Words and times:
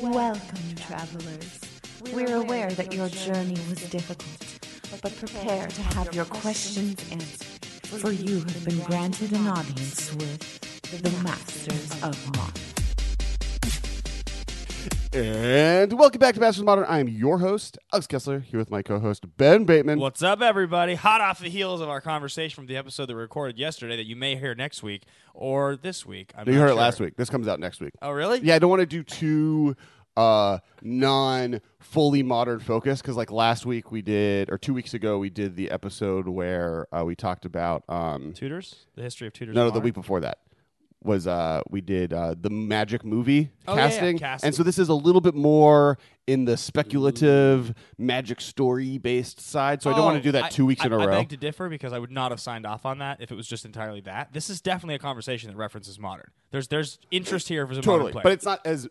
Welcome, 0.00 0.74
travelers. 0.76 1.60
We're 2.12 2.36
aware 2.36 2.70
that 2.70 2.92
your 2.92 3.08
journey 3.08 3.56
was 3.68 3.88
difficult, 3.90 5.00
but 5.02 5.16
prepare 5.16 5.68
to 5.68 5.82
have 5.82 6.14
your 6.14 6.24
questions 6.24 6.96
answered, 7.10 7.64
for 8.00 8.10
you 8.10 8.40
have 8.40 8.64
been 8.64 8.80
granted 8.80 9.32
an 9.32 9.46
audience 9.46 10.12
with 10.14 11.02
the 11.02 11.10
Masters 11.22 12.02
of 12.02 12.36
Modern. 12.36 12.63
And 15.14 15.92
welcome 15.96 16.18
back 16.18 16.34
to 16.34 16.40
Masters 16.40 16.64
Modern. 16.64 16.86
I 16.86 16.98
am 16.98 17.06
your 17.06 17.38
host, 17.38 17.78
Alex 17.92 18.08
Kessler, 18.08 18.40
here 18.40 18.58
with 18.58 18.68
my 18.68 18.82
co-host 18.82 19.24
Ben 19.36 19.64
Bateman. 19.64 20.00
What's 20.00 20.24
up, 20.24 20.42
everybody? 20.42 20.96
Hot 20.96 21.20
off 21.20 21.38
the 21.38 21.48
heels 21.48 21.80
of 21.80 21.88
our 21.88 22.00
conversation 22.00 22.56
from 22.56 22.66
the 22.66 22.76
episode 22.76 23.06
that 23.06 23.14
we 23.14 23.20
recorded 23.20 23.56
yesterday 23.56 23.96
that 23.96 24.06
you 24.06 24.16
may 24.16 24.34
hear 24.34 24.56
next 24.56 24.82
week 24.82 25.04
or 25.32 25.76
this 25.76 26.04
week. 26.04 26.32
I'm 26.36 26.48
you 26.48 26.58
heard 26.58 26.70
it 26.70 26.74
last 26.74 26.98
week. 26.98 27.16
This 27.16 27.30
comes 27.30 27.46
out 27.46 27.60
next 27.60 27.80
week. 27.80 27.92
Oh, 28.02 28.10
really? 28.10 28.40
Yeah, 28.40 28.56
I 28.56 28.58
don't 28.58 28.70
want 28.70 28.80
to 28.80 28.86
do 28.86 29.04
too 29.04 29.76
uh, 30.16 30.58
non 30.82 31.60
fully 31.78 32.24
modern 32.24 32.58
focus 32.58 33.00
because, 33.00 33.16
like 33.16 33.30
last 33.30 33.64
week 33.64 33.92
we 33.92 34.02
did, 34.02 34.50
or 34.50 34.58
two 34.58 34.74
weeks 34.74 34.94
ago 34.94 35.18
we 35.18 35.30
did 35.30 35.54
the 35.54 35.70
episode 35.70 36.26
where 36.26 36.88
uh, 36.92 37.04
we 37.04 37.14
talked 37.14 37.44
about 37.44 37.84
um, 37.88 38.32
Tutors? 38.32 38.86
The 38.96 39.02
history 39.02 39.28
of 39.28 39.32
tutors. 39.32 39.54
no, 39.54 39.70
the 39.70 39.78
week 39.78 39.94
before 39.94 40.18
that 40.22 40.38
was 41.04 41.26
uh 41.26 41.60
we 41.70 41.80
did 41.80 42.12
uh 42.12 42.34
the 42.40 42.48
magic 42.50 43.04
movie 43.04 43.50
Oh, 43.68 43.74
yeah, 43.76 43.84
yeah, 43.84 43.90
casting. 43.90 44.18
casting. 44.18 44.46
and 44.48 44.54
so 44.54 44.62
this 44.62 44.78
is 44.78 44.88
a 44.88 44.94
little 44.94 45.20
bit 45.20 45.34
more 45.34 45.98
in 46.26 46.46
the 46.46 46.56
speculative 46.56 47.74
magic 47.98 48.40
story 48.40 48.98
based 48.98 49.40
side 49.40 49.82
so 49.82 49.90
i 49.90 49.94
don't 49.94 50.04
want 50.04 50.16
to 50.16 50.22
do 50.22 50.30
Oh, 50.36 50.40
that 50.40 50.50
two 50.50 50.64
weeks 50.66 50.82
I, 50.82 50.86
in 50.86 50.92
a 50.92 50.98
I 50.98 51.06
row 51.06 51.12
I 51.12 51.16
beg 51.18 51.28
to 51.30 51.36
differ 51.36 51.68
because 51.68 51.92
I 51.92 51.98
would 51.98 52.10
not 52.10 52.30
have 52.32 52.40
signed 52.40 52.66
off 52.66 52.86
on 52.86 52.98
that 52.98 53.20
if 53.20 53.30
it 53.30 53.34
was 53.34 53.46
just 53.46 53.64
entirely 53.64 54.00
that. 54.02 54.32
This 54.32 54.48
is 54.50 54.60
definitely 54.60 54.94
a 54.94 54.98
conversation 54.98 55.50
that 55.50 55.56
references 55.56 55.98
modern. 55.98 56.30
There's 56.50 56.68
there's 56.68 56.98
interest 57.10 57.48
here 57.48 57.66
for 57.66 57.74
totally 57.80 58.12
but 58.12 58.32
it's 58.32 58.44
not 58.44 58.60
as 58.66 58.88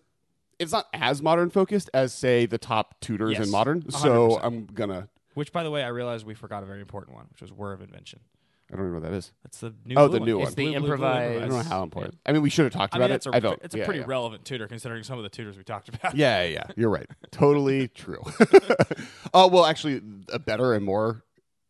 it's 0.59 0.71
not 0.71 0.87
as 0.93 1.21
modern 1.21 1.49
focused 1.49 1.89
as 1.93 2.13
say 2.13 2.45
the 2.45 2.57
top 2.59 2.99
tutors 3.01 3.31
Yes, 3.37 3.45
in 3.47 3.51
modern 3.51 3.89
so 3.89 4.37
100%. 4.37 4.39
i'm 4.43 4.65
gonna 4.67 5.09
which, 5.33 5.51
by 5.51 5.63
the 5.63 5.71
way, 5.71 5.81
I 5.83 5.87
realized 5.87 6.27
we 6.27 6.35
forgot 6.35 6.61
a 6.61 6.67
very 6.67 6.79
important 6.79 7.15
one, 7.17 7.25
which 7.31 7.41
was 7.41 7.51
Whir 7.51 7.73
of 7.73 7.81
Invention. 7.81 8.19
I 8.71 8.75
don't 8.75 8.85
even 8.87 8.93
know 8.93 8.99
what 9.01 9.11
that 9.11 9.15
is 9.17 9.31
That's 9.43 9.59
the 9.59 9.73
new 9.85 9.95
Oh, 9.97 10.07
blue 10.07 10.19
the 10.19 10.25
new 10.25 10.33
one. 10.37 10.43
one. 10.43 10.47
It's 10.47 10.55
the 10.55 10.63
Blue, 10.63 10.71
blue, 10.71 10.79
blue 10.79 10.93
improvised- 10.93 11.43
i 11.43 11.47
don't 11.47 11.49
know 11.63 11.69
how 11.69 11.83
important 11.83 12.17
i 12.25 12.31
mean 12.31 12.41
we 12.41 12.49
should 12.49 12.65
have 12.65 12.73
talked 12.73 12.93
I 12.93 12.97
about 12.97 13.05
mean, 13.05 13.11
it 13.11 13.13
that's 13.15 13.25
a, 13.27 13.35
i 13.35 13.39
don't 13.39 13.59
it's 13.63 13.75
a 13.75 13.79
yeah, 13.79 13.85
pretty 13.85 13.99
yeah. 14.01 14.05
relevant 14.07 14.45
tutor 14.45 14.67
considering 14.67 15.03
some 15.03 15.17
of 15.17 15.23
the 15.23 15.29
tutors 15.29 15.57
we 15.57 15.63
talked 15.63 15.89
about. 15.89 16.15
Yeah, 16.15 16.43
yeah, 16.43 16.49
yeah. 16.49 16.63
You're 16.75 16.89
right. 16.89 17.07
totally 17.31 17.87
true. 18.03 18.21
Oh 19.33 19.47
well, 19.51 19.65
actually, 19.65 20.01
a 20.31 20.39
better 20.39 20.73
and 20.73 20.85
more, 20.85 21.23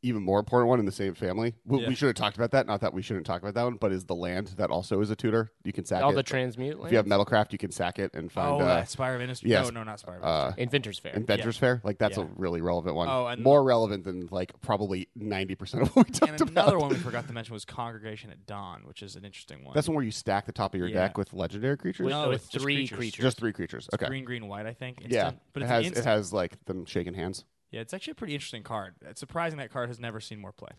even 0.04 0.22
more 0.22 0.40
important 0.40 0.70
one 0.70 0.80
in 0.80 0.86
the 0.86 0.92
same 0.92 1.16
family. 1.16 1.56
We, 1.66 1.82
Yeah. 1.82 1.88
we 1.88 1.96
should 1.96 2.08
have 2.08 2.16
talked 2.16 2.36
about 2.36 2.52
that. 2.52 2.68
Not 2.68 2.82
that 2.82 2.94
we 2.94 3.02
shouldn't 3.02 3.26
talk 3.26 3.42
about 3.42 3.54
that 3.56 3.64
one, 3.64 3.76
but 3.76 3.92
is 3.92 4.06
the 4.06 4.16
land 4.16 4.48
that 4.58 4.70
also 4.70 5.02
is 5.02 5.10
a 5.10 5.16
tutor. 5.16 5.52
You 5.64 5.74
can 5.74 5.86
sack 5.86 6.04
All 6.04 6.12
it. 6.12 6.16
the 6.16 6.24
transmute 6.24 6.78
if 6.84 6.92
you 6.92 6.98
have? 6.98 7.06
Metalcraft, 7.06 7.52
you 7.54 7.58
can 7.58 7.72
sack 7.72 7.98
it 8.00 8.14
and 8.14 8.32
find 8.32 8.52
Oh, 8.52 8.60
uh, 8.60 8.66
that 8.66 8.90
Spire 8.90 9.16
of 9.16 9.22
Industry. 9.22 9.50
yes. 9.50 9.66
No, 9.66 9.72
no, 9.80 9.84
not 9.84 10.00
Spire 10.00 10.18
of 10.18 10.24
uh, 10.24 10.44
Industry. 10.58 10.64
Inventors 10.64 11.00
Fair. 11.00 11.14
Inventors 11.14 11.58
Fair. 11.58 11.82
Like 11.84 11.98
that's 11.98 12.18
Yeah. 12.18 12.26
a 12.26 12.28
really 12.36 12.62
relevant 12.62 12.96
one. 12.96 13.08
Oh, 13.10 13.28
and- 13.28 13.42
more 13.42 13.64
relevant 13.64 14.04
than 14.04 14.28
like 14.30 14.52
probably 14.62 15.08
ninety 15.16 15.56
percent 15.56 15.84
of 15.84 15.96
what 15.96 16.08
we 16.08 16.14
talked 16.14 16.40
And 16.40 16.50
another 16.52 16.76
about. 16.76 16.82
one 16.82 16.90
we 16.92 16.98
forgot 16.98 17.28
to 17.28 17.34
mention 17.34 17.54
was 17.54 17.66
Congregation 17.66 18.30
at 18.30 18.46
Dawn, 18.46 18.82
which 18.86 19.02
is 19.02 19.16
an 19.16 19.24
interesting 19.26 19.64
one. 19.64 19.74
That's 19.74 19.88
one 19.88 19.96
where 19.96 20.06
you 20.06 20.12
stack 20.12 20.46
the 20.46 20.52
top 20.52 20.74
of 20.74 20.80
your 20.80 20.90
Yeah. 20.90 20.96
deck 21.08 21.18
with 21.18 21.34
legendary 21.34 21.78
creatures. 21.78 22.04
With- 22.06 22.12
no, 22.12 22.30
with 22.30 22.42
it's 22.42 22.50
just 22.50 22.64
three 22.64 22.76
creatures. 22.76 22.98
creatures. 22.98 23.24
Just 23.24 23.38
three 23.38 23.54
creatures. 23.54 23.86
It's 23.92 23.96
Okay. 23.96 24.08
green, 24.10 24.26
green, 24.26 24.48
white. 24.48 24.66
I 24.66 24.74
think. 24.74 25.00
Yeah, 25.08 25.26
Instant. 25.28 25.42
but 25.54 25.64
it 25.64 25.68
has 25.68 25.88
an 25.88 25.94
it 25.98 26.04
has 26.06 26.34
like 26.34 26.64
them 26.66 26.86
shaking 26.86 27.14
hands. 27.14 27.46
Yeah, 27.74 27.82
it's 27.82 27.94
actually 27.94 28.12
a 28.12 28.16
pretty 28.16 28.34
interesting 28.36 28.64
card. 28.64 28.94
It's 29.02 29.20
surprising 29.20 29.58
that 29.60 29.72
card 29.72 29.90
has 29.90 30.00
never 30.00 30.22
seen 30.22 30.40
more 30.40 30.52
play. 30.54 30.70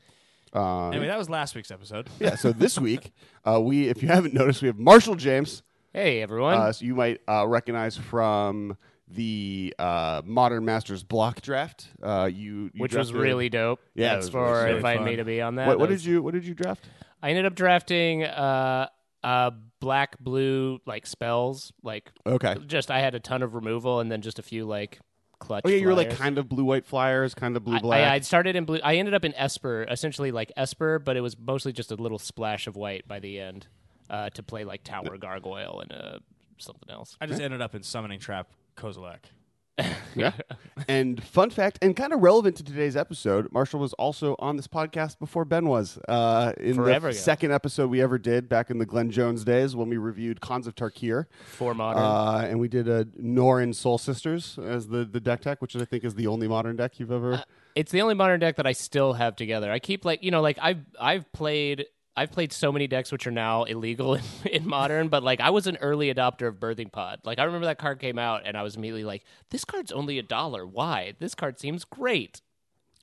Uh, 0.55 0.89
Anyway, 0.91 1.09
that 1.09 1.19
was 1.19 1.29
last 1.29 1.55
week's 1.57 1.71
episode. 1.73 2.09
yeah. 2.21 2.37
So 2.37 2.53
this 2.53 2.79
week, 2.79 3.13
uh, 3.45 3.61
we 3.61 3.89
if 3.89 4.01
you 4.03 4.09
haven't 4.09 4.33
noticed, 4.33 4.63
we 4.63 4.69
have 4.69 4.79
Marshal 4.79 5.17
James. 5.17 5.63
Hey, 5.93 6.23
everyone. 6.23 6.55
uh, 6.57 6.73
so 6.73 6.85
you 6.85 6.95
might 6.95 7.21
uh, 7.29 7.47
recognize 7.47 7.97
from 7.97 8.77
the 9.09 9.75
uh, 9.79 10.23
Modern 10.25 10.65
Masters 10.65 11.03
block 11.03 11.41
draft. 11.43 11.89
Uh, 12.03 12.29
you, 12.33 12.71
you 12.73 12.83
which 12.83 12.95
was 12.95 13.11
drafted- 13.11 13.23
really 13.23 13.49
dope. 13.49 13.81
Yeah, 13.95 14.07
it 14.07 14.11
Thanks 14.15 14.29
for 14.31 14.45
really 14.45 14.65
really 14.65 14.77
inviting 14.77 15.01
fun. 15.03 15.11
me 15.11 15.17
to 15.17 15.25
be 15.25 15.41
on 15.41 15.57
that. 15.57 15.67
What, 15.67 15.79
what 15.79 15.87
That 15.87 15.89
did 15.89 15.95
was- 15.97 16.07
you 16.07 16.23
What 16.23 16.35
did 16.35 16.45
you 16.47 16.55
draft? 16.55 16.85
I 17.23 17.31
ended 17.31 17.47
up 17.47 17.55
drafting 17.55 18.23
uh, 18.25 18.89
uh, 19.23 19.51
black, 19.81 20.19
blue, 20.21 20.79
like 20.87 21.07
spells. 21.07 21.73
Like, 21.83 22.11
Okay. 22.27 22.55
just 22.67 22.91
I 22.91 23.01
had 23.01 23.15
a 23.15 23.21
ton 23.21 23.43
of 23.43 23.55
removal 23.55 24.01
and 24.01 24.11
then 24.13 24.21
just 24.23 24.39
a 24.39 24.43
few 24.43 24.65
like 24.67 24.99
clutch. 25.45 25.63
Oh 25.65 25.69
yeah, 25.69 25.77
you 25.77 25.87
were 25.87 25.95
like 25.95 26.09
flyers. 26.09 26.19
kind 26.21 26.39
of 26.39 26.49
blue 26.49 26.65
white 26.65 26.87
flyers, 26.87 27.35
kind 27.35 27.57
of 27.57 27.65
blue 27.65 27.77
I- 27.77 27.81
black. 27.81 28.01
I, 28.11 28.15
I 28.15 28.21
started 28.21 28.57
in 28.57 28.65
blue. 28.65 28.81
I 28.83 28.97
ended 28.97 29.15
up 29.15 29.25
in 29.25 29.35
Esper, 29.35 29.85
essentially 29.85 30.31
like 30.33 30.51
Esper, 30.57 30.99
but 30.99 31.17
it 31.17 31.21
was 31.21 31.37
mostly 31.39 31.73
just 31.73 31.93
a 31.93 31.97
little 31.97 32.19
splash 32.19 32.67
of 32.67 32.77
white 32.77 33.07
by 33.07 33.21
the 33.21 33.39
end 33.39 33.67
uh, 34.11 34.31
to 34.31 34.43
play 34.43 34.65
like 34.65 34.83
Tower 34.85 35.17
Gargoyle 35.19 35.81
and 35.81 35.93
uh, 35.93 36.19
something 36.59 36.91
else. 36.91 37.17
I 37.21 37.27
just 37.27 37.41
ended 37.41 37.61
up 37.61 37.75
in 37.75 37.83
Summoning 37.83 38.21
Trap 38.21 38.49
Kozilek. 38.77 39.19
yeah. 40.15 40.33
and 40.89 41.23
fun 41.23 41.51
fact, 41.51 41.79
and 41.83 41.97
kind 41.97 42.13
of 42.13 42.21
relevant 42.21 42.57
to 42.57 42.65
today's 42.65 42.97
episode, 42.97 43.51
Marshal 43.53 43.81
was 43.81 43.93
also 43.95 44.37
on 44.39 44.57
this 44.57 44.69
podcast 44.69 45.19
before 45.19 45.45
Ben 45.45 45.67
was. 45.67 45.99
Uh, 46.09 46.53
in 46.59 46.77
Forever 46.77 47.09
the 47.09 47.11
ago. 47.11 47.19
second 47.19 47.53
episode 47.53 47.91
we 47.91 48.01
ever 48.01 48.19
did 48.19 48.49
back 48.49 48.71
in 48.71 48.79
the 48.79 48.87
Glenn 48.87 49.11
Jones 49.11 49.45
days 49.45 49.75
when 49.75 49.89
we 49.89 49.97
reviewed 49.97 50.41
Khans 50.41 50.67
of 50.67 50.75
Tarkir. 50.75 51.27
For 51.45 51.75
modern. 51.75 52.03
Uh, 52.03 52.47
and 52.49 52.61
we 52.61 52.69
did 52.69 52.89
a 52.89 53.05
Norin 53.05 53.75
Soul 53.75 53.99
Sisters 53.99 54.59
as 54.63 54.89
the, 54.89 55.05
the 55.05 55.21
deck 55.21 55.41
tech, 55.41 55.61
which 55.61 55.75
I 55.75 55.85
think 55.85 56.05
is 56.05 56.15
the 56.15 56.27
only 56.29 56.47
modern 56.47 56.77
deck 56.77 57.01
you've 57.01 57.13
ever. 57.13 57.43
it's 57.75 57.91
the 57.91 58.03
only 58.03 58.15
modern 58.15 58.39
deck 58.39 58.57
that 58.57 58.67
I 58.67 58.73
still 58.73 59.15
have 59.15 59.35
together. 59.35 59.71
I 59.73 59.81
keep 59.81 60.05
like 60.05 60.23
you 60.23 60.31
know 60.31 60.41
like 60.41 60.59
I've 60.63 60.85
I've 61.01 61.31
played 61.33 61.87
I've 62.17 62.31
played 62.31 62.53
so 62.53 62.71
many 62.71 62.87
decks 62.87 63.11
which 63.11 63.27
are 63.27 63.31
now 63.33 63.65
illegal 63.65 64.15
in, 64.15 64.23
in 64.51 64.67
modern, 64.69 65.09
but 65.09 65.23
like 65.23 65.41
I 65.41 65.51
was 65.51 65.67
an 65.67 65.77
early 65.81 66.13
adopter 66.15 66.47
of 66.47 66.57
Birthing 66.57 66.93
Pod. 66.93 67.21
Like 67.25 67.39
I 67.39 67.45
remember 67.45 67.67
that 67.67 67.79
card 67.79 67.99
came 67.99 68.19
out 68.19 68.43
and 68.45 68.57
I 68.57 68.63
was 68.63 68.77
immediately 68.77 69.05
like, 69.05 69.25
this 69.51 69.65
card's 69.65 69.91
only 69.93 70.19
a 70.19 70.23
dollar. 70.23 70.67
Why? 70.67 71.15
This 71.19 71.35
card 71.35 71.59
seems 71.59 71.85
great. 71.85 72.41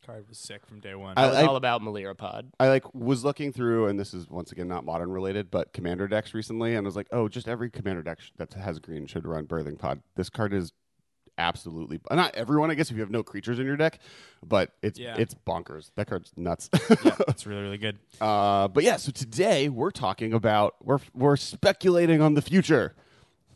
Card 0.06 0.28
was 0.28 0.40
sick 0.40 0.66
from 0.66 0.80
day 0.80 0.96
one. 0.96 1.14
I- 1.16 1.26
I 1.26 1.28
was 1.28 1.38
all 1.48 1.56
about 1.58 1.82
Melira 1.84 2.18
Pod. 2.18 2.52
I 2.60 2.70
like 2.70 2.92
was 2.96 3.24
looking 3.24 3.54
through, 3.54 3.86
and 3.86 4.00
this 4.00 4.16
is 4.16 4.28
once 4.30 4.52
again 4.52 4.68
not 4.68 4.84
modern 4.84 5.12
related, 5.12 5.52
but 5.52 5.74
commander 5.74 6.08
decks 6.08 6.34
recently, 6.34 6.74
and 6.76 6.86
I 6.86 6.88
was 6.88 6.96
like, 6.96 7.06
oh, 7.12 7.28
just 7.28 7.48
every 7.48 7.70
commander 7.70 8.02
deck 8.02 8.20
sh- 8.20 8.32
that 8.38 8.52
has 8.56 8.80
green 8.80 9.06
should 9.06 9.28
run 9.28 9.46
Birthing 9.46 9.78
Pod. 9.78 10.02
This 10.16 10.28
card 10.32 10.54
is 10.54 10.72
absolutely 11.38 12.00
not 12.12 12.36
everyone, 12.36 12.72
I 12.72 12.76
guess, 12.76 12.90
if 12.92 12.96
you 12.98 13.02
have 13.02 13.12
no 13.12 13.24
creatures 13.24 13.60
in 13.60 13.66
your 13.66 13.78
deck, 13.78 14.00
but 14.46 14.72
it's 14.82 15.00
Yeah. 15.00 15.16
it's 15.18 15.34
bonkers. 15.34 15.92
That 15.96 16.08
card's 16.08 16.32
nuts. 16.38 16.70
yeah, 17.04 17.16
it's 17.28 17.46
really, 17.46 17.62
really 17.62 17.78
good. 17.78 17.98
uh, 18.20 18.68
but 18.68 18.84
yeah, 18.84 18.98
so 18.98 19.12
today 19.12 19.70
we're 19.70 19.92
talking 19.92 20.34
about 20.34 20.76
we're 20.84 21.00
we're 21.14 21.36
speculating 21.38 22.22
on 22.22 22.34
the 22.34 22.42
future. 22.42 22.94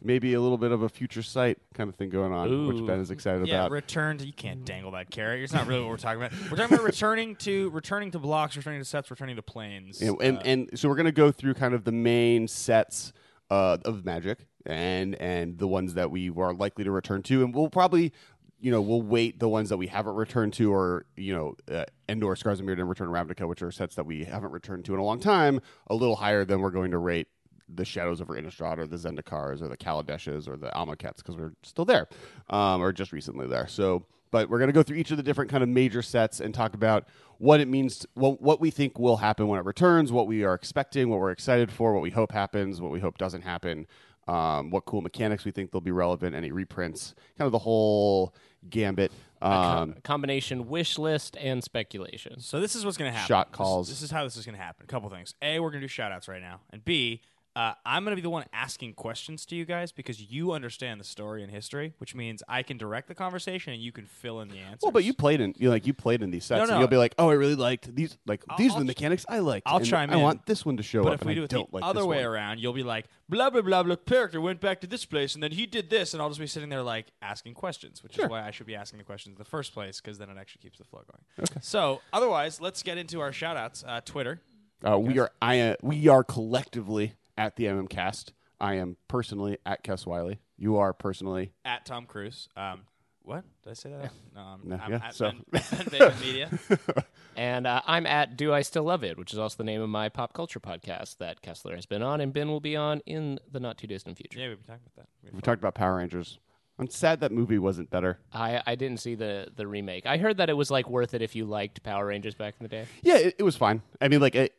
Maybe 0.03 0.35
a 0.35 0.41
little 0.41 0.59
bit 0.59 0.71
of 0.71 0.83
a 0.83 0.89
future 0.89 1.23
sight 1.23 1.57
kind 1.73 1.89
of 1.89 1.95
thing 1.95 2.09
going 2.09 2.31
on, 2.31 2.67
which 2.67 2.85
Ben 2.85 2.99
is 2.99 3.09
excited 3.09 3.47
Yeah, 3.47 3.61
about. 3.61 3.71
return 3.71 4.19
to 4.19 4.25
you 4.27 4.33
can't 4.33 4.63
dangle 4.63 4.91
that 4.91 5.09
carrot. 5.09 5.41
It's 5.41 5.51
not 5.53 5.65
really 5.65 5.81
what 5.81 5.89
we're 5.89 5.97
talking 5.97 6.21
about. 6.21 6.31
We're 6.51 6.57
talking 6.57 6.75
about 6.75 6.83
returning 6.85 7.35
to 7.37 7.71
returning 7.71 8.11
to 8.11 8.19
blocks, 8.19 8.55
returning 8.55 8.81
to 8.81 8.85
sets, 8.85 9.09
returning 9.09 9.35
to 9.37 9.41
planes. 9.41 10.01
and, 10.03 10.21
and, 10.21 10.37
Uh, 10.37 10.41
and 10.45 10.69
so 10.75 10.89
we're 10.89 10.95
going 10.95 11.07
to 11.07 11.11
go 11.11 11.31
through 11.31 11.55
kind 11.55 11.73
of 11.73 11.85
the 11.85 11.91
main 11.91 12.47
sets 12.47 13.13
uh, 13.49 13.77
of 13.83 14.05
Magic 14.05 14.45
and 14.65 15.15
and 15.15 15.57
the 15.57 15.67
ones 15.67 15.93
that 15.95 16.11
we 16.11 16.29
are 16.29 16.53
likely 16.53 16.83
to 16.83 16.91
return 16.91 17.21
to, 17.23 17.43
and 17.43 17.53
we'll 17.53 17.69
probably. 17.69 18.13
You 18.57 18.71
know, 18.71 18.81
we'll 18.81 19.01
wait 19.01 19.37
the 19.37 19.49
ones 19.49 19.69
that 19.69 19.77
we 19.77 19.85
haven't 19.87 20.15
returned 20.15 20.53
to, 20.53 20.73
or 20.73 21.05
you 21.17 21.35
know, 21.35 21.55
uh, 21.71 21.83
Endor, 22.09 22.35
Scars 22.35 22.59
of 22.59 22.65
Mirrodin, 22.65 22.79
and 22.79 22.89
Return 22.89 23.09
of 23.09 23.13
Ravnica, 23.13 23.47
which 23.47 23.61
are 23.61 23.69
sets 23.69 23.93
that 23.95 24.07
we 24.07 24.23
haven't 24.23 24.51
returned 24.51 24.85
to 24.85 24.93
in 24.93 24.99
a 24.99 25.03
long 25.03 25.19
time, 25.19 25.59
a 25.87 25.93
little 25.93 26.15
higher 26.15 26.45
than 26.45 26.61
we're 26.61 26.71
going 26.71 26.89
to 26.91 26.97
rate 26.97 27.27
the 27.67 27.85
Shadows 27.85 28.21
over 28.21 28.33
Innistrad, 28.33 28.77
or 28.79 28.87
the 28.87 28.95
Zendikars, 28.95 29.61
or 29.61 29.67
the 29.67 29.77
Kaladeshes, 29.77 30.47
or 30.47 30.55
the 30.55 30.69
Amonkhets, 30.69 31.17
because 31.17 31.35
we're 31.35 31.53
still 31.63 31.85
there, 31.85 32.07
um, 32.49 32.81
or 32.81 32.91
just 32.91 33.11
recently 33.11 33.45
there. 33.45 33.67
So, 33.67 34.05
but 34.31 34.49
we're 34.49 34.59
going 34.59 34.69
to 34.69 34.73
go 34.73 34.83
through 34.83 34.97
each 34.97 35.11
of 35.11 35.17
the 35.17 35.23
different 35.23 35.51
kind 35.51 35.61
of 35.61 35.69
major 35.69 36.01
sets 36.01 36.39
and 36.39 36.53
talk 36.53 36.73
about 36.73 37.07
what 37.37 37.59
it 37.59 37.67
means, 37.67 38.05
what, 38.13 38.41
what 38.41 38.61
we 38.61 38.71
think 38.71 38.97
will 38.97 39.17
happen 39.17 39.47
when 39.47 39.59
it 39.59 39.65
returns, 39.65 40.11
what 40.11 40.27
we 40.27 40.43
are 40.43 40.53
expecting, 40.53 41.09
what 41.09 41.19
we're 41.19 41.31
excited 41.31 41.71
for, 41.71 41.93
what 41.93 42.01
we 42.01 42.11
hope 42.11 42.31
happens, 42.31 42.81
what 42.81 42.91
we 42.91 42.99
hope 42.99 43.17
doesn't 43.17 43.41
happen, 43.41 43.85
um, 44.27 44.71
what 44.71 44.85
cool 44.85 45.01
mechanics 45.01 45.45
we 45.45 45.51
think 45.51 45.71
they'll 45.71 45.81
be 45.81 45.91
relevant, 45.91 46.35
any 46.35 46.51
reprints, 46.51 47.13
kind 47.37 47.45
of 47.45 47.51
the 47.51 47.59
whole 47.59 48.33
gambit. 48.69 49.11
Um, 49.41 49.95
A 49.97 50.01
combination 50.01 50.67
wish 50.67 50.97
list 50.97 51.37
and 51.39 51.63
speculation. 51.63 52.39
So 52.39 52.59
this 52.59 52.75
is 52.75 52.85
what's 52.85 52.97
going 52.97 53.11
to 53.11 53.15
happen. 53.17 53.27
Shot 53.27 53.51
This 53.51 53.57
calls. 53.57 53.89
This, 53.89 54.01
is 54.01 54.09
how 54.09 54.23
this 54.23 54.37
is 54.37 54.45
going 54.45 54.57
to 54.57 54.63
happen. 54.63 54.85
A 54.85 54.87
couple 54.87 55.09
things. 55.09 55.35
A, 55.41 55.59
we're 55.59 55.69
going 55.69 55.81
to 55.81 55.87
do 55.87 55.89
shout 55.89 56.11
outs 56.11 56.27
right 56.27 56.41
now. 56.41 56.61
And 56.71 56.83
B, 56.83 57.21
uh, 57.55 57.73
I'm 57.85 58.03
going 58.03 58.11
to 58.11 58.15
be 58.17 58.21
the 58.21 58.29
one 58.29 58.45
asking 58.51 58.93
questions 58.95 59.45
to 59.45 59.55
you 59.55 59.63
guys 59.63 59.91
because 59.91 60.21
you 60.21 60.51
understand 60.51 60.99
the 60.99 61.05
story 61.05 61.41
and 61.41 61.51
history, 61.51 61.93
which 61.99 62.13
means 62.13 62.43
I 62.49 62.63
can 62.63 62.77
direct 62.77 63.07
the 63.07 63.15
conversation 63.15 63.71
and 63.73 63.81
you 63.81 63.91
can 63.93 64.05
fill 64.05 64.41
in 64.41 64.49
the 64.49 64.57
answers. 64.57 64.79
well, 64.83 64.91
but 64.91 65.03
you 65.05 65.13
played 65.13 65.39
in 65.39 65.53
you 65.57 65.65
know, 65.67 65.71
like 65.71 65.87
you 65.87 65.93
played 65.93 66.21
in 66.21 66.31
these 66.31 66.43
sets, 66.45 66.57
No, 66.57 66.63
and 66.63 66.71
no. 66.71 66.79
you'll 66.79 66.87
be 66.89 66.97
like, 66.97 67.15
"Oh, 67.17 67.29
I 67.29 67.33
really 67.33 67.55
liked 67.55 67.95
these. 67.95 68.17
Like 68.25 68.43
I'll- 68.49 68.57
these 68.57 68.71
are 68.71 68.73
I'll 68.73 68.79
the 68.79 68.85
ch- 68.85 68.97
mechanics 68.97 69.25
I 69.29 69.39
liked. 69.39 69.67
I'll 69.67 69.77
and 69.77 69.85
chime 69.85 70.09
I 70.11 70.15
in. 70.15 70.21
want 70.21 70.45
this 70.45 70.65
one 70.65 70.75
to 70.77 70.83
show 70.83 71.03
But 71.03 71.13
up, 71.13 71.21
if 71.21 71.25
we 71.25 71.31
and 71.31 71.37
do 71.37 71.41
I 71.41 71.45
it 71.45 71.49
the 71.49 71.55
don't 71.57 71.73
like 71.73 71.83
other 71.85 72.01
this 72.01 72.07
way 72.07 72.17
one. 72.17 72.25
around, 72.25 72.59
you'll 72.59 72.73
be 72.73 72.83
like, 72.83 73.05
blah, 73.29 73.49
blah, 73.49 73.61
blah, 73.61 73.83
blah, 73.83 73.95
character 73.95 74.41
went 74.41 74.59
back 74.59 74.81
to 74.81 74.87
this 74.87 75.05
place 75.05 75.33
and 75.33 75.41
then 75.41 75.51
he 75.51 75.65
did 75.65 75.89
this. 75.89 76.13
And 76.13 76.21
I'll 76.21 76.29
just 76.29 76.39
be 76.41 76.47
sitting 76.47 76.69
there 76.69 76.83
like 76.83 77.07
asking 77.21 77.53
questions, 77.53 78.03
which 78.03 78.17
is 78.19 78.29
why 78.29 78.45
I 78.45 78.51
should 78.51 78.67
be 78.67 78.75
asking 78.75 78.99
the 78.99 79.05
questions 79.05 79.33
in 79.35 79.37
the 79.37 79.45
first 79.49 79.73
place 79.73 80.01
because 80.01 80.17
then 80.17 80.29
it 80.29 80.37
actually 80.37 80.61
keeps 80.61 80.77
the 80.77 80.83
flow 80.83 81.03
going. 81.37 81.47
So 81.61 82.01
otherwise, 82.11 82.59
let's 82.59 82.83
get 82.83 82.97
into 82.97 83.21
our 83.21 83.31
shout 83.31 83.55
outs. 83.55 83.83
Uh, 83.87 84.01
Twitter. 84.03 84.41
Uh, 84.85 84.99
we 84.99 85.17
are 85.19 85.31
I 85.41 85.59
uh, 85.61 85.75
we 85.81 86.07
are 86.09 86.23
collectively 86.23 87.13
at 87.37 87.55
the 87.55 87.65
MM 87.65 87.89
Cast. 87.89 88.33
I 88.59 88.75
am 88.75 88.97
personally 89.07 89.57
at 89.65 89.83
Kess 89.83 90.05
Wiley. 90.05 90.39
You 90.57 90.77
are 90.77 90.93
personally 90.93 91.51
At 91.65 91.85
Tom 91.85 92.05
Cruise. 92.05 92.47
Um, 92.55 92.81
what 93.23 93.43
did 93.63 93.71
I 93.71 93.73
say 93.73 93.89
that? 93.89 94.11
No, 94.33 94.41
I'm, 94.41 94.59
No, 94.63 94.75
I'm 94.77 94.91
yeah, 94.93 94.99
at 95.03 95.13
so- 95.15 95.31
Ben, 95.51 95.61
ben 95.91 96.13
Media. 96.21 96.49
And 97.37 97.67
uh, 97.67 97.81
I'm 97.85 98.05
at 98.05 98.37
Do 98.37 98.53
I 98.53 98.61
Still 98.61 98.85
Love 98.85 99.03
It, 99.03 99.17
which 99.17 99.33
is 99.33 99.39
also 99.39 99.57
the 99.57 99.65
name 99.65 99.81
of 99.81 99.89
my 99.89 100.07
pop 100.07 100.31
culture 100.31 100.61
podcast 100.61 101.17
that 101.17 101.41
Kessler 101.41 101.75
has 101.75 101.85
been 101.85 102.01
on 102.01 102.21
and 102.21 102.31
Ben 102.31 102.47
will 102.47 102.61
be 102.61 102.77
on 102.77 103.01
in 103.05 103.39
the 103.51 103.59
not 103.59 103.77
too 103.77 103.87
distant 103.87 104.15
future. 104.17 104.39
Yeah, 104.39 104.47
we've 104.47 104.57
been 104.57 104.65
talking 104.65 104.85
about 104.95 105.05
that. 105.05 105.09
We've 105.21 105.33
we 105.33 105.41
talked 105.41 105.59
about 105.59 105.75
Power 105.75 105.97
Rangers. 105.97 106.39
I'm 106.79 106.89
sad 106.89 107.19
that 107.19 107.33
movie 107.33 107.59
wasn't 107.59 107.89
better. 107.89 108.19
I, 108.31 108.61
I 108.65 108.75
didn't 108.75 109.01
see 109.01 109.15
the, 109.15 109.49
the 109.53 109.67
remake. 109.67 110.05
I 110.05 110.15
heard 110.17 110.37
that 110.37 110.49
it 110.49 110.53
was 110.55 110.71
like 110.71 110.89
worth 110.89 111.13
it 111.13 111.21
if 111.21 111.35
you 111.35 111.43
liked 111.43 111.83
Power 111.83 112.05
Rangers 112.05 112.35
back 112.35 112.53
in 112.57 112.63
the 112.63 112.69
day. 112.69 112.85
Yeah, 113.01 113.17
it, 113.17 113.35
it 113.39 113.43
was 113.43 113.57
fine. 113.57 113.81
I 113.99 114.07
mean, 114.07 114.21
like 114.21 114.35
it, 114.35 114.53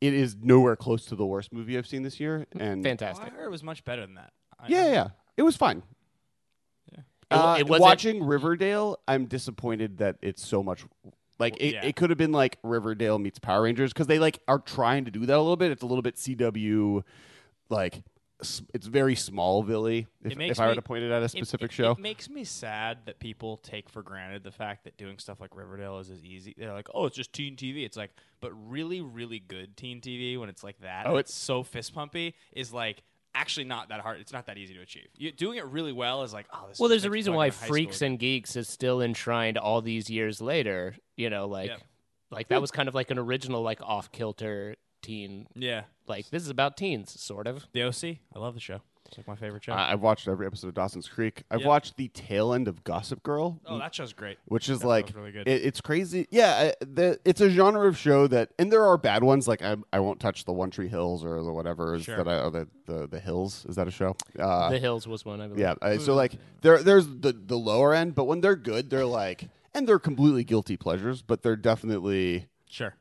it 0.00 0.14
is 0.14 0.36
nowhere 0.40 0.76
close 0.76 1.04
to 1.06 1.16
the 1.16 1.26
worst 1.26 1.52
movie 1.52 1.76
I've 1.76 1.86
seen 1.86 2.02
this 2.02 2.20
year. 2.20 2.46
And 2.58 2.78
Oh, 2.86 2.88
I 2.88 2.90
Fantastic. 2.90 3.32
heard 3.32 3.44
it 3.46 3.50
was 3.50 3.62
much 3.62 3.84
better 3.84 4.02
than 4.02 4.14
that. 4.14 4.32
I, 4.60 4.68
yeah, 4.68 4.84
yeah, 4.86 4.92
yeah. 4.92 5.08
it 5.36 5.42
was 5.42 5.56
fine. 5.56 5.82
It, 6.92 7.04
Uh, 7.30 7.56
it 7.58 7.68
wasn't- 7.68 7.82
watching 7.82 8.24
Riverdale, 8.24 8.98
I'm 9.06 9.26
disappointed 9.26 9.98
that 9.98 10.16
it's 10.22 10.46
so 10.46 10.62
much. 10.62 10.84
Like 11.38 11.56
it, 11.60 11.74
Yeah. 11.74 11.84
it 11.84 11.94
could 11.94 12.08
have 12.10 12.16
been 12.18 12.32
like 12.32 12.58
Riverdale 12.62 13.18
meets 13.18 13.38
Power 13.38 13.62
Rangers 13.62 13.92
because 13.92 14.06
they 14.06 14.18
like 14.18 14.38
are 14.48 14.58
trying 14.58 15.04
to 15.04 15.10
do 15.10 15.26
that 15.26 15.36
a 15.36 15.38
little 15.38 15.56
bit. 15.56 15.70
It's 15.70 15.82
a 15.82 15.86
little 15.86 16.02
bit 16.02 16.16
CW, 16.16 17.02
like 17.68 17.96
s- 17.96 18.02
it's 18.40 18.86
very 18.86 19.14
Smallville. 19.14 20.06
If, 20.22 20.36
makes 20.36 20.52
if 20.52 20.60
I 20.60 20.66
were 20.66 20.72
me- 20.72 20.76
to 20.76 20.82
point 20.82 21.02
it 21.04 21.10
at 21.10 21.22
a 21.22 21.28
specific 21.28 21.70
it, 21.70 21.74
show, 21.74 21.92
It 21.92 21.98
makes 21.98 22.28
me 22.30 22.44
sad 22.44 22.98
that 23.06 23.18
people 23.18 23.56
take 23.58 23.88
for 23.88 24.02
granted 24.02 24.44
the 24.44 24.52
fact 24.52 24.84
that 24.84 24.96
doing 24.96 25.18
stuff 25.18 25.40
like 25.40 25.56
Riverdale 25.56 25.98
is 25.98 26.10
as 26.10 26.24
easy. 26.24 26.54
They're 26.56 26.72
like, 26.72 26.88
oh, 26.94 27.06
it's 27.06 27.16
just 27.16 27.32
teen 27.32 27.56
TV. 27.56 27.84
It's 27.84 27.96
like, 27.96 28.10
but 28.40 28.52
really, 28.70 29.00
really 29.00 29.40
good 29.40 29.76
teen 29.76 30.00
TV 30.00 30.38
when 30.38 30.48
it's 30.48 30.62
like 30.62 30.80
that. 30.80 31.06
Oh, 31.06 31.16
it's- 31.16 31.30
it's 31.30 31.34
so 31.34 31.62
fist 31.62 31.94
pumpy 31.94 32.34
is 32.52 32.72
like 32.72 33.02
actually 33.34 33.64
not 33.64 33.88
that 33.90 34.00
hard. 34.00 34.20
It's 34.20 34.32
not 34.32 34.46
that 34.46 34.56
easy 34.56 34.74
to 34.74 34.80
achieve. 34.80 35.08
You, 35.16 35.30
doing 35.32 35.58
it 35.58 35.64
really 35.66 35.92
well 35.92 36.22
is 36.22 36.32
like, 36.32 36.46
oh, 36.52 36.66
this. 36.68 36.78
Well, 36.78 36.88
there's 36.88 37.04
a 37.04 37.10
reason 37.10 37.34
why 37.34 37.46
like 37.46 37.52
I'm 37.52 37.56
in 37.56 37.60
high 37.60 37.66
Freaks 37.68 37.96
school 37.96 38.06
and 38.06 38.18
Geeks 38.18 38.56
is 38.56 38.68
still 38.68 39.00
enshrined 39.02 39.58
all 39.58 39.82
these 39.82 40.08
years 40.10 40.40
later. 40.40 40.94
You 41.16 41.28
know, 41.30 41.46
like 41.46 41.70
Yeah. 41.70 41.76
like 42.30 42.48
that 42.48 42.60
was 42.60 42.70
kind 42.70 42.88
of 42.88 42.94
like 42.94 43.10
an 43.10 43.18
original 43.18 43.62
like 43.62 43.80
off 43.82 44.10
kilter 44.12 44.76
teen. 45.08 45.46
Yeah, 45.54 45.82
Like 46.06 46.28
this 46.30 46.42
is 46.42 46.50
about 46.50 46.76
teens, 46.76 47.18
sort 47.20 47.46
of. 47.46 47.66
The 47.72 47.82
OC. 47.82 48.18
I 48.34 48.38
love 48.38 48.54
the 48.54 48.60
show. 48.60 48.80
It's 49.06 49.16
like 49.16 49.26
my 49.26 49.36
favorite 49.36 49.64
show. 49.64 49.72
I- 49.72 49.92
I've 49.92 50.02
watched 50.02 50.28
every 50.28 50.46
episode 50.46 50.68
of 50.68 50.74
Dawson's 50.74 51.08
Creek. 51.08 51.42
I've 51.50 51.60
Yep. 51.60 51.66
watched 51.66 51.96
the 51.96 52.08
tail 52.08 52.52
end 52.52 52.68
of 52.68 52.84
Gossip 52.84 53.22
Girl. 53.22 53.58
oh, 53.64 53.78
that 53.78 53.94
show's 53.94 54.12
great. 54.12 54.36
which 54.44 54.68
is 54.68 54.80
That 54.80 54.86
like 54.86 55.06
show's 55.06 55.16
really 55.16 55.32
good. 55.32 55.48
It, 55.48 55.64
it's 55.64 55.80
crazy. 55.80 56.26
Yeah, 56.30 56.72
I- 56.78 56.84
the, 56.84 57.18
it's 57.24 57.40
a 57.40 57.48
genre 57.48 57.88
of 57.88 57.96
show 57.96 58.26
that, 58.26 58.50
and 58.58 58.70
there 58.70 58.84
are 58.84 58.98
bad 58.98 59.24
ones. 59.24 59.48
Like 59.48 59.62
I, 59.62 59.76
I 59.94 60.00
won't 60.00 60.20
touch 60.20 60.44
the 60.44 60.52
One 60.52 60.70
Tree 60.70 60.88
Hills 60.88 61.24
or 61.24 61.42
the 61.42 61.50
whatever 61.52 61.94
is 61.94 62.02
Sure. 62.04 62.18
that 62.18 62.28
I, 62.28 62.40
or 62.42 62.50
the, 62.50 62.68
the 62.84 63.06
the 63.06 63.18
Hills. 63.20 63.64
Is 63.66 63.76
that 63.76 63.88
a 63.88 63.90
show? 63.90 64.14
Uh, 64.38 64.68
the 64.68 64.78
Hills 64.78 65.08
was 65.08 65.24
one, 65.24 65.40
I 65.40 65.46
believe. 65.46 65.60
yeah. 65.60 65.74
I, 65.80 65.96
so 65.96 66.14
like 66.14 66.34
there, 66.60 66.82
there's 66.82 67.06
the 67.06 67.32
the 67.32 67.56
lower 67.58 67.94
end, 67.94 68.14
but 68.14 68.24
when 68.24 68.42
they're 68.42 68.56
good, 68.56 68.90
they're 68.90 69.06
like, 69.06 69.48
and 69.72 69.88
they're 69.88 69.98
completely 69.98 70.44
guilty 70.44 70.76
pleasures, 70.76 71.22
but 71.22 71.42
they're 71.42 71.56
definitely 71.56 72.48
Sure. 72.70 72.94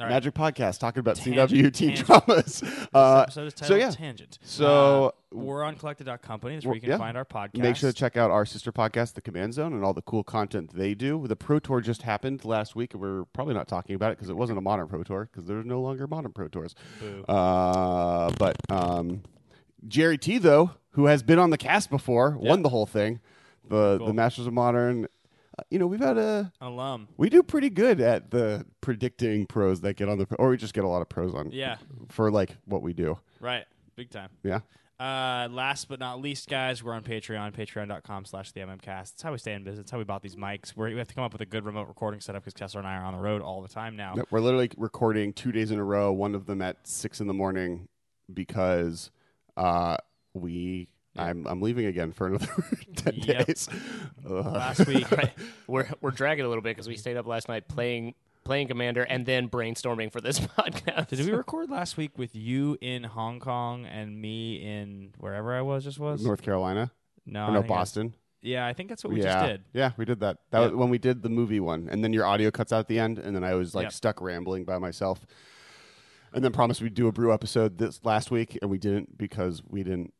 All 0.00 0.06
right. 0.06 0.12
Magic 0.14 0.34
podcast 0.34 0.78
talking 0.78 1.00
about 1.00 1.16
Tangent, 1.16 1.50
CW 1.50 1.72
teen 1.74 1.88
tangent. 1.94 2.06
dramas. 2.26 2.62
Uh, 2.94 3.20
episode 3.20 3.46
is 3.46 3.54
so 3.56 3.74
yeah, 3.76 3.90
Tangent. 3.90 4.38
So- 4.42 5.06
Uh, 5.06 5.10
we're 5.32 5.62
on 5.62 5.76
collected.company. 5.76 6.54
That's 6.56 6.66
where 6.66 6.74
you 6.74 6.80
can 6.80 6.90
yeah. 6.90 6.98
find 6.98 7.16
our 7.16 7.24
podcast. 7.24 7.58
Make 7.58 7.76
sure 7.76 7.88
to 7.92 7.96
check 7.96 8.16
out 8.16 8.32
our 8.32 8.44
sister 8.44 8.72
podcast, 8.72 9.14
The 9.14 9.20
Command 9.20 9.54
Zone, 9.54 9.72
and 9.74 9.84
all 9.84 9.92
the 9.94 10.02
cool 10.02 10.24
content 10.24 10.72
they 10.74 10.92
do. 10.94 11.24
The 11.28 11.36
Pro 11.36 11.60
Tour 11.60 11.80
just 11.80 12.02
happened 12.02 12.44
last 12.44 12.74
week, 12.74 12.94
and 12.94 13.00
we're 13.00 13.26
probably 13.26 13.54
not 13.54 13.68
talking 13.68 13.94
about 13.94 14.10
it 14.10 14.16
because 14.18 14.28
it 14.28 14.36
wasn't 14.36 14.58
a 14.58 14.60
modern 14.60 14.88
Pro 14.88 15.04
Tour 15.04 15.28
because 15.30 15.46
there's 15.46 15.64
no 15.64 15.80
longer 15.80 16.08
modern 16.08 16.32
Pro 16.32 16.48
Tours. 16.48 16.74
Uh, 17.28 18.30
but 18.38 18.56
um, 18.70 19.22
Gerry 19.86 20.18
T, 20.18 20.38
though, 20.38 20.72
who 20.90 21.06
has 21.06 21.22
been 21.22 21.38
on 21.38 21.50
the 21.50 21.58
cast 21.58 21.90
before, 21.90 22.36
won 22.36 22.62
the 22.62 22.68
whole 22.70 22.86
thing. 22.86 23.20
The 23.68 23.98
Cool. 23.98 24.08
the 24.08 24.14
Masters 24.14 24.46
of 24.48 24.52
Modern. 24.52 25.06
You 25.70 25.78
know, 25.78 25.86
we've 25.86 26.00
had 26.00 26.18
a 26.18 26.52
alum. 26.60 27.08
we 27.16 27.28
do 27.28 27.42
pretty 27.42 27.70
good 27.70 28.00
at 28.00 28.30
the 28.30 28.64
predicting 28.80 29.46
pros 29.46 29.80
that 29.82 29.96
get 29.96 30.08
on 30.08 30.18
the 30.18 30.26
or 30.38 30.50
we 30.50 30.56
just 30.56 30.74
get 30.74 30.84
a 30.84 30.88
lot 30.88 31.02
of 31.02 31.08
pros 31.08 31.34
on 31.34 31.50
Yeah. 31.50 31.76
for 32.08 32.30
like 32.30 32.56
what 32.64 32.82
we 32.82 32.92
do. 32.92 33.18
Right. 33.40 33.64
Big 33.96 34.10
time. 34.10 34.30
Yeah. 34.42 34.60
Uh, 34.98 35.48
last 35.50 35.88
but 35.88 35.98
not 35.98 36.20
least, 36.20 36.46
guys, 36.48 36.82
we're 36.84 36.92
on 36.92 37.02
Patreon, 37.02 37.54
patreon.com 37.54 38.26
slash 38.26 38.52
the 38.52 38.60
MMCast. 38.60 39.14
It's 39.14 39.22
how 39.22 39.32
we 39.32 39.38
stay 39.38 39.54
in 39.54 39.64
business. 39.64 39.80
It's 39.84 39.90
how 39.90 39.96
we 39.96 40.04
bought 40.04 40.20
these 40.20 40.36
mics. 40.36 40.76
We're, 40.76 40.90
we 40.90 40.98
have 40.98 41.08
to 41.08 41.14
come 41.14 41.24
up 41.24 41.32
with 41.32 41.40
a 41.40 41.46
good 41.46 41.64
remote 41.64 41.88
recording 41.88 42.20
setup 42.20 42.42
because 42.44 42.52
Kessler 42.52 42.80
and 42.80 42.86
I 42.88 42.96
are 42.96 43.04
on 43.04 43.14
the 43.14 43.18
road 43.20 43.40
all 43.40 43.62
the 43.62 43.68
time 43.68 43.96
now. 43.96 44.12
Yep, 44.14 44.26
We're 44.30 44.40
literally 44.40 44.70
recording 44.76 45.32
two 45.32 45.52
days 45.52 45.70
in 45.70 45.78
a 45.78 45.84
row. 45.84 46.12
One 46.12 46.34
of 46.34 46.44
them 46.44 46.60
at 46.60 46.86
six 46.86 47.18
in 47.18 47.28
the 47.28 47.32
morning 47.34 47.88
because 48.32 49.10
uh, 49.56 49.96
we. 50.34 50.88
I'm 51.20 51.46
I'm 51.46 51.60
leaving 51.62 51.86
again 51.86 52.12
for 52.12 52.26
another 52.26 52.48
ten 52.96 53.14
Yep. 53.16 53.46
days. 53.46 53.68
Ugh. 54.28 54.46
Last 54.46 54.86
week, 54.86 55.06
We're 55.66 55.88
we're 56.00 56.10
dragging 56.10 56.44
a 56.44 56.48
little 56.48 56.62
bit 56.62 56.70
because 56.76 56.88
we 56.88 56.96
stayed 56.96 57.16
up 57.16 57.26
last 57.26 57.48
night 57.48 57.68
playing 57.68 58.14
playing 58.44 58.68
Commander 58.68 59.02
and 59.02 59.26
then 59.26 59.48
brainstorming 59.48 60.10
for 60.10 60.20
this 60.20 60.40
podcast. 60.58 61.08
did 61.08 61.24
we 61.24 61.32
record 61.32 61.70
last 61.70 61.96
week 61.96 62.16
with 62.18 62.34
you 62.34 62.76
in 62.80 63.04
Hong 63.04 63.38
Kong 63.38 63.84
and 63.86 64.20
me 64.20 64.56
in 64.56 65.10
wherever 65.18 65.54
I 65.54 65.60
was 65.62 65.84
just 65.84 65.98
was? 65.98 66.24
North 66.24 66.42
Carolina, 66.42 66.90
no, 67.26 67.40
or 67.40 67.42
I 67.42 67.46
no 67.48 67.52
think 67.60 67.68
that's- 67.68 67.78
Boston. 67.80 68.14
Yeah, 68.42 68.66
I 68.66 68.72
think 68.72 68.88
that's 68.88 69.04
what 69.04 69.12
we 69.12 69.18
yeah, 69.18 69.24
just 69.34 69.46
did. 69.46 69.62
yeah, 69.74 69.90
we 69.98 70.06
did 70.06 70.20
that. 70.20 70.38
That 70.50 70.60
Yep. 70.60 70.70
was 70.70 70.78
when 70.78 70.88
we 70.88 70.96
did 70.96 71.22
the 71.22 71.28
movie 71.28 71.60
one, 71.60 71.88
and 71.90 72.02
then 72.02 72.14
your 72.14 72.24
audio 72.24 72.50
cuts 72.50 72.72
out 72.72 72.78
at 72.78 72.88
the 72.88 72.98
end, 72.98 73.18
and 73.18 73.36
then 73.36 73.44
I 73.44 73.52
was 73.52 73.74
like 73.74 73.84
Yep. 73.84 73.92
stuck 73.92 74.20
rambling 74.22 74.64
by 74.64 74.78
myself, 74.78 75.26
and 76.32 76.42
then 76.42 76.50
promised 76.50 76.80
we'd 76.80 76.94
do 76.94 77.06
a 77.06 77.12
brew 77.12 77.34
episode 77.34 77.76
this 77.76 78.00
last 78.02 78.30
week, 78.30 78.58
and 78.62 78.70
we 78.70 78.78
didn't 78.78 79.18
because 79.18 79.62
we 79.68 79.82
didn't 79.82 80.14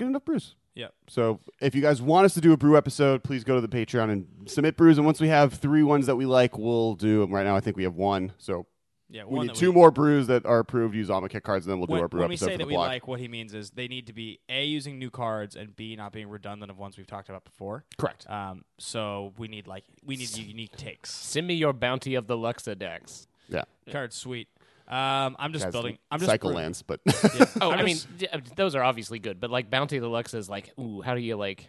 get 0.00 0.08
enough 0.08 0.24
brews. 0.24 0.56
Yeah. 0.74 0.88
So 1.08 1.40
if 1.60 1.74
you 1.74 1.82
guys 1.82 2.00
want 2.00 2.24
us 2.24 2.34
to 2.34 2.40
do 2.40 2.52
a 2.52 2.56
brew 2.56 2.76
episode, 2.76 3.22
please 3.22 3.44
go 3.44 3.54
to 3.54 3.60
the 3.60 3.68
Patreon 3.68 4.10
and 4.10 4.26
submit 4.46 4.76
brews. 4.76 4.98
And 4.98 5.04
once 5.04 5.20
we 5.20 5.28
have 5.28 5.54
three 5.54 5.82
ones 5.82 6.06
that 6.06 6.16
we 6.16 6.26
like, 6.26 6.56
we'll 6.58 6.94
do 6.94 7.20
them. 7.20 7.32
Right 7.32 7.44
now, 7.44 7.56
I 7.56 7.60
think 7.60 7.76
we 7.76 7.82
have 7.84 7.94
one. 7.94 8.32
So 8.38 8.66
Yeah, 9.08 9.24
we 9.26 9.40
need 9.40 9.50
that 9.50 9.56
two 9.56 9.72
more 9.72 9.90
brews 9.90 10.28
that 10.28 10.46
are 10.46 10.60
approved. 10.60 10.94
Use 10.94 11.10
Alma 11.10 11.28
cards, 11.28 11.66
and 11.66 11.72
then 11.72 11.78
we'll 11.80 11.88
do 11.88 11.94
when, 11.94 12.02
our 12.02 12.08
brew 12.08 12.20
when 12.20 12.28
we 12.28 12.34
episode 12.34 12.46
say 12.46 12.52
for 12.52 12.58
that 12.58 12.64
the 12.64 12.68
we 12.68 12.74
blog. 12.74 12.88
like, 12.88 13.08
what 13.08 13.18
he 13.20 13.26
means 13.28 13.52
is 13.52 13.70
they 13.72 13.88
need 13.88 14.06
to 14.06 14.12
be 14.12 14.38
a 14.48 14.64
using 14.64 14.98
new 14.98 15.10
cards 15.10 15.56
and 15.56 15.74
b 15.74 15.96
not 15.96 16.12
being 16.12 16.28
redundant 16.28 16.70
of 16.70 16.78
ones 16.78 16.96
we've 16.96 17.06
talked 17.06 17.28
about 17.28 17.44
before. 17.44 17.84
Correct. 17.98 18.30
Um, 18.30 18.64
so 18.78 19.34
we 19.36 19.48
need 19.48 19.66
like 19.66 19.84
we 20.04 20.16
need 20.16 20.34
unique 20.36 20.76
takes. 20.76 21.10
Send 21.12 21.46
me 21.48 21.54
your 21.54 21.72
bounty 21.72 22.14
of 22.14 22.28
the 22.28 22.36
Luxa 22.36 22.76
decks. 22.76 23.26
Yeah. 23.48 23.64
Card 23.90 24.12
sweet. 24.12 24.48
Um, 24.90 25.36
I'm 25.38 25.52
just 25.52 25.70
building. 25.70 25.98
I'm 26.10 26.18
just 26.18 26.28
cycle 26.30 26.50
brew- 26.50 26.56
lands, 26.56 26.82
but 26.82 27.00
Yeah. 27.06 27.44
Oh, 27.60 27.70
I'm 27.72 27.78
I 27.78 27.82
mean, 27.84 27.96
just- 27.96 28.18
d- 28.18 28.26
those 28.56 28.74
are 28.74 28.82
obviously 28.82 29.18
good, 29.18 29.38
but 29.40 29.50
like 29.50 29.70
Bounty 29.70 29.96
of 29.96 30.02
the 30.02 30.08
Luxa 30.08 30.36
is 30.36 30.48
like, 30.50 30.72
ooh, 30.78 31.00
how 31.00 31.14
do 31.14 31.20
you 31.20 31.36
like? 31.36 31.68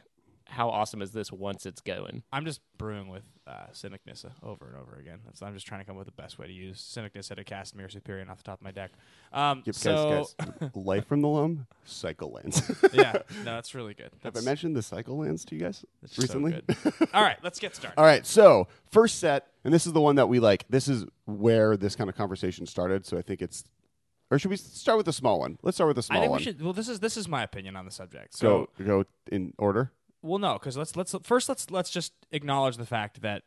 How 0.51 0.69
awesome 0.69 1.01
is 1.01 1.11
this 1.11 1.31
once 1.31 1.65
it's 1.65 1.79
going? 1.79 2.23
I'm 2.33 2.43
just 2.43 2.59
brewing 2.77 3.07
with 3.07 3.23
uh, 3.47 3.67
Cynic 3.71 4.01
Nissa 4.05 4.33
over 4.43 4.67
and 4.67 4.75
over 4.75 4.97
again. 4.99 5.19
That's, 5.25 5.41
I'm 5.41 5.53
just 5.53 5.65
trying 5.65 5.79
to 5.79 5.85
come 5.85 5.95
up 5.95 6.05
with 6.05 6.13
the 6.13 6.21
best 6.21 6.37
way 6.37 6.45
to 6.45 6.51
use 6.51 6.81
Cynic 6.81 7.15
Nissa 7.15 7.35
to 7.35 7.43
cast 7.45 7.73
Mirror 7.73 7.87
Superior 7.89 8.29
off 8.29 8.37
the 8.37 8.43
top 8.43 8.59
of 8.59 8.63
my 8.65 8.71
deck. 8.71 8.91
Um, 9.31 9.63
Yep, 9.65 9.75
so 9.75 10.25
guys, 10.39 10.49
guys, 10.59 10.69
life 10.75 11.07
from 11.07 11.21
the 11.21 11.29
loam, 11.29 11.67
cycle 11.85 12.31
lands. 12.31 12.69
yeah, 12.93 13.13
no, 13.45 13.55
that's 13.55 13.73
really 13.73 13.93
good. 13.93 14.11
have 14.23 14.35
I 14.35 14.41
mentioned 14.41 14.75
the 14.75 14.81
cycle 14.81 15.17
lands 15.17 15.45
to 15.45 15.55
you 15.55 15.61
guys 15.61 15.85
that's 16.01 16.17
so 16.17 16.21
recently? 16.21 16.51
good. 16.67 17.07
All 17.13 17.23
right, 17.23 17.37
let's 17.43 17.59
get 17.59 17.73
started. 17.73 17.97
All 17.97 18.05
right, 18.05 18.25
so 18.25 18.67
first 18.91 19.19
set, 19.19 19.47
and 19.63 19.73
this 19.73 19.87
is 19.87 19.93
the 19.93 20.01
one 20.01 20.17
that 20.17 20.27
we 20.27 20.39
like. 20.39 20.65
This 20.69 20.89
is 20.89 21.05
where 21.25 21.77
this 21.77 21.95
kind 21.95 22.09
of 22.09 22.17
conversation 22.17 22.65
started. 22.65 23.05
So 23.05 23.17
I 23.17 23.21
think 23.21 23.41
it's, 23.41 23.63
or 24.29 24.37
should 24.37 24.51
we 24.51 24.57
start 24.57 24.97
with 24.97 25.05
the 25.05 25.13
small 25.13 25.39
one? 25.39 25.57
Let's 25.63 25.77
start 25.77 25.87
with 25.87 25.95
the 25.95 26.03
small 26.03 26.17
I 26.17 26.21
think 26.21 26.31
one. 26.31 26.39
we 26.39 26.43
should. 26.43 26.61
Well, 26.61 26.73
this 26.73 26.89
is 26.89 26.99
this 26.99 27.15
is 27.15 27.29
my 27.29 27.41
opinion 27.43 27.77
on 27.77 27.85
the 27.85 27.91
subject. 27.91 28.37
So 28.37 28.69
go 28.77 28.85
go 28.85 29.05
in 29.31 29.53
order. 29.57 29.91
Well, 30.21 30.39
no, 30.39 30.53
because 30.53 30.77
let's 30.77 30.95
let's 30.95 31.15
first 31.23 31.49
let's 31.49 31.69
let's 31.71 31.89
just 31.89 32.13
acknowledge 32.31 32.77
the 32.77 32.85
fact 32.85 33.21
that 33.21 33.43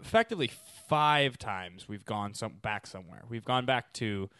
effectively 0.00 0.50
five 0.88 1.38
times 1.38 1.88
we've 1.88 2.04
gone 2.04 2.34
some 2.34 2.54
back 2.62 2.86
somewhere. 2.86 3.24
We've 3.28 3.44
gone 3.44 3.66
back 3.66 3.92
to 3.94 4.30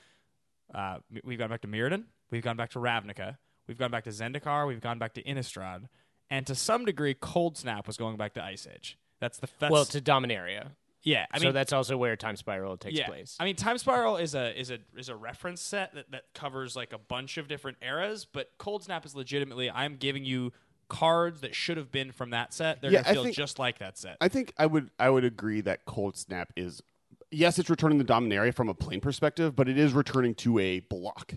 uh, 0.75 0.99
we've 1.25 1.39
gone 1.39 1.49
back 1.49 1.63
to 1.63 1.69
Mirrodin. 1.69 2.05
We've 2.31 2.43
gone 2.43 2.57
back 2.57 2.71
to 2.71 2.79
Ravnica. 2.79 3.39
We've 3.67 3.79
gone 3.79 3.91
back 3.91 4.05
to 4.05 4.11
Zendikar. 4.11 4.67
We've 4.67 4.81
gone 4.81 4.99
back 4.99 5.15
to 5.15 5.23
Innistrad, 5.23 5.89
and 6.31 6.47
to 6.47 6.55
some 6.55 6.85
degree, 6.85 7.15
Cold 7.15 7.57
Snap 7.57 7.87
was 7.87 7.97
going 7.97 8.17
back 8.17 8.35
to 8.35 8.45
Ice 8.45 8.67
Age. 8.73 8.99
That's 9.21 9.39
the 9.39 9.49
that's, 9.59 9.73
well, 9.73 9.85
to 9.87 10.01
Dominaria. 10.01 10.71
yeah. 11.03 11.27
I 11.33 11.39
so 11.39 11.45
mean, 11.47 11.55
that's 11.55 11.73
also 11.73 11.97
where 11.97 12.15
Time 12.17 12.37
Spiral 12.37 12.77
takes 12.77 12.99
yeah. 12.99 13.07
place. 13.07 13.37
I 13.41 13.45
mean, 13.45 13.57
Time 13.57 13.79
Spiral 13.79 14.19
is 14.19 14.35
a 14.35 14.59
is 14.59 14.71
a 14.71 14.79
is 14.97 15.09
a 15.09 15.17
reference 15.17 15.63
set 15.63 15.95
that, 15.95 16.11
that 16.13 16.23
covers 16.35 16.77
like 16.77 16.93
a 16.93 16.99
bunch 16.99 17.39
of 17.39 17.49
different 17.49 17.79
eras, 17.83 18.27
but 18.31 18.51
Cold 18.59 18.85
Snap 18.85 19.05
is 19.05 19.17
legitimately 19.17 19.71
I'm 19.71 19.97
giving 19.97 20.25
you 20.25 20.53
cards 20.89 21.41
that 21.41 21.55
should 21.55 21.77
have 21.77 21.91
been 21.91 22.13
from 22.13 22.31
that 22.31 22.53
set. 22.55 22.81
They're 22.81 22.91
Yeah, 22.93 23.03
gonna 23.03 23.15
feel 23.15 23.25
think- 23.25 23.37
just 23.37 23.59
like 23.59 23.79
that 23.79 23.99
set. 23.99 24.17
I 24.21 24.29
think 24.29 24.53
I 24.59 24.67
would 24.67 24.91
I 24.99 25.11
would 25.11 25.25
agree 25.25 25.61
that 25.63 25.85
Cold 25.85 26.17
Snap 26.17 26.53
is 26.57 26.83
yes, 27.31 27.59
it's 27.59 27.69
returning 27.71 27.99
the 27.99 28.05
Dominaria 28.05 28.55
from 28.55 28.69
a 28.69 28.75
plane 28.75 29.01
perspective, 29.01 29.57
but 29.57 29.69
it 29.69 29.79
is 29.79 29.93
returning 29.93 30.35
to 30.37 30.59
a 30.59 30.81
block. 30.81 31.35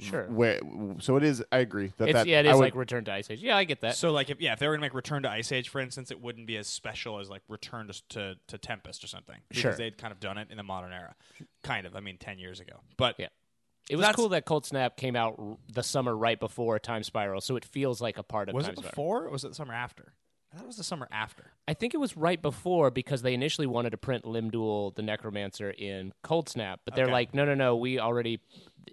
Sure. 0.00 0.24
Where 0.24 0.58
so 0.98 1.16
it 1.16 1.22
is. 1.22 1.42
I 1.52 1.58
agree 1.58 1.92
that 1.98 2.08
It's, 2.08 2.14
that 2.14 2.26
yeah, 2.26 2.40
it 2.40 2.46
I 2.46 2.50
is 2.50 2.56
would- 2.56 2.62
like 2.62 2.74
Return 2.74 3.04
to 3.04 3.12
Ice 3.12 3.30
Age. 3.30 3.40
Yeah, 3.40 3.56
I 3.56 3.62
get 3.62 3.80
that. 3.82 3.94
So 3.94 4.10
like 4.10 4.28
if 4.28 4.40
yeah, 4.40 4.52
if 4.52 4.58
they 4.58 4.66
were 4.66 4.74
gonna 4.74 4.80
make 4.86 4.92
Return 4.94 5.22
to 5.22 5.30
Ice 5.30 5.52
Age, 5.52 5.68
for 5.68 5.80
instance, 5.80 6.10
it 6.10 6.20
wouldn't 6.20 6.46
be 6.48 6.56
as 6.56 6.66
special 6.66 7.20
as 7.20 7.30
like 7.30 7.42
Return 7.48 7.86
to 7.88 8.02
to, 8.08 8.34
to 8.48 8.58
Tempest 8.58 9.04
or 9.04 9.06
something. 9.06 9.36
Because 9.48 9.62
Sure. 9.62 9.72
they'd 9.74 9.96
kind 9.96 10.10
of 10.12 10.18
done 10.18 10.36
it 10.36 10.48
in 10.50 10.56
the 10.56 10.62
modern 10.64 10.92
era. 10.92 11.14
Kind 11.62 11.86
of. 11.86 11.94
I 11.94 12.00
mean 12.00 12.16
ten 12.18 12.38
years 12.40 12.58
ago. 12.58 12.80
But 12.96 13.14
Yeah. 13.18 13.28
It 13.90 13.96
was 13.96 14.02
That's- 14.04 14.16
cool 14.16 14.30
that 14.30 14.44
Cold 14.46 14.64
Snap 14.64 14.96
came 14.96 15.14
out 15.16 15.34
r- 15.38 15.56
the 15.72 15.82
summer 15.82 16.16
right 16.16 16.40
before 16.40 16.78
Time 16.78 17.02
Spiral, 17.02 17.40
so 17.40 17.56
it 17.56 17.64
feels 17.64 18.00
like 18.00 18.16
a 18.18 18.22
part 18.22 18.48
of 18.48 18.54
Was 18.54 18.64
Time 18.64 18.72
it 18.72 18.78
Spiral. 18.78 18.90
before 18.90 19.24
or 19.26 19.30
was 19.30 19.44
it 19.44 19.48
the 19.48 19.54
summer 19.54 19.74
after? 19.74 20.14
It 20.58 20.66
was 20.66 20.76
the 20.76 20.84
summer 20.84 21.08
after. 21.10 21.46
I 21.66 21.74
think 21.74 21.94
it 21.94 21.98
was 21.98 22.16
right 22.16 22.40
before 22.40 22.90
because 22.90 23.22
they 23.22 23.34
initially 23.34 23.66
wanted 23.66 23.90
to 23.90 23.96
print 23.96 24.24
Lim-Dûl 24.26 24.94
the 24.94 25.02
Necromancer 25.02 25.70
in 25.70 26.12
Cold 26.22 26.48
Snap, 26.48 26.80
but 26.84 26.94
they're 26.94 27.04
Okay. 27.06 27.12
like, 27.12 27.34
no, 27.34 27.44
no, 27.44 27.54
no, 27.54 27.76
we 27.76 27.98
already 27.98 28.40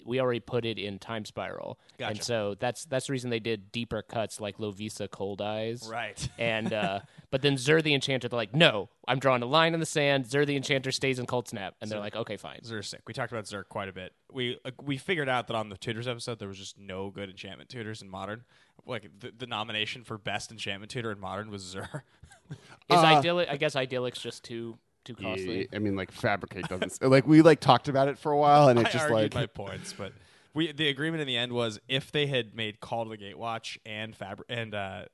we 0.06 0.20
already 0.22 0.40
put 0.40 0.66
it 0.66 0.80
in 0.80 0.98
Time 0.98 1.26
Spiral, 1.26 1.78
and 2.00 2.24
so 2.24 2.56
that's 2.60 2.86
that's 2.86 3.08
the 3.08 3.12
reason 3.12 3.30
they 3.30 3.42
did 3.42 3.72
deeper 3.74 4.02
cuts 4.02 4.40
like 4.40 4.58
Lovisa 4.58 5.08
Cold 5.12 5.42
Eyes, 5.42 5.88
Right. 5.92 6.28
and 6.40 6.72
uh, 6.74 7.02
but 7.30 7.42
then 7.42 7.58
Zur 7.58 7.82
the 7.82 7.94
Enchanter, 7.94 8.30
they're 8.30 8.38
like, 8.38 8.56
no, 8.56 8.90
I'm 9.08 9.20
drawing 9.20 9.44
a 9.44 9.46
line 9.46 9.74
in 9.74 9.80
the 9.82 9.86
sand. 9.86 10.26
Zur 10.28 10.46
the 10.46 10.56
Enchanter 10.56 10.92
stays 10.92 11.20
in 11.20 11.26
Cold 11.26 11.50
Snap, 11.50 11.76
and 11.82 11.92
they're 11.92 12.00
like, 12.00 12.16
okay, 12.16 12.38
fine. 12.38 12.64
Zur's 12.64 12.88
sick. 12.88 13.02
We 13.06 13.14
talked 13.14 13.32
about 13.34 13.46
Zur 13.48 13.64
quite 13.66 13.90
a 13.90 13.94
bit. 13.94 14.14
We 14.32 14.58
uh, 14.66 14.72
we 14.82 14.98
figured 14.98 15.28
out 15.30 15.48
that 15.48 15.56
on 15.56 15.68
the 15.70 15.78
tutors 15.78 16.08
episode 16.08 16.40
there 16.40 16.48
was 16.48 16.58
just 16.58 16.80
no 16.80 17.10
good 17.12 17.30
enchantment 17.30 17.70
tutors 17.70 18.02
in 18.02 18.10
modern. 18.10 18.46
Like 18.86 19.10
the, 19.20 19.32
the 19.38 19.48
nomination 19.48 20.04
for 20.04 20.18
best 20.18 20.52
enchantment 20.52 20.92
tutor 20.92 21.12
in 21.12 21.20
modern 21.20 21.52
was 21.52 21.62
Zur. 21.62 22.04
Is 22.50 22.58
Uh, 22.90 22.98
idyllic? 22.98 23.50
I 23.50 23.58
guess 23.58 23.76
idyllic's 23.76 24.20
just 24.22 24.44
too 24.44 24.78
too 25.06 25.16
costly. 25.16 25.68
I 25.74 25.80
mean, 25.80 25.96
like 25.96 26.12
fabricate 26.12 26.68
doesn't 26.68 27.02
like 27.02 27.26
we 27.28 27.42
like 27.42 27.60
talked 27.60 27.88
about 27.88 28.08
it 28.08 28.18
for 28.18 28.32
a 28.32 28.38
while, 28.38 28.68
and 28.70 28.80
I 28.86 28.90
just 28.90 29.10
like 29.10 29.34
my 29.34 29.46
points, 29.46 29.94
but 29.94 30.14
we 30.54 30.72
the 30.72 30.90
agreement 30.90 31.22
in 31.22 31.28
the 31.28 31.38
end 31.38 31.54
was 31.54 31.80
if 31.88 32.12
they 32.12 32.28
had 32.28 32.54
made 32.56 32.80
Call 32.80 33.06
to 33.06 33.10
the 33.10 33.18
Gatewatch 33.18 33.78
and 33.86 34.18
Fabri- 34.18 34.44
and 34.50 34.76
uh, 34.76 35.06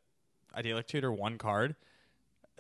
Idyllic 0.56 0.88
Tutor 0.88 1.12
one 1.12 1.38
card, 1.38 1.76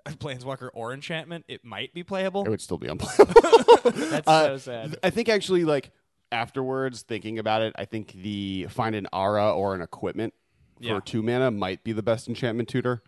Planeswalker 0.06 0.70
or 0.74 0.94
enchantment, 0.94 1.46
it 1.48 1.66
might 1.66 1.94
be 1.94 2.04
playable. 2.04 2.46
it 2.46 2.50
would 2.50 2.62
still 2.62 2.78
be 2.78 2.88
unplayable. 2.88 3.34
That's 3.92 4.28
Uh, 4.28 4.46
so 4.46 4.58
sad. 4.58 4.98
I 5.04 5.10
think 5.10 5.28
actually, 5.30 5.66
like 5.66 5.92
afterwards, 6.32 7.02
thinking 7.02 7.40
about 7.40 7.62
it, 7.62 7.74
I 7.78 7.86
think 7.86 8.12
the 8.14 8.68
find 8.70 8.96
an 8.96 9.08
aura 9.12 9.52
or 9.54 9.74
an 9.76 9.82
equipment 9.82 10.34
for 10.78 10.84
Yeah. 10.86 11.00
two 11.04 11.22
mana 11.22 11.52
might 11.52 11.84
be 11.84 11.92
the 11.92 12.04
best 12.04 12.28
enchantment 12.28 12.70
tutor. 12.70 13.04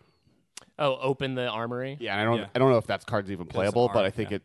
Oh, 0.78 0.96
open 1.00 1.34
the 1.34 1.46
armory. 1.48 1.96
Yeah, 2.00 2.12
and 2.12 2.20
I 2.20 2.24
don't, 2.24 2.38
Yeah. 2.38 2.46
I 2.54 2.58
don't 2.58 2.70
know 2.70 2.78
if 2.78 2.86
that 2.86 3.04
card's 3.06 3.30
even 3.30 3.46
playable, 3.46 3.90
but 3.92 4.04
I 4.04 4.10
think 4.10 4.30
yeah. 4.30 4.36
it, 4.36 4.42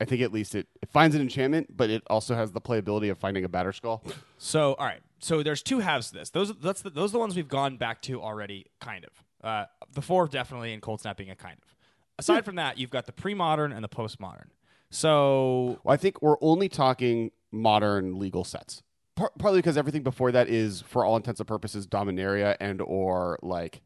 I 0.00 0.04
think 0.04 0.22
at 0.22 0.32
least 0.32 0.54
it, 0.54 0.66
it 0.82 0.90
finds 0.90 1.16
an 1.16 1.22
enchantment, 1.22 1.76
but 1.76 1.90
it 1.90 2.02
also 2.08 2.34
has 2.34 2.52
the 2.52 2.60
playability 2.60 3.10
of 3.10 3.18
finding 3.18 3.44
a 3.44 3.48
Batterskull. 3.48 4.00
So, 4.36 4.74
all 4.74 4.86
right. 4.86 5.00
So 5.18 5.42
there's 5.42 5.62
two 5.62 5.80
halves 5.80 6.08
to 6.10 6.14
this. 6.18 6.30
Those 6.30 6.54
that's 6.58 6.82
the, 6.82 6.90
those 6.90 7.10
are 7.10 7.14
the 7.14 7.18
ones 7.18 7.34
we've 7.34 7.48
gone 7.48 7.76
back 7.78 8.00
to 8.02 8.22
already, 8.22 8.66
kind 8.80 9.04
of. 9.04 9.10
Uh, 9.42 9.64
the 9.92 10.02
four 10.02 10.28
definitely, 10.28 10.72
and 10.72 10.80
Cold 10.82 11.00
Snap 11.00 11.16
being 11.16 11.30
a 11.30 11.34
kind 11.36 11.56
of. 11.60 11.74
Aside 12.18 12.44
from 12.44 12.56
that, 12.56 12.78
you've 12.78 12.90
got 12.90 13.06
the 13.06 13.12
pre-modern 13.12 13.72
and 13.72 13.82
the 13.82 13.88
post-modern. 13.88 14.50
So 14.90 15.78
Well, 15.84 15.94
I 15.94 15.96
think 15.96 16.20
we're 16.22 16.36
only 16.40 16.68
talking 16.68 17.30
modern 17.52 18.18
legal 18.18 18.44
sets. 18.44 18.82
Par- 19.18 19.32
partly 19.36 19.58
because 19.58 19.76
everything 19.76 20.04
before 20.04 20.30
that 20.30 20.48
is, 20.48 20.80
for 20.82 21.04
all 21.04 21.16
intents 21.16 21.40
and 21.40 21.46
purposes, 21.48 21.88
Dominaria 21.88 22.56
and 22.60 22.80
or 22.80 23.36
like 23.42 23.80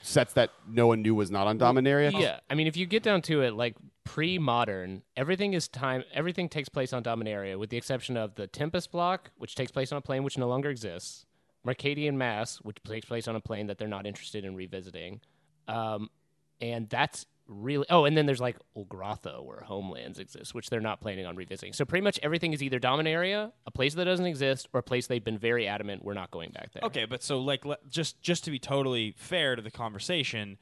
sets 0.00 0.32
that 0.32 0.50
no 0.66 0.86
one 0.86 1.02
knew 1.02 1.14
was 1.14 1.30
not 1.30 1.46
on 1.46 1.58
Dominaria. 1.58 2.18
Yeah, 2.18 2.40
I 2.48 2.54
mean, 2.54 2.66
if 2.66 2.78
you 2.78 2.86
get 2.86 3.02
down 3.02 3.20
to 3.22 3.42
it, 3.42 3.52
like 3.52 3.76
pre-modern, 4.04 5.02
everything 5.18 5.52
is 5.52 5.68
time. 5.68 6.02
Everything 6.14 6.48
takes 6.48 6.70
place 6.70 6.94
on 6.94 7.02
Dominaria, 7.02 7.58
with 7.58 7.68
the 7.68 7.76
exception 7.76 8.16
of 8.16 8.36
the 8.36 8.46
Tempest 8.46 8.90
block, 8.90 9.30
which 9.36 9.54
takes 9.54 9.70
place 9.70 9.92
on 9.92 9.98
a 9.98 10.00
plane 10.00 10.24
which 10.24 10.38
no 10.38 10.48
longer 10.48 10.70
exists. 10.70 11.26
Mercadian 11.66 12.14
Masques, 12.14 12.62
which 12.62 12.78
takes 12.82 13.04
place 13.04 13.28
on 13.28 13.36
a 13.36 13.40
plane 13.40 13.66
that 13.66 13.76
they're 13.76 13.86
not 13.86 14.06
interested 14.06 14.46
in 14.46 14.56
revisiting, 14.56 15.20
um, 15.68 16.08
and 16.62 16.88
that's 16.88 17.26
really. 17.50 17.84
Oh, 17.90 18.04
and 18.04 18.16
then 18.16 18.26
there's 18.26 18.40
like 18.40 18.56
Ulgrotha, 18.76 19.44
where 19.44 19.60
homelands 19.60 20.18
exist, 20.18 20.54
which 20.54 20.70
they're 20.70 20.80
not 20.80 21.00
planning 21.00 21.26
on 21.26 21.36
revisiting. 21.36 21.72
So 21.72 21.84
pretty 21.84 22.04
much 22.04 22.18
everything 22.22 22.52
is 22.52 22.62
either 22.62 22.78
Dominaria, 22.78 23.52
a 23.66 23.70
place 23.70 23.94
that 23.94 24.04
doesn't 24.04 24.26
exist, 24.26 24.68
or 24.72 24.80
a 24.80 24.82
place 24.82 25.06
they've 25.06 25.22
been 25.22 25.38
very 25.38 25.66
adamant 25.66 26.04
we're 26.04 26.14
not 26.14 26.30
going 26.30 26.50
back 26.50 26.72
there. 26.72 26.82
Okay, 26.84 27.04
but 27.04 27.22
so 27.22 27.40
like 27.40 27.64
le- 27.64 27.78
just 27.88 28.22
just 28.22 28.44
to 28.44 28.50
be 28.50 28.58
totally 28.58 29.14
fair 29.16 29.56
to 29.56 29.62
the 29.62 29.70
conversation, 29.70 30.58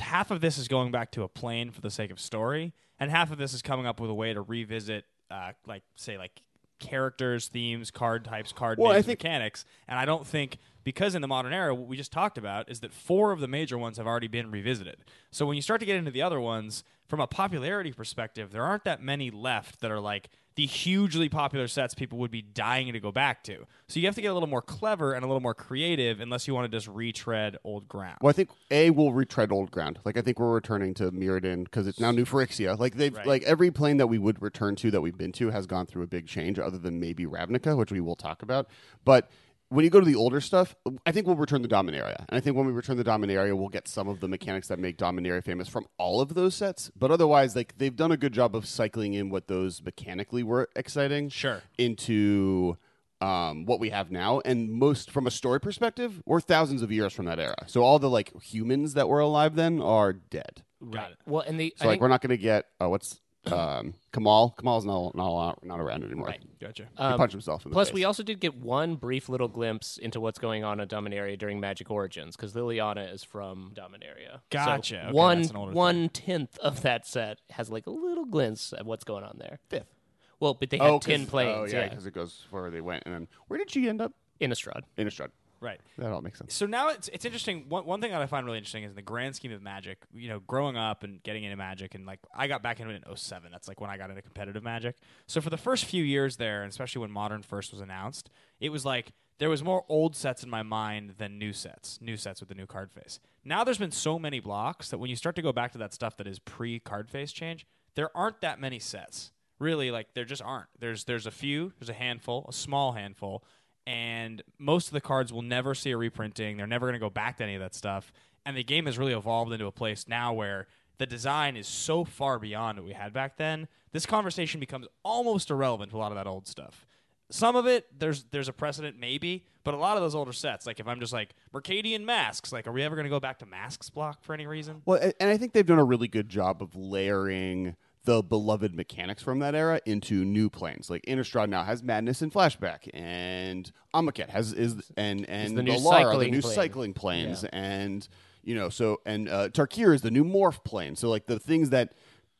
half 0.00 0.30
of 0.30 0.40
this 0.40 0.58
is 0.58 0.68
going 0.68 0.90
back 0.90 1.10
to 1.12 1.22
a 1.22 1.28
plane 1.28 1.70
for 1.70 1.80
the 1.80 1.90
sake 1.90 2.10
of 2.10 2.18
story, 2.18 2.72
and 2.98 3.10
half 3.10 3.30
of 3.30 3.38
this 3.38 3.52
is 3.52 3.62
coming 3.62 3.86
up 3.86 4.00
with 4.00 4.10
a 4.10 4.14
way 4.14 4.32
to 4.32 4.40
revisit, 4.40 5.04
uh, 5.30 5.52
like 5.66 5.82
say 5.94 6.16
like 6.18 6.42
characters, 6.82 7.48
themes, 7.48 7.90
card 7.90 8.24
types, 8.24 8.52
card 8.52 8.78
Well, 8.78 8.92
names, 8.92 9.06
think- 9.06 9.20
mechanics. 9.20 9.64
And 9.88 9.98
I 9.98 10.04
don't 10.04 10.26
think 10.26 10.58
because 10.84 11.14
in 11.14 11.22
the 11.22 11.28
modern 11.28 11.52
era, 11.52 11.74
what 11.74 11.86
we 11.88 11.96
just 11.96 12.12
talked 12.12 12.36
about 12.36 12.68
is 12.68 12.80
that 12.80 12.92
four 12.92 13.32
of 13.32 13.40
the 13.40 13.48
major 13.48 13.78
ones 13.78 13.96
have 13.98 14.06
already 14.06 14.26
been 14.28 14.50
revisited. 14.50 14.96
So 15.30 15.46
when 15.46 15.56
you 15.56 15.62
start 15.62 15.80
to 15.80 15.86
get 15.86 15.96
into 15.96 16.10
the 16.10 16.22
other 16.22 16.40
ones, 16.40 16.84
from 17.12 17.20
a 17.20 17.26
popularity 17.26 17.92
perspective, 17.92 18.52
there 18.52 18.62
aren't 18.62 18.84
that 18.84 19.02
many 19.02 19.30
left 19.30 19.82
that 19.82 19.90
are 19.90 20.00
like 20.00 20.30
the 20.54 20.64
hugely 20.64 21.28
popular 21.28 21.68
sets 21.68 21.92
people 21.94 22.16
would 22.16 22.30
be 22.30 22.40
dying 22.40 22.90
to 22.90 23.00
go 23.00 23.12
back 23.12 23.44
to. 23.44 23.66
So 23.86 24.00
you 24.00 24.06
have 24.06 24.14
to 24.14 24.22
get 24.22 24.28
a 24.28 24.32
little 24.32 24.48
more 24.48 24.62
clever 24.62 25.12
and 25.12 25.22
a 25.22 25.28
little 25.28 25.42
more 25.42 25.52
creative 25.52 26.20
unless 26.20 26.48
you 26.48 26.54
want 26.54 26.72
to 26.72 26.74
just 26.74 26.88
retread 26.88 27.58
old 27.64 27.86
ground. 27.86 28.16
Well, 28.22 28.30
I 28.30 28.32
think 28.32 28.48
a 28.70 28.88
will 28.88 29.12
retread 29.12 29.52
old 29.52 29.70
ground. 29.70 29.98
Like 30.06 30.16
I 30.16 30.22
think 30.22 30.40
we're 30.40 30.54
returning 30.54 30.94
to 30.94 31.12
Mirrodin 31.12 31.64
because 31.64 31.86
it's 31.86 32.00
now 32.00 32.12
New 32.12 32.24
Phyrexia. 32.24 32.78
Like 32.78 32.94
they've 32.96 33.14
Right. 33.14 33.26
like 33.26 33.42
every 33.42 33.70
plane 33.70 33.98
that 33.98 34.06
we 34.06 34.16
would 34.16 34.40
return 34.40 34.74
to 34.76 34.90
that 34.90 35.02
we've 35.02 35.18
been 35.18 35.32
to 35.32 35.50
has 35.50 35.66
gone 35.66 35.84
through 35.84 36.04
a 36.04 36.06
big 36.06 36.26
change, 36.26 36.58
other 36.58 36.78
than 36.78 36.98
maybe 36.98 37.26
Ravnica, 37.26 37.76
which 37.76 37.92
we 37.92 38.00
will 38.00 38.16
talk 38.16 38.40
about. 38.40 38.68
But 39.04 39.30
when 39.72 39.84
you 39.84 39.90
go 39.90 40.00
to 40.00 40.06
the 40.06 40.14
older 40.14 40.40
stuff, 40.40 40.74
I 41.06 41.12
think 41.12 41.26
we'll 41.26 41.36
return 41.36 41.62
the 41.62 41.68
Dominaria, 41.68 42.18
and 42.28 42.36
I 42.36 42.40
think 42.40 42.56
when 42.56 42.66
we 42.66 42.72
return 42.72 42.96
the 42.98 43.04
Dominaria, 43.04 43.56
we'll 43.56 43.68
get 43.70 43.88
some 43.88 44.06
of 44.08 44.20
the 44.20 44.28
mechanics 44.28 44.68
that 44.68 44.78
make 44.78 44.98
Dominaria 44.98 45.42
famous 45.42 45.66
from 45.68 45.86
all 45.98 46.20
of 46.20 46.34
those 46.34 46.54
sets. 46.54 46.90
But 46.96 47.10
otherwise, 47.10 47.56
like 47.56 47.78
they've 47.78 47.96
done 47.96 48.12
a 48.12 48.16
good 48.16 48.32
job 48.32 48.54
of 48.54 48.66
cycling 48.66 49.14
in 49.14 49.30
what 49.30 49.48
those 49.48 49.82
mechanically 49.82 50.42
were 50.42 50.68
exciting 50.76 51.30
Sure. 51.30 51.62
into 51.78 52.76
um, 53.20 53.64
what 53.66 53.80
we 53.80 53.90
have 53.90 54.10
now. 54.10 54.40
And 54.44 54.70
most, 54.72 55.10
from 55.10 55.26
a 55.26 55.30
story 55.30 55.60
perspective, 55.60 56.22
we're 56.26 56.40
thousands 56.40 56.82
of 56.82 56.90
years 56.92 57.12
from 57.12 57.24
that 57.26 57.38
era. 57.38 57.56
So 57.66 57.82
all 57.82 57.98
the 57.98 58.10
like 58.10 58.32
humans 58.42 58.94
that 58.94 59.08
were 59.08 59.20
alive 59.20 59.54
then 59.54 59.80
are 59.80 60.12
dead. 60.12 60.62
Right. 60.80 61.14
Well, 61.26 61.42
and 61.46 61.58
the 61.58 61.72
So 61.76 61.84
I 61.84 61.86
like 61.86 61.92
think- 61.94 62.02
we're 62.02 62.08
not 62.08 62.20
going 62.20 62.30
to 62.30 62.36
get 62.36 62.66
uh, 62.80 62.88
what's 62.88 63.20
um, 63.46 63.94
Kamahl. 64.12 64.54
Kamahl's 64.56 64.84
not 64.84 65.14
not 65.16 65.64
not 65.64 65.80
around 65.80 66.04
anymore. 66.04 66.28
Right. 66.28 66.42
Gotcha. 66.60 66.84
He 66.96 67.02
Um, 67.02 67.16
punched 67.18 67.32
himself 67.32 67.64
in 67.64 67.70
the 67.70 67.74
Plus, 67.74 67.88
face. 67.88 67.94
we 67.94 68.04
also 68.04 68.22
did 68.22 68.38
get 68.40 68.54
one 68.56 68.94
brief 68.96 69.28
little 69.28 69.48
glimpse 69.48 69.96
into 69.98 70.20
what's 70.20 70.38
going 70.38 70.62
on 70.64 70.78
in 70.80 70.88
Dominaria 70.88 71.36
during 71.38 71.58
Magic 71.58 71.90
Origins, 71.90 72.36
because 72.36 72.52
Liliana 72.54 73.12
is 73.12 73.24
from 73.24 73.72
Dominaria. 73.74 74.34
So 74.34 74.40
Gotcha. 74.50 75.02
Okay, 75.06 75.12
one 75.12 75.38
that's 75.38 75.50
an 75.50 75.56
older 75.56 75.72
one 75.72 76.08
tenth 76.10 76.56
of 76.58 76.82
that 76.82 77.06
set 77.06 77.38
has 77.50 77.68
like 77.70 77.86
a 77.86 77.90
little 77.90 78.24
glimpse 78.26 78.72
at 78.72 78.86
what's 78.86 79.04
going 79.04 79.24
on 79.24 79.36
there. 79.38 79.58
fifth. 79.68 79.92
Well, 80.38 80.54
but 80.54 80.70
they 80.70 80.78
had 80.78 80.86
Oh, 80.88 80.98
'cause- 80.98 81.06
ten 81.06 81.26
planes, 81.26 81.56
Oh 81.56 81.64
yeah, 81.76 81.84
yeah, 81.84 81.88
because 81.88 82.06
it 82.06 82.12
goes 82.14 82.46
where 82.50 82.70
they 82.70 82.80
went, 82.80 83.02
and 83.06 83.14
then 83.14 83.28
where 83.48 83.58
did 83.58 83.70
she 83.70 83.88
end 83.88 84.00
up? 84.00 84.12
Innistrad. 84.40 84.82
Innistrad. 84.98 85.28
Right. 85.62 85.80
That 85.96 86.10
all 86.10 86.20
makes 86.22 86.40
sense. 86.40 86.54
So 86.54 86.66
now 86.66 86.88
it's 86.88 87.08
it's 87.12 87.24
interesting. 87.24 87.66
One 87.68 87.86
one 87.86 88.00
thing 88.00 88.10
that 88.10 88.20
I 88.20 88.26
find 88.26 88.44
really 88.44 88.58
interesting 88.58 88.82
is 88.82 88.90
in 88.90 88.96
the 88.96 89.02
grand 89.02 89.36
scheme 89.36 89.52
of 89.52 89.62
Magic. 89.62 89.98
You 90.12 90.28
know, 90.28 90.40
growing 90.40 90.76
up 90.76 91.04
and 91.04 91.22
getting 91.22 91.44
into 91.44 91.56
Magic, 91.56 91.94
and 91.94 92.04
like 92.04 92.18
I 92.34 92.48
got 92.48 92.64
back 92.64 92.80
into 92.80 92.92
it 92.92 93.04
in 93.06 93.16
07. 93.16 93.52
That's 93.52 93.68
like 93.68 93.80
when 93.80 93.88
I 93.88 93.96
got 93.96 94.10
into 94.10 94.22
competitive 94.22 94.64
Magic. 94.64 94.96
So 95.28 95.40
for 95.40 95.50
the 95.50 95.56
first 95.56 95.84
few 95.84 96.02
years 96.02 96.36
there, 96.36 96.62
and 96.62 96.70
especially 96.70 97.02
when 97.02 97.12
Modern 97.12 97.42
first 97.42 97.70
was 97.70 97.80
announced, 97.80 98.28
it 98.58 98.70
was 98.70 98.84
like 98.84 99.12
there 99.38 99.48
was 99.48 99.62
more 99.62 99.84
old 99.88 100.16
sets 100.16 100.42
in 100.42 100.50
my 100.50 100.64
mind 100.64 101.14
than 101.18 101.38
new 101.38 101.52
sets. 101.52 102.00
New 102.02 102.16
sets 102.16 102.40
with 102.40 102.48
the 102.48 102.56
new 102.56 102.66
card 102.66 102.90
face. 102.90 103.20
Now 103.44 103.62
there's 103.62 103.78
been 103.78 103.92
so 103.92 104.18
many 104.18 104.40
blocks 104.40 104.90
that 104.90 104.98
when 104.98 105.10
you 105.10 105.16
start 105.16 105.36
to 105.36 105.42
go 105.42 105.52
back 105.52 105.70
to 105.72 105.78
that 105.78 105.94
stuff 105.94 106.16
that 106.16 106.26
is 106.26 106.40
pre 106.40 106.80
card 106.80 107.08
face 107.08 107.30
change, 107.30 107.68
there 107.94 108.10
aren't 108.16 108.40
that 108.40 108.60
many 108.60 108.80
sets. 108.80 109.30
Really, 109.60 109.92
like 109.92 110.14
there 110.14 110.24
just 110.24 110.42
aren't. 110.42 110.70
There's 110.80 111.04
there's 111.04 111.26
a 111.26 111.30
few. 111.30 111.72
There's 111.78 111.88
a 111.88 111.92
handful, 111.94 112.46
a 112.48 112.52
small 112.52 112.92
handful 112.92 113.44
and 113.86 114.42
most 114.58 114.88
of 114.88 114.92
the 114.92 115.00
cards 115.00 115.32
will 115.32 115.42
never 115.42 115.74
see 115.74 115.90
a 115.90 115.96
reprinting. 115.96 116.56
They're 116.56 116.66
never 116.66 116.86
going 116.86 116.94
to 116.94 117.04
go 117.04 117.10
back 117.10 117.38
to 117.38 117.44
any 117.44 117.54
of 117.54 117.60
that 117.60 117.74
stuff. 117.74 118.12
And 118.44 118.56
the 118.56 118.64
game 118.64 118.86
has 118.86 118.98
really 118.98 119.12
evolved 119.12 119.52
into 119.52 119.66
a 119.66 119.72
place 119.72 120.06
now 120.08 120.32
where 120.32 120.66
the 120.98 121.06
design 121.06 121.56
is 121.56 121.66
so 121.66 122.04
far 122.04 122.38
beyond 122.38 122.78
what 122.78 122.86
we 122.86 122.92
had 122.92 123.12
back 123.12 123.36
then. 123.36 123.68
This 123.92 124.06
conversation 124.06 124.60
becomes 124.60 124.86
almost 125.04 125.50
irrelevant 125.50 125.90
to 125.90 125.96
a 125.96 125.98
lot 125.98 126.12
of 126.12 126.16
that 126.16 126.26
old 126.26 126.46
stuff. 126.46 126.86
Some 127.30 127.56
of 127.56 127.66
it, 127.66 127.86
there's 127.98 128.24
there's 128.24 128.48
a 128.48 128.52
precedent 128.52 128.98
maybe, 128.98 129.46
but 129.64 129.72
a 129.72 129.78
lot 129.78 129.96
of 129.96 130.02
those 130.02 130.14
older 130.14 130.34
sets, 130.34 130.66
like 130.66 130.80
if 130.80 130.86
I'm 130.86 131.00
just 131.00 131.14
like 131.14 131.34
Mercadian 131.54 132.04
Masques, 132.04 132.52
like 132.52 132.66
are 132.66 132.72
we 132.72 132.82
ever 132.82 132.94
going 132.94 133.04
to 133.04 133.10
go 133.10 133.20
back 133.20 133.38
to 133.38 133.46
Masques 133.46 133.88
block 133.88 134.22
for 134.22 134.34
any 134.34 134.46
reason? 134.46 134.82
Well, 134.84 135.00
and 135.18 135.30
I 135.30 135.38
think 135.38 135.52
they've 135.52 135.64
done 135.64 135.78
a 135.78 135.84
really 135.84 136.08
good 136.08 136.28
job 136.28 136.62
of 136.62 136.76
layering 136.76 137.74
the 138.04 138.22
beloved 138.22 138.74
mechanics 138.74 139.22
from 139.22 139.38
that 139.40 139.54
era 139.54 139.80
into 139.86 140.24
new 140.24 140.50
planes. 140.50 140.90
Like 140.90 141.02
Innistrad 141.06 141.48
now 141.48 141.62
has 141.62 141.82
Madness 141.82 142.20
and 142.22 142.32
Flashback, 142.32 142.88
and 142.92 143.70
Amonkhet 143.94 144.28
has 144.30 144.52
is 144.52 144.90
and 144.96 145.28
and 145.28 145.56
the 145.56 145.62
new 145.62 145.76
Lara, 145.78 146.04
the 146.04 146.10
cycling 146.10 146.30
new 146.32 146.40
plane. 146.40 146.54
cycling 146.54 146.94
planes, 146.94 147.44
and 147.44 148.08
you 148.42 148.54
know 148.54 148.68
so 148.68 149.00
and 149.06 149.28
uh, 149.28 149.48
Tarkir 149.50 149.94
is 149.94 150.02
the 150.02 150.10
new 150.10 150.24
morph 150.24 150.64
plane. 150.64 150.96
So 150.96 151.08
like 151.10 151.26
the 151.26 151.38
things 151.38 151.70
that 151.70 151.92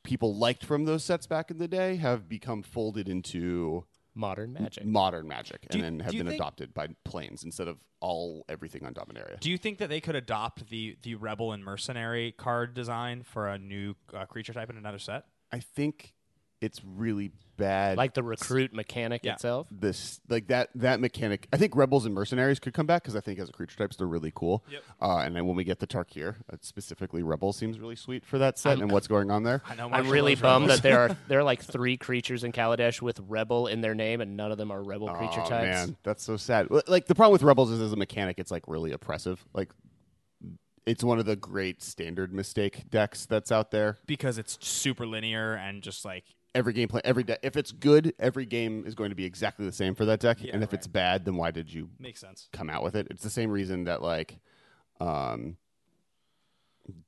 people 0.02 0.34
liked 0.36 0.64
from 0.64 0.84
those 0.84 1.04
sets 1.04 1.26
back 1.28 1.50
in 1.50 1.58
the 1.58 1.68
day 1.68 1.94
have 1.96 2.28
become 2.28 2.62
folded 2.62 3.08
into 3.08 3.84
Modern 4.16 4.52
Magic. 4.52 4.84
modern 4.84 5.28
Magic, 5.28 5.60
Do 5.62 5.66
and 5.70 5.76
you- 5.78 5.82
then 5.82 6.00
have 6.00 6.12
been 6.12 6.26
think- 6.26 6.40
adopted 6.40 6.74
by 6.74 6.88
planes 7.04 7.44
instead 7.44 7.68
of 7.68 7.78
all 8.00 8.44
everything 8.48 8.84
on 8.84 8.92
Dominaria. 8.94 9.38
Do 9.38 9.48
you 9.48 9.56
think 9.56 9.78
that 9.78 9.88
they 9.88 10.00
could 10.00 10.16
adopt 10.16 10.68
the 10.70 10.96
the 11.02 11.14
rebel 11.14 11.52
and 11.52 11.64
mercenary 11.64 12.32
card 12.32 12.74
design 12.74 13.22
for 13.22 13.46
a 13.48 13.56
new 13.58 13.94
uh, 14.12 14.26
creature 14.26 14.52
type 14.52 14.68
in 14.70 14.76
another 14.76 14.98
set? 14.98 15.24
I 15.52 15.60
think 15.60 16.14
it's 16.60 16.80
really 16.84 17.30
bad. 17.56 17.96
like 17.98 18.14
the 18.14 18.22
recruit 18.22 18.72
mechanic 18.72 19.20
Yeah. 19.24 19.34
itself. 19.34 19.66
this 19.70 20.20
like 20.28 20.46
that 20.48 20.70
that 20.76 21.00
mechanic. 21.00 21.46
I 21.52 21.56
think 21.56 21.76
rebels 21.76 22.06
and 22.06 22.14
mercenaries 22.14 22.58
could 22.60 22.72
come 22.72 22.86
back 22.86 23.02
because 23.02 23.14
I 23.16 23.20
think 23.20 23.38
as 23.38 23.48
a 23.48 23.52
creature 23.52 23.76
types 23.76 23.96
they're 23.96 24.06
really 24.06 24.32
cool. 24.34 24.64
Yep. 24.70 24.82
Uh, 25.00 25.16
and 25.18 25.36
then 25.36 25.46
when 25.46 25.54
we 25.56 25.64
get 25.64 25.78
to 25.80 25.86
Tarkir, 25.86 26.36
uh, 26.52 26.56
specifically 26.60 27.22
rebels 27.22 27.56
seems 27.56 27.78
really 27.78 27.94
sweet 27.96 28.24
for 28.24 28.38
that 28.38 28.58
set 28.58 28.78
and 28.80 28.90
what's 28.90 29.06
going 29.08 29.30
on 29.30 29.42
there. 29.42 29.60
I 29.68 29.74
know. 29.74 29.84
I'm 29.86 29.90
Marshal 29.90 30.12
really 30.12 30.32
loves 30.32 30.42
bummed 30.42 30.62
rebels. 30.68 30.80
that 30.80 30.88
there 30.88 30.98
are 31.00 31.16
there 31.28 31.38
are 31.40 31.44
like 31.44 31.62
three 31.62 31.96
creatures 31.96 32.42
in 32.44 32.52
Kaladesh 32.52 33.02
with 33.02 33.20
rebel 33.28 33.66
in 33.66 33.80
their 33.80 33.94
name, 33.94 34.20
and 34.20 34.36
none 34.36 34.50
of 34.52 34.58
them 34.58 34.70
are 34.70 34.82
rebel 34.82 35.08
creature 35.08 35.34
types. 35.40 35.46
oh, 35.46 35.50
types. 35.50 35.86
man, 35.88 35.96
that's 36.04 36.22
so 36.24 36.36
sad. 36.36 36.68
L- 36.70 36.82
Like 36.88 37.06
the 37.06 37.14
problem 37.14 37.32
with 37.32 37.42
rebels 37.42 37.70
is 37.70 37.80
as 37.80 37.92
a 37.92 37.96
mechanic, 37.96 38.38
it's 38.38 38.50
like 38.50 38.64
really 38.66 38.92
oppressive. 38.92 39.44
Like 39.52 39.70
it's 40.86 41.04
one 41.04 41.18
of 41.18 41.26
the 41.26 41.36
great 41.36 41.82
standard 41.82 42.32
mistake 42.32 42.90
decks 42.90 43.24
that's 43.26 43.52
out 43.52 43.70
there. 43.70 43.98
because 44.06 44.38
it's 44.38 44.58
super 44.60 45.06
linear 45.06 45.54
and 45.54 45.82
just 45.82 46.04
like 46.04 46.24
Every 46.54 46.74
game 46.74 46.86
play, 46.88 47.00
every 47.02 47.22
de- 47.24 47.38
if 47.46 47.56
it's 47.56 47.72
good, 47.72 48.12
every 48.18 48.44
game 48.44 48.84
is 48.86 48.94
going 48.94 49.08
to 49.08 49.16
be 49.16 49.24
exactly 49.24 49.64
the 49.64 49.72
same 49.72 49.94
for 49.94 50.04
that 50.04 50.20
deck. 50.20 50.42
Yeah, 50.42 50.52
and 50.52 50.62
if 50.62 50.70
right. 50.70 50.78
it's 50.78 50.86
bad, 50.86 51.24
then 51.24 51.36
why 51.36 51.50
did 51.50 51.72
you 51.72 51.88
makes 51.98 52.20
sense. 52.20 52.50
come 52.52 52.68
out 52.68 52.82
with 52.82 52.94
it. 52.94 53.06
It's 53.10 53.22
the 53.22 53.30
same 53.30 53.50
reason 53.50 53.84
that 53.84 54.02
like 54.02 54.38
um 55.00 55.56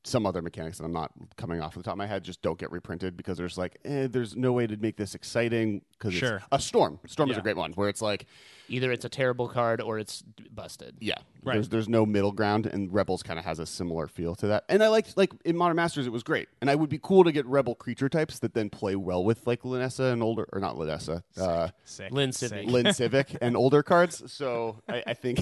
some 0.04 0.24
other 0.24 0.40
mechanics 0.40 0.78
that 0.78 0.84
I'm 0.84 0.92
not 0.92 1.10
coming 1.36 1.60
off 1.60 1.74
the 1.74 1.82
top 1.82 1.92
of 1.92 1.98
my 1.98 2.06
head 2.06 2.22
just 2.24 2.40
don't 2.42 2.58
get 2.58 2.70
reprinted 2.70 3.16
because 3.16 3.36
there's 3.36 3.58
like 3.58 3.76
eh, 3.84 4.06
there's 4.06 4.36
no 4.36 4.52
way 4.52 4.66
to 4.66 4.76
make 4.76 4.96
this 4.96 5.14
exciting 5.14 5.82
because 5.98 6.14
Sure. 6.14 6.36
it's 6.36 6.46
a 6.52 6.58
storm. 6.58 7.00
Storm 7.06 7.28
is 7.30 7.34
Yeah. 7.36 7.40
a 7.40 7.42
great 7.42 7.56
one 7.56 7.72
where 7.72 7.88
it's 7.88 8.00
like 8.00 8.26
Either 8.68 8.90
it's 8.92 9.04
a 9.04 9.08
terrible 9.08 9.48
card 9.48 9.80
or 9.80 9.98
it's 9.98 10.22
busted. 10.50 10.96
yeah, 11.00 11.14
Right. 11.42 11.54
there's 11.54 11.68
there's 11.68 11.88
no 11.88 12.06
middle 12.06 12.32
ground 12.32 12.66
and 12.66 12.92
Rebels 12.92 13.22
kind 13.22 13.38
of 13.38 13.44
has 13.44 13.58
a 13.58 13.66
similar 13.66 14.06
feel 14.08 14.34
to 14.36 14.46
that. 14.48 14.64
And 14.68 14.82
I 14.82 14.88
liked 14.88 15.16
like 15.16 15.32
in 15.44 15.56
Modern 15.56 15.76
Masters 15.76 16.06
it 16.06 16.10
was 16.12 16.22
great. 16.22 16.48
And 16.60 16.70
I 16.70 16.74
would 16.74 16.88
be 16.88 16.98
cool 17.02 17.24
to 17.24 17.32
get 17.32 17.44
Rebel 17.46 17.74
creature 17.74 18.08
types 18.08 18.38
that 18.38 18.54
then 18.54 18.70
play 18.70 18.96
well 18.96 19.22
with 19.24 19.46
like 19.46 19.62
Linessa 19.62 20.12
and 20.12 20.22
older 20.22 20.48
or 20.52 20.60
not 20.60 20.76
Linessa. 20.76 21.22
Uh 21.36 21.68
Sick. 21.84 22.10
Lin 22.12 22.30
Sivvi. 22.30 22.66
Lin 22.66 22.86
Sivvi 22.86 23.36
and 23.42 23.56
older 23.56 23.82
cards. 23.82 24.22
So 24.32 24.80
I, 24.88 25.02
I 25.08 25.14
think, 25.14 25.40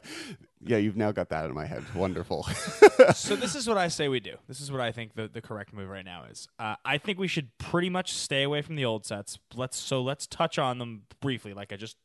yeah, 0.64 0.78
you've 0.78 0.96
now 0.96 1.12
got 1.12 1.28
that 1.28 1.44
in 1.44 1.54
my 1.54 1.66
head. 1.66 1.84
Wonderful. 1.94 2.44
so 3.14 3.36
this 3.36 3.54
is 3.54 3.68
what 3.68 3.76
I 3.76 3.88
say 3.88 4.08
we 4.08 4.20
do. 4.20 4.36
This 4.48 4.60
is 4.60 4.72
what 4.72 4.80
I 4.80 4.92
think 4.92 5.14
the, 5.14 5.28
the 5.28 5.42
correct 5.42 5.72
move 5.74 5.88
right 5.88 6.04
now 6.04 6.24
is. 6.30 6.48
Uh, 6.58 6.76
I 6.84 6.98
think 6.98 7.18
we 7.18 7.28
should 7.28 7.56
pretty 7.58 7.90
much 7.90 8.12
stay 8.14 8.42
away 8.42 8.62
from 8.62 8.76
the 8.76 8.84
old 8.84 9.04
sets. 9.04 9.38
Let's 9.54 9.76
so 9.76 10.02
let's 10.02 10.26
touch 10.26 10.58
on 10.58 10.78
them 10.78 11.02
briefly, 11.20 11.52
like 11.52 11.72
I 11.72 11.76
just 11.76 11.96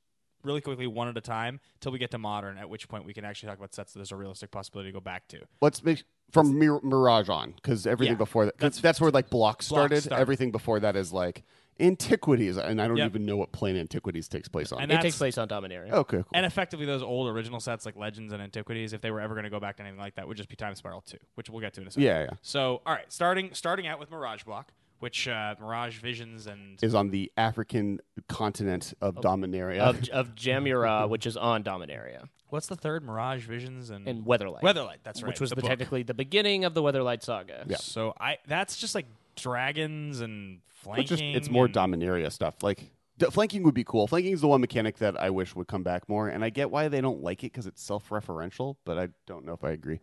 really 0.43 0.61
quickly 0.61 0.87
one 0.87 1.07
at 1.07 1.17
a 1.17 1.21
time 1.21 1.59
till 1.79 1.91
we 1.91 1.99
get 1.99 2.11
to 2.11 2.17
modern. 2.17 2.57
At 2.57 2.69
which 2.69 2.87
point 2.87 3.05
we 3.05 3.13
can 3.13 3.25
actually 3.25 3.49
talk 3.49 3.57
about 3.57 3.73
sets 3.73 3.93
that 3.93 3.99
there's 3.99 4.11
a 4.11 4.15
realistic 4.15 4.51
possibility 4.51 4.89
to 4.89 4.93
go 4.93 4.99
back 5.01 5.27
to. 5.29 5.39
Let's 5.61 5.83
make 5.83 6.03
from 6.31 6.57
Mir- 6.59 6.79
Mirage 6.81 7.29
on 7.29 7.51
because 7.53 7.87
everything 7.87 8.13
Yeah, 8.13 8.17
before 8.19 8.45
that. 8.45 8.51
'cause 8.57 8.61
that's- 8.61 8.81
That's, 8.81 9.01
where 9.01 9.11
like 9.11 9.29
blocks 9.29 9.65
started. 9.65 10.01
started. 10.01 10.21
Everything 10.21 10.51
before 10.51 10.79
that 10.79 10.95
is 10.95 11.11
like 11.11 11.43
antiquities, 11.81 12.57
and 12.57 12.81
I 12.81 12.87
don't 12.87 12.97
Yep. 12.97 13.09
even 13.11 13.25
know 13.25 13.37
what 13.37 13.51
plane 13.53 13.77
antiquities 13.77 14.27
takes 14.27 14.47
place 14.49 14.71
on. 14.73 14.81
And 14.81 14.91
It 14.91 14.99
takes 15.01 15.17
place 15.17 15.37
on 15.37 15.47
Dominaria. 15.47 15.91
okay, 15.91 16.17
cool. 16.17 16.25
And 16.33 16.45
effectively, 16.45 16.85
those 16.85 17.01
old 17.01 17.29
original 17.29 17.59
sets 17.61 17.85
like 17.85 17.95
Legends 17.95 18.33
and 18.33 18.41
Antiquities, 18.43 18.91
if 18.93 18.99
they 19.01 19.11
were 19.11 19.21
ever 19.21 19.33
going 19.33 19.45
to 19.45 19.49
go 19.49 19.59
back 19.61 19.77
to 19.77 19.83
anything 19.83 19.99
like 19.99 20.15
that, 20.15 20.27
would 20.27 20.35
just 20.37 20.49
be 20.49 20.55
Time 20.57 20.75
Spiral 20.75 21.01
2, 21.01 21.17
which 21.35 21.49
we'll 21.49 21.61
get 21.61 21.73
to 21.75 21.81
in 21.81 21.87
a 21.87 21.91
second. 21.91 22.03
yeah, 22.03 22.23
yeah. 22.23 22.29
So, 22.41 22.81
all 22.85 22.93
right, 22.93 23.11
starting 23.11 23.53
starting 23.53 23.87
out 23.87 23.97
with 23.97 24.11
Mirage 24.11 24.43
Block, 24.43 24.73
which 24.99 25.27
uh, 25.27 25.55
Mirage 25.59 25.97
Visions 25.99 26.47
and 26.47 26.81
Is 26.83 26.93
on 26.93 27.09
the 27.09 27.31
African 27.37 27.99
continent 28.27 28.93
of 29.01 29.15
Dominaria. 29.15 29.79
Of, 29.79 30.09
of 30.13 30.35
Jamuraa, 30.35 31.09
which 31.09 31.25
is 31.25 31.37
on 31.37 31.63
Dominaria, 31.63 32.27
what's 32.49 32.67
the 32.67 32.75
third 32.75 33.03
Mirage 33.03 33.45
Visions 33.45 33.89
and, 33.89 34.07
and 34.07 34.25
Weatherlight, 34.25 34.61
Weatherlight. 34.61 34.97
That's 35.03 35.21
right, 35.21 35.29
which 35.29 35.39
was 35.39 35.49
the 35.51 35.57
the 35.57 35.61
technically 35.63 36.03
the 36.03 36.13
beginning 36.13 36.65
of 36.65 36.73
the 36.73 36.81
Weatherlight 36.81 37.23
saga. 37.23 37.65
Yeah. 37.67 37.77
So 37.77 38.13
I 38.19 38.37
that's 38.47 38.77
just 38.77 38.95
like 38.95 39.07
dragons 39.35 40.21
and 40.21 40.59
flanking. 40.67 41.01
It's 41.03 41.09
just 41.09 41.23
it's 41.23 41.49
more 41.49 41.65
and- 41.65 41.73
Dominaria 41.73 42.31
stuff. 42.31 42.61
Like 42.61 42.91
d- 43.17 43.27
flanking 43.27 43.63
would 43.63 43.75
be 43.75 43.83
cool. 43.83 44.07
Flanking 44.07 44.33
is 44.33 44.41
the 44.41 44.47
one 44.47 44.61
mechanic 44.61 44.97
that 44.97 45.19
I 45.19 45.29
wish 45.29 45.55
would 45.55 45.67
come 45.67 45.83
back 45.83 46.09
more, 46.09 46.27
and 46.27 46.43
I 46.43 46.49
get 46.49 46.71
why 46.71 46.87
they 46.87 47.01
don't 47.01 47.21
like 47.21 47.43
it 47.43 47.51
because 47.53 47.67
it's 47.67 47.81
self-referential. 47.81 48.75
But 48.85 48.97
I 48.97 49.09
don't 49.27 49.45
know 49.45 49.53
if 49.53 49.63
I 49.63 49.71
agree. 49.71 49.99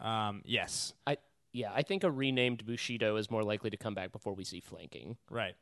Um, 0.00 0.42
yes, 0.44 0.92
I 1.06 1.16
yeah, 1.56 1.72
I 1.74 1.82
think 1.82 2.04
a 2.04 2.10
renamed 2.10 2.66
Bushido 2.66 3.16
is 3.16 3.30
more 3.30 3.42
likely 3.42 3.70
to 3.70 3.78
come 3.78 3.94
back 3.94 4.12
before 4.12 4.34
we 4.34 4.44
see 4.44 4.60
flanking. 4.60 5.16
right. 5.30 5.54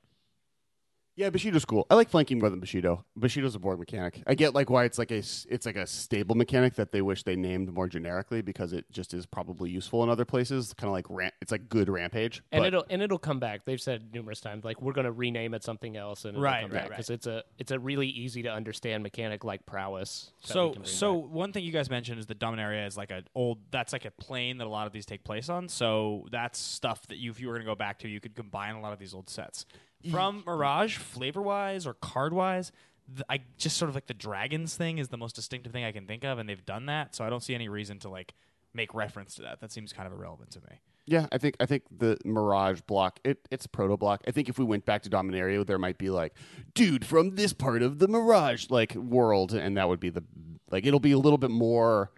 Yeah, 1.17 1.31
Bushido's 1.31 1.65
cool. 1.65 1.87
I 1.91 1.95
like 1.95 2.09
flanking 2.11 2.41
more 2.41 2.51
than 2.51 2.59
Bushido. 2.59 3.05
Bushido's 3.17 3.55
a 3.55 3.61
board 3.61 3.79
mechanic. 3.79 4.21
I 4.27 4.35
get 4.35 4.53
like 4.53 4.69
why 4.69 4.83
it's 4.85 4.99
like 4.99 5.13
a 5.13 5.19
s- 5.19 5.47
it's 5.49 5.65
like 5.65 5.77
a 5.77 5.87
stable 5.87 6.35
mechanic 6.35 6.75
that 6.75 6.91
they 6.91 7.03
wish 7.03 7.23
they 7.23 7.37
named 7.37 7.73
more 7.73 7.87
generically 7.89 8.43
because 8.43 8.73
it 8.73 8.85
just 8.91 9.15
is 9.15 9.25
probably 9.25 9.71
useful 9.71 10.03
in 10.03 10.09
other 10.09 10.25
places. 10.25 10.75
Kind 10.75 10.89
of 10.89 10.93
like 10.93 11.07
ramp. 11.09 11.33
It's 11.41 11.53
like 11.53 11.69
good 11.69 11.89
rampage. 11.89 12.43
And 12.51 12.63
but- 12.63 12.67
it'll 12.67 12.85
and 12.91 13.01
it'll 13.01 13.19
come 13.21 13.39
back. 13.39 13.65
They've 13.65 13.81
said 13.81 14.13
numerous 14.13 14.41
times, 14.41 14.65
like 14.65 14.83
we're 14.83 14.93
going 14.93 15.05
to 15.05 15.13
rename 15.13 15.55
it 15.55 15.63
something 15.63 15.97
else, 15.97 16.25
and 16.25 16.33
it'll 16.35 16.43
Right, 16.43 16.63
come 16.63 16.71
right, 16.73 16.81
back 16.81 16.91
right. 16.91 16.97
because 16.97 17.11
it's 17.11 17.29
a 17.29 17.45
it's 17.61 17.71
a 17.71 17.79
really 17.79 18.09
easy 18.09 18.43
to 18.43 18.53
understand 18.53 19.05
mechanic 19.05 19.45
like 19.45 19.67
prowess. 19.67 20.33
So 20.41 20.75
so 20.83 21.21
back. 21.21 21.31
one 21.31 21.53
thing 21.53 21.63
you 21.63 21.71
guys 21.71 21.91
mentioned 21.91 22.19
is 22.19 22.27
the 22.27 22.35
Dominaria 22.35 22.89
is 22.89 22.97
like 22.97 23.13
a 23.13 23.23
old 23.37 23.59
that's 23.71 23.93
like 23.93 24.05
a 24.05 24.11
plane 24.11 24.59
that 24.59 24.67
a 24.67 24.71
lot 24.71 24.89
of 24.89 24.93
these 24.93 25.07
take 25.07 25.23
place 25.23 25.49
on. 25.49 25.69
So 25.69 26.27
that's 26.33 26.59
stuff 26.59 27.07
that 27.07 27.19
you 27.19 27.31
if 27.31 27.39
you 27.39 27.47
were 27.47 27.55
going 27.55 27.65
to 27.67 27.71
go 27.71 27.77
back 27.77 28.01
to, 28.01 28.09
you 28.09 28.19
could 28.19 28.35
combine 28.35 28.75
a 28.75 28.81
lot 28.81 28.93
of 28.93 28.99
these 28.99 29.15
old 29.15 29.31
sets. 29.31 29.65
From 30.11 30.43
Mirage, 30.47 30.97
flavor 30.97 31.43
wise 31.43 31.87
or 31.87 31.95
card 31.95 32.33
wise, 32.33 32.73
th- 33.09 33.25
I 33.29 33.41
just 33.59 33.77
sort 33.77 33.89
of 33.89 33.95
like 33.95 34.07
the 34.07 34.15
dragons 34.15 34.77
thing 34.77 34.99
is 34.99 35.09
the 35.09 35.17
most 35.17 35.35
distinctive 35.35 35.73
thing 35.73 35.85
I 35.85 35.93
can 35.93 36.07
think 36.07 36.25
of, 36.25 36.39
and 36.39 36.49
they've 36.49 36.65
done 36.65 36.87
that. 36.87 37.15
So 37.15 37.25
I 37.25 37.31
don't 37.31 37.43
see 37.43 37.55
any 37.55 37.69
reason 37.69 37.99
to 38.01 38.09
like 38.09 38.35
make 38.73 38.95
reference 38.95 39.35
to 39.37 39.43
that. 39.43 39.61
That 39.61 39.73
seems 39.73 39.93
kind 39.93 40.07
of 40.07 40.13
irrelevant 40.13 40.51
to 40.53 40.61
me. 40.61 40.81
Yeah, 41.07 41.27
I 41.31 41.39
think 41.39 41.57
I 41.61 41.67
think 41.67 41.85
the 41.95 42.17
Mirage 42.25 42.81
block 42.87 43.21
it, 43.25 43.47
it's 43.51 43.67
a 43.67 43.69
proto 43.69 43.97
block. 43.97 44.23
I 44.27 44.31
think 44.31 44.49
if 44.49 44.59
we 44.59 44.65
went 44.65 44.87
back 44.87 45.03
to 45.03 45.11
Dominaria, 45.11 45.67
there 45.67 45.79
might 45.79 45.99
be 45.99 46.11
like, 46.11 46.35
dude 46.75 47.05
from 47.05 47.35
this 47.35 47.53
part 47.53 47.83
of 47.83 47.99
the 47.99 48.09
Mirage 48.09 48.71
like 48.71 48.95
world, 48.95 49.53
and 49.53 49.77
that 49.77 49.89
would 49.89 50.01
be 50.01 50.11
the 50.11 50.25
like 50.71 50.87
it'll 50.87 51.01
be 51.01 51.13
a 51.13 51.19
little 51.19 51.39
bit 51.39 51.51
more. 51.51 52.11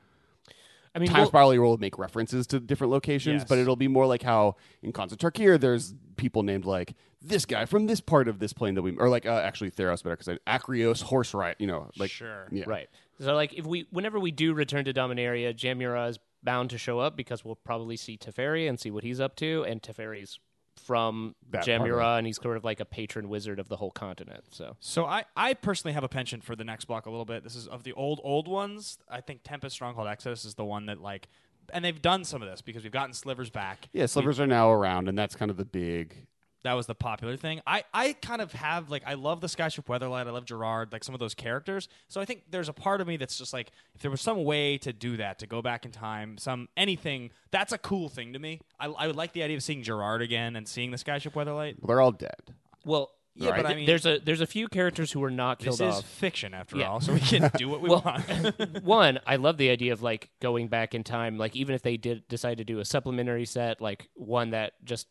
I 0.96 0.98
mean, 0.98 1.08
Time 1.10 1.20
we'll- 1.20 1.28
Spiral 1.28 1.56
will 1.58 1.76
make 1.78 1.98
references 1.98 2.46
to 2.48 2.58
different 2.58 2.90
locations, 2.90 3.44
but 3.44 3.58
it'll 3.58 3.76
be 3.76 3.86
more 3.88 4.06
like 4.06 4.22
how 4.22 4.56
in 4.82 4.92
Khans 4.92 5.12
of 5.12 5.18
Tarkir 5.18 5.60
there's 5.60 5.94
people 6.16 6.42
named 6.42 6.64
like 6.64 6.94
this 7.20 7.44
guy 7.44 7.66
from 7.66 7.86
this 7.86 8.00
part 8.00 8.28
of 8.28 8.38
this 8.38 8.52
plane 8.52 8.74
that 8.74 8.82
we 8.82 8.96
or 8.96 9.08
like 9.08 9.26
uh, 9.26 9.40
actually 9.44 9.70
Theros 9.70 10.02
better 10.02 10.16
because 10.16 10.38
Acreos 10.46 11.02
horse 11.02 11.34
ride, 11.34 11.56
you 11.58 11.66
know, 11.66 11.90
like 11.98 12.10
Sure. 12.10 12.48
yeah. 12.50 12.64
Right. 12.66 12.88
So 13.20 13.34
like 13.34 13.52
if 13.54 13.66
we 13.66 13.86
whenever 13.90 14.18
we 14.18 14.30
do 14.30 14.54
return 14.54 14.84
to 14.86 14.94
Dominaria, 14.94 15.54
Jamuraa 15.54 16.08
is 16.10 16.18
bound 16.42 16.70
to 16.70 16.78
show 16.78 16.98
up 16.98 17.16
because 17.16 17.44
we'll 17.44 17.56
probably 17.56 17.96
see 17.96 18.16
Teferi 18.16 18.68
and 18.68 18.78
see 18.80 18.90
what 18.90 19.04
he's 19.04 19.20
up 19.20 19.36
to, 19.36 19.64
and 19.68 19.82
Teferi's 19.82 20.38
from 20.78 21.34
That 21.50 21.66
part 21.66 21.90
and 22.18 22.26
he's 22.26 22.40
sort 22.40 22.56
of 22.56 22.64
like 22.64 22.80
a 22.80 22.84
patron 22.84 23.28
wizard 23.28 23.58
of 23.58 23.68
the 23.68 23.76
whole 23.76 23.90
continent. 23.90 24.44
So 24.50 24.76
So 24.80 25.04
I, 25.04 25.24
I 25.36 25.54
personally 25.54 25.94
have 25.94 26.04
a 26.04 26.08
penchant 26.08 26.44
for 26.44 26.54
the 26.56 26.64
next 26.64 26.86
block 26.86 27.06
a 27.06 27.10
little 27.10 27.24
bit. 27.24 27.42
This 27.44 27.56
is 27.56 27.66
of 27.66 27.82
the 27.82 27.92
old 27.92 28.20
old 28.22 28.48
ones. 28.48 28.98
I 29.08 29.20
think 29.20 29.40
Tempest 29.42 29.74
Stronghold 29.74 30.08
Exodus 30.08 30.44
is 30.44 30.54
the 30.54 30.64
one 30.64 30.86
that 30.86 31.00
like, 31.00 31.28
and 31.72 31.84
they've 31.84 32.00
done 32.00 32.24
some 32.24 32.42
of 32.42 32.48
this 32.48 32.60
because 32.62 32.82
we've 32.82 32.92
gotten 32.92 33.14
slivers 33.14 33.50
back. 33.50 33.88
Yeah, 33.92 34.06
slivers 34.06 34.38
are 34.38 34.46
now 34.46 34.70
around, 34.70 35.08
and 35.08 35.18
that's 35.18 35.34
kind 35.34 35.50
of 35.50 35.56
the 35.56 35.64
big. 35.64 36.26
That 36.64 36.72
was 36.72 36.86
the 36.86 36.94
popular 36.96 37.36
thing. 37.36 37.60
I, 37.66 37.84
I 37.94 38.14
kind 38.14 38.42
of 38.42 38.52
have 38.52 38.90
like 38.90 39.04
I 39.06 39.14
love 39.14 39.40
the 39.40 39.46
Skyship 39.46 39.84
Weatherlight. 39.86 40.26
I 40.26 40.30
love 40.30 40.44
Gerard, 40.46 40.90
like 40.92 41.04
some 41.04 41.14
of 41.14 41.20
those 41.20 41.34
characters. 41.34 41.88
So 42.08 42.20
I 42.20 42.24
think 42.24 42.42
there's 42.50 42.68
a 42.68 42.72
part 42.72 43.00
of 43.00 43.06
me 43.06 43.16
that's 43.16 43.38
just 43.38 43.52
like 43.52 43.70
if 43.94 44.02
there 44.02 44.10
was 44.10 44.20
some 44.20 44.42
way 44.42 44.76
to 44.78 44.92
do 44.92 45.16
that, 45.18 45.38
to 45.40 45.46
go 45.46 45.62
back 45.62 45.84
in 45.84 45.92
time, 45.92 46.38
some 46.38 46.68
anything, 46.76 47.30
that's 47.52 47.72
a 47.72 47.78
cool 47.78 48.08
thing 48.08 48.32
to 48.32 48.38
me. 48.40 48.60
I, 48.80 48.86
I 48.86 49.06
would 49.06 49.14
like 49.16 49.32
the 49.32 49.44
idea 49.44 49.56
of 49.56 49.62
seeing 49.62 49.82
Gerard 49.84 50.22
again 50.22 50.56
and 50.56 50.66
seeing 50.66 50.90
the 50.90 50.96
Skyship 50.96 51.34
Weatherlight. 51.34 51.76
They're 51.86 52.00
all 52.00 52.10
dead. 52.12 52.54
well, 52.84 53.12
Yeah, 53.36 53.50
Right. 53.50 53.62
but 53.62 53.70
I 53.70 53.74
mean, 53.76 53.86
there's 53.86 54.06
a 54.06 54.18
there's 54.18 54.40
a 54.40 54.46
few 54.46 54.66
characters 54.66 55.12
who 55.12 55.20
were 55.20 55.30
not 55.30 55.58
this 55.60 55.76
killed 55.78 55.88
is 55.92 55.98
off. 55.98 56.04
fiction 56.04 56.52
after 56.54 56.78
Yeah. 56.78 56.88
all, 56.88 57.00
so 57.00 57.12
we 57.12 57.20
can 57.20 57.48
do 57.56 57.68
what 57.68 57.80
we 57.80 57.88
Well, 57.90 58.02
want. 58.04 58.82
one, 58.82 59.20
I 59.26 59.36
love 59.36 59.56
the 59.58 59.70
idea 59.70 59.92
of 59.92 60.02
like 60.02 60.30
going 60.40 60.66
back 60.68 60.94
in 60.94 61.04
time. 61.04 61.36
Like 61.38 61.54
even 61.54 61.74
if 61.76 61.82
they 61.82 61.96
did 61.96 62.26
decide 62.28 62.58
to 62.58 62.64
do 62.64 62.80
a 62.80 62.84
supplementary 62.84 63.44
set, 63.44 63.80
like 63.80 64.08
one 64.14 64.50
that 64.50 64.72
just 64.84 65.06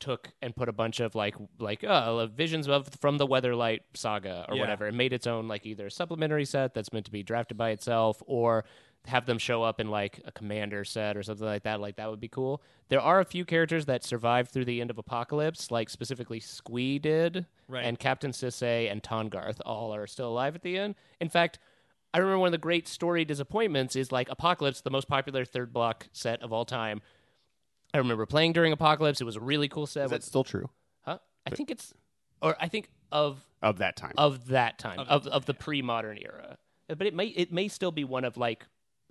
took 0.00 0.30
and 0.42 0.54
put 0.56 0.68
a 0.68 0.72
bunch 0.72 0.98
of 1.00 1.14
like 1.14 1.36
like 1.58 1.84
uh, 1.84 2.26
visions 2.26 2.68
of 2.68 2.88
from 3.00 3.18
the 3.18 3.26
Weatherlight 3.26 3.80
saga 3.94 4.44
or 4.48 4.54
Yeah. 4.56 4.62
whatever, 4.62 4.86
and 4.86 4.96
made 4.96 5.12
its 5.12 5.26
own 5.26 5.46
like 5.48 5.64
either 5.66 5.86
a 5.86 5.90
supplementary 5.90 6.44
set 6.44 6.74
that's 6.74 6.92
meant 6.92 7.06
to 7.06 7.12
be 7.12 7.22
drafted 7.22 7.56
by 7.56 7.70
itself 7.70 8.22
or 8.26 8.64
have 9.06 9.24
them 9.24 9.38
show 9.38 9.62
up 9.62 9.80
in 9.80 9.88
like 9.90 10.20
a 10.26 10.32
commander 10.32 10.84
set 10.84 11.16
or 11.16 11.22
something 11.22 11.46
like 11.46 11.62
that. 11.62 11.80
Like 11.80 11.96
that 11.96 12.10
would 12.10 12.20
be 12.20 12.28
cool. 12.28 12.60
There 12.88 13.00
are 13.00 13.20
a 13.20 13.24
few 13.24 13.44
characters 13.44 13.86
that 13.86 14.04
survived 14.04 14.50
through 14.50 14.66
the 14.66 14.80
end 14.80 14.90
of 14.90 14.98
Apocalypse, 14.98 15.70
like 15.70 15.88
specifically 15.88 16.40
Squee 16.40 16.98
did, 16.98 17.46
Right. 17.68 17.84
and 17.84 17.98
Captain 17.98 18.32
Sisay 18.32 18.90
and 18.92 19.02
Tahngarth 19.02 19.60
all 19.64 19.94
are 19.94 20.06
still 20.06 20.28
alive 20.28 20.54
at 20.54 20.62
the 20.62 20.76
end. 20.76 20.96
In 21.20 21.28
fact, 21.30 21.58
I 22.12 22.18
remember 22.18 22.40
one 22.40 22.48
of 22.48 22.52
the 22.52 22.58
great 22.58 22.88
story 22.88 23.24
disappointments 23.24 23.94
is 23.96 24.10
like 24.12 24.28
Apocalypse, 24.28 24.80
the 24.80 24.90
most 24.90 25.06
popular 25.08 25.44
third 25.44 25.72
block 25.72 26.08
set 26.12 26.42
of 26.42 26.52
all 26.52 26.64
time. 26.64 27.00
I 27.94 27.98
remember 27.98 28.26
playing 28.26 28.52
during 28.52 28.72
Apocalypse. 28.72 29.20
It 29.20 29.24
was 29.24 29.36
a 29.36 29.40
really 29.40 29.68
cool 29.68 29.86
set. 29.86 30.04
Is 30.04 30.10
that 30.10 30.16
with- 30.18 30.24
still 30.24 30.44
true 30.44 30.68
huh? 31.02 31.18
I 31.46 31.50
think 31.50 31.70
it's, 31.70 31.92
or 32.42 32.56
I 32.60 32.68
think 32.68 32.88
of 33.12 33.44
of 33.62 33.78
that 33.78 33.96
time? 33.96 34.12
of 34.16 34.46
that 34.48 34.78
time 34.78 34.98
Of- 35.00 35.08
of 35.08 35.26
of 35.26 35.46
the 35.46 35.54
pre-modern 35.54 36.18
era. 36.18 36.56
But 36.88 37.06
it 37.06 37.14
may 37.14 37.26
it 37.26 37.52
may 37.52 37.68
still 37.68 37.92
be 37.92 38.04
one 38.04 38.24
of 38.24 38.36
like 38.36 38.66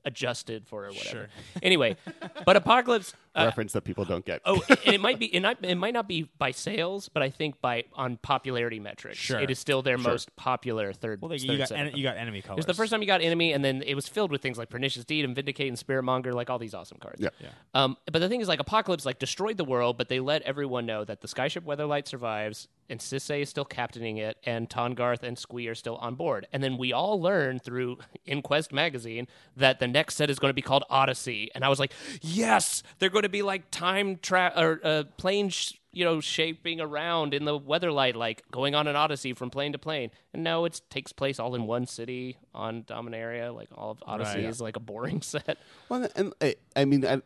adjusted 0.05 0.65
for 0.67 0.85
or 0.85 0.89
whatever. 0.89 1.09
Sure. 1.09 1.27
Anyway, 1.61 1.97
but 2.45 2.55
Apocalypse 2.55 3.13
reference 3.35 3.73
that 3.73 3.81
people 3.83 4.05
don't 4.05 4.25
get. 4.25 4.41
Oh, 4.45 4.61
and 4.85 4.95
it 4.95 5.01
might 5.01 5.19
be, 5.19 5.33
and 5.35 5.45
it 5.63 5.75
might 5.77 5.93
not 5.93 6.07
be 6.07 6.29
by 6.37 6.51
sales, 6.51 7.09
but 7.09 7.23
I 7.23 7.29
think 7.29 7.61
by 7.61 7.85
on 7.93 8.17
popularity 8.17 8.79
metrics, 8.79 9.17
Sure. 9.19 9.39
it 9.39 9.49
is 9.49 9.59
still 9.59 9.81
their 9.81 9.97
most 9.97 10.35
popular 10.35 10.93
third. 10.93 11.21
Well, 11.21 11.33
you 11.33 11.47
third 11.47 11.57
got 11.59 11.67
set. 11.69 11.77
en- 11.79 11.95
you 11.95 12.03
got 12.03 12.17
enemy 12.17 12.41
colors. 12.41 12.57
It 12.57 12.59
was 12.59 12.65
the 12.65 12.73
first 12.73 12.91
time 12.91 13.01
you 13.01 13.07
got 13.07 13.21
enemy, 13.21 13.53
and 13.53 13.63
then 13.63 13.81
it 13.85 13.95
was 13.95 14.07
filled 14.07 14.31
with 14.31 14.41
things 14.41 14.57
like 14.57 14.69
Pernicious 14.69 15.05
Deed 15.05 15.25
and 15.25 15.35
Vindicate 15.35 15.67
and 15.67 15.77
Spiritmonger, 15.77 16.33
like 16.33 16.49
all 16.49 16.59
these 16.59 16.73
awesome 16.73 16.97
cards. 16.99 17.21
Yeah. 17.21 17.29
Yeah. 17.39 17.49
Um, 17.73 17.97
but 18.11 18.19
the 18.19 18.29
thing 18.29 18.41
is, 18.41 18.47
like 18.47 18.59
Apocalypse, 18.59 19.05
like 19.05 19.19
destroyed 19.19 19.57
the 19.57 19.63
world, 19.65 19.97
but 19.97 20.09
they 20.09 20.19
let 20.19 20.41
everyone 20.43 20.85
know 20.85 21.03
that 21.05 21.21
the 21.21 21.27
skyship 21.27 21.61
Weatherlight 21.61 22.07
survives, 22.07 22.67
and 22.89 22.99
Sisay 22.99 23.41
is 23.41 23.49
still 23.49 23.65
captaining 23.65 24.17
it, 24.17 24.37
and 24.43 24.69
Tahngarth 24.69 25.21
and 25.23 25.37
Squee 25.37 25.67
are 25.67 25.75
still 25.75 25.97
on 25.97 26.15
board. 26.15 26.47
And 26.51 26.63
then 26.63 26.77
we 26.77 26.91
all 26.91 27.21
learn 27.21 27.59
through 27.59 27.99
InQuest 28.27 28.71
magazine 28.71 29.27
that 29.55 29.79
the 29.79 29.87
next 29.87 30.15
set 30.15 30.29
is 30.29 30.39
going 30.39 30.49
to 30.49 30.55
be 30.55 30.61
called 30.61 30.83
Odyssey, 30.89 31.51
and 31.53 31.63
I 31.63 31.69
was 31.69 31.79
like, 31.79 31.93
yes, 32.21 32.81
they're 32.97 33.09
going 33.09 33.18
to 33.21 33.29
be 33.29 33.41
like 33.41 33.71
time 33.71 34.17
tra- 34.21 34.53
or 34.55 34.79
uh, 34.83 35.03
plane. 35.17 35.49
Sh- 35.49 35.73
you 35.91 36.05
know, 36.05 36.21
shaping 36.21 36.79
around 36.79 37.33
in 37.33 37.45
the 37.45 37.59
weatherlight, 37.59 38.13
like 38.13 38.43
going 38.51 38.75
on 38.75 38.87
an 38.87 38.95
odyssey 38.95 39.33
from 39.33 39.49
plane 39.49 39.71
to 39.71 39.79
plane. 39.79 40.11
And 40.35 40.43
no, 40.43 40.65
it 40.65 40.81
takes 40.91 41.11
place 41.11 41.39
all 41.39 41.55
in 41.55 41.65
one 41.65 41.87
city 41.87 42.37
on 42.53 42.83
Dominaria. 42.83 43.53
Like 43.53 43.69
all 43.75 43.89
of 43.89 44.03
Odyssey 44.05 44.41
Right. 44.41 44.43
is 44.45 44.61
like 44.61 44.75
a 44.75 44.79
boring 44.79 45.21
set. 45.23 45.57
Well, 45.89 46.07
and 46.15 46.31
I, 46.41 46.45
eh, 46.45 46.53
I 46.75 46.85
mean, 46.85 47.03
I, 47.03 47.23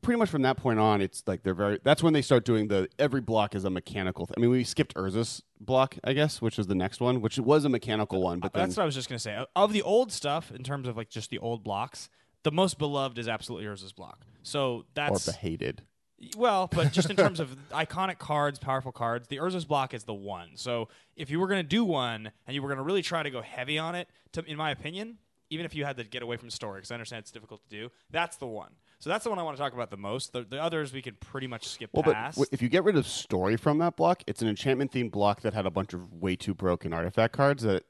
pretty 0.00 0.18
much 0.20 0.30
from 0.30 0.42
that 0.42 0.56
point 0.56 0.78
on, 0.78 1.00
it's 1.00 1.24
like 1.26 1.42
they're 1.42 1.54
very. 1.54 1.80
That's 1.82 2.04
when 2.04 2.12
they 2.12 2.22
start 2.22 2.44
doing 2.44 2.68
the 2.68 2.88
every 3.00 3.20
block 3.20 3.56
is 3.56 3.64
a 3.64 3.70
mechanical. 3.70 4.26
Th- 4.26 4.34
I 4.36 4.40
mean, 4.40 4.50
we 4.50 4.62
skipped 4.62 4.94
Urza's 4.94 5.42
block, 5.60 5.96
I 6.04 6.12
guess, 6.12 6.40
which 6.40 6.56
is 6.56 6.68
the 6.68 6.76
next 6.76 7.00
one, 7.00 7.20
which 7.20 7.36
was 7.36 7.64
a 7.64 7.68
mechanical 7.68 8.20
uh, 8.20 8.26
one, 8.30 8.38
but 8.38 8.54
uh, 8.54 8.58
then 8.60 8.68
That's 8.68 8.76
what 8.76 8.84
I 8.84 8.86
was 8.86 8.94
just 8.94 9.08
gonna 9.08 9.18
say. 9.18 9.44
Of 9.56 9.72
the 9.72 9.82
old 9.82 10.12
stuff, 10.12 10.52
in 10.52 10.62
terms 10.62 10.86
of 10.86 10.96
like 10.96 11.10
just 11.10 11.30
the 11.30 11.38
old 11.38 11.64
blocks, 11.64 12.08
the 12.46 12.52
most 12.52 12.78
beloved 12.78 13.18
is 13.18 13.26
absolutely 13.26 13.66
Urza's 13.66 13.92
block. 13.92 14.24
So 14.44 14.76
or 14.76 14.84
that's 14.94 15.24
the 15.24 15.32
hated. 15.32 15.82
well, 16.36 16.68
but 16.72 16.92
just 16.98 17.10
in 17.10 17.16
terms 17.16 17.40
of 17.40 17.56
iconic 17.72 18.18
cards, 18.18 18.60
powerful 18.60 18.92
cards, 18.92 19.26
the 19.26 19.38
Urza's 19.38 19.64
block 19.64 19.92
is 19.92 20.04
the 20.04 20.14
one. 20.14 20.50
So 20.54 20.86
if 21.16 21.28
you 21.28 21.40
were 21.40 21.48
gonna 21.48 21.64
do 21.64 21.84
one 21.84 22.30
and 22.46 22.54
you 22.54 22.62
were 22.62 22.68
gonna 22.68 22.84
really 22.84 23.02
try 23.02 23.24
to 23.24 23.30
go 23.30 23.42
heavy 23.42 23.80
on 23.80 23.96
it, 23.96 24.08
to, 24.30 24.44
in 24.44 24.56
my 24.56 24.70
opinion, 24.70 25.18
even 25.50 25.66
if 25.66 25.74
you 25.74 25.84
had 25.84 25.96
to 25.96 26.04
get 26.04 26.22
away 26.22 26.36
from 26.36 26.48
story, 26.50 26.78
because 26.78 26.92
I 26.92 26.94
understand 26.94 27.22
it's 27.22 27.32
difficult 27.32 27.62
to 27.64 27.68
do, 27.68 27.90
that's 28.10 28.36
the 28.36 28.46
one. 28.46 28.70
So 29.00 29.10
that's 29.10 29.24
the 29.24 29.30
one 29.30 29.40
I 29.40 29.42
want 29.42 29.56
to 29.56 29.62
talk 29.62 29.72
about 29.72 29.90
the 29.90 29.96
most. 29.96 30.32
The, 30.32 30.42
the 30.44 30.62
others 30.62 30.92
we 30.92 31.02
could 31.02 31.18
pretty 31.18 31.48
much 31.48 31.66
skip 31.66 31.90
Well, 31.92 32.04
but 32.04 32.14
past. 32.14 32.36
w- 32.36 32.48
if 32.52 32.62
you 32.62 32.68
get 32.68 32.84
rid 32.84 32.94
of 32.96 33.08
story 33.08 33.56
from 33.56 33.78
that 33.78 33.96
block, 33.96 34.22
it's 34.28 34.40
an 34.40 34.46
enchantment 34.48 34.92
themed 34.92 35.10
block 35.10 35.40
that 35.40 35.52
had 35.52 35.66
a 35.66 35.70
bunch 35.70 35.94
of 35.94 36.12
way 36.12 36.36
too 36.36 36.54
broken 36.54 36.92
artifact 36.92 37.32
cards 37.32 37.64
that. 37.64 37.82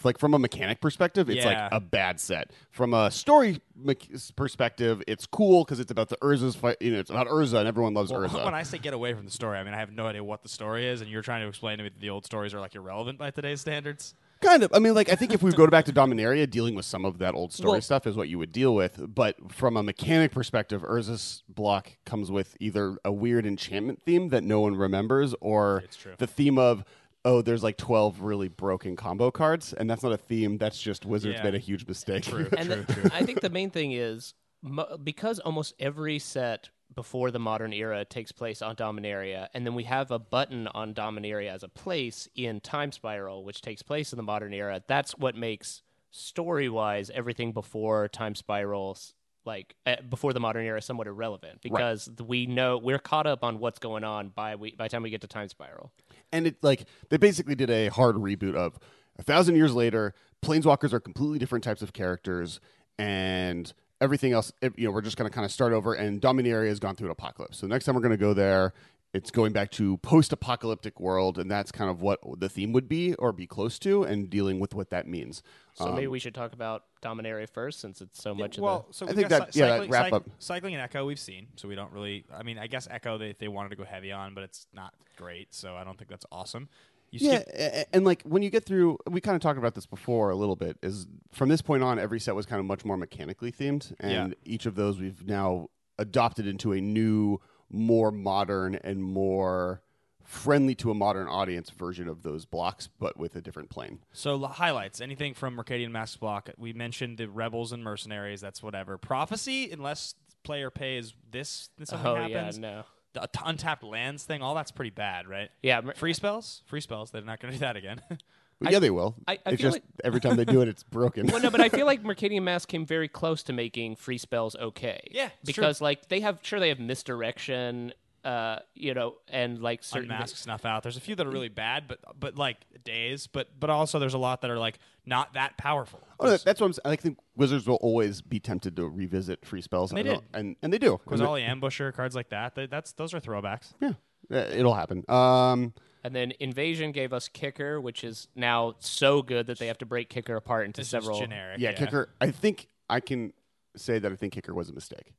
It's 0.00 0.04
Like 0.06 0.18
from 0.18 0.32
a 0.34 0.38
mechanic 0.38 0.80
perspective, 0.80 1.28
it's 1.28 1.44
Yeah. 1.44 1.64
like 1.64 1.72
a 1.72 1.80
bad 1.80 2.18
set. 2.18 2.50
From 2.70 2.94
a 2.94 3.10
story 3.10 3.60
mech- 3.76 4.08
perspective, 4.34 5.02
it's 5.06 5.26
cool 5.26 5.62
because 5.64 5.78
it's 5.78 5.90
about 5.90 6.08
the 6.08 6.16
Urza's 6.18 6.56
fight. 6.56 6.78
You 6.80 6.92
know, 6.92 6.98
it's 7.00 7.10
about 7.10 7.26
Urza, 7.28 7.58
and 7.58 7.68
everyone 7.68 7.92
loves 7.94 8.10
Well, 8.10 8.22
Urza. 8.22 8.44
when 8.44 8.54
I 8.54 8.62
say 8.62 8.78
get 8.78 8.94
away 8.94 9.12
from 9.12 9.26
the 9.26 9.30
story, 9.30 9.58
I 9.58 9.62
mean 9.64 9.74
I 9.74 9.78
have 9.78 9.92
no 9.92 10.06
idea 10.06 10.24
what 10.24 10.42
the 10.42 10.48
story 10.48 10.86
is, 10.86 11.02
and 11.02 11.10
you're 11.10 11.22
trying 11.22 11.42
to 11.42 11.48
explain 11.48 11.76
to 11.78 11.84
me 11.84 11.90
that 11.90 12.00
the 12.00 12.10
old 12.10 12.24
stories 12.24 12.54
are 12.54 12.60
like 12.60 12.74
irrelevant 12.74 13.18
by 13.18 13.30
today's 13.30 13.60
standards. 13.60 14.14
Kind 14.40 14.62
of. 14.62 14.70
I 14.72 14.78
mean, 14.78 14.94
like, 14.94 15.12
I 15.12 15.16
think 15.16 15.34
if 15.34 15.42
we 15.42 15.52
go 15.52 15.66
back 15.66 15.84
to 15.84 15.92
Dominaria, 15.92 16.48
dealing 16.48 16.74
with 16.74 16.86
some 16.86 17.04
of 17.04 17.18
that 17.18 17.34
old 17.34 17.52
story 17.52 17.72
Well- 17.72 17.80
stuff 17.82 18.06
is 18.06 18.16
what 18.16 18.30
you 18.30 18.38
would 18.38 18.52
deal 18.52 18.74
with. 18.74 19.14
But 19.14 19.52
from 19.52 19.76
a 19.76 19.82
mechanic 19.82 20.32
perspective, 20.32 20.80
Urza's 20.80 21.42
block 21.46 21.98
comes 22.06 22.30
with 22.30 22.56
either 22.58 22.96
a 23.04 23.12
weird 23.12 23.44
enchantment 23.44 24.00
theme 24.02 24.30
that 24.30 24.42
no 24.42 24.60
one 24.60 24.76
remembers, 24.76 25.34
or 25.42 25.84
the 26.16 26.26
theme 26.26 26.56
of, 26.56 26.84
oh, 27.24 27.42
there's 27.42 27.62
like 27.62 27.76
12 27.76 28.20
really 28.22 28.48
broken 28.48 28.96
combo 28.96 29.30
cards. 29.30 29.72
And 29.72 29.88
that's 29.90 30.02
not 30.02 30.12
a 30.12 30.16
theme. 30.16 30.58
That's 30.58 30.80
just 30.80 31.04
Wizards 31.04 31.36
Yeah. 31.38 31.44
made 31.44 31.54
a 31.54 31.58
huge 31.58 31.86
mistake. 31.86 32.26
and 32.32 32.70
the- 32.70 33.10
I 33.12 33.24
think 33.24 33.40
the 33.40 33.50
main 33.50 33.70
thing 33.70 33.92
is 33.92 34.34
mo- 34.62 34.96
because 35.02 35.38
almost 35.38 35.74
every 35.78 36.18
set 36.18 36.70
before 36.94 37.30
the 37.30 37.38
modern 37.38 37.72
era 37.72 38.04
takes 38.04 38.32
place 38.32 38.60
on 38.62 38.74
Dominaria, 38.74 39.46
and 39.54 39.64
then 39.64 39.74
we 39.74 39.84
have 39.84 40.10
a 40.10 40.18
button 40.18 40.66
on 40.68 40.92
Dominaria 40.92 41.48
as 41.50 41.62
a 41.62 41.68
place 41.68 42.28
in 42.34 42.58
Time 42.60 42.90
Spiral, 42.90 43.44
which 43.44 43.60
takes 43.62 43.80
place 43.82 44.12
in 44.12 44.16
the 44.16 44.22
modern 44.24 44.52
era. 44.52 44.82
That's 44.88 45.12
what 45.16 45.36
makes 45.36 45.82
story 46.10 46.68
wise 46.68 47.08
everything 47.10 47.52
before 47.52 48.08
Time 48.08 48.34
Spiral. 48.34 48.94
s- 48.96 49.14
Like 49.44 49.76
uh, 49.86 49.96
before 50.08 50.32
the 50.32 50.40
modern 50.40 50.66
era, 50.66 50.82
somewhat 50.82 51.06
irrelevant 51.06 51.60
because 51.62 52.06
th- 52.06 52.28
we 52.28 52.46
know 52.46 52.76
we're 52.76 52.98
caught 52.98 53.26
up 53.28 53.44
on 53.44 53.58
what's 53.60 53.78
going 53.78 54.02
on 54.04 54.30
by 54.30 54.56
we, 54.56 54.72
by 54.74 54.84
the 54.86 54.88
time 54.90 55.02
we 55.04 55.10
get 55.10 55.20
to 55.20 55.28
Time 55.28 55.48
Spiral. 55.48 55.92
And 56.32 56.46
it 56.46 56.56
like 56.62 56.84
they 57.08 57.16
basically 57.16 57.54
did 57.54 57.70
a 57.70 57.88
hard 57.88 58.16
reboot 58.16 58.54
of 58.54 58.78
a 59.18 59.22
thousand 59.22 59.56
years 59.56 59.74
later 59.74 60.14
planeswalkers 60.42 60.92
are 60.92 61.00
completely 61.00 61.38
different 61.38 61.64
types 61.64 61.82
of 61.82 61.92
characters 61.92 62.60
and 62.98 63.72
everything 64.00 64.32
else 64.32 64.52
you 64.76 64.86
know 64.86 64.90
we're 64.90 65.02
just 65.02 65.16
going 65.16 65.28
to 65.28 65.34
kind 65.34 65.44
of 65.44 65.52
start 65.52 65.72
over 65.72 65.94
and 65.94 66.20
dominaria 66.20 66.68
has 66.68 66.80
gone 66.80 66.96
through 66.96 67.08
an 67.08 67.12
apocalypse. 67.12 67.58
So 67.58 67.66
next 67.66 67.84
time 67.84 67.94
we're 67.94 68.00
going 68.00 68.10
to 68.10 68.16
go 68.16 68.34
there 68.34 68.72
it's 69.12 69.30
going 69.32 69.52
back 69.52 69.70
to 69.72 69.96
post-apocalyptic 69.98 71.00
world 71.00 71.38
and 71.38 71.50
that's 71.50 71.72
kind 71.72 71.90
of 71.90 72.00
what 72.00 72.20
the 72.38 72.48
theme 72.48 72.72
would 72.72 72.88
be 72.88 73.14
or 73.14 73.32
be 73.32 73.46
close 73.46 73.78
to 73.80 74.04
and 74.04 74.30
dealing 74.30 74.60
with 74.60 74.72
what 74.74 74.90
that 74.90 75.06
means 75.08 75.42
So 75.74 75.86
um, 75.86 75.94
maybe 75.96 76.06
we 76.06 76.18
should 76.20 76.34
talk 76.34 76.52
about 76.52 76.84
Dominaria 77.02 77.48
first, 77.48 77.80
since 77.80 78.00
it's 78.00 78.22
so 78.22 78.34
much 78.34 78.58
well, 78.58 78.86
of 78.88 78.94
so 78.94 79.08
I 79.08 79.12
think 79.12 79.28
got 79.28 79.46
that- 79.46 79.54
cy- 79.54 79.60
yeah, 79.66 79.78
that 79.78 79.88
wrap 79.90 80.06
cyc- 80.06 80.12
up- 80.12 80.28
cycling 80.38 80.74
and 80.74 80.82
Echo 80.82 81.06
we've 81.06 81.18
seen, 81.18 81.48
so 81.56 81.66
we 81.66 81.74
don't 81.74 81.90
really. 81.92 82.24
I 82.32 82.42
mean, 82.42 82.58
I 82.58 82.66
guess 82.66 82.86
Echo 82.90 83.16
they 83.18 83.34
they 83.38 83.48
wanted 83.48 83.70
to 83.70 83.76
go 83.76 83.84
heavy 83.84 84.12
on, 84.12 84.34
but 84.34 84.44
it's 84.44 84.66
not 84.74 84.92
great, 85.16 85.54
so 85.54 85.74
I 85.76 85.82
don't 85.84 85.96
think 85.98 86.10
that's 86.10 86.26
awesome. 86.30 86.68
You 87.10 87.18
yeah 87.30 87.40
skip, 87.40 87.48
a- 87.54 87.80
a- 87.80 87.94
and 87.96 88.04
like 88.04 88.22
when 88.22 88.42
you 88.42 88.50
get 88.50 88.64
through 88.64 88.98
we 89.08 89.20
kind 89.20 89.34
of 89.34 89.40
talked 89.42 89.58
about 89.58 89.74
this 89.74 89.86
before 89.86 90.30
a 90.30 90.36
little 90.36 90.54
bit 90.56 90.76
is 90.82 91.08
from 91.32 91.48
this 91.48 91.62
point 91.62 91.82
on 91.82 91.98
every 91.98 92.20
set 92.20 92.36
was 92.36 92.46
kind 92.46 92.60
of 92.60 92.66
much 92.66 92.84
more 92.84 92.96
mechanically 92.96 93.50
themed 93.50 93.92
and 93.98 94.36
each 94.44 94.64
of 94.66 94.76
those 94.76 95.00
we've 95.00 95.26
now 95.26 95.68
adopted 95.98 96.46
into 96.46 96.72
a 96.72 96.80
new 96.80 97.40
more 97.70 98.10
modern 98.10 98.74
and 98.76 99.02
more 99.02 99.82
friendly 100.24 100.74
to 100.76 100.90
a 100.90 100.94
modern 100.94 101.26
audience 101.26 101.70
version 101.70 102.08
of 102.08 102.22
those 102.22 102.44
blocks 102.44 102.88
but 103.00 103.16
with 103.18 103.34
a 103.34 103.40
different 103.40 103.68
plane 103.68 103.98
So 104.12 104.32
l- 104.40 104.46
highlights 104.48 105.00
anything 105.00 105.34
from 105.34 105.56
Mercadian 105.56 105.90
Masques 105.90 106.16
Block. 106.16 106.50
We 106.56 106.72
mentioned 106.72 107.18
the 107.18 107.28
rebels 107.28 107.72
and 107.72 107.82
mercenaries. 107.82 108.40
That's 108.40 108.62
whatever. 108.62 108.96
Prophecy, 108.96 109.70
unless 109.72 110.14
player 110.44 110.70
pays 110.70 111.14
this, 111.30 111.70
then 111.78 111.86
something 111.86 112.06
oh 112.06 112.14
happens. 112.14 112.58
yeah 112.58 112.60
no 112.60 112.84
The 113.12 113.28
untapped 113.44 113.82
lands 113.82 114.22
thing. 114.24 114.40
All 114.40 114.54
that's 114.54 114.70
pretty 114.70 114.90
bad, 114.90 115.26
right? 115.26 115.50
yeah 115.62 115.80
mer- 115.80 115.94
Free 115.94 116.12
spells, 116.14 116.62
free 116.66 116.80
spells. 116.80 117.10
They're 117.10 117.22
not 117.22 117.40
going 117.40 117.52
to 117.52 117.58
do 117.58 117.60
that 117.64 117.76
again. 117.76 118.00
But 118.60 118.72
yeah 118.72 118.78
they 118.78 118.90
will 118.90 119.16
I- 119.26 119.32
I 119.32 119.34
it's 119.52 119.62
feel 119.62 119.70
just 119.70 119.76
like- 119.76 119.84
every 120.04 120.20
time 120.20 120.36
they 120.36 120.44
do 120.44 120.60
it 120.60 120.68
it's 120.68 120.82
broken 120.82 121.26
well, 121.28 121.40
no, 121.40 121.50
but 121.50 121.60
I 121.60 121.68
feel 121.70 121.86
like 121.86 122.02
Mercadian 122.04 122.42
Masques 122.42 122.66
came 122.66 122.84
very 122.86 123.08
close 123.08 123.42
to 123.44 123.52
making 123.52 123.96
free 123.96 124.18
spells 124.18 124.54
okay. 124.56 125.00
Yeah, 125.10 125.26
it's 125.42 125.46
because 125.46 125.80
like 125.80 126.08
they 126.08 126.20
have 126.20 126.38
sure 126.42 126.60
they 126.60 126.68
have 126.68 126.78
misdirection, 126.80 127.92
uh, 128.24 128.58
you 128.74 128.92
know, 128.94 129.16
and 129.28 129.60
like 129.62 129.82
certain 129.82 130.10
Unmask 130.10 130.36
snuff 130.36 130.64
out. 130.66 130.82
There's 130.82 130.96
a 130.96 131.00
few 131.00 131.14
that 131.16 131.26
are 131.26 131.30
really 131.30 131.48
bad, 131.48 131.84
but 131.88 132.00
but 132.18 132.36
like 132.36 132.58
days. 132.84 133.26
But 133.26 133.58
but 133.58 133.70
also 133.70 133.98
there's 133.98 134.14
a 134.14 134.18
lot 134.18 134.42
that 134.42 134.50
are 134.50 134.58
like 134.58 134.78
not 135.06 135.32
that 135.34 135.56
powerful. 135.56 136.00
Oh, 136.18 136.28
that- 136.30 136.44
that's 136.44 136.60
what 136.60 136.66
I'm 136.66 136.72
saying. 136.74 136.82
I 136.92 136.96
think 136.96 137.18
Wizards 137.36 137.66
will 137.66 137.76
always 137.76 138.20
be 138.20 138.38
tempted 138.40 138.76
to 138.76 138.86
revisit 138.88 139.44
free 139.46 139.62
spells, 139.62 139.90
And 139.90 139.96
they 139.98 140.02
I 140.02 140.14
don't- 140.14 140.32
did. 140.32 140.38
and 140.38 140.56
and 140.62 140.72
they 140.72 140.78
do. 140.78 141.00
Because 141.04 141.20
all 141.22 141.34
the 141.34 141.40
Ambusher 141.42 141.94
cards 141.94 142.14
like 142.14 142.28
that. 142.30 142.54
they- 142.54 142.66
That's 142.66 142.92
those 142.92 143.14
are 143.14 143.20
throwbacks. 143.20 143.72
Yeah, 143.80 143.92
Yeah, 144.28 144.42
it'll 144.48 144.74
happen. 144.74 145.04
Um, 145.08 145.72
And 146.02 146.14
then 146.14 146.32
Invasion 146.40 146.92
gave 146.92 147.12
us 147.12 147.28
Kicker, 147.28 147.80
which 147.80 148.04
is 148.04 148.28
now 148.34 148.74
so 148.78 149.22
good 149.22 149.46
that 149.48 149.58
they 149.58 149.66
have 149.66 149.78
to 149.78 149.86
break 149.86 150.08
Kicker 150.08 150.36
apart 150.36 150.64
into 150.66 150.80
It's 150.80 150.90
several. 150.90 151.18
just 151.18 151.30
generic. 151.30 151.58
yeah, 151.60 151.72
Kicker. 151.72 152.08
I 152.20 152.30
think 152.30 152.68
I 152.88 153.00
can 153.00 153.32
say 153.76 153.98
that 153.98 154.10
I 154.10 154.16
think 154.16 154.32
Kicker 154.32 154.54
was 154.54 154.68
a 154.70 154.72
mistake 154.72 155.12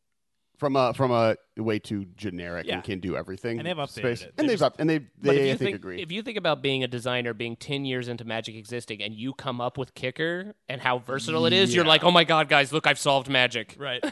from 0.62 0.76
a 0.76 0.94
from 0.94 1.10
a 1.10 1.36
way 1.58 1.80
too 1.80 2.06
generic 2.16 2.68
Yeah. 2.68 2.76
and 2.76 2.84
can 2.84 3.00
do 3.00 3.18
everything. 3.18 3.58
And 3.58 3.68
they've 3.68 3.76
updated 3.76 3.90
space. 3.90 4.22
it. 4.22 4.34
and 4.38 4.48
They 4.48 4.52
they've 4.54 4.60
just- 4.60 4.64
up 4.64 4.76
and 4.80 4.88
they 4.88 5.00
But 5.00 5.10
they 5.24 5.30
if 5.30 5.42
I 5.42 5.46
you 5.46 5.50
think, 5.54 5.60
think 5.60 5.76
agree. 5.76 6.02
if 6.04 6.12
you 6.12 6.22
think 6.22 6.38
about 6.38 6.62
being 6.62 6.84
a 6.84 6.88
designer, 6.88 7.34
being 7.34 7.56
ten 7.56 7.84
years 7.84 8.08
into 8.08 8.26
Magic 8.26 8.54
existing, 8.56 9.02
and 9.02 9.12
you 9.16 9.34
come 9.34 9.60
up 9.60 9.76
with 9.80 9.96
Kicker 9.96 10.54
and 10.70 10.80
how 10.80 11.00
versatile 11.00 11.48
it 11.48 11.54
is, 11.54 11.74
you're 11.74 11.84
like, 11.84 12.04
oh 12.04 12.12
my 12.12 12.24
god, 12.24 12.48
guys, 12.48 12.72
look, 12.72 12.86
I've 12.86 13.00
solved 13.00 13.28
Magic. 13.28 13.76
Right. 13.80 14.04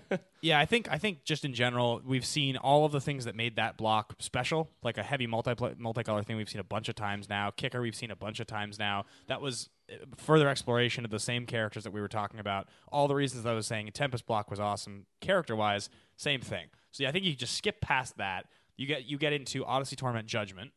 yeah, 0.40 0.60
I 0.60 0.64
think 0.64 0.88
I 0.88 0.98
think 0.98 1.24
just 1.24 1.44
in 1.44 1.52
general, 1.54 2.00
we've 2.06 2.24
seen 2.24 2.56
all 2.56 2.84
of 2.84 2.92
the 2.92 3.00
things 3.00 3.24
that 3.24 3.34
made 3.34 3.56
that 3.56 3.76
block 3.76 4.14
special, 4.20 4.70
like 4.84 4.96
a 4.98 5.02
heavy 5.02 5.26
multi 5.26 5.50
multicolor 5.54 6.24
thing. 6.24 6.36
We've 6.36 6.48
seen 6.48 6.60
a 6.60 6.64
bunch 6.64 6.88
of 6.88 6.94
times 6.94 7.28
now. 7.28 7.50
Kicker, 7.50 7.80
we've 7.80 7.96
seen 7.96 8.12
a 8.12 8.16
bunch 8.16 8.38
of 8.38 8.46
times 8.46 8.78
now. 8.78 9.06
That 9.26 9.40
was 9.40 9.70
further 10.16 10.48
exploration 10.48 11.04
of 11.04 11.10
the 11.10 11.18
same 11.18 11.46
characters 11.46 11.84
that 11.84 11.92
we 11.92 12.00
were 12.00 12.08
talking 12.08 12.40
about. 12.40 12.68
All 12.90 13.08
the 13.08 13.14
reasons 13.14 13.44
that 13.44 13.50
I 13.50 13.54
was 13.54 13.66
saying 13.66 13.90
Tempest 13.92 14.26
block 14.26 14.50
was 14.50 14.60
awesome 14.60 15.06
character 15.20 15.54
wise. 15.54 15.88
Same 16.16 16.40
thing. 16.40 16.66
So 16.90 17.02
yeah, 17.02 17.10
I 17.10 17.12
think 17.12 17.24
you 17.24 17.34
just 17.34 17.56
skip 17.56 17.80
past 17.80 18.16
that. 18.18 18.46
You 18.76 18.86
get 18.86 19.06
you 19.06 19.18
get 19.18 19.32
into 19.32 19.64
Odyssey 19.64 19.96
Torment 19.96 20.26
Judgment, 20.26 20.72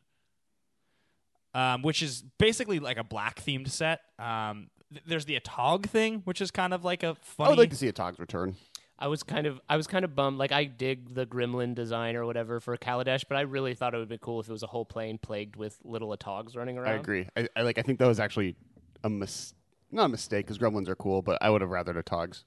um, 1.53 1.81
which 1.81 2.01
is 2.01 2.23
basically 2.37 2.79
like 2.79 2.97
a 2.97 3.03
black 3.03 3.43
themed 3.43 3.69
set. 3.69 4.01
Um, 4.17 4.69
th- 4.91 5.03
there's 5.05 5.25
the 5.25 5.39
Atog 5.39 5.85
thing, 5.85 6.21
which 6.25 6.41
is 6.41 6.51
kind 6.51 6.73
of 6.73 6.83
like 6.83 7.03
a 7.03 7.15
funny. 7.15 7.47
I 7.47 7.49
would 7.49 7.59
like 7.59 7.69
to 7.71 7.75
see 7.75 7.91
Atogs 7.91 8.19
return. 8.19 8.55
I 9.01 9.07
was 9.07 9.23
kind 9.23 9.47
of 9.47 9.61
I 9.69 9.77
was 9.77 9.87
kind 9.87 10.03
of 10.03 10.13
bummed. 10.13 10.37
Like 10.37 10.51
I 10.51 10.65
dig 10.65 11.15
the 11.15 11.25
Gremlin 11.25 11.73
design 11.73 12.17
or 12.17 12.25
whatever 12.25 12.59
for 12.59 12.75
Kaladesh, 12.75 13.23
but 13.29 13.37
I 13.37 13.41
really 13.41 13.73
thought 13.73 13.93
it 13.93 13.97
would 13.97 14.09
be 14.09 14.17
cool 14.17 14.41
if 14.41 14.49
it 14.49 14.51
was 14.51 14.63
a 14.63 14.67
whole 14.67 14.83
plane 14.83 15.17
plagued 15.17 15.55
with 15.55 15.77
little 15.85 16.15
Atogs 16.15 16.57
running 16.57 16.77
around. 16.77 16.91
I 16.91 16.95
agree. 16.95 17.27
I, 17.37 17.47
I 17.55 17.61
like. 17.61 17.77
I 17.77 17.81
think 17.81 17.99
that 17.99 18.07
was 18.07 18.19
actually 18.19 18.57
a 19.03 19.09
mis- 19.09 19.53
not 19.91 20.05
a 20.05 20.09
mistake 20.09 20.45
because 20.45 20.57
Gremlins 20.57 20.87
are 20.87 20.95
cool, 20.95 21.21
but 21.21 21.37
I 21.41 21.49
would 21.49 21.61
have 21.61 21.69
rathered 21.69 22.01
Atogs. 22.01 22.43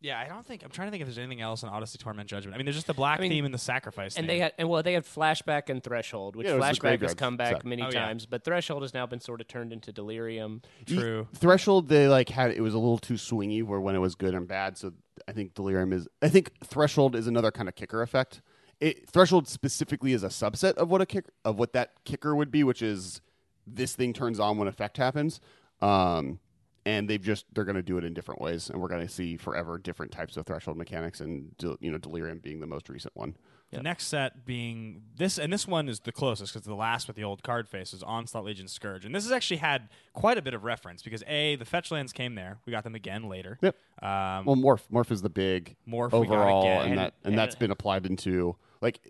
Yeah, 0.00 0.18
I 0.18 0.26
don't 0.26 0.44
think 0.44 0.64
I'm 0.64 0.70
trying 0.70 0.88
to 0.88 0.90
think 0.90 1.00
if 1.02 1.06
there's 1.06 1.16
anything 1.18 1.40
else 1.40 1.62
in 1.62 1.68
Odyssey 1.68 1.96
Torment 1.96 2.28
Judgment. 2.28 2.56
I 2.56 2.58
mean, 2.58 2.66
there's 2.66 2.74
just 2.74 2.88
the 2.88 2.92
black 2.94 3.20
I 3.20 3.22
mean, 3.22 3.30
theme 3.30 3.44
and 3.44 3.54
the 3.54 3.58
sacrifice. 3.58 4.16
And 4.16 4.26
theme. 4.26 4.34
they 4.36 4.38
had 4.40 4.52
and 4.58 4.68
well 4.68 4.82
they 4.82 4.94
had 4.94 5.04
flashback 5.04 5.68
and 5.70 5.80
threshold, 5.82 6.34
which 6.34 6.46
Yeah, 6.48 6.54
it 6.54 6.58
was 6.58 6.76
the 6.76 6.88
flashback 6.88 7.02
has 7.02 7.14
come 7.14 7.36
back 7.36 7.52
set. 7.52 7.64
many 7.64 7.82
Oh, 7.82 7.86
yeah. 7.92 8.06
times, 8.06 8.26
but 8.26 8.44
threshold 8.44 8.82
has 8.82 8.92
now 8.94 9.06
been 9.06 9.20
sort 9.20 9.40
of 9.40 9.46
turned 9.46 9.72
into 9.72 9.92
delirium. 9.92 10.60
true. 10.86 11.28
Threshold, 11.34 11.88
they 11.88 12.08
like 12.08 12.30
had 12.30 12.50
it 12.50 12.60
was 12.62 12.74
a 12.74 12.78
little 12.78 12.98
too 12.98 13.14
swingy 13.14 13.62
where 13.62 13.78
when 13.80 13.94
it 13.94 14.00
was 14.00 14.16
good 14.16 14.34
and 14.34 14.48
bad. 14.48 14.76
So 14.76 14.92
I 15.28 15.32
think 15.32 15.54
Delirium 15.54 15.92
is. 15.92 16.08
I 16.20 16.28
think 16.28 16.50
Threshold 16.64 17.14
is 17.14 17.28
another 17.28 17.52
kind 17.52 17.68
of 17.68 17.76
kicker 17.76 18.02
effect. 18.02 18.42
It, 18.80 19.08
Threshold 19.08 19.46
specifically 19.46 20.12
is 20.14 20.24
a 20.24 20.28
subset 20.28 20.74
of 20.74 20.90
what 20.90 21.00
a 21.00 21.06
kick 21.06 21.26
of 21.44 21.60
what 21.60 21.74
that 21.74 21.92
kicker 22.04 22.34
would 22.34 22.50
be, 22.50 22.64
which 22.64 22.82
is 22.82 23.20
this 23.68 23.94
thing 23.94 24.12
turns 24.12 24.40
on 24.40 24.58
when 24.58 24.66
effect 24.66 24.96
happens. 24.96 25.38
Um, 25.82 26.38
and 26.84 27.08
they've 27.08 27.22
just 27.22 27.44
they're 27.54 27.64
going 27.64 27.76
to 27.76 27.82
do 27.82 27.96
it 27.98 28.04
in 28.04 28.12
different 28.14 28.40
ways, 28.40 28.68
and 28.70 28.80
we're 28.80 28.88
going 28.88 29.06
to 29.06 29.12
see 29.12 29.36
forever 29.36 29.78
different 29.78 30.10
types 30.10 30.36
of 30.36 30.46
Threshold 30.46 30.76
mechanics, 30.76 31.20
and 31.20 31.56
del- 31.58 31.76
you 31.80 31.90
know 31.92 31.98
Delirium 31.98 32.38
being 32.38 32.60
the 32.60 32.66
most 32.66 32.88
recent 32.88 33.14
one. 33.16 33.36
The 33.70 33.82
next 33.82 34.08
set 34.08 34.44
being 34.44 35.00
this, 35.16 35.38
and 35.38 35.50
this 35.50 35.66
one 35.66 35.88
is 35.88 36.00
the 36.00 36.12
closest 36.12 36.52
because 36.52 36.66
the 36.66 36.74
last 36.74 37.06
with 37.06 37.16
the 37.16 37.24
old 37.24 37.42
card 37.42 37.66
face 37.68 37.94
is 37.94 38.02
Onslaught 38.02 38.44
Legion 38.44 38.68
Scourge, 38.68 39.06
and 39.06 39.14
this 39.14 39.22
has 39.24 39.32
actually 39.32 39.56
had 39.58 39.88
quite 40.12 40.36
a 40.36 40.42
bit 40.42 40.52
of 40.52 40.62
reference 40.64 41.02
because 41.02 41.22
a 41.26 41.56
the 41.56 41.64
fetch 41.64 41.90
lands 41.90 42.12
came 42.12 42.34
there, 42.34 42.58
we 42.66 42.70
got 42.72 42.84
them 42.84 42.94
again 42.94 43.28
later. 43.30 43.58
Yep. 43.62 43.74
Um, 44.02 44.44
Well, 44.44 44.56
morph 44.56 44.82
morph 44.92 45.10
is 45.10 45.22
the 45.22 45.30
big 45.30 45.76
Morph 45.88 46.12
we 46.20 46.26
got 46.26 46.34
overall, 46.34 46.62
again. 46.64 46.80
and, 46.82 46.90
And- 46.90 46.98
that 46.98 47.14
and, 47.24 47.32
and- 47.32 47.38
that's 47.38 47.54
been 47.54 47.70
applied 47.70 48.04
into 48.04 48.56
like 48.82 49.00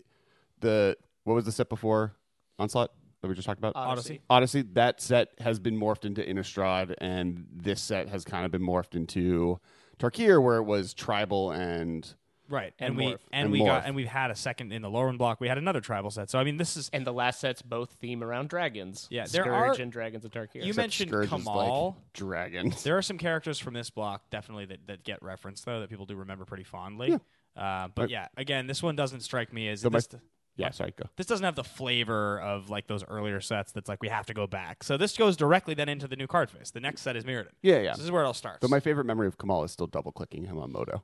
the 0.61 0.97
what 1.25 1.35
was 1.35 1.45
the 1.45 1.53
set 1.53 1.69
before 1.69 2.13
onslaught 2.59 2.93
that 3.23 3.29
we 3.29 3.35
just 3.35 3.47
talked 3.47 3.59
about? 3.59 3.73
Odyssey. 3.77 4.21
Odyssey. 4.29 4.63
That 4.73 5.01
set 5.01 5.29
has 5.41 5.59
been 5.59 5.79
morphed 5.79 6.05
into 6.05 6.21
Innistrad, 6.23 6.95
and 6.99 7.47
this 7.53 7.81
set 7.81 8.09
has 8.09 8.25
kind 8.25 8.45
of 8.45 8.51
been 8.51 8.63
morphed 8.63 8.95
into 8.95 9.59
Tarkir, 9.99 10.43
where 10.43 10.57
it 10.59 10.65
was 10.65 10.93
tribal 10.93 11.53
and 11.53 12.13
right, 12.49 12.75
and, 12.81 12.89
And 12.89 12.97
we 12.97 13.05
Morph. 13.05 13.19
and, 13.33 13.45
And 13.45 13.53
we 13.53 13.61
Morph. 13.61 13.67
got 13.67 13.87
and 13.87 13.95
we've 13.95 14.09
had 14.09 14.33
a 14.33 14.35
second 14.35 14.73
in 14.73 14.83
the 14.83 14.91
Lorwyn 14.91 15.17
block. 15.19 15.41
We 15.41 15.47
had 15.47 15.57
another 15.57 15.81
tribal 15.81 16.11
set. 16.11 16.31
So 16.31 16.39
I 16.41 16.45
mean, 16.45 16.57
this 16.57 16.77
is 16.77 16.91
And 16.93 17.07
the 17.07 17.13
last 17.13 17.39
set's 17.41 17.63
both 17.63 17.93
theme 18.01 18.23
around 18.25 18.49
dragons. 18.49 19.07
Yeah, 19.11 19.27
there 19.27 19.45
Scourge 19.45 19.79
are- 19.79 19.83
and 19.83 19.93
Dragons 19.93 20.25
of 20.25 20.33
Tarkir. 20.33 20.57
You 20.57 20.61
except 20.71 20.77
mentioned 20.79 21.11
Scourge 21.11 21.27
is 21.27 21.31
Kamahl. 21.47 21.87
like 21.95 22.13
dragons. 22.15 22.83
There 22.83 22.99
are 22.99 23.03
some 23.03 23.19
characters 23.19 23.61
from 23.61 23.75
this 23.75 23.91
block 23.91 24.29
definitely 24.31 24.65
that, 24.67 24.87
that 24.89 25.05
get 25.05 25.23
referenced 25.23 25.65
though 25.65 25.79
that 25.81 25.89
people 25.91 26.07
do 26.07 26.17
remember 26.17 26.45
pretty 26.45 26.65
fondly. 26.65 27.13
Uh, 27.57 27.89
but 27.95 28.03
Right. 28.03 28.11
yeah, 28.11 28.29
again, 28.37 28.67
this 28.67 28.83
one 28.83 28.97
doesn't 28.97 29.21
strike 29.21 29.53
me 29.53 29.69
as 29.69 29.83
So 29.83 29.91
my- 29.91 29.99
this, 29.99 30.09
yeah, 30.57 30.71
sorry, 30.71 30.93
go. 30.97 31.05
this 31.17 31.27
doesn't 31.27 31.45
have 31.45 31.55
the 31.57 31.65
flavor 31.65 32.41
of 32.41 32.69
like 32.71 32.87
those 32.87 33.05
earlier 33.09 33.41
sets. 33.41 33.73
That's 33.73 33.89
like 33.89 34.03
we 34.03 34.09
have 34.09 34.27
to 34.27 34.35
go 34.35 34.47
back. 34.47 34.85
So 34.85 34.97
this 34.97 35.17
goes 35.17 35.37
directly 35.37 35.75
then 35.75 35.89
into 35.89 36.07
the 36.07 36.17
new 36.17 36.27
card 36.27 36.51
face. 36.51 36.71
The 36.71 36.81
next 36.81 37.01
set 37.03 37.17
is 37.17 37.25
Mirrodin. 37.25 37.49
Yeah, 37.63 37.79
yeah. 37.81 37.93
So 37.93 37.99
this 37.99 38.05
is 38.05 38.11
where 38.11 38.23
it 38.23 38.27
all 38.27 38.35
starts. 38.35 38.59
But 38.61 38.71
my 38.71 38.81
favorite 38.81 39.05
memory 39.07 39.27
of 39.27 39.39
Kamahl 39.39 39.65
is 39.65 39.73
still 39.73 39.87
double 39.87 40.13
clicking 40.13 40.45
him 40.45 40.59
on 40.59 40.71
Moto 40.73 41.03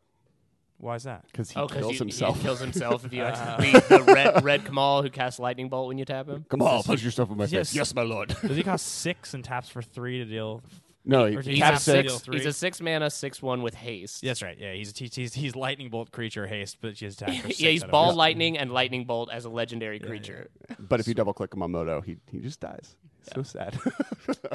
Why 0.77 0.95
is 0.97 1.05
that? 1.05 1.25
because 1.27 1.51
he 1.51 1.59
Oh, 1.59 1.67
'cause 1.67 1.79
kills 1.79 1.93
you- 1.95 1.99
himself. 1.99 2.37
He 2.37 2.43
kills 2.43 2.61
himself 2.61 3.05
if 3.05 3.13
you 3.13 3.23
accidentally 3.25 3.75
uh. 3.75 3.81
the 3.99 4.13
red 4.13 4.45
red 4.45 4.65
Kamahl 4.65 5.03
who 5.03 5.11
casts 5.11 5.41
lightning 5.41 5.69
bolt 5.69 5.89
when 5.89 5.99
you 5.99 6.05
tap 6.05 6.29
him. 6.29 6.45
Kamahl, 6.49 6.85
punch 6.85 7.03
yourself 7.03 7.31
in 7.31 7.37
my 7.37 7.45
Yes. 7.45 7.71
face. 7.71 7.75
Yes, 7.75 7.95
my 7.95 8.03
lord. 8.03 8.29
Does 8.43 8.57
he 8.57 8.63
cost 8.73 8.87
six 8.87 9.35
and 9.35 9.43
taps 9.45 9.69
for 9.69 9.83
three 9.83 10.19
to 10.19 10.25
deal? 10.25 10.63
No, 11.09 11.25
he, 11.25 11.35
do 11.35 11.41
he 11.41 11.51
He's 11.57 11.63
have 11.65 11.75
a 11.75 11.81
six. 11.81 12.21
deal? 12.23 12.35
He's 12.35 12.47
a 12.47 12.53
six 12.53 12.81
mana 12.81 13.11
six 13.11 13.43
one 13.43 13.63
with 13.63 13.75
haste. 13.75 14.23
That's 14.23 14.43
right. 14.43 14.57
Yeah, 14.57 14.75
he's 14.75 14.93
a, 14.93 14.99
he's, 14.99 15.15
he's 15.15 15.35
he's 15.35 15.57
lightning 15.57 15.89
bolt 15.89 16.13
creature 16.13 16.47
haste, 16.47 16.77
but 16.81 16.95
he's 16.99 17.15
attack 17.15 17.35
for 17.43 17.49
six 17.49 17.61
yeah, 17.61 17.71
he's 17.71 17.83
ball 17.83 18.11
eight. 18.13 18.17
lightning 18.17 18.59
and 18.59 18.71
lightning 18.71 19.05
bolt 19.07 19.31
as 19.33 19.45
a 19.45 19.49
legendary 19.49 19.99
creature. 19.99 20.49
But 20.79 21.01
if 21.01 21.09
you 21.09 21.15
double 21.15 21.33
click 21.33 21.53
him 21.53 21.63
on 21.63 21.73
Moto, 21.73 22.01
he 22.03 22.19
he 22.31 22.39
just 22.39 22.61
dies. 22.61 22.95
So 23.35 23.43
sad. 23.43 23.79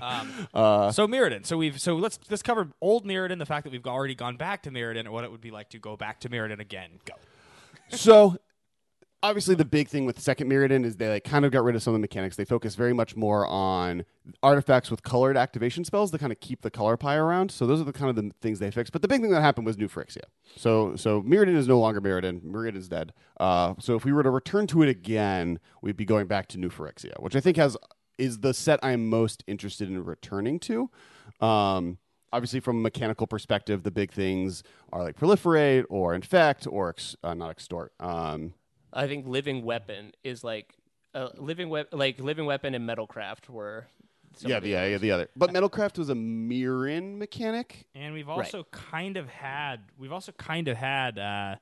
Um, 0.02 0.48
uh, 0.54 0.92
So 0.92 1.08
Mirrodin. 1.08 1.46
So 1.46 1.58
we've 1.58 1.80
so 1.80 1.96
let's 1.96 2.20
let's 2.30 2.42
cover 2.44 2.70
old 2.82 3.06
Mirrodin, 3.06 3.40
the 3.40 3.46
fact 3.46 3.64
that 3.64 3.72
we've 3.72 3.86
already 3.86 4.16
gone 4.16 4.38
back 4.38 4.64
to 4.64 4.72
Mirrodin, 4.72 5.02
and 5.02 5.10
what 5.12 5.24
it 5.24 5.32
would 5.32 5.42
be 5.42 5.52
like 5.52 5.70
to 5.72 5.80
go 5.80 5.96
back 5.98 6.20
to 6.22 6.30
Mirrodin 6.30 6.60
again. 6.60 7.00
Go. 7.06 7.14
so 7.90 8.38
obviously 9.24 9.56
the 9.56 9.66
big 9.66 9.88
thing 9.88 10.06
with 10.06 10.20
second 10.20 10.50
Mirrodin 10.52 10.86
is 10.86 10.98
they 10.98 11.08
like 11.08 11.24
kind 11.24 11.46
of 11.46 11.52
got 11.52 11.64
rid 11.64 11.76
of 11.76 11.82
some 11.82 11.94
of 11.94 11.96
the 11.96 12.02
mechanics. 12.02 12.36
They 12.36 12.46
focus 12.46 12.76
very 12.76 12.94
much 12.94 13.16
more 13.16 13.48
on 13.48 14.04
artifacts 14.44 14.92
with 14.92 15.02
colored 15.02 15.38
activation 15.38 15.86
spells 15.86 16.12
to 16.12 16.18
kind 16.18 16.32
of 16.32 16.40
keep 16.42 16.62
the 16.62 16.70
color 16.70 16.98
pie 16.98 17.16
around. 17.16 17.50
So 17.50 17.66
those 17.66 17.80
are 17.82 17.86
the 17.86 17.94
kind 17.94 18.10
of 18.10 18.16
the 18.18 18.32
things 18.42 18.60
they 18.60 18.70
fixed. 18.70 18.92
But 18.92 19.02
the 19.02 19.08
big 19.08 19.22
thing 19.22 19.32
that 19.32 19.42
happened 19.42 19.66
was 19.66 19.78
New 19.78 19.88
Phyrexia. 19.88 20.26
So 20.58 20.96
so 20.98 21.24
Mirrodin 21.24 21.56
is 21.56 21.68
no 21.68 21.80
longer 21.80 22.02
Mirrodin. 22.02 22.42
Mirrodin 22.42 22.76
is 22.76 22.90
dead. 22.90 23.14
Uh, 23.40 23.74
so 23.80 23.96
if 23.96 24.06
we 24.06 24.12
were 24.12 24.24
to 24.24 24.30
return 24.30 24.68
to 24.68 24.84
it 24.84 24.90
again, 24.90 25.60
we'd 25.82 25.98
be 25.98 26.06
going 26.06 26.28
back 26.28 26.48
to 26.50 26.60
New 26.60 26.70
Phyrexia, 26.70 27.20
which 27.20 27.36
I 27.36 27.40
think 27.40 27.58
has 27.58 27.78
is 28.18 28.40
the 28.40 28.54
set 28.54 28.80
I'm 28.84 29.10
most 29.10 29.44
interested 29.48 29.90
in 29.90 30.04
returning 30.04 30.60
to. 30.60 30.92
Um, 31.40 31.98
obviously, 32.32 32.60
from 32.60 32.78
a 32.78 32.82
mechanical 32.82 33.26
perspective, 33.26 33.84
the 33.84 33.92
big 33.92 34.12
things 34.12 34.64
are 34.92 35.02
like 35.02 35.16
proliferate 35.16 35.86
or 35.90 36.14
infect 36.14 36.68
or 36.68 36.90
ex- 36.90 37.16
uh, 37.24 37.34
not 37.34 37.50
extort. 37.50 37.94
Um, 38.00 38.54
I 38.94 39.08
think 39.08 39.26
living 39.28 39.64
weapon 39.64 40.14
is 40.24 40.44
like 40.44 40.76
uh, 41.14 41.30
living 41.38 41.70
we- 41.70 41.86
like 41.92 42.20
living 42.20 42.46
weapon 42.46 42.74
and 42.76 42.88
metalcraft 42.88 43.50
were. 43.50 43.88
yeah, 44.40 44.60
the 44.60 44.70
yeah, 44.70 44.86
yeah, 44.88 44.98
the 44.98 45.12
other. 45.12 45.28
But 45.36 45.52
Metalcraft 45.52 45.98
was 45.98 46.10
a 46.10 46.16
Mirrodin 46.16 47.18
mechanic. 47.18 47.86
And 47.96 48.14
we've 48.14 48.30
also 48.30 48.66
kind 48.72 49.18
of 49.18 49.28
had 49.30 49.78
we've 49.98 50.12
also 50.12 50.32
kind 50.34 50.68
of 50.68 50.78
had 50.78 51.20
uh, 51.20 51.56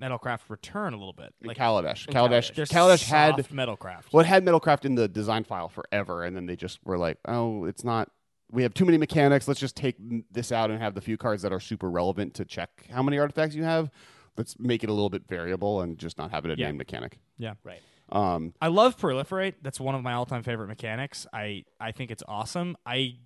Metalcraft 0.00 0.42
return 0.48 0.92
a 0.94 0.96
little 0.96 1.12
bit. 1.12 1.34
Like 1.42 1.58
Like 1.58 1.58
Kaladesh. 1.58 2.06
and 2.06 2.14
Kaladesh. 2.14 2.50
Kaladesh. 2.50 2.54
there's 2.54 2.68
Kaladesh 2.70 3.02
had 3.04 3.34
Metalcraft. 3.36 4.12
well, 4.12 4.20
it 4.20 4.26
had 4.28 4.44
Metalcraft 4.44 4.84
in 4.84 4.94
the 4.94 5.08
design 5.08 5.42
file 5.44 5.68
forever, 5.68 6.22
and 6.24 6.36
then 6.36 6.46
they 6.46 6.54
just 6.56 6.78
were 6.84 6.98
like, 6.98 7.18
"Oh, 7.26 7.64
it's 7.64 7.82
not. 7.84 8.10
We 8.50 8.62
have 8.62 8.72
too 8.74 8.84
many 8.86 8.96
mechanics. 8.96 9.46
Let's 9.48 9.60
just 9.60 9.76
take 9.76 9.96
this 10.30 10.52
out 10.52 10.70
and 10.70 10.80
have 10.80 10.94
the 10.94 11.00
few 11.02 11.16
cards 11.16 11.42
that 11.42 11.52
are 11.52 11.60
super 11.60 11.90
relevant 11.90 12.34
to 12.34 12.44
check 12.44 12.86
how 12.90 13.02
many 13.02 13.18
artifacts 13.18 13.54
you 13.56 13.64
have. 13.64 13.90
Let's 14.38 14.58
make 14.58 14.82
it 14.82 14.88
a 14.88 14.92
little 14.92 15.10
bit 15.10 15.28
variable 15.28 15.82
and 15.82 15.98
just 15.98 16.16
not 16.16 16.30
have 16.30 16.46
it 16.46 16.52
a 16.52 16.56
Yeah. 16.58 16.66
named 16.66 16.78
mechanic." 16.78 17.18
Yeah. 17.36 17.54
Right. 17.64 17.80
Um, 18.10 18.54
I 18.62 18.68
love 18.68 18.96
proliferate. 18.96 19.54
That's 19.60 19.78
one 19.78 19.94
of 19.94 20.02
my 20.02 20.14
all-time 20.14 20.42
favorite 20.42 20.68
mechanics. 20.68 21.26
I 21.32 21.64
I 21.78 21.92
think 21.92 22.10
it's 22.10 22.22
awesome. 22.26 22.76
I 22.86 23.16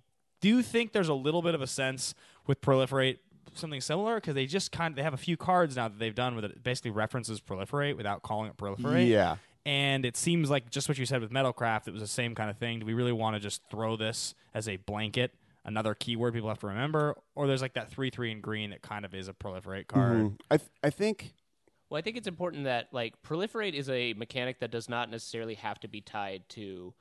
do 0.41 0.61
think 0.61 0.91
there's 0.91 1.07
a 1.07 1.13
little 1.13 1.41
bit 1.41 1.55
of 1.55 1.61
a 1.61 1.67
sense 1.67 2.13
with 2.47 2.59
proliferate 2.59 3.19
something 3.53 3.79
similar 3.79 4.15
because 4.15 4.33
they 4.35 4.45
just 4.47 4.71
kind 4.71 4.91
of 4.91 4.95
they 4.97 5.03
have 5.03 5.13
a 5.13 5.17
few 5.17 5.37
cards 5.37 5.75
now 5.75 5.87
that 5.87 5.99
they've 5.99 6.15
done 6.15 6.35
with 6.35 6.43
it 6.43 6.63
basically 6.63 6.91
references 6.91 7.39
proliferate 7.39 7.95
without 7.95 8.23
calling 8.23 8.49
it 8.49 8.57
proliferate. 8.57 9.07
yeah. 9.07 9.35
And 9.65 10.05
it 10.05 10.17
seems 10.17 10.49
like 10.49 10.69
just 10.69 10.89
what 10.89 10.97
you 10.97 11.05
said 11.05 11.21
with 11.21 11.31
Metalcraft, 11.31 11.87
it 11.87 11.91
was 11.91 12.01
the 12.01 12.07
same 12.07 12.35
kind 12.35 12.49
of 12.49 12.57
thing. 12.57 12.79
Do 12.79 12.85
we 12.85 12.93
really 12.93 13.13
want 13.13 13.35
to 13.37 13.39
just 13.39 13.61
throw 13.69 13.95
this 13.95 14.33
as 14.53 14.67
a 14.67 14.75
blanket, 14.75 15.31
another 15.65 15.93
keyword 15.95 16.33
people 16.33 16.49
have 16.49 16.59
to 16.59 16.67
remember, 16.67 17.15
or 17.35 17.47
there's 17.47 17.61
like 17.61 17.73
that 17.73 17.89
three 17.89 18.09
three 18.09 18.31
in 18.31 18.41
green 18.41 18.69
that 18.71 18.81
kind 18.81 19.05
of 19.05 19.13
is 19.13 19.27
a 19.27 19.33
proliferate 19.33 19.87
card? 19.87 20.17
Mhm. 20.17 20.37
I 20.51 20.57
th- 20.57 20.69
I 20.83 20.89
think 20.89 21.33
Well, 21.89 21.99
I 21.99 22.01
think 22.01 22.17
it's 22.17 22.27
important 22.27 22.63
that 22.65 22.87
like 22.91 23.21
proliferate 23.21 23.73
is 23.73 23.89
a 23.89 24.13
mechanic 24.13 24.59
that 24.59 24.71
does 24.71 24.89
not 24.89 25.09
necessarily 25.09 25.55
have 25.55 25.79
to 25.81 25.87
be 25.87 26.01
tied 26.01 26.47
to 26.49 26.93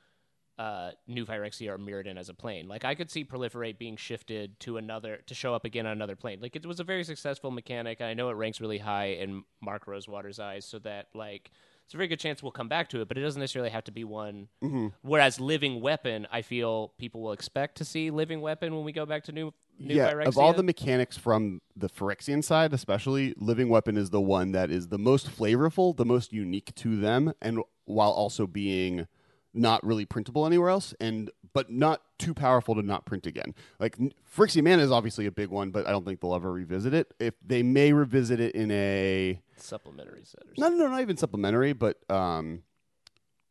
uh, 0.59 0.92
New 1.09 1.25
Phyrexia 1.25 1.70
or 1.70 1.79
Mirrodin 1.79 2.18
as 2.18 2.29
a 2.29 2.35
plane. 2.35 2.68
Like 2.68 2.85
I 2.85 2.94
could 2.94 3.11
see 3.11 3.25
proliferate 3.25 3.79
being 3.79 3.96
shifted 3.96 4.61
to 4.61 4.77
another 4.77 5.20
to 5.27 5.35
show 5.35 5.55
up 5.55 5.64
again 5.64 5.87
on 5.87 5.92
another 5.92 6.14
plane. 6.14 6.40
Like 6.40 6.55
it 6.55 6.66
was 6.66 6.79
a 6.79 6.85
very 6.85 7.05
successful 7.05 7.51
mechanic, 7.51 8.01
and 8.01 8.09
I 8.09 8.14
know 8.14 8.29
it 8.29 8.35
ranks 8.35 8.61
really 8.61 8.79
high 8.79 9.07
in 9.07 9.44
Mark 9.62 9.87
Rosewater's 9.87 10.38
eyes, 10.38 10.66
so 10.66 10.79
that 10.81 11.09
like 11.14 11.51
it's 11.92 11.94
a 11.94 11.98
very 11.98 12.09
good 12.09 12.20
chance 12.20 12.42
we'll 12.42 12.52
come 12.52 12.68
back 12.68 12.88
to 12.88 13.02
it, 13.02 13.09
but 13.09 13.18
it 13.18 13.20
doesn't 13.20 13.38
necessarily 13.38 13.68
have 13.68 13.85
to 13.85 13.92
be 13.92 14.02
one. 14.02 14.48
Mm-hmm. 14.64 14.87
Whereas 15.02 15.38
living 15.38 15.83
weapon, 15.83 16.26
I 16.33 16.40
feel 16.40 16.94
people 16.96 17.20
will 17.20 17.33
expect 17.33 17.76
to 17.76 17.85
see 17.85 18.11
living 18.11 18.40
weapon 18.40 18.74
when 18.74 18.83
we 18.83 18.92
go 18.92 19.05
back 19.05 19.24
to 19.24 19.33
New 19.33 19.52
New 19.78 19.96
yeah, 19.96 20.11
Phyrexia. 20.11 20.28
of 20.28 20.38
all 20.38 20.55
the 20.55 20.62
mechanics 20.62 21.18
from 21.18 21.61
the 21.76 21.90
Phyrexian 21.90 22.42
side, 22.42 22.72
especially, 22.72 23.35
Living 23.37 23.68
Weapon 23.68 23.98
is 23.98 24.09
the 24.09 24.22
one 24.22 24.52
that 24.52 24.70
is 24.70 24.88
the 24.88 24.98
most 24.98 25.28
flavorful, 25.28 25.94
the 25.94 26.07
most 26.07 26.33
unique 26.33 26.74
to 26.76 26.98
them, 26.98 27.35
and 27.42 27.61
while 27.85 28.11
also 28.11 28.46
being 28.46 29.07
not 29.55 29.85
really 29.85 30.05
printable 30.05 30.47
anywhere 30.47 30.71
else, 30.71 30.95
and 31.01 31.31
but 31.53 31.71
not 31.71 32.03
too 32.19 32.33
powerful 32.35 32.75
to 32.75 32.83
not 32.83 33.05
print 33.05 33.27
again. 33.27 33.55
Like 33.79 33.97
Phyrexian 34.35 34.65
Mana 34.65 34.83
is 34.83 34.91
obviously 34.91 35.27
a 35.27 35.31
big 35.31 35.51
one, 35.51 35.71
but 35.71 35.87
I 35.87 35.91
don't 35.91 36.05
think 36.05 36.21
they'll 36.21 36.35
ever 36.35 36.51
revisit 36.53 36.95
it. 36.95 37.12
If 37.19 37.35
they 37.45 37.62
may 37.62 37.93
revisit 37.93 38.41
it 38.41 38.55
in 38.55 38.71
a 38.71 39.41
supplementary 39.57 40.25
set 40.25 40.43
or 40.43 40.53
no, 40.57 40.69
no, 40.69 40.85
no, 40.85 40.88
not 40.88 41.01
even 41.01 41.17
supplementary, 41.17 41.73
but 41.73 41.99
um, 42.11 42.62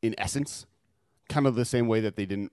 in 0.02 0.16
essence, 0.18 0.66
kind 1.30 1.46
of 1.46 1.56
the 1.56 1.66
same 1.66 1.88
way 1.88 2.02
that 2.02 2.16
they 2.16 2.26
didn't 2.26 2.52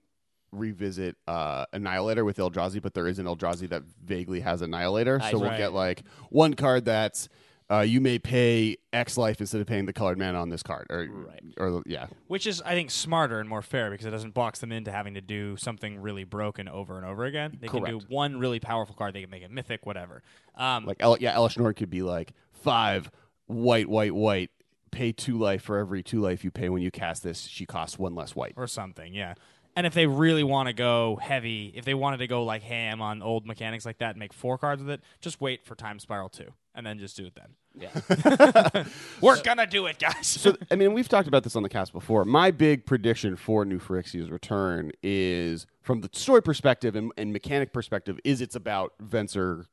revisit 0.53 1.17
uh, 1.27 1.67
Annihilator 1.73 2.25
with 2.25 2.39
Eldrazi, 2.39 2.81
but 2.81 2.95
there 2.95 3.07
is 3.07 3.19
an 3.19 3.27
Eldrazi 3.27 3.69
that 3.69 3.83
vaguely 4.05 4.41
has 4.41 4.63
Annihilator. 4.63 5.21
So 5.31 5.39
we'll 5.39 5.57
get 5.59 5.73
like 5.73 6.03
one 6.31 6.55
card 6.55 6.85
that's 6.87 7.29
uh, 7.71 7.81
you 7.81 8.01
may 8.01 8.19
pay 8.19 8.77
X 8.93 9.17
life 9.19 9.41
instead 9.41 9.61
of 9.61 9.67
paying 9.67 9.85
the 9.87 9.93
colored 9.93 10.19
mana 10.19 10.41
on 10.41 10.49
this 10.49 10.63
card, 10.63 10.87
or 10.91 11.07
Right. 11.11 11.43
or 11.59 11.83
yeah, 11.87 12.07
Which 12.27 12.47
is, 12.47 12.63
I 12.63 12.73
think, 12.75 12.91
smarter 12.91 13.41
and 13.41 13.49
more 13.49 13.61
fair 13.63 13.91
because 13.91 14.07
it 14.07 14.11
doesn't 14.11 14.33
box 14.35 14.61
them 14.61 14.73
into 14.73 14.91
having 14.91 15.15
to 15.15 15.21
do 15.21 15.57
something 15.57 16.01
really 16.01 16.25
broken 16.25 16.69
over 16.69 16.97
and 16.97 17.05
over 17.05 17.25
again. 17.27 17.59
They 17.61 17.69
can 17.69 17.85
do 17.85 18.01
one 18.09 18.39
really 18.39 18.61
powerful 18.61 18.95
card. 18.95 19.15
They 19.15 19.21
can 19.21 19.31
make 19.31 19.43
it 19.43 19.51
mythic, 19.51 19.85
whatever. 19.85 20.23
Um, 20.57 20.87
like 20.87 20.97
El- 21.01 21.19
yeah, 21.19 21.35
Elesh 21.35 21.59
Norn 21.59 21.75
could 21.75 21.91
be 21.91 22.03
like 22.03 22.33
five 22.53 23.11
white, 23.47 23.89
white, 23.89 24.15
white. 24.15 24.51
Pay 24.91 25.13
two 25.13 25.37
life 25.39 25.63
for 25.63 25.77
every 25.77 26.03
two 26.03 26.21
life 26.21 26.43
you 26.45 26.51
pay 26.51 26.71
when 26.71 26.81
you 26.81 26.91
cast 26.91 27.23
this. 27.23 27.43
She 27.43 27.67
costs 27.67 27.99
one 27.99 28.15
less 28.15 28.35
white. 28.35 28.55
or 28.57 28.67
something, 28.67 29.13
yeah. 29.13 29.35
And 29.77 29.87
if 29.87 29.93
they 29.95 30.07
really 30.07 30.43
want 30.43 30.67
to 30.69 30.73
go 30.73 31.19
heavy, 31.23 31.73
if 31.77 31.85
they 31.85 31.95
wanted 31.95 32.17
to 32.17 32.27
go 32.27 32.43
like 32.43 32.63
ham 32.63 33.01
on 33.03 33.23
old 33.23 33.47
mechanics 33.47 33.85
like 33.87 33.99
that 33.99 34.11
and 34.13 34.19
make 34.19 34.33
four 34.33 34.57
cards 34.59 34.83
with 34.83 34.91
it, 34.91 35.01
just 35.21 35.41
wait 35.41 35.65
for 35.65 35.75
Time 35.77 35.99
Spiral 36.01 36.29
2 36.31 36.47
and 36.79 36.87
then 36.87 36.97
just 36.97 37.17
do 37.17 37.27
it 37.27 37.35
then. 37.35 37.57
Yeah. 37.75 38.85
We're 39.21 39.43
going 39.43 39.59
to 39.59 39.67
do 39.67 39.87
it, 39.87 39.99
guys. 39.99 40.29
so 40.29 40.57
I 40.71 40.77
mean, 40.77 40.93
we've 40.93 41.09
talked 41.09 41.27
about 41.27 41.43
this 41.43 41.57
on 41.57 41.65
the 41.65 41.69
cast 41.69 41.93
before. 41.93 42.25
My 42.25 42.53
big 42.53 42.87
prediction 42.87 43.35
for 43.35 43.65
New 43.65 43.81
Phyrexia's 43.81 44.31
return 44.31 44.93
is, 45.03 45.67
from 45.83 46.03
the 46.03 46.11
story 46.13 46.41
perspective 46.41 46.95
and, 46.95 47.11
and 47.19 47.33
mechanic 47.33 47.73
perspective, 47.73 48.21
is 48.25 48.41
it's 48.41 48.55
about 48.55 48.93
Venser 49.03 49.65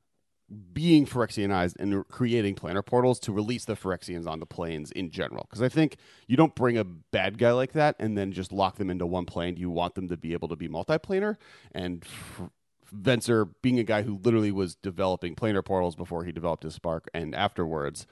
being 0.74 1.06
Phyrexianized 1.06 1.76
and 1.80 2.08
creating 2.08 2.56
planar 2.56 2.84
portals 2.84 3.20
to 3.20 3.32
release 3.32 3.66
the 3.66 3.76
Phyrexians 3.76 4.28
on 4.28 4.40
the 4.40 4.46
planes 4.48 4.92
in 4.92 5.12
general. 5.12 5.46
Because 5.48 5.62
I 5.62 5.70
think 5.70 5.98
you 6.28 6.38
don't 6.38 6.56
bring 6.56 6.78
a 6.78 6.84
bad 6.84 7.38
guy 7.38 7.52
like 7.52 7.74
that 7.74 7.96
and 8.00 8.18
then 8.18 8.32
just 8.32 8.52
lock 8.52 8.78
them 8.78 8.90
into 8.90 9.06
one 9.06 9.26
plane. 9.26 9.58
You 9.58 9.70
want 9.70 9.94
them 9.94 10.08
to 10.08 10.18
be 10.18 10.34
able 10.34 10.48
to 10.50 10.56
be 10.56 10.68
multiplanar. 10.68 11.38
And 11.72 12.04
f- 12.04 12.50
Venser, 12.94 13.50
being 13.62 13.80
a 13.80 13.84
guy 13.84 14.02
who 14.04 14.20
literally 14.24 14.52
was 14.52 14.76
developing 14.76 15.36
planar 15.36 15.64
portals 15.64 15.96
before 15.96 16.24
he 16.24 16.32
developed 16.32 16.64
his 16.64 16.74
spark 16.76 17.10
and 17.14 17.34
afterwards, 17.36 18.06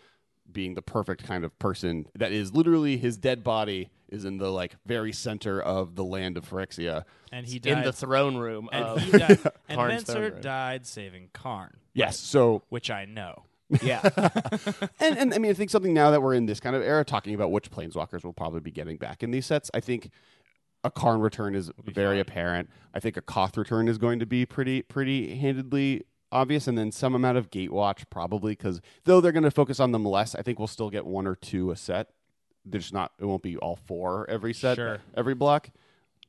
being 0.52 0.74
the 0.76 0.82
perfect 0.82 1.24
kind 1.24 1.44
of 1.44 1.58
person 1.60 2.06
that 2.16 2.32
is 2.32 2.54
literally 2.54 2.98
his 2.98 3.18
dead 3.18 3.44
body 3.44 3.90
is 4.10 4.26
in 4.26 4.38
the 4.38 4.50
like 4.52 4.76
very 4.86 5.12
center 5.12 5.60
of 5.60 5.96
the 5.96 6.04
land 6.04 6.38
of 6.38 6.48
Phyrexia. 6.48 7.04
and 7.32 7.48
he 7.48 7.58
died. 7.60 7.78
in 7.80 7.84
the 7.84 7.94
throne 7.94 8.38
room 8.38 8.70
and 8.72 8.84
of 8.84 9.02
he 9.02 9.12
died. 9.12 9.40
and 9.68 9.80
Venser 9.80 10.40
died 10.42 10.86
saving 10.86 11.30
Karn, 11.34 11.78
Yes. 11.94 12.20
So 12.20 12.62
which 12.70 12.92
I 12.92 13.06
know. 13.06 13.46
yeah. 13.82 14.02
and, 15.00 15.18
and 15.18 15.34
I 15.34 15.40
mean, 15.40 15.50
I 15.50 15.54
think 15.56 15.72
something 15.72 15.94
now 15.94 16.12
that 16.12 16.22
we're 16.22 16.36
in 16.36 16.46
this 16.46 16.60
kind 16.60 16.76
of 16.76 16.84
era, 16.84 17.04
talking 17.04 17.34
about 17.34 17.52
which 17.52 17.72
planeswalkers 17.72 18.24
we'll 18.24 18.34
probably 18.34 18.60
be 18.60 18.70
getting 18.72 18.98
back 18.98 19.24
in 19.24 19.32
these 19.32 19.46
sets. 19.48 19.72
I 19.74 19.80
think 19.80 20.12
a 20.84 20.92
Karn 20.92 21.20
return 21.22 21.56
is 21.56 21.72
very 21.84 22.16
fine. 22.16 22.20
apparent. 22.22 22.70
I 22.94 23.00
think 23.00 23.18
a 23.18 23.22
Koth 23.22 23.58
return 23.58 23.88
is 23.88 23.98
going 23.98 24.20
to 24.20 24.26
be 24.26 24.46
pretty 24.46 24.82
pretty 24.82 25.36
handedly 25.36 26.04
obvious, 26.32 26.68
and 26.68 26.78
then 26.78 26.92
some 26.92 27.16
amount 27.16 27.38
of 27.38 27.50
Gatewatch 27.52 28.04
probably 28.10 28.54
because 28.54 28.82
though 29.06 29.22
they're 29.22 29.32
going 29.32 29.44
to 29.44 29.52
focus 29.52 29.80
on 29.80 29.92
them 29.92 30.04
less, 30.06 30.36
I 30.36 30.42
think 30.42 30.60
we'll 30.60 30.68
still 30.68 30.90
get 30.90 31.06
one 31.06 31.28
or 31.28 31.36
two 31.36 31.72
a 31.72 31.76
set. 31.76 32.10
There's 32.66 32.92
not 32.94 33.12
it 33.20 33.26
won't 33.26 33.44
be 33.44 33.58
all 33.58 33.76
four 33.76 34.30
every 34.30 34.54
set 34.54 34.76
Sure. 34.78 35.00
every 35.16 35.36
block. 35.36 35.70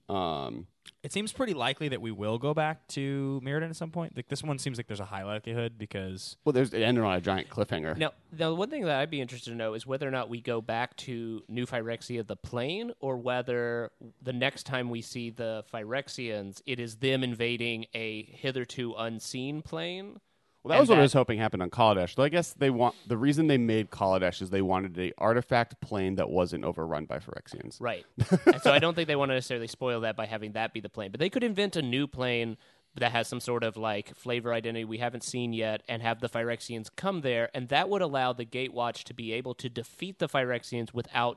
Um, 0.08 0.66
It 1.04 1.12
seems 1.12 1.34
pretty 1.34 1.52
likely 1.52 1.90
that 1.90 2.00
we 2.00 2.10
will 2.10 2.38
go 2.38 2.54
back 2.54 2.88
to 2.88 3.38
Mirrodin 3.44 3.68
at 3.68 3.76
some 3.76 3.90
point. 3.90 4.16
Like 4.16 4.28
this 4.28 4.42
one 4.42 4.58
seems 4.58 4.78
like 4.78 4.86
there's 4.86 5.00
a 5.00 5.04
high 5.04 5.22
likelihood 5.22 5.74
because 5.76 6.38
well, 6.46 6.54
there's 6.54 6.72
it 6.72 6.80
ended 6.80 7.04
on 7.04 7.14
a 7.14 7.20
giant 7.20 7.50
cliffhanger. 7.50 7.94
Now, 7.98 8.12
the 8.32 8.54
one 8.54 8.70
thing 8.70 8.86
that 8.86 8.98
I'd 8.98 9.10
be 9.10 9.20
interested 9.20 9.50
to 9.50 9.56
know 9.56 9.74
is 9.74 9.86
whether 9.86 10.08
or 10.08 10.10
not 10.10 10.30
we 10.30 10.40
go 10.40 10.62
back 10.62 10.96
to 10.98 11.42
New 11.46 11.66
Phyrexia, 11.66 12.26
the 12.26 12.36
plane, 12.36 12.90
or 13.00 13.18
whether 13.18 13.92
the 14.22 14.32
next 14.32 14.64
time 14.64 14.88
we 14.88 15.02
see 15.02 15.28
the 15.28 15.62
Phyrexians, 15.72 16.62
it 16.64 16.80
is 16.80 16.96
them 16.96 17.22
invading 17.22 17.84
a 17.92 18.22
hitherto 18.22 18.94
unseen 18.96 19.60
plane. 19.60 20.20
Well, 20.64 20.70
that 20.70 20.76
And 20.76 20.80
was 20.82 20.88
what 20.88 20.98
I 20.98 21.02
was 21.02 21.12
hoping 21.12 21.38
happened 21.38 21.62
on 21.62 21.68
Kaladesh. 21.68 22.14
Though 22.14 22.22
I 22.22 22.30
guess 22.30 22.54
they 22.54 22.70
want 22.70 22.94
the 23.06 23.18
reason 23.18 23.48
they 23.48 23.58
made 23.58 23.90
Kaladesh 23.90 24.40
is 24.40 24.48
they 24.48 24.62
wanted 24.62 24.98
a 24.98 25.12
artifact 25.18 25.78
plane 25.82 26.14
that 26.14 26.30
wasn't 26.30 26.64
overrun 26.64 27.04
by 27.04 27.18
Phyrexians. 27.18 27.76
Right. 27.80 28.06
and 28.46 28.62
so 28.62 28.72
I 28.72 28.78
don't 28.78 28.94
think 28.94 29.06
they 29.06 29.14
want 29.16 29.28
to 29.30 29.34
necessarily 29.34 29.66
spoil 29.68 30.00
that 30.00 30.16
by 30.16 30.24
having 30.24 30.52
that 30.52 30.72
be 30.72 30.80
the 30.80 30.88
plane. 30.88 31.10
But 31.10 31.20
they 31.20 31.28
could 31.28 31.44
invent 31.44 31.76
a 31.76 31.82
new 31.82 32.06
plane 32.06 32.56
that 32.96 33.12
has 33.12 33.28
some 33.28 33.40
sort 33.40 33.62
of 33.62 33.76
like 33.76 34.16
flavor 34.16 34.54
identity 34.54 34.84
we 34.86 34.98
haven't 34.98 35.22
seen 35.22 35.52
yet 35.52 35.82
and 35.86 36.00
have 36.00 36.20
the 36.20 36.28
Phyrexians 36.30 36.88
come 36.96 37.20
there. 37.20 37.50
And 37.52 37.68
that 37.68 37.90
would 37.90 38.00
allow 38.00 38.32
the 38.32 38.46
Gatewatch 38.46 39.04
to 39.04 39.12
be 39.14 39.32
able 39.34 39.52
to 39.56 39.68
defeat 39.68 40.18
the 40.18 40.28
Phyrexians 40.28 40.94
without 40.94 41.36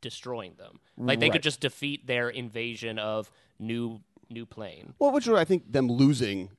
destroying 0.00 0.54
them. 0.58 0.78
Like 0.96 1.18
they 1.18 1.26
Right. 1.26 1.32
could 1.32 1.42
just 1.42 1.60
defeat 1.60 2.06
their 2.06 2.28
invasion 2.28 2.98
of 3.00 3.30
new 3.58 4.00
new 4.32 4.46
plane. 4.46 4.94
Well, 5.00 5.10
which 5.10 5.26
would 5.26 5.36
I 5.38 5.44
think 5.44 5.72
them 5.72 5.88
losing 5.90 6.50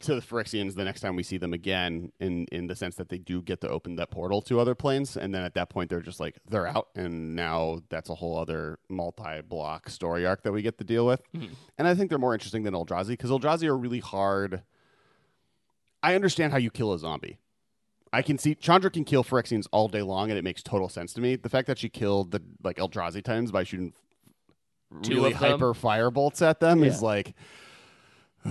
to 0.00 0.14
the 0.14 0.20
Phyrexians 0.20 0.74
the 0.74 0.84
next 0.84 1.00
time 1.00 1.16
we 1.16 1.22
see 1.22 1.38
them 1.38 1.52
again, 1.52 2.12
in 2.20 2.46
in 2.52 2.66
the 2.66 2.76
sense 2.76 2.96
that 2.96 3.08
they 3.08 3.18
do 3.18 3.42
get 3.42 3.60
to 3.60 3.68
open 3.68 3.96
that 3.96 4.10
portal 4.10 4.42
to 4.42 4.58
other 4.60 4.74
planes, 4.74 5.16
and 5.16 5.34
then 5.34 5.42
at 5.42 5.54
that 5.54 5.70
point 5.70 5.90
they're 5.90 6.00
just 6.00 6.20
like 6.20 6.38
they're 6.48 6.66
out, 6.66 6.88
and 6.94 7.34
now 7.36 7.80
that's 7.88 8.10
a 8.10 8.14
whole 8.14 8.38
other 8.38 8.78
multi-block 8.88 9.88
story 9.88 10.26
arc 10.26 10.42
that 10.42 10.52
we 10.52 10.62
get 10.62 10.78
to 10.78 10.84
deal 10.84 11.06
with. 11.06 11.22
Hmm. 11.34 11.46
And 11.78 11.86
I 11.86 11.94
think 11.94 12.10
they're 12.10 12.18
more 12.18 12.34
interesting 12.34 12.62
than 12.62 12.74
Eldrazi 12.74 13.08
because 13.08 13.30
Eldrazi 13.30 13.66
are 13.66 13.76
really 13.76 14.00
hard. 14.00 14.62
I 16.02 16.14
understand 16.14 16.52
how 16.52 16.58
you 16.58 16.70
kill 16.70 16.92
a 16.92 16.98
zombie. 16.98 17.38
I 18.12 18.22
can 18.22 18.38
see 18.38 18.54
Chandra 18.54 18.90
can 18.90 19.04
kill 19.04 19.22
Phyrexians 19.22 19.66
all 19.70 19.88
day 19.88 20.02
long, 20.02 20.30
and 20.30 20.38
it 20.38 20.42
makes 20.42 20.62
total 20.62 20.88
sense 20.88 21.12
to 21.14 21.20
me. 21.20 21.36
The 21.36 21.48
fact 21.48 21.66
that 21.66 21.78
she 21.78 21.88
killed 21.88 22.30
the 22.30 22.42
like 22.62 22.76
Eldrazi 22.76 23.22
Titans 23.22 23.52
by 23.52 23.64
shooting 23.64 23.92
Two 25.02 25.14
really 25.14 25.32
hyper 25.32 25.72
fire 25.72 26.10
bolts 26.10 26.42
at 26.42 26.58
them 26.58 26.82
is 26.82 27.00
like 27.00 27.34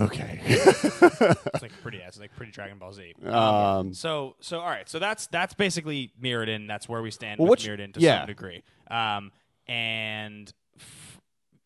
okay. 0.00 0.40
it's 0.44 1.62
like 1.62 1.72
pretty, 1.82 1.98
it's 1.98 2.18
like 2.18 2.34
pretty 2.36 2.52
Dragon 2.52 2.78
Ball 2.78 2.92
Z. 2.92 3.14
um, 3.26 3.94
So, 3.94 4.36
so 4.40 4.60
all 4.60 4.68
right, 4.68 4.88
so 4.88 4.98
that's 4.98 5.26
that's 5.28 5.54
basically 5.54 6.12
Mirrodin. 6.22 6.66
That's 6.68 6.88
where 6.88 7.02
we 7.02 7.10
stand 7.10 7.38
Well, 7.38 7.48
with 7.50 7.60
which- 7.60 7.66
Mirrodin 7.68 7.94
to 7.94 8.00
yeah. 8.00 8.20
some 8.20 8.26
degree. 8.26 8.62
Um, 8.90 9.32
and 9.66 10.52
f- 10.78 11.20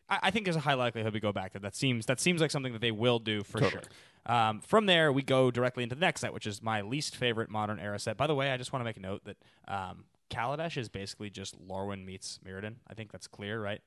I, 0.09 0.19
I 0.23 0.31
think 0.31 0.45
there's 0.45 0.55
a 0.55 0.59
high 0.61 0.73
likelihood 0.75 1.13
we 1.13 1.19
go 1.19 1.31
back 1.31 1.53
there. 1.53 1.59
That 1.61 1.75
seems 1.75 2.05
that 2.07 2.19
seems 2.19 2.41
like 2.41 2.51
something 2.51 2.73
that 2.73 2.81
they 2.81 2.91
will 2.91 3.19
do 3.19 3.43
for 3.43 3.59
Totally. 3.59 3.83
sure. 3.83 4.35
Um, 4.35 4.61
from 4.61 4.87
there, 4.87 5.11
we 5.11 5.21
go 5.21 5.51
directly 5.51 5.83
into 5.83 5.93
the 5.95 6.01
next 6.01 6.21
set, 6.21 6.33
which 6.33 6.47
is 6.47 6.61
my 6.63 6.81
least 6.81 7.15
favorite 7.15 7.49
modern 7.49 7.79
era 7.79 7.99
set. 7.99 8.17
By 8.17 8.25
the 8.27 8.33
way, 8.35 8.51
I 8.51 8.57
just 8.57 8.73
want 8.73 8.81
to 8.81 8.85
make 8.85 8.97
a 8.97 9.01
note 9.01 9.23
that 9.25 9.37
um, 9.67 10.05
Kaladesh 10.31 10.77
is 10.77 10.89
basically 10.89 11.29
just 11.29 11.55
Lorwyn 11.67 12.03
meets 12.05 12.39
Mirrodin. 12.43 12.75
I 12.87 12.95
think 12.95 13.11
that's 13.11 13.27
clear, 13.27 13.61
right? 13.61 13.81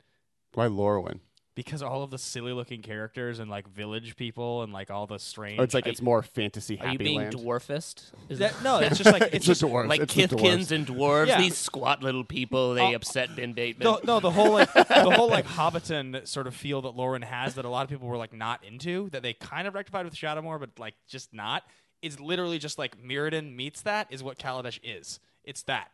why 0.55 0.66
Lorwyn? 0.66 1.18
Because 1.59 1.83
all 1.83 2.05
of 2.05 2.11
the 2.12 2.18
silly 2.18 2.53
looking 2.53 2.83
characters 2.83 3.40
and 3.40 3.51
like 3.51 3.66
village 3.68 4.14
people 4.14 4.62
and 4.62 4.73
like 4.73 4.92
all 4.92 5.09
the 5.09 5.18
strange. 5.18 5.59
Oh, 5.59 5.64
it's 5.64 5.75
like 5.75 5.88
it's 5.88 6.01
more 6.01 6.23
fantasy 6.23 6.79
Are 6.79 6.85
you 6.85 6.90
happy 6.92 7.05
being 7.05 7.18
land. 7.18 7.35
dwarfist? 7.35 8.12
Is 8.29 8.38
That- 8.38 8.62
no, 8.62 8.79
it's 8.79 8.97
just 8.97 9.11
like 9.12 9.23
it's 9.33 9.35
It's 9.35 9.44
just 9.47 9.62
dwarves. 9.62 9.88
like 9.88 10.01
It's 10.03 10.14
Kithkins 10.14 10.38
dwarves. 10.68 10.71
and 10.71 10.87
dwarves, 10.87 11.27
Yeah. 11.27 11.40
these 11.40 11.57
squat 11.57 12.01
little 12.01 12.23
people, 12.23 12.75
they 12.75 12.92
Oh. 12.92 12.94
upset 12.94 13.35
Ben 13.35 13.55
Bateman. 13.55 13.85
the, 13.92 14.01
no, 14.07 14.21
the 14.21 14.31
whole 14.31 14.53
like 14.53 14.73
the 14.73 15.11
whole 15.16 15.29
like 15.29 15.47
Hobbiton 15.59 16.25
sort 16.29 16.47
of 16.47 16.55
feel 16.55 16.81
that 16.83 16.94
Lorwyn 16.94 17.25
has 17.25 17.57
that 17.57 17.64
a 17.64 17.68
lot 17.68 17.83
of 17.83 17.90
people 17.90 18.07
were 18.07 18.16
like 18.16 18.33
not 18.33 18.62
into 18.64 19.11
that 19.11 19.23
they 19.25 19.33
kind 19.33 19.66
of 19.66 19.75
rectified 19.75 20.05
with 20.05 20.14
Shadowmoor, 20.14 20.61
but 20.61 20.79
like 20.79 20.94
just 21.09 21.35
not. 21.35 21.64
Is 22.03 22.21
literally 22.21 22.61
just 22.61 22.79
like 22.79 23.03
Mirrodin 23.03 23.57
meets 23.57 23.83
that 23.83 24.07
is 24.11 24.23
what 24.23 24.38
Kaladesh 24.38 24.79
is. 24.85 25.18
It's 25.42 25.64
that. 25.64 25.90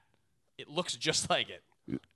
It 0.58 0.68
looks 0.68 0.94
just 0.94 1.30
like 1.30 1.48
it. 1.48 1.62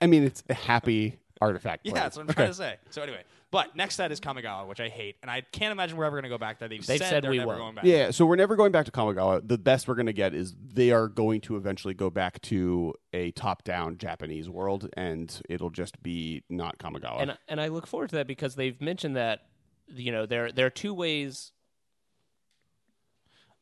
I 0.02 0.06
mean, 0.06 0.22
it's 0.24 0.42
a 0.50 0.54
happy 0.54 1.18
artifact. 1.40 1.82
Yeah, 1.86 1.94
that's 1.94 2.16
what 2.18 2.28
I'm 2.28 2.34
trying 2.34 2.48
to 2.48 2.54
say. 2.54 2.76
So 2.90 3.00
anyway, 3.00 3.22
but 3.50 3.74
next 3.76 3.94
set 3.96 4.12
is 4.12 4.20
Kamigawa, 4.20 4.66
which 4.68 4.80
I 4.80 4.88
hate, 4.88 5.16
and 5.22 5.30
I 5.30 5.40
can't 5.40 5.72
imagine 5.72 5.96
we're 5.96 6.04
ever 6.04 6.16
going 6.16 6.24
to 6.24 6.28
go 6.28 6.36
back 6.38 6.58
there. 6.58 6.68
They've, 6.68 6.84
They've 6.86 6.98
said 6.98 7.24
they're 7.24 7.30
we 7.30 7.38
never 7.38 7.48
won't. 7.48 7.60
going 7.60 7.74
back. 7.76 7.84
Yeah, 7.86 8.10
so 8.10 8.26
we're 8.26 8.36
never 8.36 8.56
going 8.56 8.72
back 8.72 8.84
to 8.86 8.90
Kamigawa. 8.92 9.46
The 9.46 9.56
best 9.58 9.88
we're 9.88 9.94
going 9.94 10.06
to 10.06 10.12
get 10.12 10.34
is 10.34 10.54
they 10.74 10.90
are 10.90 11.08
going 11.08 11.40
to 11.42 11.56
eventually 11.56 11.94
go 11.94 12.10
back 12.10 12.40
to 12.42 12.94
a 13.12 13.30
top-down 13.32 13.96
Japanese 13.98 14.48
world, 14.50 14.88
and 14.94 15.40
it'll 15.48 15.70
just 15.70 16.02
be 16.02 16.42
not 16.50 16.78
Kamigawa. 16.78 17.20
and 17.22 17.38
and 17.48 17.60
I 17.60 17.68
look 17.68 17.86
forward 17.86 18.10
to 18.10 18.16
that 18.16 18.26
because 18.26 18.54
they've 18.54 18.78
mentioned 18.80 19.16
that 19.16 19.40
you 19.94 20.12
know 20.12 20.26
there 20.26 20.52
there 20.52 20.66
are 20.66 20.70
two 20.70 20.92
ways. 20.92 21.52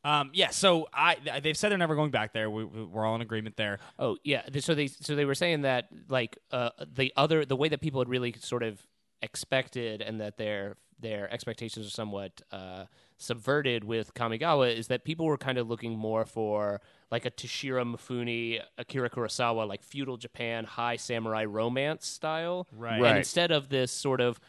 Um, 0.03 0.29
yeah. 0.33 0.51
So 0.51 0.87
I 0.93 1.17
they've 1.41 1.57
said 1.57 1.69
they're 1.69 1.77
never 1.77 1.95
going 1.95 2.11
back 2.11 2.33
there. 2.33 2.49
We, 2.49 2.63
we- 2.63 2.83
we're 2.85 3.05
all 3.05 3.15
in 3.15 3.21
agreement 3.21 3.57
there. 3.57 3.79
Oh 3.99 4.17
yeah, 4.23 4.43
so 4.59 4.73
they 4.75 4.87
so 4.87 5.15
they 5.15 5.25
were 5.25 5.35
saying 5.35 5.61
that 5.63 5.89
like 6.09 6.37
uh, 6.51 6.69
the 6.93 7.11
other 7.17 7.45
the 7.45 7.55
way 7.55 7.67
that 7.69 7.81
people 7.81 7.99
had 8.01 8.07
really 8.09 8.33
sort 8.39 8.63
of 8.63 8.81
expected 9.21 10.01
and 10.01 10.19
that 10.21 10.37
their 10.37 10.77
their 10.99 11.31
expectations 11.31 11.85
are 11.85 11.91
somewhat 11.91 12.41
uh, 12.51 12.85
subverted 13.17 13.83
with 13.83 14.15
Kamigawa 14.15 14.75
is 14.75 14.87
that 14.87 15.03
people 15.03 15.27
were 15.27 15.37
kind 15.37 15.59
of 15.59 15.69
looking 15.69 15.95
more 15.95 16.25
for 16.25 16.81
like 17.11 17.23
a 17.23 17.29
Toshiro 17.29 17.83
Mifune, 17.95 18.59
Akira 18.79 19.07
Kurosawa, 19.07 19.67
like 19.67 19.83
feudal 19.83 20.17
Japan, 20.17 20.65
high 20.65 20.95
samurai 20.95 21.45
romance 21.45 22.07
style, 22.07 22.67
Right. 22.75 22.99
Right. 22.99 23.09
And 23.09 23.17
instead 23.19 23.51
of 23.51 23.69
this 23.69 23.91
sort 23.91 24.21
of 24.21 24.39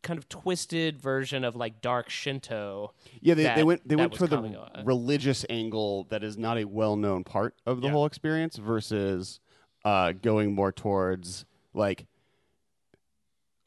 kind 0.00 0.18
of 0.18 0.30
twisted 0.30 0.98
version 0.98 1.44
of 1.44 1.56
like 1.56 1.82
dark 1.82 2.08
Shinto. 2.08 2.94
yeah, 3.20 3.34
they, 3.34 3.52
they 3.54 3.62
went 3.62 3.86
they 3.86 3.94
went 3.94 4.12
was 4.12 4.18
for 4.18 4.26
the 4.26 4.58
religious 4.84 5.44
angle 5.50 6.04
that 6.10 6.24
is 6.24 6.38
not 6.38 6.56
a 6.58 6.64
well-known 6.64 7.22
part 7.22 7.54
of 7.66 7.82
the 7.82 7.88
Yeah. 7.88 7.92
whole 7.92 8.06
experience 8.06 8.56
versus 8.56 9.40
uh, 9.84 10.12
going 10.12 10.54
more 10.54 10.72
towards 10.72 11.44
like 11.74 12.06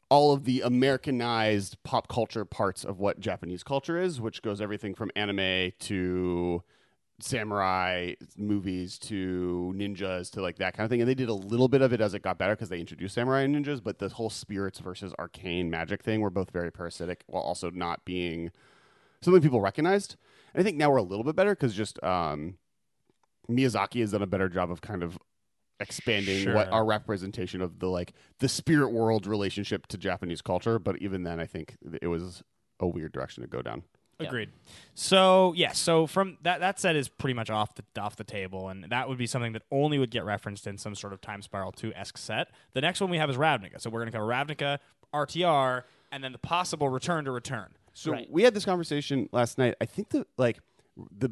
all 0.08 0.32
of 0.32 0.44
the 0.44 0.60
Americanized 0.60 1.82
pop 1.82 2.08
culture 2.08 2.44
parts 2.44 2.84
of 2.84 2.98
what 2.98 3.20
Japanese 3.20 3.62
culture 3.62 4.00
is, 4.00 4.20
which 4.20 4.42
goes 4.42 4.60
everything 4.60 4.94
from 4.94 5.10
anime 5.16 5.72
to 5.80 6.62
samurai 7.18 8.12
movies 8.36 8.98
to 8.98 9.72
ninjas 9.74 10.30
to 10.30 10.42
like 10.42 10.58
that 10.58 10.76
kind 10.76 10.84
of 10.84 10.90
thing. 10.90 11.00
And 11.00 11.08
they 11.08 11.14
did 11.14 11.28
a 11.28 11.34
little 11.34 11.68
bit 11.68 11.82
of 11.82 11.92
it 11.92 12.00
as 12.00 12.14
it 12.14 12.22
got 12.22 12.38
better 12.38 12.54
because 12.54 12.68
they 12.68 12.78
introduced 12.78 13.14
samurai 13.14 13.42
and 13.42 13.56
ninjas, 13.56 13.82
but 13.82 13.98
the 13.98 14.08
whole 14.10 14.30
spirits 14.30 14.78
versus 14.78 15.14
arcane 15.18 15.70
magic 15.70 16.02
thing 16.02 16.20
were 16.20 16.30
both 16.30 16.50
very 16.50 16.70
parasitic 16.70 17.24
while 17.26 17.42
also 17.42 17.70
not 17.70 18.04
being 18.04 18.50
something 19.22 19.42
people 19.42 19.60
recognized. 19.60 20.16
And 20.54 20.60
I 20.60 20.64
think 20.64 20.76
now 20.76 20.90
we're 20.90 20.98
a 20.98 21.02
little 21.02 21.24
bit 21.24 21.36
better 21.36 21.54
because 21.54 21.74
just 21.74 22.02
um, 22.04 22.58
Miyazaki 23.48 24.00
has 24.00 24.12
done 24.12 24.22
a 24.22 24.26
better 24.26 24.48
job 24.48 24.70
of 24.70 24.80
kind 24.80 25.02
of 25.02 25.18
expanding 25.80 26.44
Sure. 26.44 26.54
what 26.54 26.68
our 26.68 26.84
representation 26.84 27.60
of 27.60 27.78
the 27.80 27.88
like 27.88 28.12
the 28.40 28.48
spirit 28.48 28.90
world 28.90 29.26
relationship 29.26 29.86
to 29.88 29.98
Japanese 29.98 30.40
culture. 30.42 30.78
But 30.78 30.98
even 31.02 31.22
then, 31.22 31.38
I 31.40 31.46
think 31.46 31.76
it 32.02 32.06
was 32.08 32.42
a 32.80 32.86
weird 32.86 33.12
direction 33.12 33.42
to 33.42 33.48
go 33.48 33.62
down. 33.62 33.82
Yeah. 34.18 34.28
Agreed. 34.28 34.48
So 34.94 35.52
yeah, 35.56 35.72
so 35.72 36.06
from 36.06 36.38
that 36.42 36.60
that 36.60 36.80
set 36.80 36.96
is 36.96 37.08
pretty 37.08 37.34
much 37.34 37.50
off 37.50 37.74
the 37.74 37.84
off 38.00 38.16
the 38.16 38.24
table, 38.24 38.68
and 38.70 38.84
that 38.84 39.08
would 39.10 39.18
be 39.18 39.26
something 39.26 39.52
that 39.52 39.62
only 39.70 39.98
would 39.98 40.10
get 40.10 40.24
referenced 40.24 40.66
in 40.66 40.78
some 40.78 40.94
sort 40.94 41.12
of 41.12 41.20
Time 41.20 41.42
Spiral 41.42 41.70
two 41.72 41.92
esque 41.94 42.16
set. 42.16 42.48
The 42.72 42.80
next 42.80 43.00
one 43.02 43.10
we 43.10 43.18
have 43.18 43.28
is 43.28 43.36
Ravnica, 43.36 43.78
so 43.80 43.90
we're 43.90 44.00
going 44.00 44.10
to 44.12 44.16
cover 44.16 44.26
Ravnica, 44.26 44.78
RTR, 45.14 45.82
and 46.10 46.24
then 46.24 46.32
the 46.32 46.38
possible 46.38 46.88
return 46.88 47.26
to 47.26 47.30
return. 47.30 47.74
So 47.92 48.12
Right. 48.12 48.30
we 48.30 48.42
had 48.42 48.54
this 48.54 48.64
conversation 48.64 49.28
last 49.32 49.58
night. 49.58 49.74
I 49.82 49.84
think 49.84 50.08
that 50.10 50.26
like 50.38 50.60
the 51.10 51.30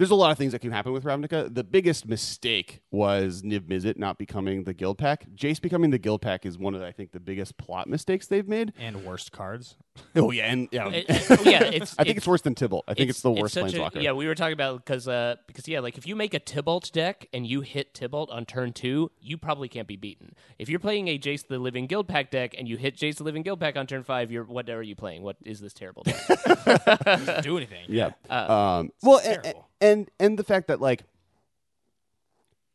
there's 0.00 0.10
a 0.10 0.14
lot 0.14 0.30
of 0.30 0.38
things 0.38 0.52
that 0.52 0.60
can 0.60 0.72
happen 0.72 0.92
with 0.92 1.04
Ravnica. 1.04 1.54
The 1.54 1.62
biggest 1.62 2.08
mistake 2.08 2.80
was 2.90 3.42
Niv 3.42 3.68
Mizzet 3.68 3.98
not 3.98 4.16
becoming 4.16 4.64
the 4.64 4.72
guild 4.72 4.96
pact. 4.96 5.36
Jace 5.36 5.60
becoming 5.60 5.90
the 5.90 5.98
guild 5.98 6.22
pact 6.22 6.46
is 6.46 6.56
one 6.56 6.74
of 6.74 6.80
I 6.80 6.90
think 6.90 7.12
the 7.12 7.20
biggest 7.20 7.58
plot 7.58 7.86
mistakes 7.86 8.26
they've 8.26 8.48
made. 8.48 8.72
And 8.78 9.04
worst 9.04 9.30
cards. 9.30 9.76
Oh 10.16 10.30
yeah, 10.30 10.44
and 10.44 10.68
yeah, 10.72 10.88
It- 10.88 11.04
it- 11.10 11.44
yeah, 11.44 11.62
it's. 11.64 11.94
I 11.98 12.04
think 12.04 12.16
it's, 12.16 12.26
worse 12.26 12.40
than 12.40 12.54
Tibalt. 12.54 12.84
I 12.88 12.94
think 12.94 13.10
it's, 13.10 13.20
the 13.20 13.30
worst 13.30 13.52
such 13.52 13.74
a- 13.74 13.76
planeswalker. 13.76 14.02
yeah, 14.02 14.12
we 14.12 14.26
were 14.26 14.34
talking 14.34 14.54
about 14.54 14.82
because 14.82 15.06
uh, 15.06 15.36
because 15.46 15.68
yeah, 15.68 15.80
like 15.80 15.98
if 15.98 16.06
you 16.06 16.16
make 16.16 16.32
a 16.32 16.40
Tibalt 16.40 16.90
deck 16.92 17.28
and 17.34 17.46
you 17.46 17.60
hit 17.60 17.92
Tibalt 17.92 18.32
on 18.32 18.46
turn 18.46 18.72
two, 18.72 19.10
you 19.20 19.36
probably 19.36 19.68
can't 19.68 19.86
be 19.86 19.96
beaten. 19.96 20.34
If 20.58 20.70
you're 20.70 20.80
playing 20.80 21.08
a 21.08 21.18
Jace 21.18 21.46
the 21.46 21.58
Living 21.58 21.86
Guild 21.86 22.08
Pact 22.08 22.30
deck 22.30 22.54
and 22.56 22.66
you 22.66 22.78
hit 22.78 22.96
Jace 22.96 23.16
the 23.16 23.24
Living 23.24 23.42
Guild 23.42 23.60
Pact 23.60 23.76
on 23.76 23.86
turn 23.86 24.02
five, 24.02 24.30
you're 24.32 24.44
what 24.44 24.70
are 24.70 24.82
you 24.82 24.96
playing? 24.96 25.22
What 25.22 25.36
is 25.44 25.60
this 25.60 25.74
terrible 25.74 26.04
deck? 26.04 27.42
Do 27.42 27.58
anything. 27.58 27.84
Yeah. 27.88 28.12
Uh, 28.30 28.78
um, 28.80 28.92
well, 29.02 29.18
and, 29.18 29.42
terrible. 29.42 29.69
And 29.80 30.10
and 30.18 30.38
the 30.38 30.44
fact 30.44 30.68
that 30.68 30.80
like 30.80 31.04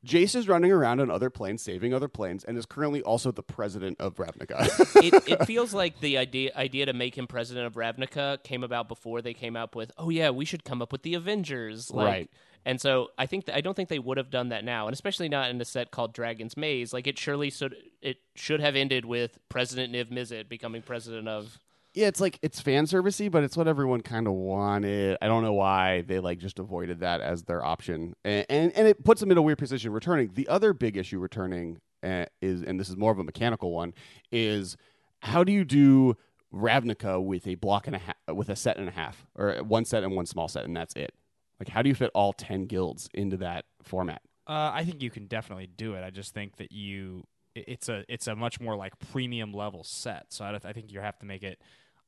Jace 0.05 0.35
is 0.35 0.47
running 0.47 0.71
around 0.71 0.99
on 0.99 1.09
other 1.09 1.31
planes, 1.31 1.63
saving 1.63 1.93
other 1.93 2.07
planes, 2.07 2.43
and 2.43 2.57
is 2.57 2.65
currently 2.67 3.01
also 3.01 3.31
the 3.31 3.41
president 3.41 3.99
of 3.99 4.15
Ravnica. 4.15 4.69
it, 5.03 5.23
it 5.27 5.45
feels 5.45 5.73
like 5.73 5.99
the 5.99 6.17
idea 6.17 6.51
idea 6.55 6.85
to 6.85 6.93
make 6.93 7.17
him 7.17 7.25
president 7.25 7.65
of 7.65 7.73
Ravnica 7.73 8.43
came 8.43 8.63
about 8.63 8.87
before 8.87 9.21
they 9.21 9.33
came 9.33 9.55
up 9.55 9.75
with, 9.75 9.91
oh 9.97 10.09
yeah, 10.09 10.29
we 10.29 10.45
should 10.45 10.63
come 10.63 10.81
up 10.81 10.91
with 10.91 11.01
the 11.01 11.15
Avengers, 11.15 11.91
like, 11.91 12.07
Right. 12.07 12.29
And 12.67 12.81
so 12.81 13.09
I 13.17 13.27
think 13.27 13.45
that, 13.45 13.55
I 13.55 13.61
don't 13.61 13.75
think 13.75 13.89
they 13.89 13.99
would 13.99 14.17
have 14.17 14.31
done 14.31 14.49
that 14.49 14.63
now, 14.65 14.87
and 14.87 14.93
especially 14.93 15.29
not 15.29 15.51
in 15.51 15.61
a 15.61 15.65
set 15.65 15.91
called 15.91 16.13
Dragon's 16.13 16.57
Maze. 16.57 16.93
Like 16.93 17.07
it 17.07 17.17
surely 17.17 17.49
should 17.49 17.75
it 18.01 18.17
should 18.35 18.59
have 18.59 18.75
ended 18.75 19.05
with 19.05 19.37
President 19.49 19.93
Niv 19.93 20.11
Mizzet 20.11 20.49
becoming 20.49 20.81
president 20.81 21.27
of. 21.27 21.59
Yeah, 21.95 22.07
it's 22.07 22.19
like 22.19 22.37
it's 22.41 22.59
fan 22.59 22.85
servicey, 22.85 23.31
but 23.31 23.43
it's 23.43 23.55
what 23.55 23.67
everyone 23.67 24.01
kind 24.01 24.27
of 24.27 24.33
wanted. 24.33 25.17
I 25.21 25.27
don't 25.27 25.43
know 25.43 25.53
why 25.53 26.01
they 26.01 26.19
like 26.19 26.39
just 26.39 26.59
avoided 26.59 26.99
that 26.99 27.21
as 27.21 27.43
their 27.43 27.63
option, 27.63 28.13
and 28.25 28.45
and, 28.49 28.71
and 28.73 28.87
it 28.87 29.03
puts 29.03 29.21
them 29.21 29.31
in 29.31 29.37
a 29.37 29.41
weird 29.41 29.57
position 29.57 29.93
returning. 29.93 30.31
The 30.33 30.47
other 30.49 30.73
big 30.73 30.97
issue 30.97 31.19
returning 31.19 31.79
uh, 32.03 32.25
is, 32.41 32.61
and 32.61 32.79
this 32.79 32.89
is 32.89 32.97
more 32.97 33.11
of 33.11 33.19
a 33.19 33.23
mechanical 33.23 33.71
one, 33.71 33.93
is 34.29 34.75
how 35.21 35.45
do 35.45 35.53
you 35.53 35.63
do 35.63 36.17
Ravnica 36.53 37.23
with 37.23 37.47
a 37.47 37.55
block 37.55 37.87
and 37.87 37.95
a 37.95 37.99
half, 37.99 38.15
with 38.27 38.49
a 38.49 38.57
set 38.57 38.77
and 38.77 38.89
a 38.89 38.91
half, 38.91 39.25
or 39.35 39.55
one 39.63 39.85
set 39.85 40.03
and 40.03 40.15
one 40.15 40.25
small 40.25 40.49
set, 40.49 40.65
and 40.65 40.75
that's 40.75 40.93
it. 40.95 41.13
Like, 41.59 41.69
how 41.69 41.81
do 41.81 41.87
you 41.87 41.95
fit 41.95 42.11
all 42.13 42.33
ten 42.33 42.65
guilds 42.65 43.07
into 43.13 43.37
that 43.37 43.65
format? 43.83 44.21
Uh, 44.47 44.71
I 44.73 44.83
think 44.83 45.01
you 45.01 45.09
can 45.09 45.27
definitely 45.27 45.67
do 45.67 45.93
it. 45.93 46.03
I 46.03 46.09
just 46.09 46.33
think 46.33 46.57
that 46.57 46.73
you 46.73 47.23
it's 47.55 47.87
a 47.87 48.03
it's 48.09 48.27
a 48.27 48.35
much 48.35 48.59
more 48.59 48.75
like 48.75 48.99
premium 49.11 49.53
level 49.53 49.83
set. 49.83 50.25
So 50.33 50.43
I, 50.43 50.59
I 50.63 50.73
think 50.73 50.91
you 50.91 50.99
have 50.99 51.17
to 51.19 51.25
make 51.25 51.43
it. 51.43 51.61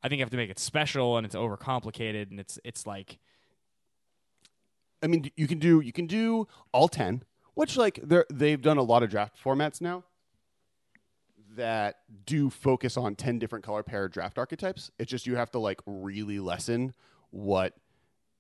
I 0.04 0.10
think 0.10 0.20
you 0.20 0.24
have 0.24 0.32
to 0.32 0.38
make 0.38 0.50
it 0.50 0.60
special, 0.60 1.18
and 1.18 1.26
it's 1.26 1.36
overcomplicated, 1.36 2.30
and 2.30 2.40
it's 2.40 2.60
it's 2.64 2.86
like 2.86 3.18
I 5.04 5.08
mean, 5.08 5.30
you 5.36 5.48
can 5.48 5.60
do 5.60 5.80
you 5.82 5.92
can 5.92 6.08
do 6.08 6.48
all 6.72 6.88
ten, 6.88 7.24
which 7.56 7.78
like 7.78 8.00
they 8.04 8.24
they've 8.32 8.62
done 8.62 8.78
a 8.78 8.84
lot 8.84 9.04
of 9.04 9.10
draft 9.10 9.36
formats 9.44 9.82
now 9.82 10.04
that 11.56 11.98
do 12.26 12.50
focus 12.50 12.98
on 12.98 13.16
ten 13.16 13.40
different 13.40 13.66
color 13.66 13.84
pair 13.84 14.08
draft 14.08 14.38
archetypes. 14.38 14.92
It's 15.00 15.10
just 15.10 15.26
you 15.28 15.36
have 15.36 15.52
to 15.52 15.60
like 15.60 15.82
really 15.86 16.40
lessen 16.40 16.94
what 17.32 17.74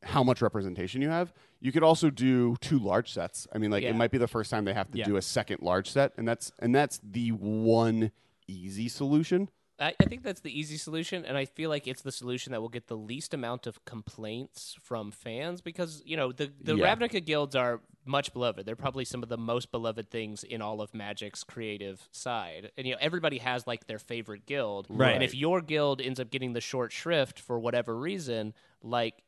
how 0.03 0.23
much 0.23 0.41
representation 0.41 1.01
you 1.01 1.09
have. 1.09 1.33
You 1.59 1.71
could 1.71 1.81
also 1.83 2.11
do 2.11 2.55
two 2.61 2.77
large 2.77 3.11
sets. 3.11 3.47
I 3.53 3.57
mean, 3.57 3.71
like 3.71 3.83
Yeah. 3.83 3.89
it 3.89 3.95
might 3.95 4.11
be 4.11 4.19
the 4.19 4.27
first 4.27 4.51
time 4.51 4.63
they 4.65 4.73
have 4.73 4.91
to 4.91 4.97
Yeah. 4.99 5.05
do 5.05 5.17
a 5.17 5.21
second 5.21 5.61
large 5.61 5.89
set, 5.89 6.13
and 6.17 6.27
that's 6.27 6.51
and 6.59 6.73
that's 6.73 6.99
the 7.03 7.31
one 7.31 8.11
easy 8.47 8.87
solution. 8.89 9.49
I, 9.79 9.93
I 9.99 10.05
think 10.05 10.23
that's 10.23 10.41
the 10.41 10.57
easy 10.59 10.77
solution, 10.77 11.23
and 11.25 11.37
I 11.37 11.45
feel 11.45 11.69
like 11.69 11.87
it's 11.87 12.01
the 12.01 12.11
solution 12.11 12.51
that 12.51 12.61
will 12.61 12.69
get 12.69 12.87
the 12.87 12.97
least 12.97 13.33
amount 13.33 13.67
of 13.67 13.83
complaints 13.85 14.75
from 14.81 15.11
fans 15.11 15.61
because 15.61 16.01
you 16.05 16.17
know 16.17 16.31
the 16.31 16.51
the 16.61 16.75
Yeah. 16.75 16.95
Ravnica 16.95 17.23
guilds 17.23 17.55
are 17.55 17.81
much 18.05 18.33
beloved. 18.33 18.65
They're 18.65 18.75
probably 18.75 19.05
some 19.05 19.21
of 19.21 19.29
the 19.29 19.37
most 19.37 19.69
beloved 19.71 20.09
things 20.09 20.43
in 20.43 20.61
all 20.61 20.81
of 20.81 20.93
Magic's 20.93 21.43
creative 21.43 22.07
side, 22.11 22.71
and 22.77 22.87
you 22.87 22.93
know 22.93 22.99
everybody 23.01 23.37
has 23.37 23.67
like 23.67 23.85
their 23.87 23.99
favorite 23.99 24.45
guild. 24.45 24.87
Right. 24.89 25.13
And 25.13 25.23
if 25.23 25.35
your 25.35 25.61
guild 25.61 26.01
ends 26.01 26.19
up 26.19 26.31
getting 26.31 26.53
the 26.53 26.61
short 26.61 26.91
shrift 26.91 27.39
for 27.39 27.59
whatever 27.59 27.95
reason, 27.95 28.53
like 28.81 29.21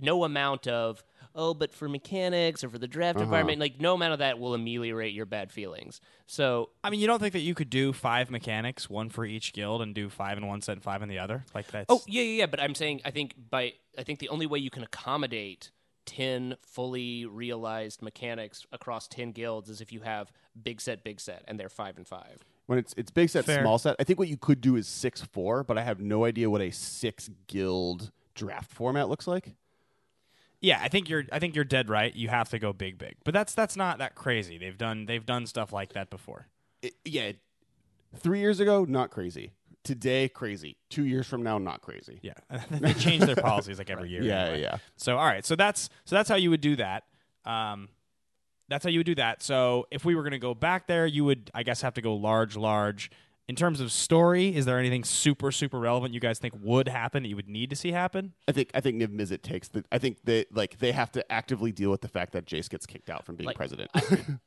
no 0.00 0.24
amount 0.24 0.66
of 0.68 1.02
oh, 1.36 1.54
but 1.54 1.72
for 1.72 1.88
mechanics 1.88 2.64
or 2.64 2.70
for 2.70 2.78
the 2.78 2.88
draft 2.88 3.16
uh-huh. 3.16 3.24
environment, 3.24 3.60
like 3.60 3.80
no 3.80 3.94
amount 3.94 4.14
of 4.14 4.18
that 4.18 4.38
will 4.38 4.54
ameliorate 4.54 5.12
your 5.12 5.26
bad 5.26 5.52
feelings. 5.52 6.00
So 6.26 6.70
I 6.82 6.90
mean, 6.90 6.98
you 6.98 7.06
don't 7.06 7.20
think 7.20 7.34
that 7.34 7.40
you 7.40 7.54
could 7.54 7.70
do 7.70 7.92
five 7.92 8.30
mechanics, 8.30 8.90
one 8.90 9.10
for 9.10 9.24
each 9.24 9.52
guild, 9.52 9.82
and 9.82 9.94
do 9.94 10.08
five 10.08 10.38
in 10.38 10.46
one 10.46 10.62
set 10.62 10.72
and 10.72 10.82
five 10.82 11.02
in 11.02 11.08
the 11.08 11.18
other? 11.18 11.44
Like 11.54 11.68
that's 11.68 11.86
Oh 11.88 12.02
yeah, 12.08 12.22
yeah, 12.22 12.38
yeah. 12.38 12.46
But 12.46 12.60
I'm 12.60 12.74
saying 12.74 13.02
I 13.04 13.10
think 13.10 13.34
by 13.50 13.74
I 13.96 14.02
think 14.02 14.18
the 14.18 14.30
only 14.30 14.46
way 14.46 14.58
you 14.58 14.70
can 14.70 14.82
accommodate 14.82 15.70
ten 16.06 16.56
fully 16.62 17.26
realized 17.26 18.02
mechanics 18.02 18.66
across 18.72 19.06
ten 19.06 19.32
guilds 19.32 19.68
is 19.68 19.80
if 19.80 19.92
you 19.92 20.00
have 20.00 20.32
big 20.60 20.80
set, 20.80 21.04
big 21.04 21.20
set, 21.20 21.44
and 21.46 21.60
they're 21.60 21.68
five 21.68 21.96
and 21.96 22.06
five. 22.06 22.44
When 22.66 22.78
it's 22.78 22.94
it's 22.96 23.10
big 23.10 23.28
set, 23.28 23.44
Fair. 23.44 23.62
small 23.62 23.78
set. 23.78 23.96
I 24.00 24.04
think 24.04 24.18
what 24.18 24.28
you 24.28 24.36
could 24.36 24.60
do 24.60 24.76
is 24.76 24.88
six 24.88 25.20
four, 25.20 25.62
but 25.62 25.78
I 25.78 25.82
have 25.82 26.00
no 26.00 26.24
idea 26.24 26.50
what 26.50 26.62
a 26.62 26.70
six 26.70 27.30
guild 27.46 28.10
draft 28.34 28.70
format 28.72 29.08
looks 29.08 29.26
like. 29.26 29.54
Yeah. 30.60 30.80
I 30.82 30.88
think 30.88 31.08
you're 31.08 31.24
I 31.32 31.38
think 31.38 31.54
you're 31.54 31.64
dead 31.64 31.88
right. 31.88 32.14
You 32.14 32.28
have 32.28 32.48
to 32.50 32.58
go 32.58 32.72
big, 32.72 32.98
big. 32.98 33.16
But 33.24 33.34
that's 33.34 33.54
that's 33.54 33.76
not 33.76 33.98
that 33.98 34.14
crazy. 34.14 34.58
They've 34.58 34.76
done 34.78 35.06
they've 35.06 35.24
done 35.24 35.46
stuff 35.46 35.72
like 35.72 35.92
that 35.94 36.10
before. 36.10 36.48
it- 36.82 36.94
yeah, 37.04 37.32
three 38.16 38.40
years 38.40 38.60
ago, 38.60 38.84
not 38.84 39.10
crazy. 39.10 39.52
Today, 39.84 40.28
crazy. 40.28 40.76
Two 40.90 41.04
years 41.04 41.26
from 41.28 41.42
now, 41.44 41.58
not 41.58 41.80
crazy. 41.80 42.18
Yeah, 42.22 42.32
they 42.70 42.92
change 42.94 43.24
their 43.24 43.36
policies 43.36 43.78
like 43.78 43.88
every 43.90 44.10
year. 44.10 44.22
Yeah, 44.24 44.42
anyway. 44.44 44.62
yeah. 44.62 44.78
So 44.96 45.16
all 45.16 45.26
right, 45.26 45.44
so 45.44 45.54
that's 45.54 45.88
so 46.04 46.16
that's 46.16 46.28
how 46.28 46.34
you 46.36 46.50
would 46.50 46.60
do 46.60 46.74
that. 46.76 47.04
Um, 47.44 47.88
that's 48.68 48.82
how 48.82 48.90
you 48.90 48.98
would 48.98 49.06
do 49.06 49.14
that. 49.14 49.44
So 49.44 49.86
if 49.92 50.04
we 50.04 50.16
were 50.16 50.22
going 50.22 50.32
to 50.32 50.40
go 50.40 50.54
back 50.54 50.88
there, 50.88 51.06
you 51.06 51.24
would, 51.24 51.52
I 51.54 51.62
guess, 51.62 51.82
have 51.82 51.94
to 51.94 52.00
go 52.02 52.14
large, 52.16 52.56
large. 52.56 53.12
In 53.48 53.54
terms 53.54 53.80
of 53.80 53.92
story, 53.92 54.56
is 54.56 54.64
there 54.64 54.78
anything 54.78 55.04
super, 55.04 55.52
super 55.52 55.78
relevant 55.78 56.12
you 56.12 56.18
guys 56.18 56.40
think 56.40 56.54
would 56.60 56.88
happen 56.88 57.22
that 57.22 57.28
you 57.28 57.36
would 57.36 57.48
need 57.48 57.70
to 57.70 57.76
see 57.76 57.92
happen? 57.92 58.32
I 58.48 58.52
think 58.52 58.70
I 58.74 58.80
think 58.80 59.00
Niv 59.00 59.08
Mizzet 59.08 59.42
takes 59.42 59.68
the. 59.68 59.84
I 59.92 59.98
think 59.98 60.18
they 60.24 60.46
like 60.52 60.78
they 60.78 60.90
have 60.90 61.12
to 61.12 61.32
actively 61.32 61.70
deal 61.70 61.90
with 61.90 62.00
the 62.00 62.08
fact 62.08 62.32
that 62.32 62.44
Jace 62.44 62.68
gets 62.68 62.86
kicked 62.86 63.08
out 63.08 63.24
from 63.24 63.36
being 63.36 63.46
Like, 63.46 63.56
president. 63.56 63.90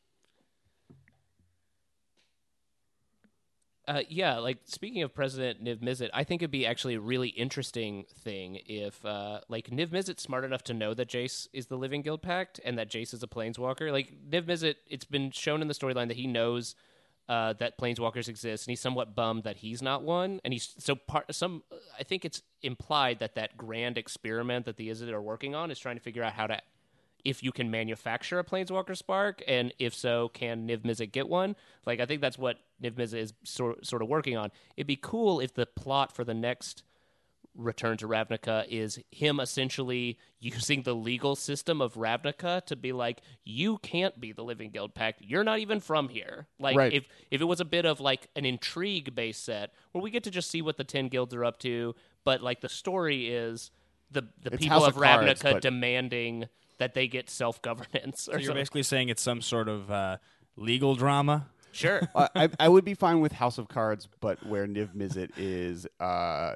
Uh, 3.89 4.03
yeah, 4.07 4.37
like 4.37 4.59
speaking 4.65 5.01
of 5.01 5.15
President 5.15 5.63
Niv 5.63 5.77
Mizzet, 5.81 6.11
I 6.13 6.23
think 6.23 6.43
it'd 6.43 6.51
be 6.51 6.63
actually 6.63 6.93
a 6.93 6.99
really 6.99 7.29
interesting 7.29 8.05
thing 8.19 8.59
if, 8.67 9.03
uh, 9.03 9.39
like, 9.49 9.71
Niv 9.71 9.87
Mizzet's 9.87 10.21
smart 10.21 10.45
enough 10.45 10.63
to 10.65 10.75
know 10.75 10.93
that 10.93 11.09
Jace 11.09 11.47
is 11.53 11.65
the 11.65 11.75
Living 11.75 12.03
Guild 12.03 12.21
Pact 12.21 12.59
and 12.63 12.77
that 12.77 12.91
Jace 12.91 13.15
is 13.15 13.23
a 13.23 13.27
Planeswalker. 13.27 13.91
Like, 13.91 14.13
Niv 14.29 14.43
Mizzet, 14.43 14.75
it's 14.85 15.05
been 15.05 15.31
shown 15.31 15.63
in 15.63 15.67
the 15.67 15.73
storyline 15.73 16.07
that 16.07 16.17
he 16.17 16.27
knows 16.27 16.75
uh, 17.29 17.53
that 17.53 17.77
Planeswalkers 17.77 18.27
exist, 18.27 18.65
and 18.65 18.71
he's 18.71 18.81
somewhat 18.81 19.15
bummed 19.15 19.43
that 19.43 19.57
he's 19.57 19.81
not 19.81 20.03
one. 20.03 20.41
And 20.43 20.51
he's 20.51 20.73
so 20.79 20.95
part. 20.95 21.33
Some, 21.33 21.63
I 21.97 22.03
think 22.03 22.25
it's 22.25 22.41
implied 22.63 23.19
that 23.19 23.35
that 23.35 23.55
grand 23.55 23.97
experiment 23.97 24.65
that 24.65 24.77
the 24.77 24.89
Izzet 24.89 25.11
are 25.11 25.21
working 25.21 25.53
on 25.53 25.69
is 25.69 25.77
trying 25.79 25.95
to 25.95 26.01
figure 26.01 26.23
out 26.23 26.33
how 26.33 26.47
to 26.47 26.59
if 27.25 27.43
you 27.43 27.51
can 27.51 27.69
manufacture 27.69 28.39
a 28.39 28.43
Planeswalker 28.43 28.95
Spark, 28.95 29.43
and 29.47 29.73
if 29.77 29.93
so, 29.93 30.29
can 30.29 30.67
Niv 30.67 30.79
Mizzet 30.79 31.11
get 31.11 31.27
one? 31.27 31.55
Like, 31.85 31.99
I 31.99 32.05
think 32.05 32.21
that's 32.21 32.37
what 32.37 32.59
Niv 32.81 32.93
Mizzet 32.93 33.19
is 33.19 33.33
sort 33.43 33.85
sort 33.85 34.01
of 34.01 34.07
working 34.07 34.37
on. 34.37 34.51
It'd 34.75 34.87
be 34.87 34.95
cool 34.95 35.39
if 35.39 35.53
the 35.53 35.65
plot 35.65 36.11
for 36.11 36.23
the 36.23 36.33
next 36.33 36.83
Return 37.55 37.97
to 37.97 38.07
Ravnica 38.07 38.65
is 38.69 38.99
him 39.11 39.39
essentially 39.39 40.17
using 40.39 40.83
the 40.83 40.93
legal 40.95 41.35
system 41.35 41.81
of 41.81 41.95
Ravnica 41.95 42.65
to 42.67 42.75
be 42.75 42.91
like, 42.93 43.21
you 43.43 43.77
can't 43.79 44.19
be 44.19 44.31
the 44.31 44.43
Living 44.43 44.69
Guild 44.71 44.93
Pact. 44.93 45.21
You're 45.21 45.43
not 45.43 45.59
even 45.59 45.79
from 45.79 46.09
here. 46.09 46.47
Like, 46.59 46.77
Right. 46.77 46.93
if 46.93 47.05
if 47.31 47.41
it 47.41 47.45
was 47.45 47.59
a 47.59 47.65
bit 47.65 47.85
of 47.85 47.99
like 47.99 48.27
an 48.35 48.45
intrigue 48.45 49.13
based 49.15 49.43
set 49.43 49.73
where 49.91 50.01
we 50.01 50.11
get 50.11 50.23
to 50.25 50.31
just 50.31 50.49
see 50.49 50.61
what 50.61 50.77
the 50.77 50.83
ten 50.83 51.07
guilds 51.09 51.33
are 51.35 51.43
up 51.43 51.59
to, 51.59 51.95
but 52.23 52.41
like 52.41 52.61
the 52.61 52.69
story 52.69 53.27
is 53.29 53.71
the 54.11 54.21
the 54.41 54.53
It's 54.53 54.63
people 54.63 54.79
House 54.79 54.87
of 54.87 54.95
of 54.97 55.01
Cards, 55.03 55.41
Ravnica 55.41 55.51
but- 55.53 55.61
demanding 55.61 56.47
that 56.77 56.93
they 56.93 57.07
get 57.09 57.29
self 57.29 57.61
governance 57.61 58.21
So 58.21 58.31
you're 58.33 58.41
something. 58.41 58.55
basically 58.55 58.83
saying 58.83 59.09
it's 59.09 59.21
some 59.21 59.41
sort 59.41 59.67
of 59.67 59.91
uh, 59.91 60.17
legal 60.55 60.95
drama. 60.95 61.47
Sure. 61.73 62.01
I, 62.15 62.29
I 62.35 62.49
I 62.61 62.69
would 62.69 62.85
be 62.85 62.93
fine 62.93 63.19
with 63.19 63.33
House 63.33 63.57
of 63.57 63.67
Cards, 63.67 64.07
but 64.21 64.45
where 64.45 64.65
Niv 64.65 64.95
Mizzet 64.95 65.31
is 65.37 65.85
uh, 65.99 66.55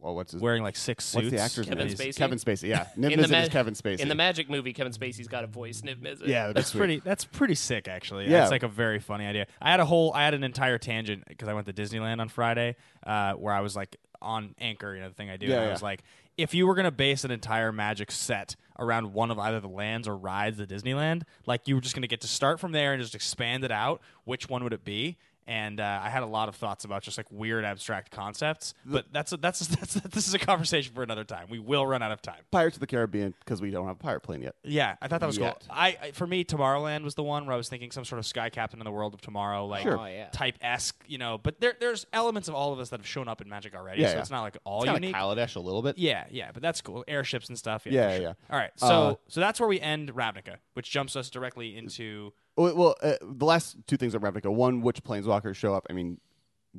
well, 0.00 0.14
what's 0.14 0.32
his 0.32 0.40
wearing 0.40 0.62
like 0.62 0.76
six 0.76 1.04
suits. 1.04 1.14
What's 1.24 1.30
the 1.30 1.38
actor's 1.40 1.68
Kevin 1.68 1.86
name? 1.86 1.96
Spacey? 1.96 2.16
Kevin 2.16 2.38
Spacey. 2.38 2.68
Yeah, 2.68 2.86
Niv 2.98 3.14
Mizzet 3.14 3.30
ma- 3.30 3.38
is 3.38 3.48
Kevin 3.50 3.74
Spacey. 3.74 4.00
In 4.00 4.08
the 4.08 4.14
Magic 4.14 4.48
movie, 4.48 4.72
Kevin 4.72 4.92
Spacey's 4.92 5.28
got 5.28 5.44
a 5.44 5.46
voice. 5.46 5.82
Niv 5.82 5.96
Mizzet. 6.00 6.26
yeah, 6.26 6.42
that'd 6.42 6.54
be 6.54 6.58
That's 6.58 6.68
sweet. 6.70 6.78
pretty. 6.78 7.00
That's 7.00 7.24
pretty 7.24 7.54
sick, 7.54 7.86
actually. 7.88 8.28
Yeah. 8.28 8.42
it's 8.42 8.50
like 8.50 8.62
a 8.62 8.68
very 8.68 8.98
funny 8.98 9.26
idea. 9.26 9.46
I 9.60 9.70
had 9.70 9.80
a 9.80 9.84
whole. 9.84 10.12
I 10.14 10.24
had 10.24 10.34
an 10.34 10.44
entire 10.44 10.78
tangent 10.78 11.24
because 11.28 11.48
I 11.48 11.54
went 11.54 11.66
to 11.66 11.72
Disneyland 11.72 12.20
on 12.20 12.28
Friday, 12.28 12.76
uh, 13.06 13.34
where 13.34 13.52
I 13.52 13.60
was 13.60 13.76
like 13.76 13.96
on 14.22 14.54
Anchor, 14.58 14.94
you 14.94 15.00
know, 15.00 15.08
the 15.08 15.14
thing 15.14 15.30
I 15.30 15.36
do. 15.36 15.46
Yeah, 15.46 15.54
and 15.54 15.62
I 15.62 15.66
yeah. 15.66 15.72
was 15.72 15.82
like, 15.82 16.02
if 16.36 16.54
you 16.54 16.66
were 16.66 16.74
gonna 16.74 16.90
base 16.90 17.24
an 17.24 17.30
entire 17.30 17.72
Magic 17.72 18.10
set 18.10 18.56
around 18.78 19.12
one 19.12 19.30
of 19.30 19.38
either 19.38 19.60
the 19.60 19.68
lands 19.68 20.08
or 20.08 20.16
rides 20.16 20.58
at 20.60 20.68
Disneyland, 20.68 21.22
like 21.46 21.68
you 21.68 21.74
were 21.74 21.80
just 21.80 21.94
gonna 21.94 22.06
get 22.06 22.22
to 22.22 22.28
start 22.28 22.60
from 22.60 22.72
there 22.72 22.92
and 22.92 23.02
just 23.02 23.14
expand 23.14 23.64
it 23.64 23.70
out. 23.72 24.00
Which 24.24 24.48
one 24.48 24.64
would 24.64 24.72
it 24.72 24.84
be? 24.84 25.18
And 25.50 25.80
uh, 25.80 26.00
I 26.00 26.10
had 26.10 26.22
a 26.22 26.26
lot 26.26 26.48
of 26.48 26.54
thoughts 26.54 26.84
about 26.84 27.02
just 27.02 27.18
like 27.18 27.26
weird 27.28 27.64
abstract 27.64 28.12
concepts, 28.12 28.72
but 28.86 29.06
that's 29.12 29.32
a, 29.32 29.36
that's 29.36 29.66
that's 29.66 29.94
this 29.94 30.28
is 30.28 30.32
a 30.34 30.38
conversation 30.38 30.94
for 30.94 31.02
another 31.02 31.24
time. 31.24 31.48
We 31.50 31.58
will 31.58 31.84
run 31.84 32.02
out 32.04 32.12
of 32.12 32.22
time. 32.22 32.42
Pirates 32.52 32.76
of 32.76 32.80
the 32.80 32.86
Caribbean 32.86 33.34
because 33.40 33.60
we 33.60 33.72
don't 33.72 33.88
have 33.88 33.96
a 33.96 33.98
pirate 33.98 34.20
plane 34.20 34.42
yet. 34.42 34.54
Yeah, 34.62 34.94
I 35.02 35.08
thought 35.08 35.18
that 35.18 35.26
was 35.26 35.38
Yet. 35.38 35.64
cool. 35.66 35.76
I, 35.76 35.98
I 36.00 36.10
for 36.12 36.24
me, 36.24 36.44
Tomorrowland 36.44 37.02
was 37.02 37.16
the 37.16 37.24
one 37.24 37.46
where 37.46 37.54
I 37.54 37.56
was 37.56 37.68
thinking 37.68 37.90
some 37.90 38.04
sort 38.04 38.20
of 38.20 38.26
sky 38.26 38.48
captain 38.48 38.78
in 38.78 38.84
the 38.84 38.92
world 38.92 39.12
of 39.12 39.20
tomorrow, 39.22 39.66
like 39.66 39.82
Sure. 39.82 39.98
Oh, 39.98 40.06
yeah. 40.06 40.28
type 40.28 40.54
esque, 40.62 41.02
you 41.08 41.18
know. 41.18 41.36
But 41.42 41.60
there, 41.60 41.74
there's 41.80 42.06
elements 42.12 42.48
of 42.48 42.54
all 42.54 42.72
of 42.72 42.78
us 42.78 42.90
that 42.90 43.00
have 43.00 43.06
shown 43.08 43.26
up 43.26 43.40
in 43.40 43.48
Magic 43.48 43.74
already, 43.74 44.02
Yeah, 44.02 44.08
so 44.10 44.14
yeah. 44.14 44.20
it's 44.20 44.30
not 44.30 44.42
like 44.42 44.56
all 44.62 44.84
Kind 44.84 44.98
of 44.98 45.02
unique. 45.02 45.16
Kaladesh 45.16 45.56
a 45.56 45.60
little 45.60 45.82
bit. 45.82 45.98
yeah, 45.98 46.26
yeah, 46.30 46.50
but 46.52 46.62
that's 46.62 46.80
cool. 46.80 47.02
Airships 47.08 47.48
and 47.48 47.58
stuff. 47.58 47.82
Yeah, 47.86 47.92
Yeah, 47.92 48.08
for 48.10 48.14
sure. 48.14 48.22
yeah. 48.22 48.32
All 48.54 48.58
right, 48.58 48.70
so 48.76 48.86
Uh, 48.86 49.14
so 49.26 49.40
that's 49.40 49.58
where 49.58 49.68
we 49.68 49.80
end 49.80 50.14
Ravnica, 50.14 50.58
which 50.74 50.90
jumps 50.92 51.16
us 51.16 51.28
directly 51.28 51.76
into 51.76 52.32
Well, 52.56 52.74
well 52.76 52.94
uh, 53.02 53.14
the 53.22 53.44
last 53.44 53.76
two 53.86 53.96
things 53.96 54.14
at 54.14 54.20
Ravnica. 54.20 54.52
One, 54.52 54.80
which 54.80 55.02
planeswalkers 55.02 55.56
show 55.56 55.74
up? 55.74 55.86
I 55.90 55.92
mean, 55.92 56.18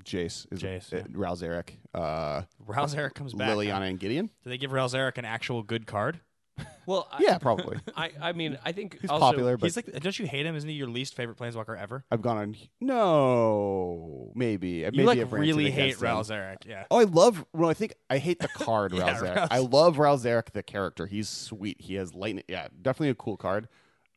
Jace 0.04 0.48
is 0.52 0.62
Jace, 0.62 0.94
uh, 0.94 0.98
yeah. 0.98 1.04
Ral 1.12 1.36
Zarek, 1.36 1.72
uh, 1.94 2.44
Raul 2.66 2.88
Zarek 2.88 3.14
comes 3.14 3.34
back. 3.34 3.50
Liliana, 3.50 3.90
and 3.90 4.00
Gideon. 4.00 4.28
Do 4.44 4.50
they 4.50 4.58
give 4.58 4.72
Raul 4.72 4.90
Zarek 4.90 5.18
an 5.18 5.26
actual 5.26 5.64
good 5.64 5.86
card? 5.86 6.22
Well, 6.88 7.08
I, 7.12 7.20
Yeah, 7.22 7.38
probably. 7.38 7.78
I, 7.96 8.12
I 8.20 8.34
mean, 8.34 8.58
I 8.66 8.72
think 8.72 9.00
He's 9.00 9.10
also, 9.10 9.24
popular, 9.24 9.56
but 9.56 9.68
He's 9.68 9.76
like, 9.76 9.92
don't 10.02 10.18
you 10.18 10.26
hate 10.26 10.46
him? 10.46 10.56
Isn't 10.56 10.68
he 10.68 10.76
your 10.76 10.88
least 10.88 11.16
favorite 11.16 11.38
planeswalker 11.38 11.80
ever? 11.80 12.04
I've 12.12 12.24
gone 12.24 12.38
on. 12.38 12.56
No, 12.82 14.32
maybe. 14.36 14.70
You 14.70 14.86
maybe 14.92 15.04
like 15.04 15.20
I've 15.20 15.32
really 15.32 15.70
hate 15.70 15.96
against 15.96 16.02
him. 16.02 16.10
Raul 16.10 16.28
Zarek, 16.28 16.68
yeah. 16.68 16.86
Oh, 16.90 17.00
I 17.00 17.04
love. 17.04 17.46
Well, 17.54 17.70
I 17.70 17.74
think 17.76 17.94
I 18.10 18.18
hate 18.18 18.40
the 18.40 18.48
card 18.56 18.94
Yeah, 18.94 19.04
Ral 19.04 19.22
Zarek. 19.22 19.36
Ral- 19.36 19.48
I 19.52 19.60
love 19.60 20.00
Ral 20.00 20.18
Zarek 20.18 20.52
the 20.52 20.64
character. 20.64 21.06
He's 21.06 21.30
sweet. 21.30 21.80
He 21.80 21.96
has 21.96 22.16
lightning. 22.16 22.46
Yeah, 22.48 22.68
definitely 22.82 23.10
a 23.10 23.16
cool 23.16 23.38
card 23.38 23.68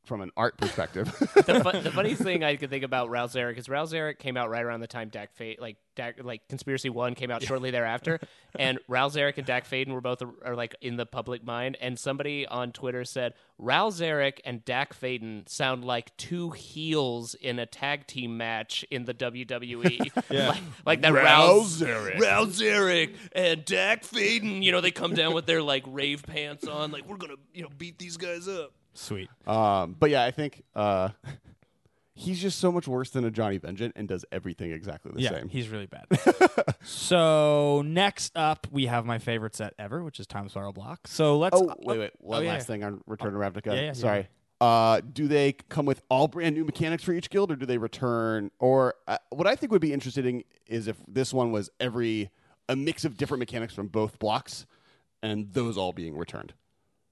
from 0.04 0.20
an 0.20 0.30
art 0.36 0.56
perspective. 0.58 1.06
the, 1.34 1.60
fu- 1.64 1.80
the 1.80 1.90
funniest 1.94 2.22
thing 2.22 2.44
I 2.44 2.56
could 2.56 2.70
think 2.70 2.84
about 2.84 3.08
Raul 3.08 3.26
Zarek 3.26 3.58
is 3.58 3.68
Raul 3.68 3.90
Zarek 3.90 4.18
came 4.18 4.36
out 4.36 4.50
right 4.50 4.62
around 4.62 4.80
the 4.80 4.86
time 4.86 5.08
Dack 5.08 5.34
Fate, 5.34 5.60
like 5.60 5.76
Dack, 5.96 6.22
like 6.22 6.46
Conspiracy 6.48 6.90
One 6.90 7.14
came 7.14 7.30
out 7.30 7.42
shortly 7.42 7.70
thereafter, 7.70 8.20
and 8.58 8.78
Raul 8.88 9.12
Zarek 9.12 9.38
and 9.38 9.46
Dack 9.46 9.68
Fayden 9.68 9.92
were 9.92 10.00
both 10.00 10.22
are 10.44 10.54
like 10.54 10.74
in 10.80 10.96
the 10.96 11.06
public 11.06 11.44
mind. 11.44 11.76
And 11.80 11.98
somebody 11.98 12.46
on 12.46 12.72
Twitter 12.72 13.04
said 13.04 13.34
Raul 13.60 13.92
Zarek 13.92 14.40
and 14.44 14.64
Dack 14.64 14.98
Fayden 14.98 15.48
sound 15.48 15.84
like 15.84 16.16
two 16.16 16.50
heels 16.50 17.34
in 17.34 17.58
a 17.58 17.66
tag 17.66 18.06
team 18.06 18.36
match 18.36 18.84
in 18.90 19.04
the 19.04 19.14
WWE. 19.14 20.10
like, 20.30 20.62
like 20.84 21.02
that 21.02 21.12
Raul 21.12 21.24
Raul 21.24 21.64
Zarek. 21.64 22.16
Raul 22.16 22.46
Zarek 22.46 23.16
and 23.32 23.64
Dack 23.64 24.02
Fayden. 24.02 24.62
You 24.62 24.72
know, 24.72 24.80
they 24.80 24.90
come 24.90 25.14
down 25.14 25.34
with 25.34 25.46
their 25.46 25.62
like 25.62 25.84
rave 25.86 26.24
pants 26.24 26.66
on, 26.66 26.90
like 26.90 27.08
we're 27.08 27.16
gonna 27.16 27.34
you 27.52 27.62
know 27.62 27.70
beat 27.78 27.98
these 27.98 28.16
guys 28.16 28.48
up. 28.48 28.72
Sweet. 28.94 29.28
um, 29.46 29.96
but 29.98 30.10
yeah, 30.10 30.24
I 30.24 30.30
think 30.30 30.62
uh, 30.74 31.10
he's 32.14 32.40
just 32.40 32.58
so 32.58 32.72
much 32.72 32.88
worse 32.88 33.10
than 33.10 33.30
Ajani 33.30 33.60
Vengeant 33.60 33.92
and 33.96 34.08
does 34.08 34.24
everything 34.32 34.70
exactly 34.70 35.12
the 35.12 35.20
yeah, 35.20 35.30
same. 35.30 35.48
he's 35.48 35.68
really 35.68 35.86
bad. 35.86 36.06
so 36.84 37.82
next 37.84 38.36
up, 38.36 38.66
we 38.70 38.86
have 38.86 39.04
my 39.04 39.18
favorite 39.18 39.54
set 39.54 39.74
ever, 39.78 40.02
which 40.02 40.20
is 40.20 40.26
Time 40.26 40.48
Spiral 40.48 40.72
Block. 40.72 41.06
So 41.06 41.38
let's. 41.38 41.56
Oh 41.56 41.74
wait, 41.80 41.98
wait. 41.98 42.12
One 42.18 42.38
oh, 42.38 42.42
yeah, 42.42 42.52
last 42.52 42.62
yeah. 42.62 42.66
thing 42.66 42.84
on 42.84 43.00
Return 43.06 43.32
to 43.32 43.38
Ravnica. 43.38 43.74
yeah, 43.74 43.80
yeah, 43.80 43.92
Sorry. 43.92 44.28
Uh, 44.60 45.00
do 45.12 45.28
they 45.28 45.52
come 45.52 45.84
with 45.84 46.00
all 46.08 46.28
brand 46.28 46.54
new 46.54 46.64
mechanics 46.64 47.02
for 47.02 47.12
each 47.12 47.28
guild, 47.28 47.50
or 47.50 47.56
do 47.56 47.66
they 47.66 47.76
return? 47.76 48.50
Or 48.60 48.94
uh, 49.06 49.18
what 49.30 49.46
I 49.46 49.56
think 49.56 49.72
would 49.72 49.80
be 49.80 49.92
interesting 49.92 50.44
is 50.66 50.86
if 50.86 50.96
this 51.06 51.34
one 51.34 51.52
was 51.52 51.68
every 51.80 52.30
a 52.68 52.76
mix 52.76 53.04
of 53.04 53.16
different 53.16 53.40
mechanics 53.40 53.74
from 53.74 53.88
both 53.88 54.18
blocks, 54.18 54.66
and 55.22 55.52
those 55.52 55.76
all 55.76 55.92
being 55.92 56.16
returned. 56.16 56.54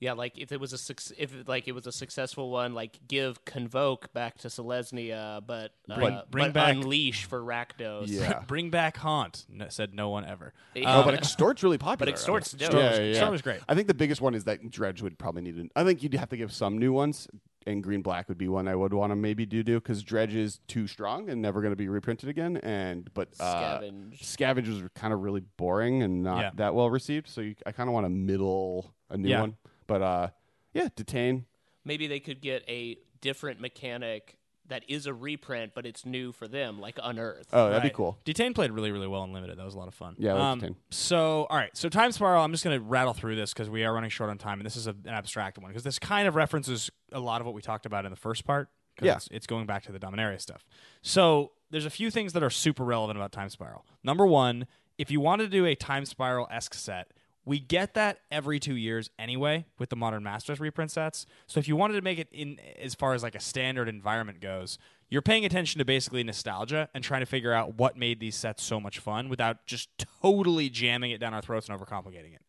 Yeah, 0.03 0.15
like 0.15 0.37
if 0.37 0.51
it 0.51 0.59
was 0.59 0.73
a 0.73 0.79
suc- 0.79 1.17
if 1.17 1.33
like 1.47 1.69
it 1.69 1.73
was 1.73 1.87
a 1.87 1.93
successful 1.93 2.51
one, 2.51 2.75
like 2.75 2.99
give 3.07 3.45
Convoke 3.45 4.13
back 4.13 4.37
to 4.39 4.49
Selesnya, 4.49 5.41
but 5.47 5.73
uh, 5.89 5.95
Bring- 5.95 6.21
bring 6.29 6.45
but 6.47 6.53
back- 6.55 6.75
Unleash 6.75 7.25
for 7.25 7.41
Rakdos. 7.41 8.09
Yeah. 8.09 8.41
Bring 8.49 8.71
back 8.71 8.97
Haunt, 8.97 9.45
n- 9.49 9.65
said 9.71 9.95
no 9.95 10.09
one 10.09 10.25
ever. 10.25 10.55
Yeah. 10.75 10.99
oh, 10.99 11.05
but 11.05 11.15
Extort's 11.15 11.63
really 11.63 11.79
popular. 11.79 11.99
But 12.07 12.09
Extort's 12.09 12.51
dope. 12.51 12.73
Yeah, 12.73 12.79
Extort 12.79 12.83
yeah, 12.83 12.91
was- 12.91 12.99
yeah. 12.99 13.11
Extort 13.13 13.31
was 13.31 13.43
great. 13.43 13.61
I 13.69 13.75
think 13.77 13.87
the 13.87 13.95
biggest 13.95 14.21
one 14.21 14.35
is 14.35 14.43
that 14.45 14.69
Dredge 14.71 15.03
would 15.03 15.19
probably 15.21 15.43
need. 15.43 15.55
An, 15.55 15.71
I 15.77 15.85
think 15.85 16.03
you'd 16.03 16.15
have 16.15 16.31
to 16.31 16.37
give 16.37 16.53
some 16.53 16.79
new 16.79 16.93
ones, 16.93 17.29
and 17.65 17.81
Green 17.81 18.03
Black 18.03 18.29
would 18.29 18.39
be 18.39 18.49
one 18.49 18.67
I 18.67 18.75
would 18.75 18.93
want 18.93 19.13
to 19.13 19.17
maybe 19.17 19.47
do 19.47 19.63
do 19.63 19.79
because 19.79 20.03
Dredge 20.03 20.35
is 20.35 20.59
too 20.67 20.89
strong 20.89 21.31
and 21.31 21.41
never 21.41 21.61
going 21.61 21.71
to 21.73 21.77
be 21.77 21.89
reprinted 21.89 22.29
again. 22.29 22.57
And 22.57 23.09
but 23.15 23.29
uh, 23.39 23.79
Scavenge. 23.79 24.19
Scavenge 24.21 24.67
was 24.69 24.83
kind 24.97 25.13
of 25.15 25.21
really 25.21 25.43
boring 25.57 26.03
and 26.03 26.25
not 26.25 26.41
Yeah. 26.41 26.51
that 26.57 26.75
well 26.75 26.91
received. 26.91 27.29
So 27.29 27.41
you, 27.41 27.55
I 27.65 27.71
kind 27.71 27.89
of 27.89 27.95
want 27.95 28.07
a 28.07 28.11
middle, 28.11 28.93
a 29.09 29.17
new 29.17 29.29
Yeah. 29.29 29.43
one. 29.43 29.57
But 29.87 30.03
uh, 30.03 30.29
yeah, 30.73 30.89
detain. 30.95 31.47
Maybe 31.85 32.07
they 32.07 32.21
could 32.21 32.41
get 32.41 32.63
a 32.69 32.99
different 33.21 33.61
mechanic 33.61 34.39
that 34.69 34.85
is 34.89 35.07
a 35.07 35.13
reprint, 35.13 35.73
but 35.75 35.85
it's 35.85 36.07
new 36.07 36.31
for 36.33 36.47
them, 36.47 36.81
like 36.81 36.99
Unearth. 37.03 37.49
Oh, 37.53 37.69
that'd 37.69 37.83
be 37.83 37.91
cool. 37.95 38.17
Detain 38.25 38.55
played 38.55 38.71
really, 38.71 38.93
really 38.93 39.09
well 39.09 39.25
in 39.25 39.33
limited. 39.33 39.59
That 39.59 39.65
was 39.65 39.75
a 39.75 39.79
lot 39.79 39.89
of 39.89 39.95
fun. 39.95 40.15
Yeah, 40.19 40.31
I 40.31 40.35
like 40.35 40.43
um, 40.43 40.59
Detain. 40.61 40.77
So, 40.91 41.47
all 41.51 41.57
right. 41.57 41.77
So, 41.77 41.89
Time 41.89 42.13
Spiral. 42.13 42.43
I'm 42.45 42.53
just 42.53 42.63
going 42.65 42.79
to 42.79 42.85
rattle 42.85 43.13
through 43.13 43.35
this 43.37 43.53
because 43.53 43.69
we 43.69 43.85
are 43.85 43.93
running 43.93 44.09
short 44.11 44.31
on 44.31 44.39
time, 44.39 44.61
and 44.61 44.67
this 44.67 44.77
is 44.77 44.87
a, 44.87 44.91
an 44.91 45.09
abstract 45.09 45.59
one 45.59 45.69
because 45.71 45.83
this 45.83 45.99
kind 45.99 46.29
of 46.29 46.37
references 46.37 46.91
a 47.11 47.19
lot 47.21 47.41
of 47.41 47.47
what 47.47 47.55
we 47.55 47.61
talked 47.61 47.87
about 47.87 48.05
in 48.05 48.11
the 48.13 48.17
first 48.17 48.45
part. 48.45 48.69
'cause 48.97 49.07
Yeah. 49.07 49.17
it's, 49.17 49.29
it's 49.33 49.47
going 49.47 49.67
back 49.67 49.83
to 49.85 49.93
the 49.93 49.99
Dominaria 49.99 50.41
stuff. 50.41 50.65
So, 51.03 51.53
there's 51.71 51.87
a 51.87 51.91
few 51.91 52.11
things 52.11 52.33
that 52.35 52.43
are 52.45 52.51
super 52.51 52.85
relevant 52.85 53.19
about 53.19 53.33
Time 53.33 53.49
Spiral. 53.49 53.85
Number 54.05 54.27
one, 54.27 54.67
if 54.97 55.11
you 55.11 55.21
want 55.21 55.41
to 55.41 55.49
do 55.49 55.67
a 55.67 55.75
Time 55.75 56.05
Spiral 56.05 56.47
esque 56.51 56.75
set. 56.75 57.11
We 57.45 57.59
get 57.59 57.95
that 57.95 58.19
every 58.31 58.61
two 58.61 58.77
years 58.77 59.11
anyway 59.19 59.67
with 59.79 59.91
the 59.91 59.97
Modern 59.97 60.23
Masters 60.23 60.61
reprint 60.61 60.91
sets. 60.91 61.27
So 61.47 61.59
if 61.59 61.67
you 61.67 61.75
wanted 61.75 61.95
to 61.95 62.03
make 62.03 62.19
it 62.19 62.29
in 62.31 62.59
as 62.81 62.95
far 62.95 63.15
as 63.15 63.23
like 63.23 63.35
a 63.35 63.41
standard 63.41 63.89
environment 63.89 64.41
goes, 64.41 64.79
you're 65.11 65.23
paying 65.23 65.45
attention 65.45 65.79
to 65.79 65.85
basically 65.85 66.23
nostalgia 66.23 66.89
and 66.95 67.03
trying 67.03 67.21
to 67.21 67.27
figure 67.27 67.53
out 67.53 67.75
what 67.75 67.97
made 67.97 68.21
these 68.21 68.37
sets 68.37 68.63
so 68.63 68.79
much 68.81 68.99
fun 68.99 69.29
without 69.29 69.67
just 69.67 69.89
totally 70.23 70.71
jamming 70.71 71.11
it 71.11 71.19
down 71.19 71.35
our 71.35 71.43
throats 71.43 71.69
and 71.69 71.79
overcomplicating 71.79 72.35
it. 72.35 72.43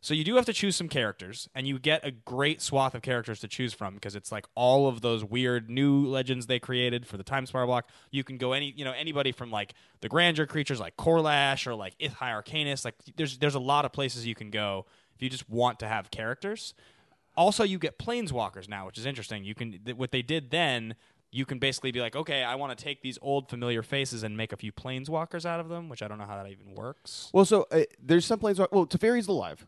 So 0.00 0.14
you 0.14 0.22
do 0.22 0.36
have 0.36 0.46
to 0.46 0.52
choose 0.52 0.76
some 0.76 0.88
characters, 0.88 1.48
and 1.56 1.66
you 1.66 1.78
get 1.80 2.04
a 2.06 2.12
great 2.12 2.62
swath 2.62 2.94
of 2.94 3.02
characters 3.02 3.40
to 3.40 3.48
choose 3.48 3.74
from 3.74 3.94
because 3.94 4.14
it's 4.14 4.30
like 4.30 4.46
all 4.54 4.86
of 4.86 5.00
those 5.00 5.24
weird 5.24 5.68
new 5.68 6.06
legends 6.06 6.46
they 6.46 6.60
created 6.60 7.04
for 7.04 7.16
the 7.16 7.24
Time 7.24 7.46
Spiral 7.46 7.66
block. 7.66 7.88
You 8.12 8.22
can 8.22 8.38
go 8.38 8.52
any, 8.52 8.72
you 8.76 8.84
know, 8.84 8.92
anybody 8.92 9.32
from 9.32 9.50
like 9.50 9.74
the 10.00 10.08
grandeur 10.08 10.46
creatures 10.46 10.78
like 10.78 10.96
Korlash 10.96 11.66
or 11.66 11.74
like 11.74 11.94
Ith 11.98 12.12
High 12.12 12.30
Arcanist. 12.30 12.84
Like 12.84 12.94
there's 13.16 13.38
there's 13.38 13.56
a 13.56 13.60
lot 13.60 13.84
of 13.84 13.92
places 13.92 14.24
you 14.24 14.36
can 14.36 14.50
go 14.50 14.86
if 15.16 15.22
you 15.22 15.28
just 15.28 15.50
want 15.50 15.80
to 15.80 15.88
have 15.88 16.12
characters. 16.12 16.74
Also, 17.36 17.64
you 17.64 17.78
get 17.78 17.98
planeswalkers 17.98 18.68
now, 18.68 18.86
which 18.86 18.98
is 18.98 19.06
interesting. 19.06 19.44
You 19.44 19.54
can 19.54 19.80
th- 19.84 19.96
what 19.96 20.12
they 20.12 20.22
did 20.22 20.50
then. 20.50 20.94
You 21.30 21.44
can 21.44 21.58
basically 21.58 21.92
be 21.92 22.00
like, 22.00 22.16
okay, 22.16 22.42
I 22.42 22.54
want 22.54 22.76
to 22.76 22.82
take 22.82 23.02
these 23.02 23.18
old 23.20 23.50
familiar 23.50 23.82
faces 23.82 24.22
and 24.22 24.36
make 24.36 24.52
a 24.52 24.56
few 24.56 24.72
planeswalkers 24.72 25.44
out 25.44 25.60
of 25.60 25.68
them, 25.68 25.88
which 25.90 26.02
I 26.02 26.08
don't 26.08 26.18
know 26.18 26.24
how 26.24 26.42
that 26.42 26.50
even 26.50 26.74
works. 26.74 27.30
Well, 27.34 27.44
so 27.44 27.66
uh, 27.70 27.82
there's 28.02 28.24
some 28.24 28.38
planeswalkers. 28.38 28.72
Well, 28.72 28.86
Teferi's 28.86 29.28
alive. 29.28 29.66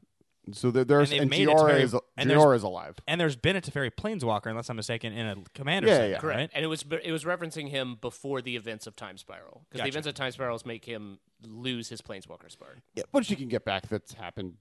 So 0.52 0.70
there, 0.70 0.84
there's 0.84 1.10
And 1.12 1.22
and, 1.22 1.30
they've 1.32 1.48
Jhoira 1.48 1.70
Teferi- 1.74 1.80
is 1.82 1.94
and 2.16 2.30
there's- 2.30 2.42
Jhoira 2.42 2.56
is 2.56 2.62
alive. 2.62 2.96
And 3.08 3.20
there's 3.20 3.36
been 3.36 3.56
a 3.56 3.60
Teferi 3.60 3.90
Planeswalker, 3.90 4.46
unless 4.46 4.68
I'm 4.70 4.76
mistaken, 4.76 5.12
in 5.12 5.26
a 5.26 5.36
Commander 5.54 5.88
Yeah, 5.88 5.96
set, 5.96 6.10
yeah. 6.10 6.18
Correct. 6.18 6.38
right? 6.38 6.50
And 6.54 6.64
it 6.64 6.68
was 6.68 6.84
it 7.02 7.12
was 7.12 7.24
referencing 7.24 7.68
him 7.68 7.96
before 8.00 8.42
the 8.42 8.56
events 8.56 8.86
of 8.86 8.96
Time 8.96 9.16
Spiral 9.18 9.62
because 9.68 9.78
Gotcha. 9.78 9.84
the 9.84 9.88
events 9.90 10.08
of 10.08 10.14
Time 10.14 10.32
Spirals 10.32 10.64
make 10.66 10.84
him 10.84 11.18
lose 11.46 11.88
his 11.88 12.00
Planeswalker 12.00 12.50
spark. 12.50 12.78
Yeah, 12.94 13.04
but 13.12 13.28
you 13.30 13.36
can 13.36 13.48
get 13.48 13.64
back. 13.64 13.88
That's 13.88 14.12
happened. 14.14 14.54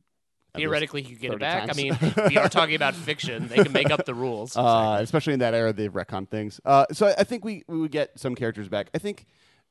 Theoretically, 0.56 1.04
he 1.04 1.10
could 1.14 1.22
get 1.22 1.34
it 1.34 1.40
back. 1.40 1.68
times. 1.68 1.78
I 1.78 1.82
mean, 1.82 1.98
we 2.30 2.38
are 2.38 2.50
talking 2.50 2.74
about 2.74 2.96
fiction; 2.96 3.48
they 3.50 3.58
can 3.64 3.72
make 3.72 3.92
up 3.92 4.06
the 4.06 4.16
rules. 4.16 4.58
uh, 4.58 4.98
especially 5.00 5.34
in 5.34 5.40
that 5.42 5.54
era, 5.54 5.72
they've 5.74 5.94
retconned 5.94 6.30
things. 6.30 6.60
Uh, 6.66 6.88
so 6.92 7.06
I, 7.08 7.16
I 7.20 7.24
think 7.24 7.46
we, 7.46 7.64
we 7.68 7.78
would 7.78 7.92
get 7.92 8.18
some 8.20 8.34
characters 8.34 8.68
back. 8.68 8.90
I 8.96 8.98
think, 8.98 9.28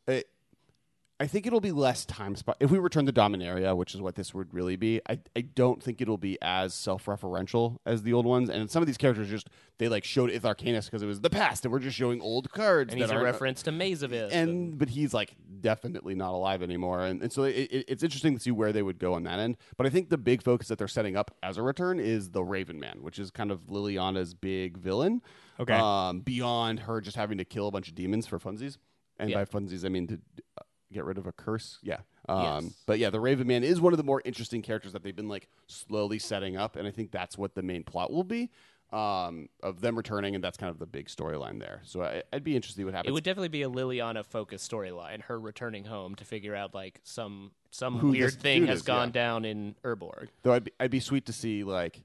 uh, 0.06 0.20
I 1.20 1.26
think 1.26 1.46
it'll 1.48 1.60
be 1.60 1.72
less 1.72 2.04
time 2.04 2.36
spot 2.36 2.56
if 2.60 2.70
we 2.70 2.78
return 2.78 3.04
the 3.04 3.12
Dominaria, 3.12 3.76
which 3.76 3.92
is 3.94 4.00
what 4.00 4.14
this 4.14 4.32
would 4.34 4.54
really 4.54 4.76
be. 4.76 5.00
I, 5.08 5.18
I 5.34 5.40
don't 5.40 5.82
think 5.82 6.00
it'll 6.00 6.16
be 6.16 6.38
as 6.40 6.74
self-referential 6.74 7.78
as 7.84 8.02
the 8.04 8.12
old 8.12 8.24
ones. 8.26 8.48
And 8.48 8.70
some 8.70 8.82
of 8.82 8.86
these 8.86 8.96
characters 8.96 9.28
just 9.28 9.48
they 9.78 9.88
like 9.88 10.04
showed 10.04 10.30
Ith 10.30 10.42
Arcanus 10.44 10.84
because 10.86 11.02
it 11.02 11.06
was 11.06 11.20
the 11.20 11.30
past, 11.30 11.64
and 11.64 11.72
we're 11.72 11.80
just 11.80 11.96
showing 11.96 12.20
old 12.20 12.52
cards. 12.52 12.92
and 12.92 13.00
that 13.02 13.10
he's 13.10 13.18
a 13.18 13.22
reference 13.22 13.62
to 13.64 13.72
Maze 13.72 14.02
of 14.02 14.12
Ith. 14.12 14.32
and 14.32 14.78
but 14.78 14.88
he's 14.90 15.12
like 15.12 15.34
definitely 15.60 16.14
not 16.14 16.32
alive 16.34 16.62
anymore 16.62 17.04
and, 17.04 17.20
and 17.20 17.32
so 17.32 17.42
it, 17.42 17.50
it, 17.70 17.84
it's 17.88 18.02
interesting 18.04 18.34
to 18.36 18.40
see 18.40 18.52
where 18.52 18.72
they 18.72 18.82
would 18.82 18.98
go 19.00 19.14
on 19.14 19.24
that 19.24 19.40
end 19.40 19.56
but 19.76 19.86
i 19.88 19.90
think 19.90 20.08
the 20.08 20.16
big 20.16 20.40
focus 20.40 20.68
that 20.68 20.78
they're 20.78 20.86
setting 20.86 21.16
up 21.16 21.36
as 21.42 21.56
a 21.58 21.62
return 21.62 21.98
is 21.98 22.30
the 22.30 22.44
raven 22.44 22.78
man 22.78 22.98
which 23.02 23.18
is 23.18 23.28
kind 23.32 23.50
of 23.50 23.62
liliana's 23.66 24.34
big 24.34 24.76
villain 24.78 25.20
Okay. 25.58 25.74
um, 25.74 26.20
beyond 26.20 26.78
her 26.80 27.00
just 27.00 27.16
having 27.16 27.38
to 27.38 27.44
kill 27.44 27.66
a 27.66 27.72
bunch 27.72 27.88
of 27.88 27.96
demons 27.96 28.24
for 28.28 28.38
funsies 28.38 28.78
and 29.18 29.30
Yeah. 29.30 29.38
by 29.38 29.44
funsies 29.46 29.84
i 29.84 29.88
mean 29.88 30.06
to 30.06 30.14
uh, 30.56 30.62
get 30.92 31.04
rid 31.04 31.18
of 31.18 31.26
a 31.26 31.32
curse 31.32 31.78
yeah 31.82 31.98
Um, 32.28 32.64
Yes. 32.64 32.74
But 32.86 32.98
yeah, 32.98 33.10
the 33.10 33.20
Raven 33.20 33.46
Man 33.46 33.64
is 33.64 33.80
one 33.80 33.92
of 33.92 33.96
the 33.96 34.04
more 34.04 34.20
interesting 34.24 34.62
characters 34.62 34.92
that 34.92 35.02
they've 35.02 35.16
been 35.16 35.28
like 35.28 35.48
slowly 35.66 36.18
setting 36.18 36.56
up, 36.56 36.76
and 36.76 36.86
I 36.86 36.90
think 36.90 37.10
that's 37.10 37.38
what 37.38 37.54
the 37.54 37.62
main 37.62 37.84
plot 37.84 38.12
will 38.12 38.24
be 38.24 38.50
um, 38.92 39.48
of 39.62 39.80
them 39.80 39.96
returning, 39.96 40.34
and 40.34 40.42
that's 40.42 40.56
kind 40.56 40.70
of 40.70 40.78
the 40.78 40.86
big 40.86 41.08
storyline 41.08 41.60
there. 41.60 41.80
So 41.84 42.02
I, 42.02 42.22
I'd 42.32 42.44
be 42.44 42.56
interested 42.56 42.76
to 42.76 42.80
see 42.80 42.84
what 42.84 42.94
happens. 42.94 43.10
It 43.10 43.12
would 43.12 43.24
definitely 43.24 43.48
be 43.48 43.62
a 43.62 43.70
Liliana 43.70 44.24
focused 44.24 44.70
storyline, 44.70 45.22
her 45.22 45.38
returning 45.38 45.84
home 45.84 46.14
to 46.16 46.24
figure 46.24 46.54
out 46.54 46.74
like 46.74 47.00
some 47.04 47.52
some 47.70 47.98
Who 47.98 48.10
weird 48.12 48.34
thing 48.34 48.66
has 48.66 48.78
is, 48.78 48.82
gone 48.84 49.08
yeah. 49.08 49.12
down 49.12 49.44
in 49.44 49.74
Urborg. 49.84 50.28
Though 50.42 50.54
I'd 50.54 50.64
be, 50.64 50.72
I'd 50.80 50.90
be 50.90 51.00
sweet 51.00 51.26
to 51.26 51.32
see 51.32 51.64
like. 51.64 52.02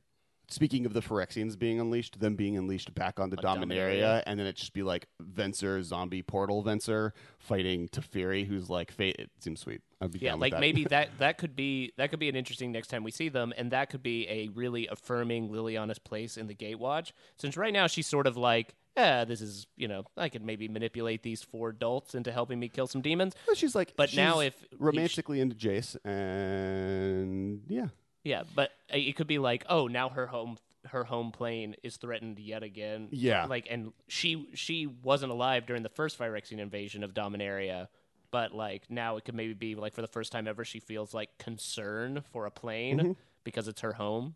Speaking 0.49 0.85
of 0.85 0.93
the 0.93 0.99
Phyrexians 1.01 1.57
being 1.57 1.79
unleashed, 1.79 2.19
them 2.19 2.35
being 2.35 2.57
unleashed 2.57 2.93
back 2.93 3.19
onto 3.19 3.37
On 3.37 3.43
Dominaria, 3.61 4.01
Dominaria. 4.01 4.23
and 4.27 4.39
then 4.39 4.45
it 4.45 4.55
just 4.55 4.73
be 4.73 4.83
like 4.83 5.07
Venser, 5.23 5.81
zombie 5.81 6.21
portal 6.21 6.63
Venser 6.63 7.11
fighting 7.39 7.87
Teferi, 7.87 8.45
who's 8.45 8.69
like 8.69 8.91
fate. 8.91 9.15
It 9.17 9.31
seems 9.39 9.61
sweet. 9.61 9.81
I'd 10.01 10.11
be 10.11 10.19
Yeah, 10.19 10.33
like 10.35 10.51
that. 10.51 10.59
maybe 10.59 10.83
that 10.85 11.09
that 11.19 11.37
could 11.37 11.55
be 11.55 11.93
that 11.97 12.09
could 12.09 12.19
be 12.19 12.29
an 12.29 12.35
interesting 12.35 12.71
next 12.71 12.89
time 12.89 13.03
we 13.03 13.09
see 13.11 13.29
them, 13.29 13.53
and 13.57 13.71
that 13.71 13.89
could 13.89 14.03
be 14.03 14.27
a 14.29 14.49
really 14.49 14.85
affirming 14.87 15.49
Liliana's 15.49 15.97
place 15.99 16.37
in 16.37 16.47
the 16.47 16.55
Gatewatch. 16.55 17.13
Since 17.37 17.55
right 17.57 17.73
now 17.73 17.87
she's 17.87 18.05
sort 18.05 18.27
of 18.27 18.35
like, 18.37 18.75
yeah, 18.97 19.23
this 19.23 19.39
is 19.41 19.65
you 19.77 19.87
know 19.87 20.03
I 20.17 20.27
could 20.29 20.43
maybe 20.43 20.67
manipulate 20.67 21.23
these 21.23 21.41
four 21.41 21.69
adults 21.69 22.15
into 22.15 22.31
helping 22.33 22.59
me 22.59 22.67
kill 22.67 22.85
some 22.87 23.01
demons. 23.01 23.33
But 23.47 23.57
she's 23.57 23.75
like, 23.75 23.93
But 23.95 24.09
she's 24.09 24.17
now 24.17 24.41
if- 24.41 24.61
romantically 24.77 25.39
into 25.39 25.55
Jace, 25.55 25.95
and 26.05 27.61
yeah, 27.69 27.87
Yeah, 28.23 28.43
but 28.55 28.71
uh, 28.93 28.97
it 28.97 29.15
could 29.15 29.27
be 29.27 29.39
like, 29.39 29.65
oh, 29.69 29.87
now 29.87 30.09
her 30.09 30.27
home 30.27 30.57
her 30.87 31.05
home 31.05 31.31
plane 31.31 31.75
is 31.81 31.95
threatened 31.97 32.39
yet 32.39 32.61
again. 32.63 33.07
Yeah. 33.11 33.45
like 33.45 33.67
and 33.69 33.93
she 34.07 34.49
she 34.53 34.85
wasn't 34.87 35.31
alive 35.31 35.65
during 35.65 35.81
the 35.83 35.89
first 35.89 36.17
Phyrexian 36.19 36.59
invasion 36.59 37.03
of 37.03 37.13
Dominaria. 37.13 37.87
But 38.31 38.53
like 38.53 38.89
now, 38.89 39.15
it 39.17 39.25
could 39.25 39.35
maybe 39.35 39.53
be 39.53 39.75
like 39.75 39.93
for 39.93 40.01
the 40.01 40.07
first 40.07 40.31
time 40.31 40.47
ever, 40.47 40.65
she 40.65 40.79
feels 40.79 41.13
like 41.13 41.37
concern 41.37 42.23
for 42.31 42.45
a 42.45 42.51
plane 42.51 42.97
Mm-hmm. 42.99 43.11
because 43.43 43.67
it's 43.67 43.81
her 43.81 43.93
home. 43.93 44.35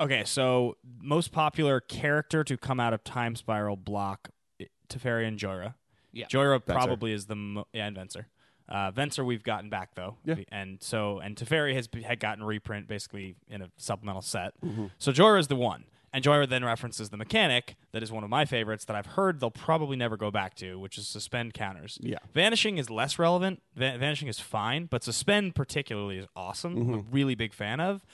Okay, 0.00 0.24
so 0.24 0.76
most 1.00 1.32
popular 1.32 1.80
character 1.80 2.44
to 2.44 2.56
come 2.56 2.80
out 2.80 2.92
of 2.92 3.02
Time 3.04 3.34
Spiral 3.36 3.76
block 3.76 4.28
i- 4.60 4.66
Teferi 4.88 5.26
and 5.26 5.38
Jhoira. 5.38 5.74
Yeah. 6.12 6.26
Jhoira 6.26 6.64
probably 6.64 7.12
is 7.12 7.26
the 7.26 7.36
mo- 7.36 7.66
yeah, 7.72 7.86
and 7.86 7.96
Venser. 7.96 8.24
Uh, 8.68 8.90
Venser 8.90 9.24
we've 9.24 9.42
gotten 9.44 9.70
back 9.70 9.94
though, 9.94 10.16
Yeah. 10.24 10.36
and 10.50 10.82
so 10.82 11.18
and 11.20 11.36
Teferi 11.36 11.74
has 11.74 11.88
had 12.04 12.18
gotten 12.20 12.42
reprint 12.44 12.88
basically 12.88 13.36
in 13.48 13.62
a 13.62 13.68
supplemental 13.76 14.22
set. 14.22 14.52
Mm-hmm. 14.64 14.86
So 14.98 15.12
Jhoira 15.12 15.38
is 15.38 15.46
the 15.46 15.54
one, 15.56 15.84
and 16.12 16.24
Jhoira 16.24 16.48
then 16.48 16.64
references 16.64 17.10
the 17.10 17.16
mechanic 17.16 17.76
that 17.92 18.02
is 18.02 18.10
one 18.10 18.24
of 18.24 18.30
my 18.30 18.44
favorites 18.44 18.84
that 18.86 18.96
I've 18.96 19.06
heard 19.06 19.38
they'll 19.38 19.50
probably 19.52 19.96
never 19.96 20.16
go 20.16 20.30
back 20.32 20.54
to, 20.56 20.78
which 20.80 20.98
is 20.98 21.06
suspend 21.06 21.54
counters. 21.54 21.98
Yeah. 22.02 22.18
Vanishing 22.34 22.76
is 22.78 22.90
less 22.90 23.18
relevant. 23.18 23.62
Va- 23.76 23.98
Vanishing 23.98 24.26
is 24.28 24.40
fine, 24.40 24.86
but 24.86 25.04
suspend 25.04 25.54
particularly 25.54 26.18
is 26.18 26.26
awesome. 26.34 26.76
I'm 26.76 26.94
a 26.94 26.98
really 27.10 27.36
big 27.36 27.52
fan 27.54 27.78
of. 27.80 28.04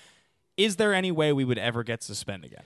Is 0.59 0.77
there 0.77 0.93
any 0.93 1.11
way 1.11 1.33
we 1.33 1.45
would 1.47 1.59
ever 1.59 1.83
get 1.83 2.03
suspend 2.03 2.45
again? 2.45 2.65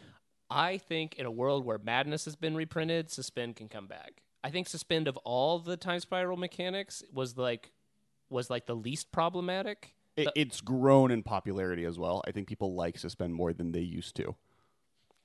I 0.50 0.78
think 0.78 1.14
in 1.16 1.26
a 1.26 1.30
world 1.30 1.64
where 1.64 1.78
Madness 1.78 2.24
has 2.24 2.34
been 2.36 2.54
reprinted, 2.56 3.10
Suspend 3.10 3.56
can 3.56 3.68
come 3.68 3.86
back. 3.86 4.22
I 4.44 4.50
think 4.50 4.68
Suspend 4.68 5.08
of 5.08 5.16
all 5.18 5.58
the 5.58 5.76
time 5.76 5.98
spiral 6.00 6.36
mechanics 6.36 7.02
was 7.12 7.36
like 7.36 7.72
was 8.30 8.50
like 8.50 8.66
the 8.66 8.76
least 8.76 9.12
problematic. 9.12 9.94
it, 10.16 10.28
it's 10.34 10.60
grown 10.60 11.10
in 11.10 11.22
popularity 11.22 11.84
as 11.84 11.98
well. 11.98 12.22
I 12.26 12.32
think 12.32 12.48
people 12.48 12.74
like 12.74 12.98
suspend 12.98 13.34
more 13.34 13.52
than 13.52 13.72
they 13.72 13.80
used 13.80 14.16
to. 14.16 14.34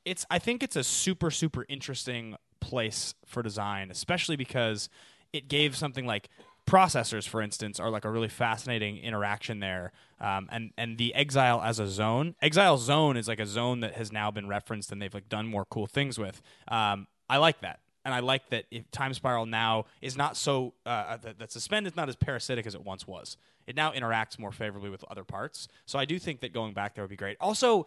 it's 0.05 0.25
I 0.29 0.39
think 0.39 0.63
it's 0.63 0.75
a 0.75 0.83
super 0.83 1.31
super 1.31 1.65
interesting 1.69 2.35
place 2.59 3.13
for 3.25 3.43
design, 3.43 3.91
especially 3.91 4.35
because 4.35 4.89
it 5.33 5.47
gave 5.47 5.75
something 5.75 6.05
like 6.05 6.29
processors, 6.67 7.27
for 7.27 7.41
instance, 7.41 7.79
are 7.79 7.89
like 7.89 8.05
a 8.05 8.09
really 8.09 8.29
fascinating 8.29 8.97
interaction 8.97 9.59
there. 9.59 9.91
Um, 10.19 10.47
and 10.51 10.71
and 10.77 10.97
the 10.97 11.13
exile 11.15 11.61
as 11.61 11.79
a 11.79 11.87
zone, 11.87 12.35
exile 12.41 12.77
zone 12.77 13.17
is 13.17 13.27
like 13.27 13.39
a 13.39 13.45
zone 13.45 13.81
that 13.81 13.95
has 13.95 14.11
now 14.11 14.31
been 14.31 14.47
referenced 14.47 14.91
and 14.91 15.01
they've 15.01 15.13
like 15.13 15.27
done 15.27 15.47
more 15.47 15.65
cool 15.65 15.87
things 15.87 16.17
with. 16.17 16.41
Um, 16.67 17.07
I 17.29 17.37
like 17.37 17.61
that. 17.61 17.79
And 18.03 18.13
I 18.13 18.19
like 18.19 18.49
that 18.49 18.65
if 18.71 18.89
Time 18.91 19.13
Spiral 19.13 19.45
now 19.45 19.85
is 20.01 20.17
not 20.17 20.35
so 20.35 20.73
uh, 20.85 21.17
that, 21.17 21.39
that 21.39 21.51
suspend 21.51 21.85
is 21.85 21.95
not 21.95 22.09
as 22.09 22.15
parasitic 22.15 22.65
as 22.65 22.73
it 22.73 22.83
once 22.83 23.05
was. 23.05 23.37
It 23.67 23.75
now 23.75 23.91
interacts 23.91 24.39
more 24.39 24.51
favorably 24.51 24.89
with 24.89 25.03
other 25.09 25.23
parts. 25.23 25.67
So 25.85 25.99
I 25.99 26.05
do 26.05 26.17
think 26.17 26.41
that 26.41 26.51
going 26.51 26.73
back 26.73 26.95
there 26.95 27.03
would 27.03 27.11
be 27.11 27.15
great. 27.15 27.37
Also, 27.39 27.85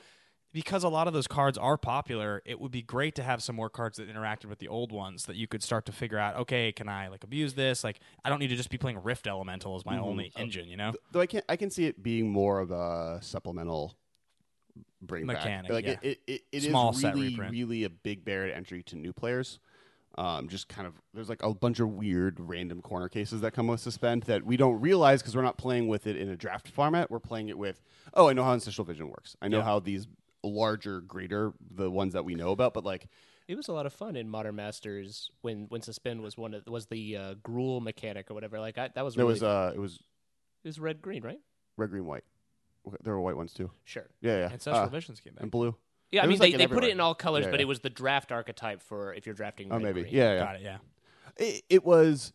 because 0.52 0.84
a 0.84 0.88
lot 0.88 1.08
of 1.08 1.14
those 1.14 1.26
cards 1.26 1.58
are 1.58 1.76
popular, 1.76 2.40
it 2.44 2.60
would 2.60 2.70
be 2.70 2.80
great 2.80 3.16
to 3.16 3.24
have 3.24 3.42
some 3.42 3.56
more 3.56 3.68
cards 3.68 3.98
that 3.98 4.08
interacted 4.08 4.44
with 4.44 4.60
the 4.60 4.68
old 4.68 4.92
ones 4.92 5.24
that 5.24 5.34
you 5.34 5.48
could 5.48 5.64
start 5.64 5.84
to 5.86 5.92
figure 5.92 6.16
out. 6.16 6.36
Okay, 6.36 6.70
can 6.70 6.88
I 6.88 7.08
like 7.08 7.24
abuse 7.24 7.54
this? 7.54 7.82
Like, 7.82 7.98
I 8.24 8.30
don't 8.30 8.38
need 8.38 8.48
to 8.48 8.56
just 8.56 8.70
be 8.70 8.78
playing 8.78 9.02
Rift 9.02 9.26
Elemental 9.26 9.74
as 9.74 9.84
my 9.84 9.98
only 9.98 10.32
engine. 10.36 10.68
You 10.68 10.76
know? 10.76 10.92
Though 11.10 11.20
I 11.20 11.26
can 11.26 11.42
I 11.48 11.56
can 11.56 11.70
see 11.70 11.86
it 11.86 12.00
being 12.02 12.30
more 12.30 12.60
of 12.60 12.70
a 12.70 13.18
supplemental 13.20 13.96
bring 15.02 15.26
Mechanic, 15.26 15.70
back. 15.70 15.74
Like 15.74 15.84
yeah. 15.86 15.92
it, 15.92 15.98
it, 16.02 16.20
it, 16.26 16.42
it 16.52 16.56
is 16.58 16.64
Small 16.66 16.92
set 16.92 17.14
really 17.14 17.36
really 17.36 17.84
a 17.84 17.90
big 17.90 18.24
barrier 18.24 18.50
to 18.50 18.56
entry 18.56 18.84
to 18.84 18.96
new 18.96 19.12
players. 19.12 19.58
Um, 20.16 20.48
just 20.48 20.68
kind 20.68 20.86
of 20.86 20.94
there's 21.12 21.28
like 21.28 21.42
a 21.42 21.52
bunch 21.52 21.80
of 21.80 21.88
weird 21.88 22.38
random 22.38 22.80
corner 22.80 23.08
cases 23.08 23.40
that 23.40 23.50
come 23.52 23.66
with 23.66 23.80
suspend 23.80 24.22
that 24.24 24.44
we 24.44 24.56
don't 24.56 24.80
realize 24.80 25.20
because 25.22 25.34
we're 25.34 25.42
not 25.42 25.58
playing 25.58 25.88
with 25.88 26.06
it 26.06 26.16
in 26.16 26.28
a 26.28 26.36
draft 26.36 26.68
format. 26.68 27.10
We're 27.10 27.18
playing 27.18 27.48
it 27.48 27.58
with 27.58 27.82
oh 28.14 28.28
I 28.28 28.32
know 28.32 28.44
how 28.44 28.52
ancestral 28.52 28.84
vision 28.84 29.08
works. 29.08 29.36
I 29.42 29.48
know 29.48 29.58
Yeah. 29.58 29.64
how 29.64 29.80
these 29.80 30.06
larger 30.44 31.00
greater 31.00 31.52
the 31.74 31.90
ones 31.90 32.12
that 32.12 32.24
we 32.24 32.34
know 32.36 32.50
about, 32.52 32.74
but 32.74 32.84
like 32.84 33.08
It 33.48 33.56
was 33.56 33.66
a 33.68 33.72
lot 33.72 33.86
of 33.86 33.92
fun 33.92 34.14
in 34.14 34.28
Modern 34.28 34.54
Masters 34.54 35.30
when 35.40 35.66
when 35.68 35.82
Suspend 35.82 36.20
was 36.22 36.38
one 36.38 36.54
of 36.54 36.64
was 36.68 36.86
the 36.86 37.16
uh, 37.16 37.34
Gruul 37.42 37.82
mechanic 37.82 38.30
or 38.30 38.34
whatever. 38.34 38.60
Like 38.60 38.78
I, 38.78 38.88
that 38.94 39.04
was 39.04 39.16
there 39.16 39.24
really 39.24 39.34
was 39.34 39.42
uh 39.42 39.72
it 39.74 39.80
was 39.80 39.94
it 40.62 40.68
was 40.68 40.78
red 40.78 41.02
green, 41.02 41.22
right? 41.24 41.40
red 41.76 41.90
green 41.90 42.06
white. 42.06 42.22
There 43.02 43.14
were 43.14 43.20
white 43.20 43.36
ones 43.36 43.52
too. 43.52 43.70
Sure. 43.84 44.06
Yeah 44.20 44.36
yeah 44.38 44.44
Ancestral 44.52 44.84
Uh, 44.86 44.88
Visions 44.90 45.18
came 45.18 45.32
back. 45.34 45.42
and 45.42 45.50
blue. 45.50 45.74
Yeah, 46.10 46.20
I 46.20 46.24
It 46.24 46.26
mean 46.28 46.32
was, 46.32 46.40
like, 46.40 46.50
they, 46.50 46.62
in 46.62 46.68
they 46.70 46.74
put 46.74 46.84
it 46.84 46.90
in 46.90 47.00
all 47.00 47.14
colors, 47.14 47.44
Yeah, 47.44 47.50
but 47.50 47.60
yeah. 47.60 47.64
it 47.64 47.68
was 47.68 47.80
the 47.80 47.90
draft 47.90 48.30
archetype 48.32 48.82
for 48.82 49.14
if 49.14 49.26
you're 49.26 49.34
drafting. 49.34 49.68
Oh 49.70 49.76
red 49.76 49.82
maybe 49.82 50.02
green. 50.02 50.14
yeah 50.14 50.32
yeah. 50.34 50.38
Got 50.38 50.56
it. 50.56 50.62
Yeah. 50.62 50.76
it, 51.38 51.62
it 51.68 51.84
was 51.84 52.32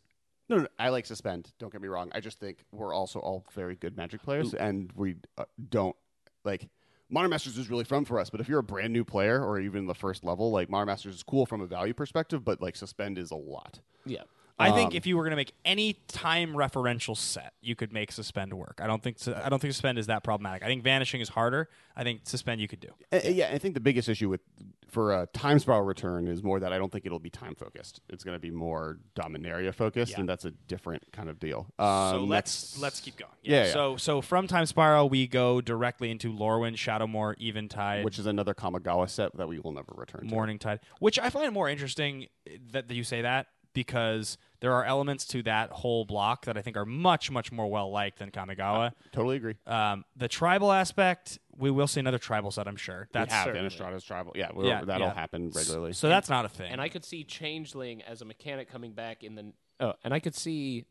no, 0.49 0.57
no, 0.57 0.67
I 0.80 0.89
like 0.89 1.05
suspend. 1.05 1.51
Don't 1.59 1.72
get 1.72 1.82
me 1.82 1.88
wrong. 1.88 2.11
I 2.13 2.20
just 2.20 2.39
think 2.39 2.65
we're 2.72 2.93
also 2.93 3.20
all 3.20 3.45
very 3.53 3.76
good 3.76 3.95
Magic 3.95 4.24
players, 4.24 4.53
and 4.53 4.91
we 4.95 5.15
uh, 5.38 5.45
don't 5.70 5.95
like 6.43 6.67
Modern 7.09 7.30
Masters 7.30 7.57
is 7.57 7.70
really 7.70 7.84
fun 7.84 8.05
for 8.05 8.20
us. 8.20 8.30
But 8.30 8.41
if 8.41 8.49
you're 8.49 8.59
a 8.59 8.63
brand 8.63 8.91
new 8.91 9.03
player 9.05 9.43
or 9.43 9.59
even 9.59 9.86
the 9.86 9.95
first 9.95 10.24
level, 10.24 10.51
like 10.51 10.70
Modern 10.70 10.88
Masters 10.88 11.15
is 11.15 11.24
cool 11.24 11.45
from 11.45 11.61
a 11.61 11.65
value 11.67 11.93
perspective, 11.93 12.43
but 12.43 12.61
like 12.61 12.76
suspend 12.76 13.17
is 13.17 13.32
a 13.32 13.36
lot. 13.36 13.80
Yeah. 14.05 14.24
I 14.60 14.72
think 14.72 14.91
Um, 14.91 14.97
if 14.97 15.05
you 15.07 15.16
were 15.16 15.24
going 15.24 15.32
to 15.32 15.38
make 15.38 15.53
any 15.64 15.93
time 16.07 16.53
referential 16.53 17.16
set, 17.16 17.53
you 17.62 17.76
could 17.76 17.93
make 17.93 18.12
suspend 18.12 18.53
work. 18.53 18.80
I 18.84 18.88
don't 18.88 19.01
think 19.01 19.18
su- 19.20 19.34
I 19.34 19.47
don't 19.49 19.60
think 19.60 19.74
suspend 19.74 19.97
is 19.97 20.07
that 20.07 20.24
problematic. 20.24 20.64
I 20.64 20.68
think 20.68 20.84
vanishing 20.84 21.22
is 21.22 21.30
harder. 21.30 21.70
I 21.95 22.03
think 22.03 22.22
suspend 22.26 22.60
you 22.62 22.68
could 22.68 22.80
do. 22.82 22.89
Uh, 23.12 23.20
yeah, 23.24 23.49
I 23.53 23.57
think 23.57 23.74
the 23.74 23.80
biggest 23.80 24.10
issue 24.10 24.28
with 24.30 24.41
for 24.89 25.14
a 25.22 25.28
time 25.28 25.60
spiral 25.60 25.84
return 25.84 26.28
is 26.28 26.41
more 26.43 26.60
that 26.60 26.74
I 26.74 26.78
don't 26.80 26.91
think 26.91 27.05
it'll 27.05 27.20
be 27.20 27.30
time 27.30 27.53
focused. 27.55 28.01
It's 28.10 28.24
going 28.24 28.36
to 28.36 28.39
be 28.39 28.49
more 28.49 28.97
Dominaria 29.16 29.74
focused, 29.74 30.14
Yeah. 30.14 30.22
and 30.22 30.28
that's 30.30 30.45
a 30.45 30.51
different 30.51 31.03
kind 31.12 31.30
of 31.30 31.39
deal. 31.39 31.68
Um, 31.78 32.12
so 32.12 32.24
let's 32.26 32.78
let's 32.80 32.99
keep 32.99 33.16
going. 33.18 33.32
Yeah, 33.43 33.66
yeah. 33.66 33.72
So 33.74 33.97
so 33.97 34.22
from 34.22 34.47
Time 34.47 34.66
Spiral 34.66 35.07
we 35.10 35.28
go 35.28 35.62
directly 35.62 36.10
into 36.12 36.34
Lorwyn, 36.34 36.74
Shadowmoor, 36.76 37.36
Eventide, 37.39 38.03
which 38.03 38.20
is 38.20 38.26
another 38.26 38.53
Kamigawa 38.53 39.10
set 39.10 39.36
that 39.38 39.47
we 39.47 39.60
will 39.60 39.72
never 39.72 39.93
return 39.95 40.28
to. 40.28 40.34
Morning 40.34 40.60
Tide, 40.60 40.80
which 40.99 41.18
I 41.20 41.30
find 41.30 41.53
more 41.53 41.70
interesting 41.70 42.28
that 42.72 42.89
you 42.91 43.03
say 43.03 43.22
that 43.22 43.47
because 43.74 44.38
there 44.61 44.74
are 44.74 44.84
elements 44.84 45.26
to 45.28 45.41
that 45.43 45.70
whole 45.72 46.03
block 46.05 46.45
that 46.45 46.57
I 46.57 46.61
think 46.61 46.76
are 46.76 46.86
much 46.86 47.32
much 47.32 47.51
more 47.51 47.67
well 47.67 47.91
liked 47.91 48.20
than 48.20 48.30
Kamigawa. 48.32 48.91
Totally 49.11 49.38
agree. 49.38 49.55
Um, 49.65 50.03
the 50.17 50.28
tribal 50.28 50.72
aspect, 50.72 51.39
we 51.57 51.72
will 51.72 51.88
see 51.88 51.99
another 51.99 52.17
tribal 52.17 52.51
set. 52.51 52.67
I'm 52.67 52.76
sure. 52.76 53.07
That's 53.13 53.30
we 53.32 53.36
have 53.36 53.45
certainly. 53.45 53.70
Innistrada's 53.70 54.03
tribal. 54.03 54.34
Yeah, 54.36 54.49
we'll- 54.53 54.67
Yeah, 54.67 54.84
that'll 54.84 55.07
yeah. 55.07 55.13
happen 55.13 55.51
regularly. 55.55 55.93
so 55.93 56.09
that's 56.09 56.30
not 56.30 56.45
a 56.45 56.49
thing. 56.49 56.72
And 56.72 56.82
I 56.82 56.89
could 56.89 57.05
see 57.05 57.24
Changeling 57.24 58.01
as 58.03 58.22
a 58.22 58.26
mechanic 58.26 58.70
coming 58.70 58.91
back 58.91 59.24
in 59.24 59.36
the 59.36 59.53
oh, 59.80 59.93
and 60.03 60.13
I 60.13 60.20
could 60.20 60.36
see 60.36 60.86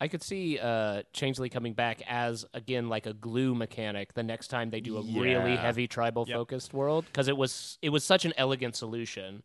I 0.00 0.08
could 0.08 0.22
see 0.22 0.58
uh 0.58 1.02
Changeling 1.12 1.50
coming 1.50 1.74
back 1.74 2.00
as 2.08 2.46
again 2.54 2.88
like 2.88 3.04
a 3.06 3.12
glue 3.12 3.54
mechanic 3.54 4.14
the 4.14 4.22
next 4.22 4.48
time 4.48 4.70
they 4.70 4.80
do 4.80 4.96
a 4.96 5.02
really 5.02 5.56
heavy 5.56 5.86
tribal 5.88 6.24
focused 6.24 6.72
world 6.72 7.04
because 7.06 7.28
it 7.28 7.36
was 7.36 7.78
it 7.82 7.90
was 7.90 8.04
such 8.04 8.24
an 8.24 8.32
elegant 8.38 8.76
solution. 8.76 9.42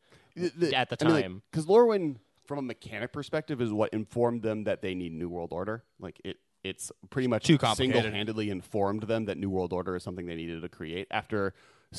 at 0.73 0.89
the 0.89 0.95
time. 0.95 1.41
because 1.51 1.65
Lorwyn, 1.65 2.17
from 2.45 2.59
a 2.59 2.61
mechanic 2.61 3.13
perspective, 3.13 3.61
is 3.61 3.71
what 3.71 3.93
informed 3.93 4.41
them 4.41 4.65
that 4.65 4.81
they 4.81 4.95
need 4.95 5.13
New 5.13 5.29
World 5.29 5.51
Order. 5.51 5.83
Like 5.99 6.19
it, 6.23 6.37
it's 6.63 6.91
pretty 7.09 7.27
much 7.27 7.45
Too 7.45 7.57
single-handedly 7.75 8.49
informed 8.49 9.03
them 9.03 9.25
that 9.25 9.37
New 9.37 9.49
World 9.49 9.73
Order 9.73 9.95
is 9.95 10.03
something 10.03 10.25
they 10.25 10.35
needed 10.35 10.61
to 10.61 10.69
create. 10.69 11.07
After 11.11 11.53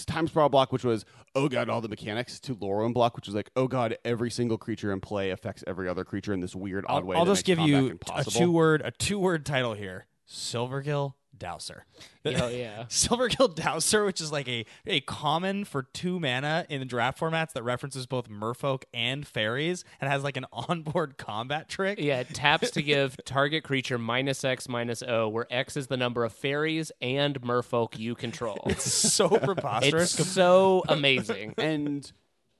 Time 0.06 0.26
Spiral 0.26 0.48
block, 0.48 0.72
which 0.72 0.84
was 0.84 1.04
oh 1.36 1.48
god, 1.48 1.68
all 1.68 1.80
the 1.80 1.88
mechanics, 1.88 2.40
to 2.40 2.56
Lorwyn 2.56 2.92
block, 2.92 3.14
which 3.14 3.26
was 3.26 3.34
like 3.34 3.50
oh 3.54 3.68
god, 3.68 3.96
every 4.04 4.30
single 4.30 4.58
creature 4.58 4.92
in 4.92 5.00
play 5.00 5.30
affects 5.30 5.62
every 5.66 5.88
other 5.88 6.04
creature 6.04 6.32
in 6.32 6.40
this 6.40 6.54
weird 6.56 6.84
odd 6.88 7.02
I'll, 7.02 7.04
way. 7.04 7.16
I'll 7.16 7.26
just 7.26 7.44
give 7.44 7.60
you 7.60 7.98
a 8.14 8.24
two 8.24 8.50
word 8.50 8.82
a 8.84 8.90
two 8.90 9.18
word 9.18 9.46
title 9.46 9.74
here: 9.74 10.06
Silvergill 10.28 11.14
Dowser. 11.38 11.84
Oh 12.24 12.48
yeah. 12.48 12.84
Silvergill 12.88 13.54
Dowser, 13.54 14.04
which 14.04 14.20
is 14.20 14.32
like 14.32 14.48
a, 14.48 14.64
a 14.86 15.00
common 15.00 15.64
for 15.64 15.82
two 15.82 16.18
mana 16.18 16.66
in 16.68 16.80
the 16.80 16.86
draft 16.86 17.18
formats 17.18 17.52
that 17.52 17.62
references 17.62 18.06
both 18.06 18.28
merfolk 18.28 18.84
and 18.92 19.26
fairies 19.26 19.84
and 20.00 20.10
has 20.10 20.22
like 20.22 20.36
an 20.36 20.46
onboard 20.52 21.18
combat 21.18 21.68
trick. 21.68 21.98
Yeah, 21.98 22.20
it 22.20 22.34
taps 22.34 22.70
to 22.72 22.82
give 22.82 23.16
target 23.24 23.64
creature 23.64 23.98
minus 23.98 24.44
X 24.44 24.68
minus 24.68 25.02
O, 25.02 25.28
where 25.28 25.46
X 25.50 25.76
is 25.76 25.86
the 25.88 25.96
number 25.96 26.24
of 26.24 26.32
fairies 26.32 26.92
and 27.00 27.40
merfolk 27.42 27.98
you 27.98 28.14
control. 28.14 28.58
It's 28.66 28.90
so 28.90 29.28
preposterous. 29.28 30.18
it's 30.18 30.30
so 30.30 30.82
amazing. 30.88 31.54
and 31.58 32.10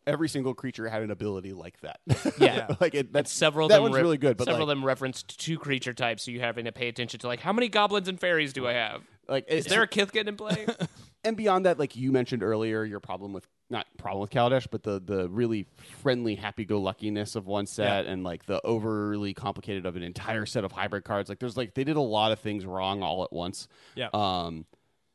every 0.06 0.28
single 0.28 0.54
creature 0.54 0.88
had 0.88 1.02
an 1.02 1.10
ability 1.10 1.52
like 1.52 1.80
that. 1.80 2.00
Yeah. 2.38 2.68
like 2.80 2.94
it. 2.94 3.12
That's 3.12 3.32
Several 3.32 3.66
of 3.66 3.70
that 3.70 3.76
them 3.76 3.82
one's 3.84 3.94
ref- 3.94 4.02
really 4.02 4.18
good. 4.18 4.36
But 4.36 4.44
several 4.44 4.66
like, 4.66 4.72
of 4.74 4.78
them 4.78 4.84
referenced 4.84 5.38
two 5.38 5.58
creature 5.58 5.92
types, 5.92 6.24
so 6.24 6.30
you're 6.30 6.42
having 6.42 6.64
to 6.64 6.72
pay 6.72 6.88
attention 6.88 7.20
to 7.20 7.26
like 7.26 7.40
how 7.40 7.52
many 7.52 7.68
goblins 7.68 8.08
and 8.08 8.18
fairies 8.20 8.52
do 8.52 8.66
I 8.66 8.72
have? 8.72 9.02
like 9.28 9.44
Is 9.48 9.66
there 9.66 9.82
a 9.82 9.88
Kithkin 9.94 10.26
in 10.26 10.36
play? 10.36 10.66
and 11.22 11.36
beyond 11.36 11.66
that, 11.66 11.78
like 11.78 11.96
you 11.96 12.12
mentioned 12.12 12.42
earlier, 12.42 12.84
your 12.84 13.00
problem 13.00 13.32
with 13.32 13.46
not 13.70 13.86
problem 13.96 14.20
with 14.20 14.30
Kaladesh, 14.30 14.66
but 14.70 14.82
the 14.82 15.00
the 15.00 15.28
really 15.28 15.66
friendly, 16.02 16.34
happy-go-luckiness 16.34 17.34
of 17.34 17.46
one 17.46 17.66
set, 17.66 18.06
and 18.06 18.22
like 18.22 18.46
the 18.46 18.64
overly 18.64 19.32
complicated 19.32 19.86
of 19.86 19.96
an 19.96 20.02
entire 20.02 20.46
set 20.46 20.64
of 20.64 20.72
hybrid 20.72 21.04
cards. 21.04 21.28
Like 21.28 21.38
there's 21.38 21.56
like 21.56 21.74
they 21.74 21.84
did 21.84 21.96
a 21.96 22.00
lot 22.00 22.32
of 22.32 22.40
things 22.40 22.66
wrong 22.66 23.02
all 23.02 23.24
at 23.24 23.32
once. 23.32 23.68
Yeah. 23.94 24.08
Um. 24.12 24.66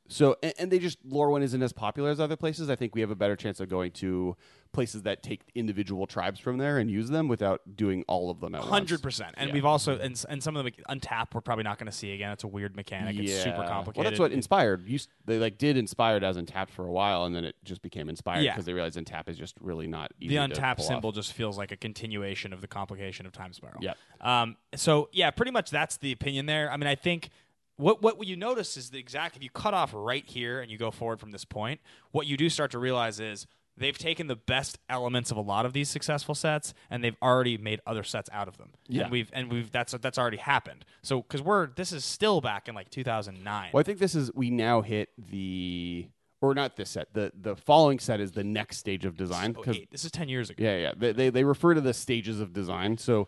So 0.08 0.38
and, 0.42 0.54
and 0.58 0.72
they 0.72 0.80
just 0.80 1.08
Lorwyn 1.08 1.44
isn't 1.44 1.62
as 1.62 1.74
popular 1.74 2.10
as 2.10 2.20
other 2.20 2.36
places. 2.36 2.70
I 2.70 2.76
think 2.76 2.96
we 2.96 3.02
have 3.02 3.12
a 3.12 3.16
better 3.16 3.36
chance 3.36 3.60
of 3.60 3.70
going 3.70 3.92
to 3.94 4.36
places 4.72 5.02
that 5.02 5.24
take 5.24 5.42
individual 5.56 6.06
tribes 6.06 6.40
from 6.40 6.58
there 6.60 6.78
and 6.78 6.92
use 6.92 7.10
them 7.10 7.28
without 7.28 7.62
doing 7.76 8.04
all 8.08 8.30
of 8.30 8.40
them 8.40 8.54
at 8.54 8.62
once. 8.62 8.70
Hundred 8.70 9.02
percent, 9.02 9.34
and 9.38 9.48
Yeah. 9.50 9.54
we've 9.54 9.66
also 9.66 9.98
and, 9.98 10.24
and 10.30 10.44
some 10.44 10.56
of 10.56 10.64
them 10.64 10.74
untap 10.90 11.34
we're 11.34 11.42
probably 11.42 11.64
not 11.64 11.78
going 11.80 11.88
to 11.88 11.92
see 11.92 12.12
again. 12.14 12.32
It's 12.32 12.44
a 12.44 12.48
weird 12.48 12.76
mechanic. 12.76 13.18
It's 13.18 13.34
super 13.44 13.64
complicated. 13.64 13.98
Well, 13.98 14.04
that's 14.04 14.20
what 14.20 14.32
inspired. 14.32 14.88
Used 14.88 15.10
they 15.26 15.40
like 15.40 15.58
did 15.58 15.76
inspired 15.76 16.24
as 16.24 16.38
untapped 16.38 16.72
for 16.72 16.86
a 16.86 16.92
while, 16.92 17.26
and 17.26 17.36
then 17.36 17.46
it 17.46 17.56
just 17.64 17.82
became 17.82 18.10
inspired 18.10 18.42
Yeah. 18.44 18.54
because 18.54 18.66
they 18.66 18.74
realized 18.74 18.98
untap 18.98 19.28
is 19.28 19.38
just 19.38 19.56
really 19.60 19.88
not 19.88 20.12
easy. 20.20 20.36
the 20.36 20.42
untap 20.42 20.80
symbol 20.80 21.10
off. 21.10 21.16
just 21.16 21.34
feels 21.34 21.58
like 21.58 21.72
a 21.72 21.78
continuation 21.78 22.54
of 22.54 22.62
the 22.62 22.68
complication 22.68 23.26
of 23.26 23.32
time 23.32 23.54
spiral. 23.54 23.80
Yep. 23.82 23.98
Um. 24.22 24.56
So 24.76 25.10
yeah, 25.12 25.32
pretty 25.32 25.52
much 25.52 25.72
that's 25.72 25.98
the 25.98 26.12
opinion 26.12 26.46
there. 26.46 26.72
I 26.72 26.78
mean, 26.78 26.88
I 26.88 26.96
think 26.96 27.30
what 27.78 28.02
what 28.02 28.24
you 28.28 28.36
notice 28.36 28.78
is 28.78 28.90
the 28.92 29.00
exact. 29.00 29.36
If 29.36 29.44
you 29.44 29.50
cut 29.50 29.74
off 29.74 29.92
right 29.96 30.26
here 30.28 30.62
and 30.62 30.70
you 30.70 30.78
go 30.78 30.92
forward 30.92 31.20
from 31.20 31.32
this 31.32 31.46
point, 31.46 31.80
what 32.12 32.28
you 32.28 32.38
do 32.38 32.50
start 32.50 32.72
to 32.72 32.80
realize 32.80 33.20
is 33.20 33.48
they've 33.80 33.98
taken 33.98 34.28
the 34.28 34.36
best 34.36 34.78
elements 34.90 35.32
of 35.32 35.38
a 35.38 35.42
lot 35.42 35.66
of 35.66 35.74
these 35.74 35.90
successful 35.90 36.36
sets 36.36 36.74
and 36.90 37.04
they've 37.04 37.16
already 37.22 37.58
made 37.58 37.80
other 37.88 38.04
sets 38.04 38.30
out 38.32 38.48
of 38.48 38.58
them. 38.58 38.70
Yeah. 38.88 39.04
And 39.04 39.12
we've 39.12 39.30
and 39.34 39.52
we've 39.52 39.72
that's 39.72 39.94
that's 39.94 40.18
already 40.18 40.38
happened. 40.38 40.86
So 41.02 41.22
because 41.22 41.42
we're 41.42 41.68
this 41.68 41.92
is 41.92 42.06
still 42.06 42.42
back 42.42 42.68
in 42.68 42.76
like 42.76 42.90
2009. 42.90 43.70
Well, 43.74 43.80
I 43.80 43.84
think 43.84 44.00
this 44.00 44.16
is 44.16 44.32
we 44.34 44.50
now 44.50 44.82
hit 44.82 45.10
the 45.18 46.08
or 46.42 46.54
not 46.54 46.76
this 46.78 46.92
set. 46.92 47.14
The 47.14 47.32
the 47.40 47.56
following 47.56 48.00
set 48.00 48.20
is 48.20 48.32
the 48.32 48.44
next 48.44 48.78
stage 48.78 49.06
of 49.06 49.18
design 49.18 49.56
Oh, 49.58 49.62
because 49.62 49.78
eight. 49.78 49.92
This 49.92 50.06
is 50.06 50.12
10 50.12 50.30
years 50.30 50.50
ago. 50.50 50.64
yeah, 50.64 50.78
yeah, 50.78 50.92
they, 50.96 51.12
they 51.12 51.30
they 51.30 51.44
refer 51.44 51.74
to 51.74 51.82
the 51.82 51.94
stages 51.94 52.40
of 52.40 52.54
design. 52.54 52.98
So 52.98 53.28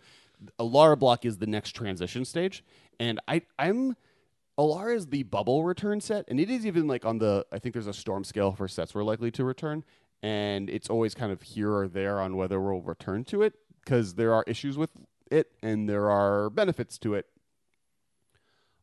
Alara 0.59 0.97
block 0.97 1.25
is 1.25 1.37
the 1.37 1.47
next 1.47 1.71
transition 1.71 2.25
stage, 2.25 2.63
and 2.99 3.19
I 3.27 3.41
I'm. 3.59 3.95
Alara 4.59 4.95
is 4.95 5.07
the 5.07 5.23
bubble 5.23 5.63
return 5.63 6.01
set, 6.01 6.25
and 6.27 6.39
it 6.39 6.49
is 6.49 6.65
even 6.65 6.85
like 6.87 7.05
on 7.05 7.17
the. 7.19 7.45
I 7.51 7.59
think 7.59 7.73
there's 7.73 7.87
a 7.87 7.93
storm 7.93 8.23
scale 8.23 8.51
for 8.51 8.67
sets 8.67 8.93
we're 8.93 9.03
likely 9.03 9.31
to 9.31 9.43
return, 9.43 9.83
and 10.23 10.69
it's 10.69 10.89
always 10.89 11.13
kind 11.13 11.31
of 11.31 11.41
here 11.41 11.73
or 11.73 11.87
there 11.87 12.19
on 12.19 12.35
whether 12.35 12.59
we'll 12.61 12.81
return 12.81 13.23
to 13.25 13.41
it 13.41 13.53
because 13.83 14.15
there 14.15 14.33
are 14.33 14.43
issues 14.47 14.77
with 14.77 14.91
it 15.29 15.51
and 15.63 15.89
there 15.89 16.09
are 16.09 16.49
benefits 16.49 16.97
to 16.99 17.13
it. 17.15 17.27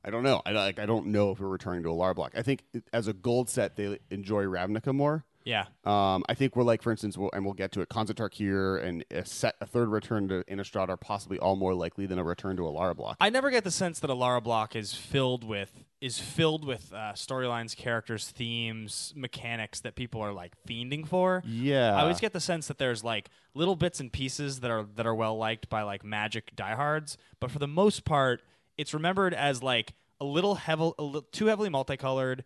I 0.05 0.11
don't 0.11 0.23
know. 0.23 0.43
I 0.47 0.53
like. 0.53 0.79
I 0.79 0.87
don't 0.87 1.07
know 1.07 1.33
if 1.33 1.41
we're 1.41 1.49
returning 1.49 1.83
to 1.83 1.89
Alara 1.89 2.15
block. 2.15 2.33
I 2.37 2.43
think 2.43 2.65
as 2.93 3.09
a 3.09 3.13
gold 3.13 3.51
set, 3.51 3.77
they 3.77 3.99
enjoy 4.11 4.45
Ravnica 4.45 4.95
more. 4.95 5.25
Yeah. 5.49 5.65
Um, 5.85 6.25
I 6.29 6.35
think 6.35 6.57
we're 6.57 6.63
like, 6.63 6.83
for 6.83 6.91
instance, 6.91 7.17
we'll, 7.17 7.31
and 7.33 7.43
we'll 7.43 7.55
get 7.55 7.73
to 7.73 7.81
it. 7.81 7.89
Khans 7.89 8.11
of 8.11 8.17
Tarkir 8.17 8.85
and 8.85 9.03
a 9.11 9.25
set, 9.25 9.57
a 9.63 9.67
third 9.67 9.89
return 9.89 10.29
to 10.29 10.45
Innistrad 10.45 10.91
are 10.91 10.99
possibly 10.99 11.39
all 11.39 11.57
more 11.57 11.73
likely 11.73 12.05
than 12.05 12.19
a 12.19 12.23
return 12.23 12.55
to 12.57 12.65
Alara 12.65 12.95
block. 12.95 13.17
I 13.19 13.31
never 13.31 13.51
get 13.51 13.65
the 13.65 13.71
sense 13.71 13.99
that 14.01 14.11
Alara 14.11 14.43
block 14.43 14.77
is 14.77 14.93
filled 14.93 15.45
with 15.45 15.73
is 16.03 16.19
filled 16.19 16.67
with 16.67 16.93
uh, 16.93 17.13
storylines, 17.15 17.75
characters, 17.75 18.29
themes, 18.29 19.15
mechanics 19.17 19.81
that 19.81 19.97
people 19.97 20.21
are 20.21 20.35
like 20.35 20.53
fiending 20.69 21.09
for. 21.09 21.43
yeah, 21.47 21.97
I 21.97 22.03
always 22.03 22.21
get 22.21 22.35
the 22.35 22.41
sense 22.41 22.69
that 22.69 22.77
there's 22.77 23.03
like 23.03 23.31
little 23.55 23.75
bits 23.75 24.01
and 24.01 24.13
pieces 24.13 24.61
that 24.61 24.71
are 24.71 24.85
that 24.97 25.07
are 25.07 25.15
well 25.15 25.39
liked 25.39 25.71
by 25.71 25.81
like 25.83 26.05
Magic 26.05 26.55
diehards, 26.55 27.17
but 27.41 27.51
for 27.51 27.59
the 27.59 27.67
most 27.67 28.05
part, 28.05 28.43
it's 28.77 28.93
remembered 28.93 29.33
as 29.33 29.63
like 29.63 29.95
a 30.21 30.25
little 30.27 30.57
heavy, 30.57 30.93
a 30.99 31.03
li- 31.03 31.23
too 31.33 31.47
heavily 31.47 31.71
multicolored. 31.71 32.45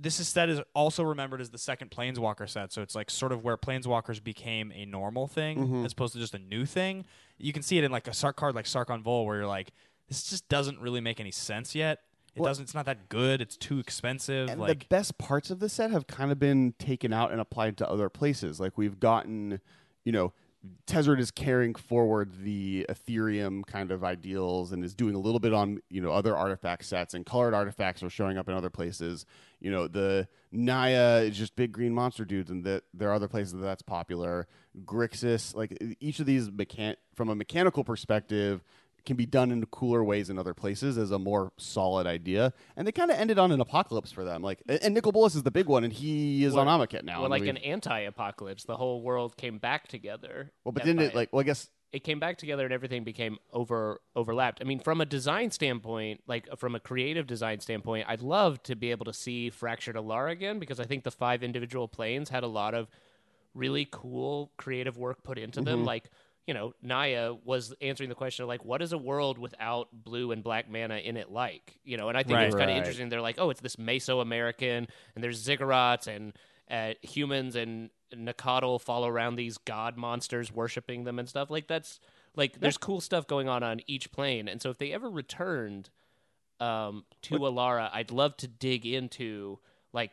This 0.00 0.18
is 0.18 0.28
set 0.28 0.48
is 0.48 0.60
also 0.74 1.02
remembered 1.02 1.40
as 1.40 1.50
the 1.50 1.58
second 1.58 1.90
Planeswalker 1.90 2.48
set, 2.48 2.72
so 2.72 2.80
it's 2.80 2.94
like 2.94 3.10
sort 3.10 3.32
of 3.32 3.44
where 3.44 3.56
Planeswalkers 3.56 4.22
became 4.22 4.72
a 4.72 4.86
normal 4.86 5.26
thing 5.26 5.58
mm-hmm. 5.58 5.84
as 5.84 5.92
opposed 5.92 6.14
to 6.14 6.18
just 6.18 6.34
a 6.34 6.38
new 6.38 6.64
thing. 6.64 7.04
You 7.38 7.52
can 7.52 7.62
see 7.62 7.76
it 7.78 7.84
in 7.84 7.92
like 7.92 8.08
a 8.08 8.14
Sark 8.14 8.36
card 8.36 8.54
like 8.54 8.64
Sarkhan 8.64 9.02
Vol, 9.02 9.26
where 9.26 9.36
you're 9.38 9.46
like, 9.46 9.72
this 10.08 10.30
just 10.30 10.48
doesn't 10.48 10.80
really 10.80 11.00
make 11.00 11.20
any 11.20 11.30
sense 11.30 11.74
yet. 11.74 12.00
It 12.34 12.40
Well- 12.40 12.50
doesn't. 12.50 12.64
It's 12.64 12.74
not 12.74 12.86
that 12.86 13.08
good. 13.08 13.40
It's 13.40 13.56
too 13.56 13.78
expensive. 13.78 14.48
and 14.48 14.60
like 14.60 14.80
the 14.80 14.86
best 14.86 15.18
parts 15.18 15.50
of 15.50 15.58
the 15.58 15.68
set 15.68 15.90
have 15.90 16.06
kind 16.06 16.32
of 16.32 16.38
been 16.38 16.74
taken 16.78 17.12
out 17.12 17.32
and 17.32 17.40
applied 17.40 17.76
to 17.78 17.88
other 17.88 18.08
places. 18.08 18.60
Like 18.60 18.78
we've 18.78 19.00
gotten, 19.00 19.60
you 20.04 20.12
know, 20.12 20.32
Tezzeret 20.86 21.18
is 21.18 21.30
carrying 21.30 21.74
forward 21.74 22.42
the 22.42 22.84
Etherium 22.88 23.64
kind 23.64 23.90
of 23.90 24.04
ideals 24.04 24.72
and 24.72 24.84
is 24.84 24.94
doing 24.94 25.14
a 25.14 25.18
little 25.18 25.40
bit 25.40 25.54
on 25.54 25.80
you 25.88 26.02
know 26.02 26.12
other 26.12 26.36
artifact 26.36 26.84
sets 26.84 27.14
and 27.14 27.24
colored 27.24 27.54
artifacts 27.54 28.02
are 28.02 28.10
showing 28.10 28.36
up 28.36 28.48
in 28.48 28.54
other 28.54 28.70
places. 28.70 29.24
You 29.60 29.70
know, 29.70 29.88
the 29.88 30.26
Naya 30.52 31.18
is 31.22 31.36
just 31.36 31.54
big 31.56 31.72
green 31.72 31.94
monster 31.94 32.24
dudes, 32.24 32.50
and 32.50 32.64
that 32.64 32.84
there 32.94 33.10
are 33.10 33.14
other 33.14 33.28
places 33.28 33.52
that 33.52 33.60
that's 33.60 33.82
popular. 33.82 34.48
Grixis, 34.84 35.54
like 35.54 35.76
each 36.00 36.20
of 36.20 36.26
these 36.26 36.48
mechan- 36.50 36.96
from 37.14 37.28
a 37.28 37.34
mechanical 37.34 37.84
perspective, 37.84 38.62
can 39.06 39.16
be 39.16 39.24
done 39.26 39.50
in 39.50 39.64
cooler 39.66 40.04
ways 40.04 40.28
in 40.28 40.38
other 40.38 40.52
places 40.52 40.98
as 40.98 41.10
a 41.10 41.18
more 41.18 41.52
solid 41.56 42.06
idea. 42.06 42.52
And 42.76 42.86
they 42.86 42.92
kind 42.92 43.10
of 43.10 43.16
ended 43.16 43.38
on 43.38 43.50
an 43.50 43.60
apocalypse 43.60 44.12
for 44.12 44.24
them. 44.24 44.42
Like, 44.42 44.62
and 44.68 44.92
Nicol 44.94 45.12
Bolas 45.12 45.34
is 45.34 45.42
the 45.42 45.50
big 45.50 45.66
one, 45.66 45.84
and 45.84 45.92
he 45.92 46.44
is 46.44 46.52
Well- 46.52 46.68
on 46.68 46.80
Amonkhet 46.80 47.04
now. 47.04 47.22
Well, 47.22 47.30
like 47.30 47.46
an 47.46 47.56
anti-apocalypse, 47.56 48.64
the 48.64 48.76
whole 48.76 49.02
world 49.02 49.36
came 49.36 49.58
back 49.58 49.88
together. 49.88 50.52
well, 50.64 50.72
but 50.72 50.84
didn't 50.84 51.02
it 51.02 51.14
like? 51.14 51.30
Well, 51.32 51.40
I 51.40 51.44
guess 51.44 51.68
it 51.92 52.04
came 52.04 52.20
back 52.20 52.38
together 52.38 52.64
and 52.64 52.72
everything 52.72 53.02
became 53.04 53.38
over 53.52 54.00
overlapped. 54.14 54.60
I 54.60 54.64
mean, 54.64 54.78
from 54.78 55.00
a 55.00 55.06
design 55.06 55.50
standpoint, 55.50 56.20
like 56.26 56.46
from 56.58 56.74
a 56.74 56.80
creative 56.80 57.26
design 57.26 57.60
standpoint, 57.60 58.06
I'd 58.08 58.22
love 58.22 58.62
to 58.64 58.76
be 58.76 58.90
able 58.92 59.06
to 59.06 59.12
see 59.12 59.50
Fractured 59.50 59.96
Alara 59.96 60.30
again 60.30 60.58
because 60.58 60.78
I 60.78 60.84
think 60.84 61.04
the 61.04 61.10
five 61.10 61.42
individual 61.42 61.88
planes 61.88 62.28
had 62.28 62.44
a 62.44 62.48
lot 62.48 62.74
of 62.74 62.88
really 63.54 63.88
cool 63.90 64.52
creative 64.56 64.96
work 64.96 65.22
put 65.24 65.36
into 65.38 65.60
them. 65.60 65.78
Mm-hmm. 65.78 65.86
Like, 65.86 66.10
you 66.46 66.54
know, 66.54 66.74
Naya 66.82 67.34
was 67.44 67.74
answering 67.80 68.08
the 68.08 68.14
question 68.14 68.44
of 68.44 68.48
like, 68.48 68.64
what 68.64 68.82
is 68.82 68.92
a 68.92 68.98
world 68.98 69.38
without 69.38 69.88
blue 69.92 70.30
and 70.30 70.42
black 70.44 70.70
mana 70.70 70.96
in 70.98 71.16
it 71.16 71.30
like? 71.30 71.78
You 71.84 71.96
know, 71.96 72.08
and 72.08 72.16
I 72.16 72.22
think 72.22 72.36
Right. 72.36 72.46
it's 72.46 72.54
kind 72.54 72.68
Right. 72.68 72.74
of 72.74 72.78
interesting. 72.78 73.08
They're 73.08 73.20
like, 73.20 73.36
oh, 73.38 73.50
it's 73.50 73.60
this 73.60 73.76
Mesoamerican, 73.76 74.88
and 75.14 75.24
there's 75.24 75.44
ziggurats 75.44 76.06
and 76.06 76.32
uh, 76.70 76.94
humans 77.02 77.56
and 77.56 77.90
Nacatl 78.14 78.80
follow 78.80 79.08
around 79.08 79.36
these 79.36 79.58
god 79.58 79.96
monsters, 79.96 80.52
worshiping 80.52 81.04
them 81.04 81.18
and 81.18 81.28
stuff. 81.28 81.50
Like 81.50 81.66
that's 81.66 82.00
like 82.36 82.60
there's 82.60 82.76
cool 82.78 83.00
stuff 83.00 83.26
going 83.26 83.48
on 83.48 83.62
on 83.62 83.80
each 83.86 84.12
plane. 84.12 84.48
And 84.48 84.60
so 84.62 84.70
if 84.70 84.78
they 84.78 84.92
ever 84.92 85.08
returned 85.10 85.90
um, 86.60 87.04
to 87.22 87.38
Alara, 87.38 87.90
I'd 87.92 88.10
love 88.10 88.36
to 88.38 88.48
dig 88.48 88.84
into 88.86 89.58
like 89.92 90.12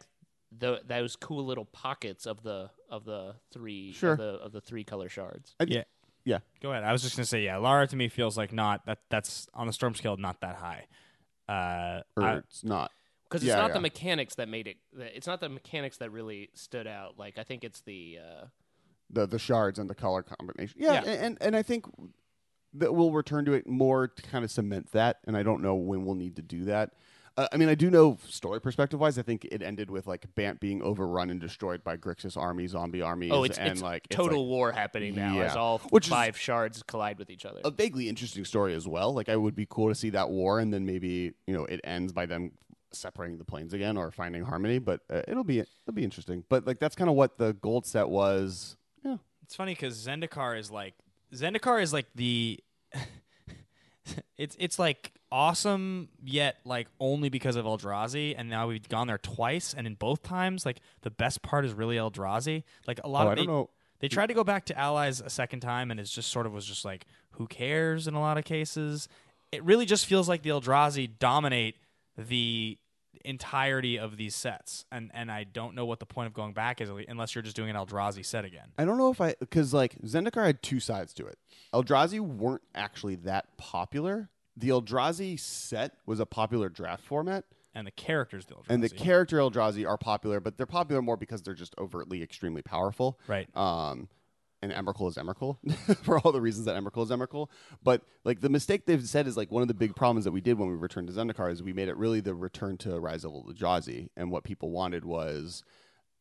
the 0.57 0.81
those 0.87 1.15
cool 1.15 1.45
little 1.45 1.65
pockets 1.65 2.25
of 2.25 2.41
the 2.43 2.69
of 2.89 3.03
the 3.03 3.35
three 3.51 3.91
Sure. 3.93 4.13
of 4.13 4.17
the 4.17 4.23
of 4.25 4.51
the 4.53 4.61
three 4.61 4.83
color 4.83 5.09
shards. 5.09 5.55
I- 5.59 5.65
Yeah. 5.65 5.83
yeah. 6.23 6.39
Go 6.61 6.71
ahead. 6.71 6.83
I 6.83 6.91
was 6.93 7.01
just 7.01 7.15
gonna 7.17 7.25
say, 7.25 7.43
yeah, 7.43 7.57
Lara 7.57 7.85
to 7.87 7.95
me 7.95 8.07
feels 8.07 8.37
like 8.37 8.53
not 8.53 8.85
that. 8.85 8.99
That's 9.09 9.47
on 9.53 9.67
the 9.67 9.73
storm 9.73 9.93
scale, 9.93 10.15
not 10.17 10.39
that 10.41 10.55
high. 10.55 10.85
Uh, 11.49 12.01
Or 12.15 12.23
I- 12.23 12.37
it's 12.37 12.63
not. 12.63 12.91
Because 13.29 13.41
it's 13.43 13.49
Yeah, 13.49 13.55
not 13.57 13.67
yeah. 13.69 13.73
the 13.73 13.81
mechanics 13.81 14.35
that 14.35 14.47
made 14.47 14.67
it. 14.67 14.77
It's 14.97 15.27
not 15.27 15.39
the 15.41 15.49
mechanics 15.49 15.97
that 15.97 16.11
really 16.11 16.49
stood 16.53 16.87
out. 16.87 17.17
Like 17.17 17.37
I 17.37 17.43
think 17.43 17.63
it's 17.63 17.81
the. 17.81 18.19
Uh, 18.21 18.45
the 19.09 19.25
the 19.25 19.39
shards 19.39 19.79
and 19.79 19.89
the 19.89 19.95
color 19.95 20.21
combination. 20.23 20.81
Yeah, 20.81 21.01
Yeah. 21.05 21.11
And, 21.11 21.37
and 21.39 21.55
I 21.55 21.63
think 21.63 21.85
that 22.73 22.93
we'll 22.93 23.11
return 23.11 23.45
to 23.45 23.53
it 23.53 23.65
more 23.67 24.07
to 24.09 24.21
kind 24.23 24.43
of 24.43 24.51
cement 24.51 24.91
that. 24.91 25.19
And 25.25 25.37
I 25.37 25.43
don't 25.43 25.61
know 25.61 25.75
when 25.75 26.05
we'll 26.05 26.15
need 26.15 26.35
to 26.35 26.41
do 26.41 26.65
that. 26.65 26.91
Uh, 27.37 27.47
I 27.53 27.57
mean, 27.57 27.69
I 27.69 27.75
do 27.75 27.89
know 27.91 28.17
story 28.27 28.59
perspective 28.59 28.99
wise. 28.99 29.17
I 29.17 29.21
think 29.21 29.45
it 29.45 29.61
ended 29.61 29.89
with 29.91 30.07
like 30.07 30.25
Bant 30.35 30.59
being 30.59 30.81
overrun 30.81 31.29
and 31.29 31.39
destroyed 31.39 31.83
by 31.83 31.95
Grixis 31.95 32.35
army, 32.35 32.65
zombie 32.67 33.01
armies. 33.01 33.31
oh, 33.31 33.43
it's, 33.43 33.57
and 33.59 33.69
it's 33.71 33.81
like 33.81 34.07
it's 34.09 34.15
total 34.15 34.41
like 34.43 34.49
war 34.49 34.71
happening 34.71 35.15
now 35.15 35.39
as 35.39 35.53
Yeah. 35.53 35.59
all 35.61 35.77
Which 35.91 36.07
is- 36.07 36.11
five 36.11 36.35
shards 36.37 36.81
collide 36.83 37.17
with 37.19 37.29
each 37.29 37.45
other. 37.45 37.61
a 37.63 37.69
vaguely 37.71 38.09
interesting 38.09 38.43
story 38.43 38.73
as 38.73 38.87
well. 38.87 39.13
Like 39.13 39.29
I 39.29 39.35
would 39.37 39.55
be 39.55 39.67
cool 39.69 39.87
to 39.89 39.95
see 39.95 40.09
that 40.09 40.29
war, 40.29 40.59
and 40.59 40.73
then 40.73 40.85
maybe 40.85 41.33
you 41.45 41.53
know 41.53 41.63
it 41.65 41.79
ends 41.83 42.11
by 42.11 42.25
them 42.25 42.51
separating 42.91 43.37
the 43.37 43.43
planes 43.45 43.73
again 43.73 43.97
or 43.97 44.11
finding 44.11 44.43
harmony. 44.43 44.79
But 44.79 45.01
uh, 45.09 45.21
it'll 45.27 45.43
be 45.43 45.59
it'll 45.59 45.93
be 45.93 46.03
interesting. 46.03 46.43
But 46.49 46.65
like 46.67 46.79
that's 46.79 46.95
kind 46.95 47.09
of 47.09 47.15
what 47.15 47.37
the 47.37 47.53
gold 47.53 47.85
set 47.85 48.09
was. 48.09 48.77
Yeah. 49.03 49.17
it's 49.43 49.55
funny 49.55 49.73
because 49.73 50.05
Zendikar 50.05 50.57
is 50.59 50.71
like 50.71 50.93
Zendikar 51.33 51.81
is 51.81 51.93
like 51.93 52.07
the. 52.15 52.59
it's 54.37 54.55
it's 54.59 54.79
like 54.79 55.11
awesome 55.31 56.07
yet 56.23 56.55
like 56.63 56.87
only 57.01 57.27
because 57.27 57.57
of 57.57 57.65
Eldrazi 57.65 58.33
and 58.37 58.49
now 58.49 58.67
we've 58.69 58.87
gone 58.87 59.07
there 59.07 59.17
twice 59.17 59.73
and 59.73 59.85
in 59.85 59.95
both 59.95 60.23
times 60.23 60.65
like 60.65 60.79
the 61.01 61.09
best 61.11 61.41
part 61.41 61.65
is 61.65 61.73
really 61.73 61.97
Eldrazi 61.97 62.63
like 62.87 63.01
a 63.03 63.09
lot 63.09 63.27
Oh, 63.27 63.31
of 63.31 63.37
I 63.37 63.43
they, 63.45 63.65
they 63.99 64.07
tried 64.07 64.27
to 64.27 64.33
go 64.33 64.45
back 64.45 64.63
to 64.67 64.77
allies 64.79 65.19
a 65.19 65.29
second 65.29 65.59
time 65.59 65.91
and 65.91 65.99
it 65.99 66.03
just 66.05 66.29
sort 66.31 66.45
of 66.45 66.53
was 66.53 66.65
just 66.65 66.85
like 66.85 67.05
who 67.31 67.45
cares 67.47 68.07
in 68.07 68.13
a 68.13 68.21
lot 68.21 68.37
of 68.37 68.45
cases 68.45 69.09
it 69.51 69.61
really 69.65 69.85
just 69.85 70.05
feels 70.05 70.29
like 70.29 70.43
the 70.43 70.49
Eldrazi 70.51 71.09
dominate 71.19 71.75
the 72.17 72.77
entirety 73.25 73.97
of 73.97 74.15
these 74.17 74.35
sets 74.35 74.85
and 74.91 75.09
and 75.13 75.31
I 75.31 75.43
don't 75.43 75.75
know 75.75 75.85
what 75.85 75.99
the 75.99 76.05
point 76.05 76.27
of 76.27 76.33
going 76.33 76.53
back 76.53 76.79
is 76.81 76.89
unless 77.07 77.33
you're 77.33 77.41
just 77.41 77.55
doing 77.55 77.69
an 77.69 77.75
Eldrazi 77.75 78.23
set 78.25 78.45
again 78.45 78.67
I 78.77 78.85
don't 78.85 78.97
know 78.97 79.09
if 79.09 79.19
I 79.19 79.35
because 79.39 79.73
like 79.73 79.99
Zendikar 80.03 80.45
had 80.45 80.61
two 80.61 80.79
sides 80.79 81.13
to 81.15 81.25
it. 81.25 81.37
Eldrazi 81.73 82.19
weren't 82.19 82.61
actually 82.75 83.15
that 83.15 83.57
popular. 83.57 84.29
The 84.55 84.69
Eldrazi 84.69 85.39
set 85.39 85.93
was 86.05 86.19
a 86.19 86.25
popular 86.25 86.69
draft 86.69 87.03
format, 87.03 87.45
and 87.75 87.85
the 87.85 87.91
characters 87.91 88.45
the 88.45 88.55
Eldrazi 88.55 88.65
and 88.69 88.83
the 88.83 88.89
character 88.89 89.37
Eldrazi 89.37 89.87
are 89.87 89.97
popular, 89.97 90.39
but 90.39 90.57
they're 90.57 90.65
popular 90.65 91.01
more 91.01 91.17
because 91.17 91.41
they're 91.41 91.53
just 91.53 91.75
overtly 91.77 92.23
extremely 92.23 92.61
powerful. 92.61 93.19
right 93.27 93.47
Um, 93.55 94.09
and 94.61 94.71
Emrakul 94.71 95.09
is 95.09 95.15
Emrakul 95.15 95.57
for 96.03 96.19
all 96.19 96.31
the 96.31 96.41
reasons 96.41 96.65
that 96.65 96.81
Emrakul 96.81 97.03
is 97.03 97.09
Emrakul. 97.09 97.49
But 97.83 98.01
like 98.23 98.41
the 98.41 98.49
mistake 98.49 98.85
they've 98.85 99.03
said 99.07 99.27
is 99.27 99.37
like 99.37 99.51
one 99.51 99.61
of 99.61 99.67
the 99.67 99.73
big 99.73 99.95
problems 99.95 100.25
that 100.25 100.31
we 100.31 100.41
did 100.41 100.57
when 100.57 100.69
we 100.69 100.75
returned 100.75 101.07
to 101.07 101.13
Zendikar 101.13 101.51
is 101.51 101.61
we 101.61 101.73
made 101.73 101.89
it 101.89 101.97
really 101.97 102.19
the 102.19 102.33
return 102.33 102.77
to 102.77 102.99
Rise 102.99 103.23
of 103.23 103.33
the 103.33 103.53
Eldrazi, 103.53 104.09
and 104.15 104.31
what 104.31 104.43
people 104.43 104.71
wanted 104.71 105.05
was, 105.05 105.63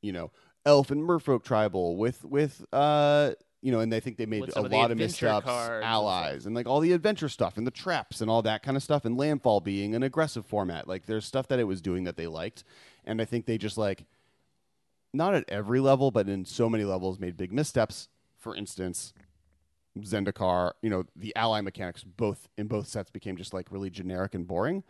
you 0.03 0.13
know, 0.13 0.31
elf 0.65 0.91
and 0.91 1.03
merfolk 1.03 1.45
tribal 1.45 1.97
with 1.97 2.25
with 2.25 2.65
uh 2.73 3.33
you 3.63 3.73
know, 3.73 3.81
and 3.81 3.93
I 3.93 4.01
think 4.01 4.17
they 4.17 4.27
made 4.27 4.49
a 4.55 4.63
lot 4.63 4.93
of 4.93 4.99
missteps, 4.99 5.47
allies, 5.49 6.47
and 6.47 6.55
like 6.55 6.69
all 6.69 6.79
the 6.79 6.93
adventure 6.93 7.29
stuff 7.29 7.57
and 7.57 7.67
the 7.67 7.73
traps 7.73 8.21
and 8.21 8.31
all 8.31 8.43
that 8.43 8.63
kind 8.63 8.77
of 8.77 8.83
stuff, 8.83 9.05
and 9.05 9.17
landfall 9.17 9.61
being 9.61 9.95
an 9.95 10.05
aggressive 10.05 10.47
format. 10.47 10.87
Like 10.87 11.07
there's 11.07 11.25
stuff 11.25 11.49
that 11.49 11.59
it 11.59 11.65
was 11.65 11.81
doing 11.81 12.05
that 12.05 12.17
they 12.17 12.29
liked, 12.29 12.63
and 13.05 13.21
I 13.21 13.25
think 13.25 13.47
they 13.47 13.59
just 13.59 13.77
like 13.77 14.05
not 15.13 15.35
at 15.35 15.45
every 15.49 15.81
level, 15.81 16.11
but 16.11 16.29
in 16.29 16.45
so 16.45 16.69
many 16.69 16.85
levels, 16.85 17.19
made 17.19 17.37
big 17.37 17.53
missteps. 17.53 18.09
For 18.47 18.55
instance, 18.55 19.13
Zendikar, 19.99 20.71
you 20.81 20.89
know, 20.89 21.03
the 21.17 21.35
ally 21.35 21.61
mechanics 21.63 22.05
both 22.05 22.49
in 22.57 22.69
both 22.69 22.87
sets 22.87 23.11
became 23.11 23.37
just 23.37 23.53
like 23.53 23.73
really 23.73 23.91
generic 23.91 24.37
and 24.37 24.47
boring. 24.47 24.85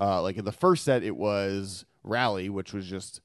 Uh, 0.00 0.22
like 0.22 0.38
in 0.38 0.46
the 0.46 0.50
first 0.50 0.82
set, 0.82 1.02
it 1.02 1.14
was 1.14 1.84
rally, 2.02 2.48
which 2.48 2.72
was 2.72 2.86
just 2.86 3.20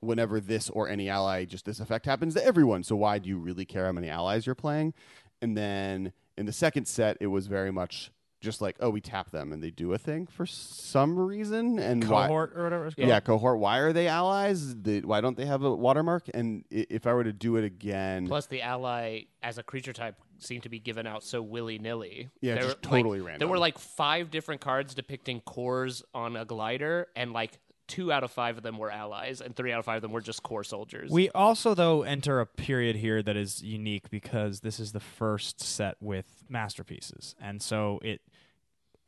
whenever 0.00 0.40
this 0.40 0.68
or 0.68 0.90
any 0.90 1.08
ally, 1.08 1.46
just 1.46 1.64
this 1.64 1.80
effect 1.80 2.04
happens 2.04 2.34
to 2.34 2.44
everyone. 2.44 2.82
So 2.82 2.96
why 2.96 3.18
do 3.18 3.30
you 3.30 3.38
really 3.38 3.64
care 3.64 3.86
how 3.86 3.92
many 3.92 4.10
allies 4.10 4.44
you're 4.44 4.54
playing? 4.54 4.92
And 5.40 5.56
then 5.56 6.12
in 6.36 6.44
the 6.44 6.52
second 6.52 6.86
set, 6.86 7.16
it 7.18 7.28
was 7.28 7.46
very 7.46 7.70
much 7.70 8.10
just 8.44 8.60
like, 8.60 8.76
oh, 8.80 8.90
we 8.90 9.00
tap 9.00 9.30
them 9.30 9.52
and 9.52 9.62
they 9.62 9.70
do 9.70 9.92
a 9.94 9.98
thing 9.98 10.26
for 10.26 10.46
some 10.46 11.18
reason. 11.18 11.78
And 11.80 12.06
why? 12.08 12.26
cohort 12.28 12.52
or 12.56 12.62
whatever 12.64 12.86
it's 12.86 12.96
Yeah, 12.96 13.18
cohort. 13.20 13.58
Why 13.58 13.78
are 13.78 13.92
they 13.92 14.06
allies? 14.06 14.80
The, 14.82 15.00
why 15.00 15.20
don't 15.20 15.36
they 15.36 15.46
have 15.46 15.62
a 15.64 15.74
watermark? 15.74 16.24
And 16.32 16.64
i- 16.72 16.86
if 16.90 17.06
I 17.06 17.14
were 17.14 17.24
to 17.24 17.32
do 17.32 17.56
it 17.56 17.64
again, 17.64 18.26
Plus, 18.28 18.46
the 18.46 18.62
ally 18.62 19.22
as 19.42 19.58
a 19.58 19.62
creature 19.62 19.92
type 19.92 20.16
seemed 20.38 20.62
to 20.64 20.68
be 20.68 20.78
given 20.78 21.06
out 21.06 21.24
so 21.24 21.40
willy 21.42 21.78
nilly. 21.78 22.28
Yeah, 22.40 22.56
just 22.58 22.82
totally 22.82 23.20
random. 23.20 23.38
There 23.40 23.48
were 23.48 23.58
like 23.58 23.78
five 23.78 24.30
different 24.30 24.60
cards 24.60 24.94
depicting 24.94 25.40
Kors 25.40 26.02
on 26.14 26.36
a 26.36 26.44
glider, 26.44 27.08
and 27.16 27.32
like 27.32 27.58
two 27.86 28.10
out 28.10 28.24
of 28.24 28.30
five 28.30 28.56
of 28.56 28.62
them 28.62 28.78
were 28.78 28.90
allies, 28.90 29.40
and 29.42 29.54
three 29.54 29.70
out 29.70 29.78
of 29.78 29.84
five 29.84 29.96
of 29.96 30.02
them 30.02 30.10
were 30.12 30.20
just 30.22 30.42
Kor 30.42 30.64
soldiers. 30.64 31.10
We 31.10 31.28
also, 31.30 31.74
though, 31.74 32.02
enter 32.02 32.40
a 32.40 32.46
period 32.46 32.96
here 32.96 33.22
that 33.22 33.36
is 33.36 33.62
unique 33.62 34.08
because 34.10 34.60
this 34.60 34.80
is 34.80 34.92
the 34.92 35.00
first 35.00 35.60
set 35.60 35.96
with 36.00 36.44
masterpieces, 36.48 37.34
and 37.40 37.60
so 37.62 38.00
it 38.02 38.20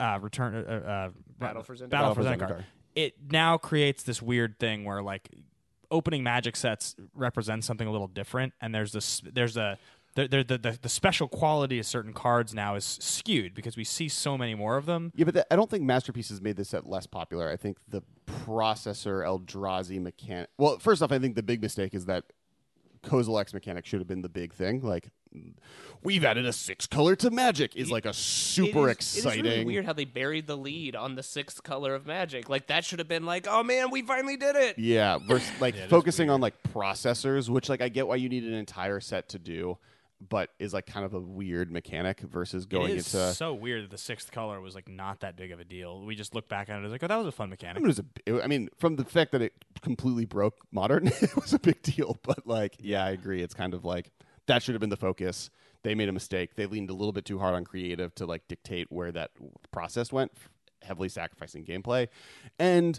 uh, 0.01 0.19
return 0.21 0.55
uh, 0.55 0.71
uh, 0.71 1.11
Battle 1.39 1.63
for 1.63 1.75
Zendikar. 1.75 1.91
Battle 1.91 2.15
for 2.15 2.23
Zendikar. 2.23 2.39
Zendikar. 2.39 2.65
It 2.95 3.15
now 3.31 3.59
creates 3.59 4.03
this 4.03 4.23
weird 4.23 4.59
thing 4.59 4.85
where 4.85 5.03
like 5.03 5.29
opening 5.91 6.23
magic 6.23 6.57
sets 6.57 6.97
represents 7.15 7.67
something 7.67 7.87
a 7.87 7.93
little 7.93 8.09
different, 8.09 8.53
and 8.61 8.75
there's 8.75 8.93
this 8.93 9.21
there's 9.33 9.57
a 9.57 9.79
the, 10.17 10.29
the, 10.29 10.59
the, 10.59 10.79
the 10.81 10.89
special 10.89 11.29
quality 11.29 11.79
of 11.79 11.85
certain 11.85 12.15
cards 12.15 12.55
now 12.55 12.75
is 12.75 12.99
skewed 13.01 13.55
because 13.55 13.77
we 13.77 13.85
see 13.85 14.09
so 14.09 14.39
many 14.39 14.55
more 14.55 14.79
of 14.79 14.87
them. 14.87 15.13
Yeah, 15.15 15.27
but 15.27 15.35
that, 15.35 15.47
I 15.53 15.57
don't 15.57 15.69
think 15.71 15.85
Masterpieces 15.85 16.41
made 16.41 16.57
this 16.57 16.71
set 16.71 16.87
less 16.87 17.07
popular. 17.07 17.51
I 17.51 17.57
think 17.57 17.77
the 17.87 18.03
processor 18.27 19.23
Eldrazi 19.25 20.01
mechanic. 20.01 20.49
Well, 20.57 20.79
first 20.79 21.03
off, 21.03 21.13
I 21.13 21.19
think 21.19 21.37
the 21.37 21.43
big 21.43 21.61
mistake 21.61 21.95
is 21.95 22.07
that 22.07 22.25
Kozilek's 23.03 23.53
mechanic 23.53 23.85
should 23.85 24.01
have 24.01 24.09
been 24.09 24.23
the 24.23 24.31
big 24.31 24.55
thing. 24.55 24.81
Like, 24.81 25.11
we've 26.03 26.25
added 26.25 26.47
a 26.47 26.53
six 26.53 26.87
color 26.87 27.17
to 27.17 27.31
Magic 27.31 27.75
is 27.75 27.91
like 27.91 28.05
a 28.07 28.13
super 28.13 28.89
It 28.89 29.01
is- 29.01 29.17
exciting. 29.17 29.45
It 29.45 29.49
is 29.49 29.53
really 29.55 29.65
weird 29.65 29.85
how 29.87 29.93
they 29.93 30.05
buried 30.05 30.47
the 30.47 30.57
lead 30.57 30.95
on 30.97 31.15
the 31.17 31.23
sixth 31.23 31.63
color 31.63 31.95
of 31.95 32.07
magic. 32.07 32.49
Like 32.49 32.69
that 32.69 32.85
should 32.85 32.99
have 33.01 33.09
been 33.09 33.27
like, 33.27 33.47
oh 33.49 33.63
man, 33.63 33.91
we 33.91 34.03
finally 34.03 34.37
did 34.37 34.57
it. 34.57 34.79
Yeah, 34.79 35.19
versus 35.19 35.51
like 35.61 35.75
focusing 35.89 36.31
on 36.31 36.41
like 36.41 36.55
processors, 36.73 37.49
which 37.49 37.69
like 37.69 37.81
I 37.81 37.89
get 37.89 38.07
why 38.07 38.17
you 38.17 38.29
need 38.29 38.45
an 38.45 38.55
entire 38.55 39.01
set 39.01 39.29
to 39.31 39.39
do, 39.39 39.79
but 40.29 40.51
is 40.59 40.73
like 40.73 40.87
kind 40.87 41.05
of 41.05 41.13
a 41.15 41.21
weird 41.21 41.71
mechanic 41.73 42.21
versus 42.21 42.65
going 42.67 42.93
it 42.93 42.97
is 42.99 43.15
into. 43.15 43.33
so 43.35 43.53
weird 43.53 43.85
that 43.85 43.91
the 43.91 43.99
sixth 43.99 44.31
color 44.31 44.61
was 44.61 44.75
like 44.75 44.89
not 44.89 45.21
that 45.21 45.37
big 45.37 45.51
of 45.53 45.61
a 45.61 45.65
deal. 45.65 46.01
We 46.03 46.15
just 46.15 46.35
look 46.35 46.49
back 46.49 46.71
on 46.71 46.83
it 46.83 46.87
as 46.87 46.93
like, 46.93 47.03
oh, 47.03 47.09
that 47.09 47.17
was 47.17 47.27
a 47.27 47.33
fun 47.33 47.51
mechanic. 47.51 47.77
I 47.77 47.81
mean, 47.81 47.87
it 47.87 47.89
was 47.89 47.99
a. 47.99 48.05
it- 48.37 48.45
I 48.45 48.47
mean, 48.47 48.69
from 48.79 48.97
the 48.97 49.05
fact 49.05 49.33
that 49.33 49.43
it 49.43 49.53
completely 49.83 50.25
broke 50.25 50.59
modern, 50.71 51.07
it 51.21 51.35
was 51.37 51.53
a 51.53 51.59
big 51.59 51.83
deal. 51.83 52.17
But 52.23 52.47
like, 52.47 52.77
yeah, 52.79 53.05
I 53.05 53.11
agree. 53.11 53.43
It's 53.43 53.55
kind 53.55 53.75
of 53.75 53.85
like 53.85 54.11
that 54.47 54.63
should 54.63 54.75
have 54.75 54.81
been 54.81 54.91
the 54.91 54.97
focus. 54.97 55.51
They 55.83 55.95
made 55.95 56.09
a 56.09 56.13
mistake. 56.13 56.57
They 56.57 56.67
leaned 56.67 56.91
a 56.91 56.95
little 56.95 57.13
bit 57.13 57.25
too 57.25 57.39
hard 57.39 57.55
on 57.55 57.65
creative 57.65 58.15
to 58.17 58.27
like 58.27 58.49
dictate 58.49 58.91
where 58.91 59.13
that 59.13 59.31
process 59.71 60.13
went, 60.13 60.33
heavily 60.83 61.09
sacrificing 61.09 61.65
gameplay, 61.65 62.09
and 62.59 62.99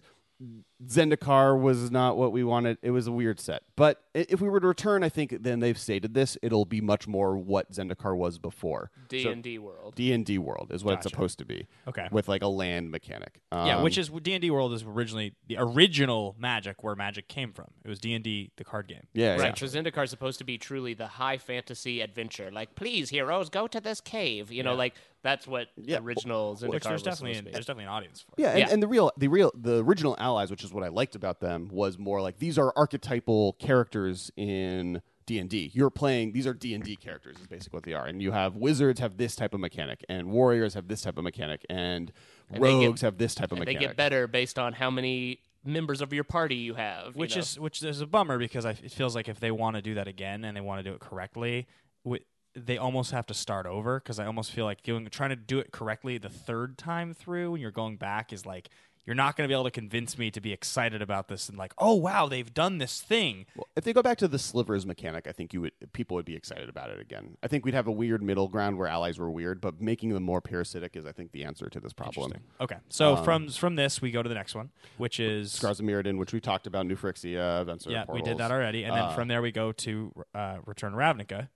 Zendikar 0.86 1.60
was 1.60 1.90
not 1.90 2.18
what 2.18 2.32
we 2.32 2.44
wanted. 2.44 2.78
It 2.82 2.92
was 2.92 3.08
a 3.08 3.12
weird 3.12 3.40
set. 3.40 3.64
But 3.76 4.02
if 4.14 4.40
we 4.40 4.50
were 4.50 4.60
to 4.60 4.68
return, 4.68 5.04
I 5.04 5.10
think 5.10 5.36
then 5.42 5.60
they've 5.60 5.78
stated 5.78 6.14
this. 6.14 6.38
It'll 6.42 6.66
be 6.66 6.82
much 6.82 7.08
more 7.08 7.36
what 7.38 7.72
Zendikar 7.72 8.16
was 8.16 8.38
before. 8.38 8.92
D 9.10 9.28
and 9.28 9.42
D 9.44 9.58
world. 9.58 9.96
D 9.96 10.14
and 10.14 10.26
D 10.26 10.38
world 10.38 10.72
is 10.72 10.84
what 10.84 10.96
it's 10.96 11.04
supposed 11.04 11.40
to 11.40 11.46
be. 11.46 11.68
Okay. 11.88 12.08
With 12.12 12.28
like 12.28 12.44
a 12.44 12.48
land 12.48 12.92
mechanic. 12.92 13.42
yeah, 13.52 13.78
Um, 13.78 13.84
which 13.84 13.98
is 13.98 14.10
D 14.10 14.34
and 14.34 14.42
D 14.42 14.52
World 14.52 14.74
is 14.74 14.84
originally 14.84 15.34
the 15.48 15.58
original 15.60 16.36
Magic, 16.40 16.84
where 16.84 16.96
Magic 16.96 17.28
came 17.28 17.52
from. 17.54 17.68
It 17.84 17.90
was 17.90 18.00
D 18.00 18.14
and 18.14 18.24
D, 18.24 18.52
the 18.58 18.64
card 18.64 18.88
game. 18.88 19.08
yeah, 19.14 19.36
yeah. 19.38 19.42
Right, 19.42 19.58
so 19.58 19.66
Zendikar 19.66 20.04
is 20.04 20.10
supposed 20.12 20.38
to 20.40 20.44
be 20.46 20.58
truly 20.58 20.94
the 20.94 21.08
high 21.08 21.38
fantasy 21.38 22.02
adventure. 22.02 22.52
Like, 22.52 22.76
please, 22.76 23.10
heroes, 23.10 23.50
go 23.50 23.68
to 23.68 23.82
this 23.82 24.02
cave. 24.02 24.52
You 24.52 24.64
know, 24.64 24.76
like 24.76 24.94
that's 25.24 25.48
what 25.48 25.68
Yeah, 25.76 25.98
the 25.98 26.04
original 26.04 26.56
Zendikar 26.56 26.70
Which 26.70 26.84
there's 26.84 26.94
was 26.94 27.04
definitely 27.04 27.38
an, 27.40 27.46
there's 27.46 27.66
definitely 27.66 27.84
an 27.86 27.90
audience 27.90 28.22
for. 28.22 28.34
it. 28.38 28.42
Yeah, 28.44 28.50
and, 28.52 28.60
Yeah. 28.60 28.68
and 28.72 28.84
the 28.84 28.88
real, 28.88 29.12
the 29.18 29.28
real, 29.28 29.52
the 29.56 29.84
original 29.84 30.16
allies, 30.20 30.50
which 30.52 30.64
is 30.64 30.72
what 30.74 30.84
I 30.84 30.88
liked 30.90 31.16
about 31.16 31.40
them, 31.40 31.70
was 31.72 31.98
more 31.98 32.22
like 32.22 32.40
these 32.40 32.58
are 32.58 32.72
archetypal 32.76 33.54
characters 33.54 34.32
in 34.38 35.02
D 35.26 35.40
and 35.40 35.50
D. 35.50 35.72
You're 35.74 35.90
playing; 35.90 36.32
these 36.32 36.48
are 36.48 36.54
D 36.54 36.74
and 36.74 36.82
D 36.84 36.96
characters, 36.96 37.36
is 37.40 37.48
basically 37.48 37.76
what 37.78 37.84
they 37.84 37.94
are. 37.94 38.06
And 38.06 38.22
you 38.22 38.32
have 38.32 38.56
wizards 38.56 39.00
have 39.02 39.18
this 39.18 39.36
type 39.36 39.54
of 39.54 39.60
mechanic, 39.60 40.06
and 40.08 40.32
warriors 40.32 40.74
have 40.76 40.88
this 40.88 41.02
type 41.02 41.18
of 41.18 41.24
mechanic, 41.26 41.66
and, 41.70 42.14
And 42.50 42.64
they 42.64 42.70
get- 42.80 42.86
rogues 42.88 43.02
have 43.02 43.18
this 43.18 43.36
type 43.36 43.52
of 43.52 43.60
mechanic. 43.60 43.80
they 43.82 43.86
get 43.88 43.98
better 43.98 44.28
based 44.28 44.58
on 44.58 44.72
how 44.74 44.90
many 44.90 45.42
members 45.66 46.00
of 46.00 46.14
your 46.14 46.24
party 46.24 46.56
you 46.56 46.76
have. 46.76 47.08
you 47.08 47.20
which 47.20 47.36
know? 47.36 47.42
is 47.42 47.60
which 47.60 47.84
is 47.84 48.00
a 48.00 48.08
bummer 48.08 48.38
because 48.38 48.66
I, 48.66 48.70
it 48.72 48.92
feels 48.92 49.16
like 49.16 49.28
if 49.28 49.42
they 49.42 49.52
want 49.52 49.76
to 49.76 49.82
do 49.82 49.96
that 49.96 50.08
again 50.08 50.46
and 50.46 50.56
they 50.56 50.62
want 50.62 50.80
to 50.82 50.90
do 50.90 50.96
it 50.96 51.02
correctly, 51.02 51.68
wi- 52.06 52.24
they 52.66 52.78
almost 52.78 53.12
have 53.12 53.26
to 53.28 53.34
start 53.34 53.66
over 53.66 54.00
because 54.00 54.20
I 54.20 54.26
almost 54.26 54.52
feel 54.52 54.66
like 54.66 54.82
doing 54.84 55.06
trying 55.08 55.30
to 55.30 55.36
do 55.36 55.60
it 55.60 55.72
correctly 55.72 56.18
the 56.18 56.30
third 56.30 56.78
time 56.78 57.14
through 57.14 57.52
when 57.52 57.62
you're 57.62 57.72
going 57.72 57.98
back 57.98 58.34
is 58.34 58.46
like 58.46 58.70
you're 59.06 59.16
not 59.16 59.38
going 59.38 59.46
to 59.46 59.50
be 59.50 59.54
able 59.54 59.64
to 59.64 59.72
convince 59.72 60.18
me 60.18 60.30
to 60.32 60.42
be 60.42 60.52
excited 60.52 61.02
about 61.02 61.30
this 61.30 61.48
and 61.48 61.58
like 61.58 61.74
oh 61.78 61.94
wow 61.94 62.28
they've 62.28 62.54
done 62.54 62.78
this 62.78 63.00
thing. 63.00 63.46
Well, 63.56 63.66
if 63.78 63.86
they 63.86 63.94
go 63.94 64.02
back 64.02 64.18
to 64.18 64.28
the 64.28 64.38
slivers 64.38 64.86
mechanic, 64.86 65.28
I 65.28 65.32
think 65.32 65.54
you 65.54 65.62
would 65.62 65.72
people 65.94 66.16
would 66.16 66.26
be 66.26 66.36
excited 66.36 66.68
about 66.68 66.90
it 66.90 67.00
again. 67.00 67.38
I 67.42 67.48
think 67.48 67.64
we'd 67.64 67.74
have 67.74 67.88
a 67.88 67.92
weird 67.92 68.22
middle 68.22 68.50
ground 68.50 68.78
where 68.78 68.88
allies 68.88 69.18
were 69.18 69.32
weird, 69.32 69.62
but 69.62 69.80
making 69.80 70.10
them 70.10 70.24
more 70.24 70.42
parasitic 70.42 70.98
is, 70.98 71.06
I 71.06 71.14
think, 71.14 71.32
the 71.32 71.46
answer 71.46 71.70
to 71.70 71.80
this 71.80 71.94
problem. 71.94 72.34
Okay, 72.60 72.78
so 72.90 73.16
Um, 73.16 73.24
from 73.24 73.50
from 73.50 73.76
this 73.76 74.02
we 74.02 74.12
go 74.12 74.22
to 74.22 74.28
the 74.28 74.36
next 74.36 74.56
one, 74.56 74.72
which 74.98 75.22
is 75.22 75.54
Scars 75.54 75.80
of 75.80 75.86
Mirrodin, 75.86 76.18
which 76.18 76.34
we 76.34 76.42
talked 76.42 76.68
about, 76.68 76.86
New 76.86 76.98
Phyrexia, 76.98 77.66
Venser, 77.66 77.92
yeah 77.92 78.04
we 78.10 78.22
did 78.22 78.38
that 78.40 78.52
already, 78.52 78.84
and 78.84 78.94
then 78.94 79.04
Uh, 79.04 79.16
from 79.16 79.30
there 79.30 79.42
we 79.42 79.54
go 79.54 79.72
to 79.72 80.12
uh, 80.36 80.58
Return 80.66 80.92
to 80.92 80.98
Ravnica. 80.98 81.48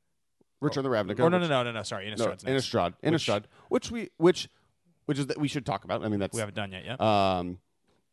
Return 0.61 0.85
of 0.85 0.91
the 0.91 0.97
Ravnica. 0.97 1.19
Or 1.25 1.29
no 1.29 1.39
no 1.39 1.47
no 1.47 1.63
no 1.63 1.71
no 1.71 1.83
sorry 1.83 2.09
No, 2.09 2.15
Innistrad's 2.15 2.43
next. 2.45 2.67
Innistrad, 2.67 2.93
Innistrad, 3.03 3.43
which, 3.69 3.91
we, 3.91 4.09
which, 4.17 4.47
which 5.05 5.19
is 5.19 5.27
that 5.27 5.37
we 5.39 5.47
should 5.47 5.65
talk 5.65 5.83
about. 5.83 6.03
I 6.03 6.07
mean, 6.07 6.19
that's 6.19 6.33
we 6.33 6.39
haven't 6.39 6.55
done 6.55 6.71
yet. 6.71 6.83
Yeah. 6.85 7.37
um, 7.39 7.57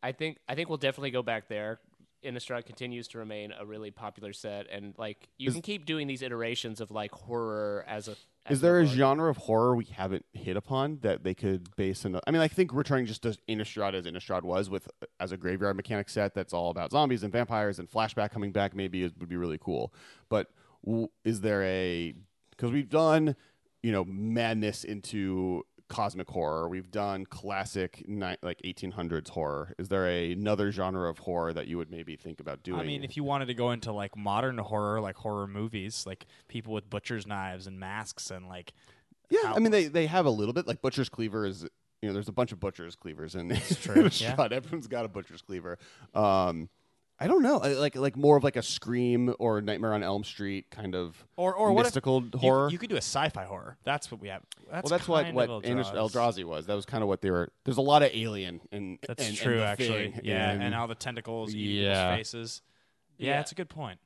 I 0.01 0.11
think 0.11 0.37
I 0.47 0.55
think 0.55 0.69
we'll 0.69 0.77
definitely 0.77 1.11
go 1.11 1.21
back 1.23 1.47
there. 1.47 1.79
Innistrad 2.23 2.65
continues 2.65 3.07
to 3.09 3.17
remain 3.17 3.53
a 3.57 3.65
really 3.65 3.91
popular 3.91 4.33
set, 4.33 4.67
and 4.69 4.93
like 4.97 5.29
you 5.37 5.51
can 5.53 5.61
keep 5.61 5.85
doing 5.85 6.05
these 6.07 6.21
iterations 6.21 6.81
of 6.81 6.91
like 6.91 7.11
horror 7.11 7.85
as 7.87 8.09
a. 8.09 8.15
As 8.45 8.57
is 8.57 8.61
there 8.61 8.79
a 8.79 8.83
large- 8.83 8.95
genre 8.95 9.29
of 9.29 9.37
horror 9.37 9.73
we 9.75 9.85
haven't 9.85 10.25
hit 10.33 10.57
upon 10.57 10.99
that 11.01 11.23
they 11.23 11.33
could 11.33 11.73
base 11.77 12.03
in? 12.03 12.19
I 12.27 12.31
mean, 12.31 12.41
I 12.41 12.47
think 12.49 12.73
returning 12.73 13.05
just 13.05 13.21
to 13.23 13.37
Innistrad 13.47 13.93
as 13.93 14.05
Innistrad 14.05 14.43
was 14.43 14.69
with 14.69 14.89
as 15.19 15.31
a 15.31 15.37
graveyard 15.37 15.77
mechanic 15.77 16.09
set 16.09 16.33
that's 16.33 16.51
all 16.53 16.71
about 16.71 16.91
zombies 16.91 17.23
and 17.23 17.31
vampires 17.31 17.79
and 17.79 17.89
flashback 17.89 18.31
coming 18.31 18.51
back 18.51 18.75
maybe 18.75 19.03
is, 19.03 19.13
would 19.17 19.29
be 19.29 19.37
really 19.37 19.57
cool. 19.57 19.93
But 20.27 20.47
w- 20.85 21.07
is 21.23 21.39
there 21.41 21.63
a 21.63 22.15
because 22.59 22.73
we've 22.73 22.89
done 22.89 23.35
you 23.81 23.91
know 23.91 24.03
madness 24.05 24.83
into 24.83 25.63
cosmic 25.87 26.29
horror. 26.29 26.69
We've 26.69 26.91
done 26.91 27.25
classic 27.25 28.03
ni- 28.07 28.37
like 28.43 28.61
1800s 28.63 29.29
horror. 29.29 29.73
Is 29.79 29.89
there 29.89 30.07
a, 30.07 30.33
another 30.33 30.71
genre 30.71 31.09
of 31.09 31.17
horror 31.17 31.51
that 31.53 31.67
you 31.67 31.77
would 31.77 31.89
maybe 31.89 32.15
think 32.15 32.39
about 32.39 32.61
doing? 32.61 32.79
I 32.79 32.83
mean, 32.83 33.03
if 33.03 33.17
you 33.17 33.23
wanted 33.23 33.47
to 33.47 33.55
go 33.55 33.71
into 33.71 33.91
like 33.91 34.15
modern 34.15 34.57
horror, 34.59 35.01
like 35.01 35.15
horror 35.15 35.47
movies, 35.47 36.03
like 36.05 36.27
people 36.47 36.73
with 36.73 36.89
butcher's 36.89 37.25
knives 37.25 37.65
and 37.65 37.79
masks 37.79 38.29
and 38.29 38.47
like 38.47 38.73
yeah, 39.29 39.47
how- 39.47 39.55
I 39.55 39.59
mean 39.59 39.71
they 39.71 39.87
they 39.87 40.05
have 40.07 40.25
a 40.25 40.31
little 40.31 40.53
bit 40.53 40.67
like 40.67 40.81
butcher's 40.81 41.09
cleaver 41.09 41.45
is 41.45 41.63
you 42.01 42.07
know 42.07 42.13
there's 42.13 42.29
a 42.29 42.33
bunch 42.33 42.51
of 42.51 42.59
butcher's 42.59 42.95
cleavers 42.95 43.35
in 43.35 43.49
true, 43.81 43.95
the 43.95 44.01
yeah. 44.03 44.35
shot. 44.35 44.53
Everyone's 44.53 44.87
got 44.87 45.05
a 45.05 45.09
butcher's 45.09 45.41
cleaver. 45.41 45.77
Um, 46.13 46.69
I 47.21 47.27
don't 47.27 47.41
know, 47.43 47.59
I- 47.59 47.73
like 47.73 47.95
like 47.95 48.15
more 48.15 48.37
of 48.37 48.43
like 48.45 48.55
a 48.55 48.61
Scream 48.61 49.33
or 49.39 49.59
Nightmare 49.61 49.93
on 49.93 50.03
Elm 50.03 50.23
Street 50.23 50.69
kind 50.71 50.95
of 50.95 51.25
or 51.35 51.53
or 51.53 51.73
what 51.73 51.81
if- 51.81 51.87
mystical 51.87 52.23
you- 52.23 52.39
horror. 52.39 52.69
You, 52.69 52.77
could 52.77 52.89
do 52.89 52.95
a 52.95 52.99
sci-fi 53.01 53.43
horror. 53.43 53.77
That's 53.83 54.09
what 54.11 54.21
we 54.21 54.29
have. 54.29 54.43
That's 54.71 54.89
well, 54.89 54.97
that's 54.97 55.07
what 55.07 55.23
kind 55.25 55.35
what 55.35 55.49
of 55.49 55.65
Anders 55.65 55.87
Eldrazi. 55.87 56.11
Eldrazi 56.11 56.43
was. 56.45 56.65
That 56.67 56.75
was 56.75 56.85
kind 56.85 57.03
of 57.03 57.09
what 57.09 57.21
they 57.21 57.31
were. 57.31 57.49
There's 57.65 57.77
a 57.77 57.81
lot 57.81 58.03
of 58.03 58.11
alien 58.13 58.61
and 58.71 58.99
That's 59.05 59.27
and, 59.27 59.35
true, 59.35 59.57
the 59.57 59.65
actually. 59.65 60.11
thing 60.11 60.21
yeah, 60.23 60.51
and 60.51 60.73
all 60.73 60.87
the 60.87 60.95
tentacles 60.95 61.53
eating 61.53 61.83
Yeah. 61.85 62.15
faces. 62.15 62.61
Yeah, 63.17 63.27
Yeah. 63.31 63.37
that's 63.37 63.51
a 63.51 63.55
good 63.55 63.69
point. 63.69 63.99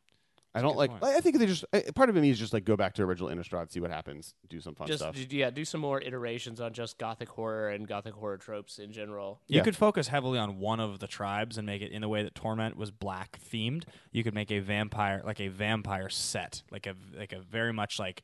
I 0.55 0.59
a 0.59 0.61
don't 0.61 0.77
like. 0.77 0.91
point. 0.91 1.03
I 1.03 1.17
I 1.17 1.19
think 1.21 1.39
they 1.39 1.45
just 1.45 1.65
I- 1.73 1.85
part 1.95 2.09
of 2.09 2.17
it 2.17 2.21
me 2.21 2.29
is 2.29 2.37
just 2.39 2.53
like 2.53 2.63
go 2.65 2.75
back 2.77 2.93
to 2.95 3.03
original 3.03 3.29
Innistrad, 3.29 3.71
see 3.71 3.79
what 3.79 3.89
happens, 3.91 4.35
do 4.49 4.59
some 4.61 4.75
fun 4.75 4.87
Just 4.87 4.99
stuff. 4.99 5.15
d- 5.15 5.27
yeah, 5.31 5.49
do 5.49 5.65
some 5.65 5.81
more 5.81 5.99
iterations 6.01 6.61
on 6.61 6.73
just 6.73 6.97
gothic 6.97 7.29
horror 7.29 7.69
and 7.69 7.87
gothic 7.87 8.13
horror 8.13 8.37
tropes 8.37 8.77
in 8.79 8.91
general. 8.91 9.41
You 9.47 9.57
Yeah. 9.57 9.63
could 9.63 9.75
focus 9.75 10.09
heavily 10.09 10.37
on 10.37 10.59
one 10.59 10.79
of 10.79 10.99
the 10.99 11.07
tribes 11.07 11.57
and 11.57 11.65
make 11.65 11.81
it 11.81 11.91
in 11.91 12.01
the 12.01 12.09
way 12.09 12.21
that 12.23 12.35
Torment 12.35 12.77
was 12.77 12.91
black 12.91 13.39
themed. 13.51 13.85
You 14.11 14.23
could 14.23 14.33
make 14.35 14.51
a 14.51 14.59
vampire 14.59 15.21
like 15.25 15.39
a 15.39 15.47
vampire 15.47 16.09
set, 16.09 16.61
like 16.71 16.85
a 16.85 16.95
like 17.17 17.33
a 17.33 17.39
very 17.39 17.73
much 17.73 17.97
like 17.99 18.21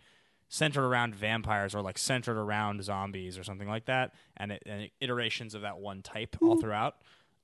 centered 0.51 0.83
around 0.85 1.13
vampires 1.15 1.75
or 1.75 1.81
like 1.81 1.97
centered 1.97 2.37
around 2.37 2.83
zombies 2.83 3.37
or 3.37 3.43
something 3.43 3.67
like 3.67 3.85
that, 3.85 4.13
and, 4.37 4.51
it, 4.51 4.63
and 4.65 4.89
iterations 4.99 5.53
of 5.53 5.61
that 5.61 5.77
one 5.79 6.01
type 6.01 6.35
all 6.41 6.55
Hmm. 6.55 6.61
throughout. 6.61 6.95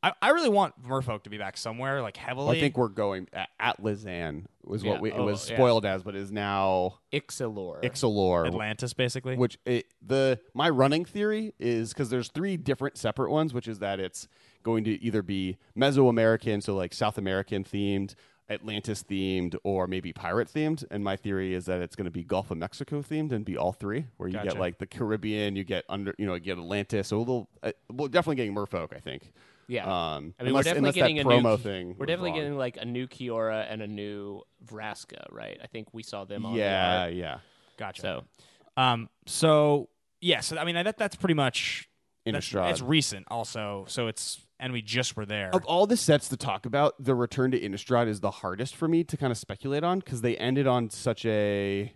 I, 0.06 0.14
I 0.22 0.30
really 0.30 0.50
want 0.50 0.80
Merfolk 0.88 1.24
to 1.24 1.30
be 1.32 1.38
back 1.40 1.58
somewhere 1.58 2.02
like 2.04 2.16
heavily. 2.16 2.58
I 2.58 2.60
think 2.60 2.78
we're 2.78 2.90
going 2.90 3.28
at, 3.34 3.50
at 3.60 3.82
Lizanne 3.82 4.46
was 4.64 4.84
what 4.84 4.96
Yeah. 4.98 5.02
we, 5.02 5.12
it 5.12 5.16
Oh, 5.18 5.26
was 5.26 5.50
yeah. 5.50 5.56
spoiled 5.58 5.84
as, 5.86 6.04
but 6.04 6.16
is 6.16 6.32
now 6.32 7.00
Ixalan. 7.12 7.82
Ixalan, 7.84 8.48
Atlantis 8.48 8.94
basically. 8.94 9.36
which 9.36 9.58
it, 9.66 9.88
the 10.06 10.40
my 10.54 10.70
running 10.70 11.06
theory 11.06 11.54
is 11.60 11.92
because 11.92 12.10
there's 12.12 12.30
three 12.30 12.56
different 12.56 12.98
separate 12.98 13.32
ones, 13.32 13.52
which 13.54 13.68
is 13.68 13.80
that 13.80 14.00
it's 14.00 14.28
going 14.62 14.84
to 14.84 15.04
either 15.04 15.24
be 15.24 15.58
Mesoamerican, 15.76 16.62
so 16.62 16.76
like 16.76 16.94
South 16.94 17.18
American 17.18 17.64
themed, 17.64 18.14
Atlantis 18.48 19.02
themed, 19.04 19.56
or 19.64 19.88
maybe 19.88 20.14
pirate 20.14 20.48
themed. 20.54 20.84
And 20.92 21.04
my 21.04 21.16
theory 21.16 21.56
is 21.56 21.66
that 21.66 21.82
it's 21.82 21.96
going 21.96 22.06
to 22.06 22.12
be 22.12 22.24
Gulf 22.24 22.52
of 22.52 22.58
Mexico 22.60 23.02
themed 23.02 23.32
and 23.32 23.44
be 23.44 23.58
all 23.58 23.72
three, 23.74 24.06
where 24.18 24.30
you 24.30 24.34
Gotcha. 24.34 24.50
get 24.50 24.60
like 24.60 24.78
the 24.78 24.86
Caribbean, 24.88 25.56
you 25.56 25.64
get 25.64 25.84
under, 25.90 26.14
you 26.20 26.28
know, 26.28 26.36
you 26.36 26.40
get 26.42 26.60
Atlantis. 26.60 27.08
So 27.08 27.18
a 27.18 27.20
little, 27.20 27.50
uh, 27.64 27.72
well, 27.92 28.08
definitely 28.08 28.36
getting 28.36 28.54
Merfolk, 28.54 28.96
I 28.96 29.00
think. 29.00 29.32
Yeah. 29.68 29.84
Um, 29.86 30.34
I 30.40 30.44
mean, 30.44 30.50
unless, 30.50 30.66
we're 30.66 30.74
definitely 30.74 30.92
getting 30.94 31.16
that 31.18 31.26
a 31.26 31.30
new 31.30 31.42
promo 31.42 31.58
Ki- 31.58 31.64
thing. 31.64 31.96
We're 31.98 32.06
definitely 32.06 32.32
wrong. 32.32 32.40
getting 32.40 32.58
like 32.58 32.78
a 32.78 32.86
new 32.86 33.08
Kiora 33.08 33.66
and 33.70 33.82
a 33.82 33.88
new 33.88 34.42
Vraska, 34.66 35.26
right? 35.32 35.58
I 35.64 35.68
think 35.68 35.88
we 35.94 36.04
saw 36.04 36.26
them 36.26 36.46
on 36.46 36.54
the 36.54 36.60
Yeah, 36.60 37.02
art. 37.04 37.14
yeah. 37.14 37.40
gotcha. 37.78 38.02
So 38.02 38.24
Um. 38.78 39.10
So 39.26 39.90
yeah. 40.22 40.42
So 40.42 40.58
I 40.58 40.66
mean, 40.66 40.76
that 40.76 40.98
that's 40.98 41.16
pretty 41.16 41.34
much. 41.36 41.88
that's- 42.26 42.46
Innistrad. 42.50 42.72
It's 42.72 42.82
recent, 42.82 43.26
also. 43.30 43.86
So 43.88 44.08
it's 44.08 44.42
and 44.60 44.72
we 44.74 44.82
just 44.82 45.16
were 45.18 45.26
there. 45.26 45.50
Of 45.54 45.66
all 45.66 45.86
the 45.86 45.98
sets 45.98 46.30
to 46.30 46.38
talk 46.38 46.66
about, 46.66 46.96
the 46.98 47.14
return 47.14 47.52
to 47.52 47.60
Innistrad 47.60 48.08
is 48.08 48.22
the 48.22 48.32
hardest 48.32 48.76
for 48.76 48.88
me 48.88 49.04
to 49.04 49.18
kind 49.18 49.30
of 49.32 49.38
speculate 49.38 49.84
on 49.84 50.00
because 50.00 50.22
they 50.22 50.36
ended 50.38 50.66
on 50.68 50.90
such 50.90 51.26
a. 51.26 51.94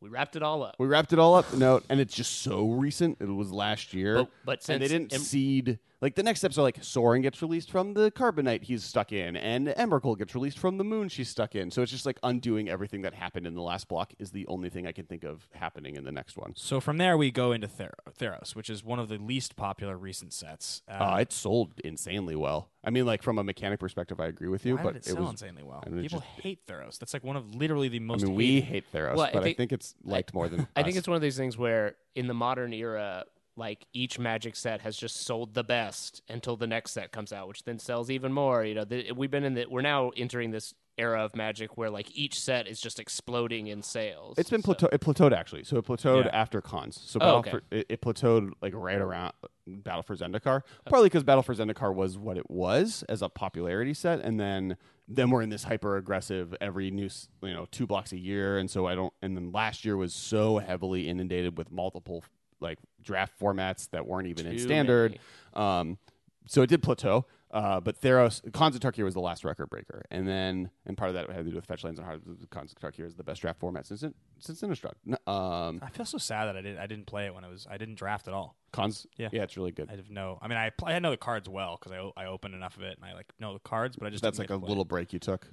we 0.00 0.08
wrapped 0.08 0.36
it 0.36 0.42
all 0.42 0.62
up. 0.62 0.76
We 0.78 0.86
wrapped 0.86 1.12
it 1.12 1.18
all 1.18 1.34
up. 1.34 1.52
No, 1.54 1.80
and 1.88 2.00
it's 2.00 2.14
just 2.14 2.42
so 2.42 2.68
recent. 2.70 3.18
It 3.20 3.26
was 3.26 3.50
last 3.52 3.94
year. 3.94 4.16
But, 4.18 4.30
but 4.44 4.68
and 4.68 4.82
they 4.82 4.88
didn't 4.88 5.12
em- 5.12 5.20
seed 5.20 5.78
like 6.00 6.14
the 6.14 6.22
next 6.22 6.38
steps 6.38 6.56
are 6.56 6.62
like 6.62 6.78
Sorin 6.84 7.22
gets 7.22 7.42
released 7.42 7.72
from 7.72 7.94
the 7.94 8.12
carbonite 8.12 8.62
he's 8.62 8.84
stuck 8.84 9.10
in, 9.12 9.36
and 9.36 9.66
Emrakul 9.66 10.16
gets 10.16 10.32
released 10.32 10.56
from 10.58 10.78
the 10.78 10.84
moon 10.84 11.08
she's 11.08 11.28
stuck 11.28 11.56
in. 11.56 11.72
So 11.72 11.82
it's 11.82 11.90
just 11.90 12.06
like 12.06 12.20
undoing 12.22 12.68
everything 12.68 13.02
that 13.02 13.14
happened 13.14 13.48
in 13.48 13.54
the 13.54 13.62
last 13.62 13.88
block 13.88 14.12
is 14.20 14.30
the 14.30 14.46
only 14.46 14.70
thing 14.70 14.86
I 14.86 14.92
can 14.92 15.06
think 15.06 15.24
of 15.24 15.48
happening 15.54 15.96
in 15.96 16.04
the 16.04 16.12
next 16.12 16.36
one. 16.36 16.52
So 16.54 16.78
from 16.80 16.98
there 16.98 17.16
we 17.16 17.32
go 17.32 17.50
into 17.50 17.66
Thero- 17.66 17.90
Theros, 18.16 18.54
which 18.54 18.70
is 18.70 18.84
one 18.84 19.00
of 19.00 19.08
the 19.08 19.18
least 19.18 19.56
popular 19.56 19.96
recent 19.98 20.32
sets. 20.32 20.82
Uh, 20.88 20.92
Uh, 21.08 21.16
it 21.22 21.32
sold 21.32 21.72
insanely 21.82 22.36
well. 22.36 22.68
I 22.84 22.90
mean, 22.90 23.06
like 23.06 23.22
from 23.22 23.38
a 23.38 23.44
mechanic 23.44 23.80
perspective, 23.80 24.20
I 24.20 24.26
agree 24.26 24.48
with 24.48 24.64
you, 24.64 24.76
why 24.76 24.82
but 24.82 24.92
did 24.94 24.98
it 25.02 25.04
sell 25.06 25.16
was. 25.22 25.30
insanely 25.30 25.62
well? 25.64 25.82
I 25.84 25.88
mean, 25.90 25.98
it 25.98 26.02
People 26.02 26.20
just- 26.20 26.30
hate 26.42 26.66
Theros. 26.66 26.98
That's 26.98 27.12
like 27.12 27.24
one 27.24 27.36
of 27.36 27.54
literally 27.54 27.88
the 27.88 27.96
I 27.98 28.00
most. 28.00 28.24
mean, 28.24 28.34
we 28.34 28.60
hated- 28.60 28.64
hate 28.64 28.92
Theros, 28.92 29.16
Well, 29.16 29.26
I 29.26 29.32
but 29.32 29.40
I 29.40 29.42
think- 29.44 29.56
think 29.56 29.72
it's 29.72 29.94
liked 30.04 30.32
more 30.32 30.48
than. 30.48 30.68
I 30.76 30.82
think 30.82 30.94
us. 30.94 30.98
it's 31.00 31.08
one 31.08 31.16
of 31.16 31.22
these 31.22 31.36
things 31.36 31.58
where 31.58 31.96
in 32.14 32.28
the 32.28 32.34
modern 32.34 32.72
era, 32.72 33.24
like 33.56 33.86
each 33.92 34.18
Magic 34.20 34.54
set 34.54 34.80
has 34.82 34.96
just 34.96 35.16
sold 35.22 35.54
the 35.54 35.64
best 35.64 36.22
until 36.28 36.56
the 36.56 36.68
next 36.68 36.92
set 36.92 37.10
comes 37.10 37.32
out, 37.32 37.48
which 37.48 37.64
then 37.64 37.78
sells 37.80 38.10
even 38.10 38.32
more. 38.32 38.64
You 38.64 38.74
know, 38.76 38.84
the, 38.84 39.10
we've 39.12 39.30
been 39.30 39.44
in 39.44 39.54
the 39.54 39.66
we're 39.68 39.82
now 39.82 40.10
entering 40.16 40.52
this 40.52 40.72
era 40.96 41.24
of 41.24 41.34
Magic 41.36 41.76
where 41.76 41.90
like 41.90 42.08
each 42.16 42.40
set 42.40 42.66
is 42.68 42.80
just 42.80 42.98
exploding 43.00 43.66
in 43.68 43.82
sales. 43.82 44.36
It's 44.38 44.50
been 44.50 44.62
So- 44.62 44.74
plateau- 44.74 44.88
it 44.92 45.00
plateaued 45.00 45.32
actually. 45.32 45.64
So 45.64 45.76
it 45.78 45.84
plateaued 45.84 46.24
Yeah. 46.26 46.30
after 46.32 46.60
Khans. 46.60 47.00
So 47.04 47.18
Oh, 47.20 47.36
okay. 47.38 47.50
for, 47.50 47.62
it, 47.72 47.86
it 47.88 48.00
plateaued 48.00 48.52
like 48.62 48.74
right 48.74 49.00
around 49.00 49.32
Battle 49.76 50.02
for 50.02 50.16
Zendikar. 50.16 50.62
Probably 50.86 51.06
because 51.08 51.22
Battle 51.24 51.42
for 51.42 51.54
Zendikar 51.54 51.94
was 51.94 52.16
what 52.18 52.36
it 52.36 52.50
was 52.50 53.04
as 53.08 53.22
a 53.22 53.28
popularity 53.28 53.94
set, 53.94 54.20
and 54.20 54.38
then 54.38 54.76
then 55.10 55.30
we're 55.30 55.42
in 55.42 55.48
this 55.50 55.64
hyper 55.64 55.96
aggressive 55.96 56.54
every 56.60 56.90
new 56.90 57.06
s- 57.06 57.28
you 57.42 57.54
know 57.54 57.66
two 57.70 57.86
blocks 57.86 58.12
a 58.12 58.18
year, 58.18 58.58
and 58.58 58.70
so 58.70 58.86
I 58.86 58.94
don't. 58.94 59.12
And 59.22 59.36
then 59.36 59.52
last 59.52 59.84
year 59.84 59.96
was 59.96 60.12
so 60.14 60.58
heavily 60.58 61.08
inundated 61.08 61.56
with 61.56 61.70
multiple 61.70 62.24
like 62.60 62.78
draft 63.02 63.32
formats 63.40 63.88
that 63.90 64.06
weren't 64.06 64.26
even 64.26 64.46
in 64.46 64.52
Too 64.52 64.58
standard. 64.58 65.18
Um, 65.54 65.98
so 66.46 66.62
it 66.62 66.66
did 66.68 66.82
plateau. 66.82 67.24
Uh, 67.50 67.80
but 67.80 67.98
Theros, 68.00 68.42
Khans 68.52 68.74
of 68.76 68.82
Tarkir 68.82 69.04
was 69.04 69.14
the 69.14 69.20
last 69.20 69.42
record 69.42 69.70
breaker, 69.70 70.04
and 70.10 70.28
then 70.28 70.70
and 70.84 70.98
part 70.98 71.08
of 71.08 71.14
that 71.14 71.30
had 71.34 71.44
to 71.44 71.50
do 71.50 71.56
with 71.56 71.64
fetch 71.64 71.82
lands 71.82 71.98
and 71.98 72.06
hard. 72.06 72.20
Khans 72.50 72.72
of 72.72 72.78
Tarkir 72.78 73.06
is 73.06 73.14
the 73.16 73.24
best 73.24 73.40
draft 73.40 73.58
format 73.58 73.86
since 73.86 74.04
since 74.38 74.60
Innistrad. 74.60 74.92
Um, 75.26 75.80
I 75.82 75.88
feel 75.88 76.04
so 76.04 76.18
sad 76.18 76.44
that 76.46 76.56
I 76.56 76.60
didn't. 76.60 76.78
I 76.78 76.86
didn't 76.86 77.06
play 77.06 77.24
it 77.26 77.34
when 77.34 77.44
it 77.44 77.50
was. 77.50 77.66
I 77.70 77.78
didn't 77.78 77.94
draft 77.94 78.28
at 78.28 78.34
all. 78.34 78.54
Khans, 78.74 79.06
Yeah. 79.16 79.30
yeah, 79.32 79.44
it's 79.44 79.56
really 79.56 79.72
good. 79.72 79.88
I 79.90 79.96
have 79.96 80.10
no. 80.10 80.38
I 80.42 80.48
mean, 80.48 80.58
I 80.58 80.70
I 80.84 80.98
know 80.98 81.10
the 81.10 81.16
cards 81.16 81.48
well 81.48 81.78
because 81.80 81.92
I 82.16 82.22
I 82.22 82.26
opened 82.26 82.54
enough 82.54 82.76
of 82.76 82.82
it 82.82 82.96
and 83.00 83.04
I 83.10 83.14
like 83.14 83.32
know 83.40 83.54
the 83.54 83.60
cards, 83.60 83.96
but 83.96 84.06
I 84.06 84.10
just 84.10 84.22
That's 84.22 84.38
like 84.38 84.50
a 84.50 84.56
little 84.56 84.84
break 84.84 85.14
you 85.14 85.18
took. 85.18 85.48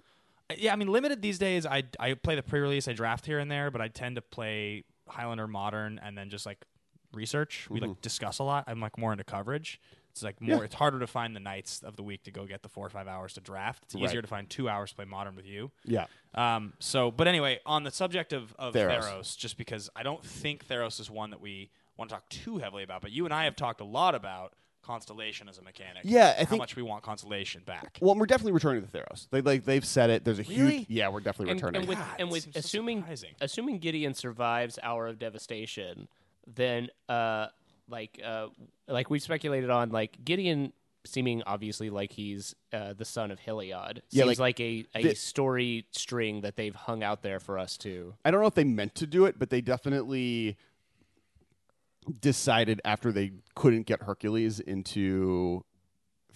Yeah, 0.57 0.73
I 0.73 0.75
mean, 0.75 0.89
limited 0.89 1.21
these 1.21 1.39
days. 1.39 1.65
I 1.65 1.83
I 1.97 2.15
play 2.15 2.35
the 2.35 2.43
pre-release. 2.43 2.87
I 2.89 2.93
draft 2.93 3.25
here 3.25 3.39
and 3.39 3.49
there, 3.49 3.71
but 3.71 3.79
I 3.81 3.87
tend 3.87 4.17
to 4.17 4.21
play 4.21 4.83
Highlander 5.07 5.47
Modern 5.47 5.99
and 6.03 6.17
then 6.17 6.29
just 6.29 6.45
like 6.45 6.65
research. 7.13 7.67
We 7.69 7.79
like 7.79 8.01
discuss 8.01 8.39
a 8.39 8.43
lot. 8.43 8.65
I'm 8.67 8.81
like 8.81 8.97
more 8.97 9.11
into 9.13 9.23
coverage. 9.23 9.79
It's 10.15 10.23
like 10.23 10.39
more. 10.39 10.59
Yeah. 10.59 10.63
It's 10.63 10.75
harder 10.75 10.99
to 10.99 11.07
find 11.07 11.35
the 11.35 11.41
nights 11.41 11.81
of 11.83 11.97
the 11.97 12.03
week 12.03 12.23
to 12.23 12.31
go 12.31 12.45
get 12.45 12.61
the 12.63 12.69
four 12.69 12.85
or 12.87 12.89
five 12.89 13.05
hours 13.05 13.33
to 13.33 13.41
draft. 13.41 13.83
It's 13.83 13.95
easier 13.95 14.07
Right. 14.19 14.21
to 14.21 14.27
find 14.27 14.49
two 14.49 14.69
hours 14.69 14.91
to 14.91 14.95
play 14.95 15.03
Modern 15.03 15.35
with 15.35 15.45
you. 15.45 15.71
Yeah, 15.83 16.05
Um, 16.33 16.71
so, 16.79 17.11
but 17.11 17.27
anyway, 17.27 17.59
on 17.65 17.83
the 17.83 17.91
subject 17.91 18.31
of, 18.31 18.55
of 18.57 18.73
Theros. 18.73 19.01
Theros. 19.03 19.37
just 19.37 19.57
because 19.57 19.89
I 19.93 20.03
don't 20.03 20.23
think 20.23 20.65
Theros 20.67 21.01
is 21.01 21.11
one 21.11 21.31
that 21.31 21.41
we 21.41 21.69
want 21.97 22.09
to 22.09 22.15
talk 22.15 22.29
too 22.29 22.59
heavily 22.59 22.83
about, 22.83 23.01
but 23.01 23.11
you 23.11 23.25
and 23.25 23.33
I 23.33 23.43
have 23.43 23.57
talked 23.57 23.81
a 23.81 23.85
lot 23.85 24.15
about 24.15 24.53
Constellation 24.83 25.49
as 25.49 25.57
a 25.57 25.61
mechanic. 25.63 26.03
Yeah, 26.05 26.33
I 26.37 26.39
how 26.43 26.45
think- 26.45 26.59
much 26.59 26.77
we 26.77 26.81
want 26.83 27.03
Constellation 27.03 27.63
back. 27.65 27.97
well, 27.99 28.15
we're 28.15 28.25
definitely 28.25 28.53
returning 28.53 28.85
to 28.85 28.87
Theros. 28.87 29.27
They 29.31 29.41
like 29.41 29.65
they've 29.65 29.83
said 29.83 30.09
it. 30.11 30.23
There's 30.23 30.39
a 30.39 30.43
Really? 30.43 30.77
huge 30.77 30.89
yeah. 30.89 31.09
We're 31.09 31.19
definitely 31.19 31.51
and, 31.51 31.59
returning. 31.61 31.81
and 31.81 31.89
with 31.89 31.97
God, 31.97 32.15
and 32.19 32.29
with 32.31 32.43
seems 32.43 32.53
so 32.55 32.59
assuming 32.59 33.03
assuming 33.41 33.79
Gideon 33.79 34.13
survives 34.13 34.79
Hour 34.81 35.07
of 35.07 35.19
Devastation, 35.19 36.07
then 36.47 36.89
uh 37.09 37.47
like 37.89 38.19
uh 38.23 38.47
like 38.87 39.09
we 39.09 39.19
speculated 39.19 39.69
on 39.69 39.89
like 39.89 40.23
Gideon 40.23 40.73
seeming 41.05 41.43
obviously 41.45 41.89
like 41.89 42.11
he's 42.11 42.55
uh, 42.73 42.93
the 42.93 43.05
son 43.05 43.31
of 43.31 43.39
Heliod. 43.39 43.99
Yeah, 44.09 44.23
Seems 44.25 44.39
like, 44.39 44.39
like, 44.39 44.59
a, 44.59 44.85
a 44.95 45.03
the- 45.03 45.15
story 45.15 45.85
string 45.91 46.41
that 46.41 46.55
they've 46.55 46.75
hung 46.75 47.03
out 47.03 47.21
there 47.21 47.39
for 47.39 47.59
us 47.59 47.77
to. 47.77 48.15
I 48.25 48.31
don't 48.31 48.41
know 48.41 48.47
if 48.47 48.55
they 48.55 48.63
meant 48.63 48.95
to 48.95 49.07
do 49.07 49.25
it, 49.25 49.37
but 49.37 49.49
they 49.49 49.61
definitely 49.61 50.57
decided 52.19 52.81
after 52.85 53.11
they 53.11 53.33
couldn't 53.55 53.85
get 53.85 54.03
Hercules 54.03 54.59
into 54.59 55.63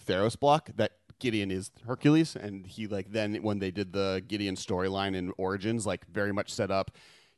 Theros 0.06 0.38
block 0.38 0.70
that 0.76 0.92
Gideon 1.18 1.50
is 1.50 1.70
Hercules, 1.86 2.34
and 2.34 2.66
he 2.66 2.86
like 2.86 3.12
then 3.12 3.34
when 3.36 3.58
they 3.58 3.70
did 3.70 3.92
the 3.92 4.22
Gideon 4.26 4.56
storyline 4.56 5.14
in 5.14 5.32
Origins, 5.36 5.86
like 5.86 6.06
very 6.06 6.32
much 6.32 6.52
set 6.52 6.70
up. 6.70 6.90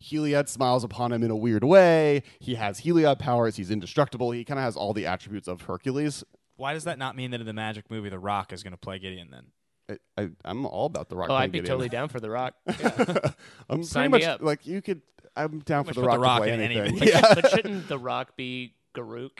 Heliod 0.02 0.48
smiles 0.48 0.84
upon 0.84 1.12
him 1.12 1.22
in 1.22 1.30
a 1.30 1.36
weird 1.36 1.64
way. 1.64 2.22
He 2.40 2.56
has 2.56 2.80
Heliod 2.80 3.18
powers. 3.18 3.56
He's 3.56 3.70
indestructible. 3.70 4.30
He 4.32 4.44
kind 4.44 4.58
of 4.58 4.64
has 4.64 4.76
all 4.76 4.92
the 4.92 5.06
attributes 5.06 5.48
of 5.48 5.62
Hercules. 5.62 6.24
Why 6.56 6.74
does 6.74 6.84
that 6.84 6.98
not 6.98 7.16
mean 7.16 7.30
that 7.30 7.40
in 7.40 7.46
the 7.46 7.52
Magic 7.52 7.90
movie, 7.90 8.08
The 8.10 8.18
Rock 8.18 8.52
is 8.52 8.62
going 8.62 8.72
to 8.72 8.76
play 8.78 8.98
Gideon 8.98 9.28
then? 9.30 9.98
I, 10.16 10.22
I, 10.22 10.28
I'm 10.44 10.66
all 10.66 10.86
about 10.86 11.08
the 11.08 11.16
Rock. 11.16 11.30
Oh, 11.30 11.34
I'd 11.34 11.50
be 11.52 11.58
Gideon. 11.58 11.70
totally 11.72 11.88
down 11.88 12.08
for 12.08 12.20
the 12.20 12.30
Rock. 12.30 12.54
I'm 13.68 13.82
Sign 13.82 14.10
pretty 14.10 14.24
me 14.24 14.28
much 14.28 14.36
up. 14.36 14.42
like 14.42 14.66
you 14.66 14.82
could. 14.82 15.02
I'm 15.34 15.60
down 15.60 15.84
for 15.84 15.94
the 15.94 16.02
Rock, 16.02 16.16
The 16.16 16.20
Rock 16.20 16.36
to 16.38 16.42
play 16.42 16.52
in 16.52 16.60
anything. 16.60 16.86
anything. 16.88 16.98
But, 16.98 17.08
Yeah. 17.08 17.20
should- 17.34 17.34
but 17.42 17.50
shouldn't 17.50 17.88
the 17.88 17.98
Rock 17.98 18.36
be 18.36 18.74
Garruk? 18.94 19.30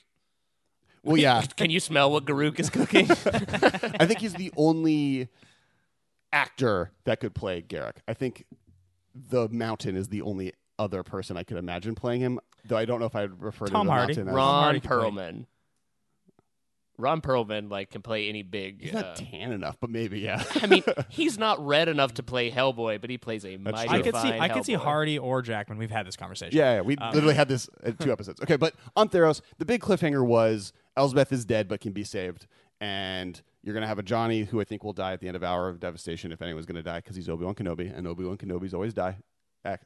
well, 1.04 1.16
yeah. 1.16 1.42
Can 1.56 1.70
you 1.70 1.80
smell 1.80 2.10
what 2.10 2.24
Garruk 2.24 2.58
is 2.58 2.70
cooking? 2.70 3.10
I 3.10 4.06
think 4.06 4.20
he's 4.20 4.34
the 4.34 4.52
only 4.56 5.28
actor 6.32 6.90
that 7.04 7.20
could 7.20 7.34
play 7.34 7.62
Garruk. 7.62 7.96
I 8.08 8.14
think 8.14 8.46
the 9.14 9.48
Mountain 9.48 9.96
is 9.96 10.08
the 10.08 10.22
only 10.22 10.52
other 10.78 11.02
person 11.02 11.36
I 11.36 11.42
could 11.42 11.56
imagine 11.56 11.94
playing 11.94 12.20
him. 12.20 12.40
Though 12.64 12.76
I 12.76 12.84
don't 12.84 13.00
know 13.00 13.06
if 13.06 13.14
I'd 13.16 13.40
refer 13.42 13.66
Tom 13.66 13.86
to 13.86 13.88
the 13.88 13.92
Hardy. 13.92 14.14
mountain 14.14 14.28
as 14.28 14.34
Ron 14.34 14.62
Hardy. 14.62 14.80
Perlman. 14.80 15.46
Ron 16.98 17.20
Perlman 17.20 17.70
like 17.70 17.90
can 17.90 18.02
play 18.02 18.28
any 18.28 18.42
big. 18.42 18.80
He's 18.82 18.94
uh, 18.94 19.00
not 19.00 19.16
tan 19.16 19.50
enough, 19.50 19.76
but 19.80 19.90
maybe 19.90 20.20
yeah. 20.20 20.44
I 20.60 20.66
mean, 20.66 20.84
he's 21.08 21.38
not 21.38 21.64
red 21.64 21.88
enough 21.88 22.14
to 22.14 22.22
play 22.22 22.50
Hellboy, 22.50 23.00
but 23.00 23.10
he 23.10 23.18
plays 23.18 23.44
a 23.44 23.56
That's 23.56 23.74
mighty 23.74 23.88
true. 23.88 23.98
I 23.98 24.02
could 24.02 24.14
see 24.16 24.30
fine 24.30 24.40
I 24.40 24.48
could 24.48 24.64
see 24.64 24.74
Hardy 24.74 25.18
or 25.18 25.42
Jackman. 25.42 25.78
We've 25.78 25.90
had 25.90 26.06
this 26.06 26.16
conversation. 26.16 26.56
Yeah, 26.56 26.74
yeah, 26.76 26.80
we 26.82 26.96
Um, 26.96 27.12
literally 27.14 27.34
had 27.34 27.48
this 27.48 27.68
uh, 27.84 27.92
two 27.98 28.12
episodes. 28.12 28.40
Okay, 28.42 28.56
but 28.56 28.74
on 28.94 29.08
Theros, 29.08 29.40
the 29.58 29.64
big 29.64 29.80
cliffhanger 29.80 30.24
was 30.24 30.72
Elspeth 30.96 31.32
is 31.32 31.44
dead 31.44 31.66
but 31.66 31.80
can 31.80 31.92
be 31.92 32.04
saved, 32.04 32.46
and 32.80 33.40
you're 33.62 33.74
gonna 33.74 33.86
have 33.86 33.98
Ajani 33.98 34.46
who 34.46 34.60
I 34.60 34.64
think 34.64 34.82
will 34.84 34.92
die 34.92 35.12
at 35.12 35.20
the 35.20 35.28
end 35.28 35.36
of 35.36 35.42
Hour 35.42 35.68
of 35.68 35.80
Devastation 35.80 36.32
if 36.32 36.42
anyone's 36.42 36.66
gonna 36.66 36.82
die 36.82 36.98
because 36.98 37.16
he's 37.16 37.28
Obi 37.28 37.44
Wan 37.44 37.54
Kenobi, 37.54 37.96
and 37.96 38.06
Obi 38.06 38.24
Wan 38.24 38.36
Kenobi's 38.36 38.74
always 38.74 38.94
die, 38.94 39.18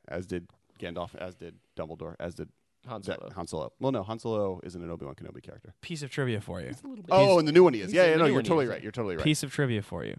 as 0.08 0.26
did 0.26 0.48
Gandalf, 0.80 1.14
as 1.16 1.34
did 1.34 1.56
Dumbledore, 1.76 2.16
as 2.20 2.34
did 2.34 2.48
Han 2.86 3.02
Ja- 3.04 3.14
Solo. 3.16 3.30
Han 3.34 3.46
Solo. 3.46 3.72
Well, 3.80 3.92
no, 3.92 4.02
Han 4.02 4.18
Solo 4.18 4.60
isn't 4.62 4.80
an 4.82 4.90
Obi 4.90 5.04
Wan 5.06 5.14
Kenobi 5.14 5.42
character. 5.42 5.74
Piece 5.80 6.02
of 6.02 6.10
trivia 6.10 6.40
for 6.40 6.60
you. 6.60 6.72
Oh, 7.10 7.38
and 7.38 7.46
the 7.48 7.52
new 7.52 7.64
one 7.64 7.74
he 7.74 7.80
is. 7.80 7.86
he's 7.86 7.94
Yeah, 7.96 8.04
in 8.04 8.08
yeah, 8.10 8.12
the 8.14 8.18
no, 8.18 8.24
new 8.24 8.28
you're 8.30 8.36
one 8.36 8.44
he 8.44 8.48
totally 8.48 8.64
is, 8.66 8.70
right. 8.70 8.82
You're 8.82 8.92
totally 8.92 9.16
right. 9.16 9.24
Piece 9.24 9.42
of 9.42 9.52
trivia 9.52 9.82
for 9.82 10.04
you. 10.04 10.16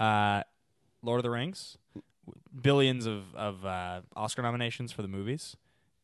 Uh, 0.00 0.42
Lord 1.02 1.18
of 1.18 1.22
the 1.24 1.30
Rings, 1.30 1.76
billions 2.62 3.06
of 3.06 3.34
of 3.34 3.64
uh, 3.64 4.00
Oscar 4.16 4.42
nominations 4.42 4.92
for 4.92 5.02
the 5.02 5.08
movies. 5.08 5.56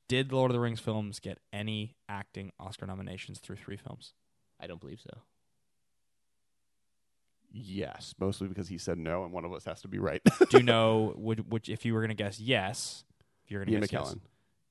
Did 0.09 0.33
Lord 0.33 0.51
of 0.51 0.55
the 0.55 0.61
Rings 0.61 0.81
films 0.81 1.19
get 1.21 1.39
any 1.53 1.97
acting 2.09 2.53
Oscar 2.61 2.87
nominations 2.87 3.39
through 3.39 3.57
three 3.57 3.77
films? 3.79 4.13
I 4.61 4.67
don't 4.67 4.81
believe 4.81 5.01
so. 5.01 5.21
Yes, 7.53 8.15
mostly 8.19 8.49
because 8.49 8.69
he 8.69 8.79
said 8.79 8.99
no, 8.99 9.25
and 9.25 9.33
one 9.33 9.45
of 9.45 9.53
us 9.53 9.65
has 9.67 9.83
to 9.83 9.89
be 9.89 9.99
right. 9.99 10.23
Do 10.51 10.57
you 10.59 10.63
know 10.63 11.13
would 11.17 11.51
which 11.53 11.69
if 11.69 11.85
you 11.85 11.95
were 11.95 12.01
going 12.01 12.09
to 12.09 12.15
guess 12.15 12.41
yes, 12.41 13.05
if 13.45 13.51
you're 13.51 13.61
going 13.65 13.73
Ian 13.75 13.83
to 13.83 13.89
guess 13.89 14.01
yes, 14.01 14.15
McKellen. 14.15 14.21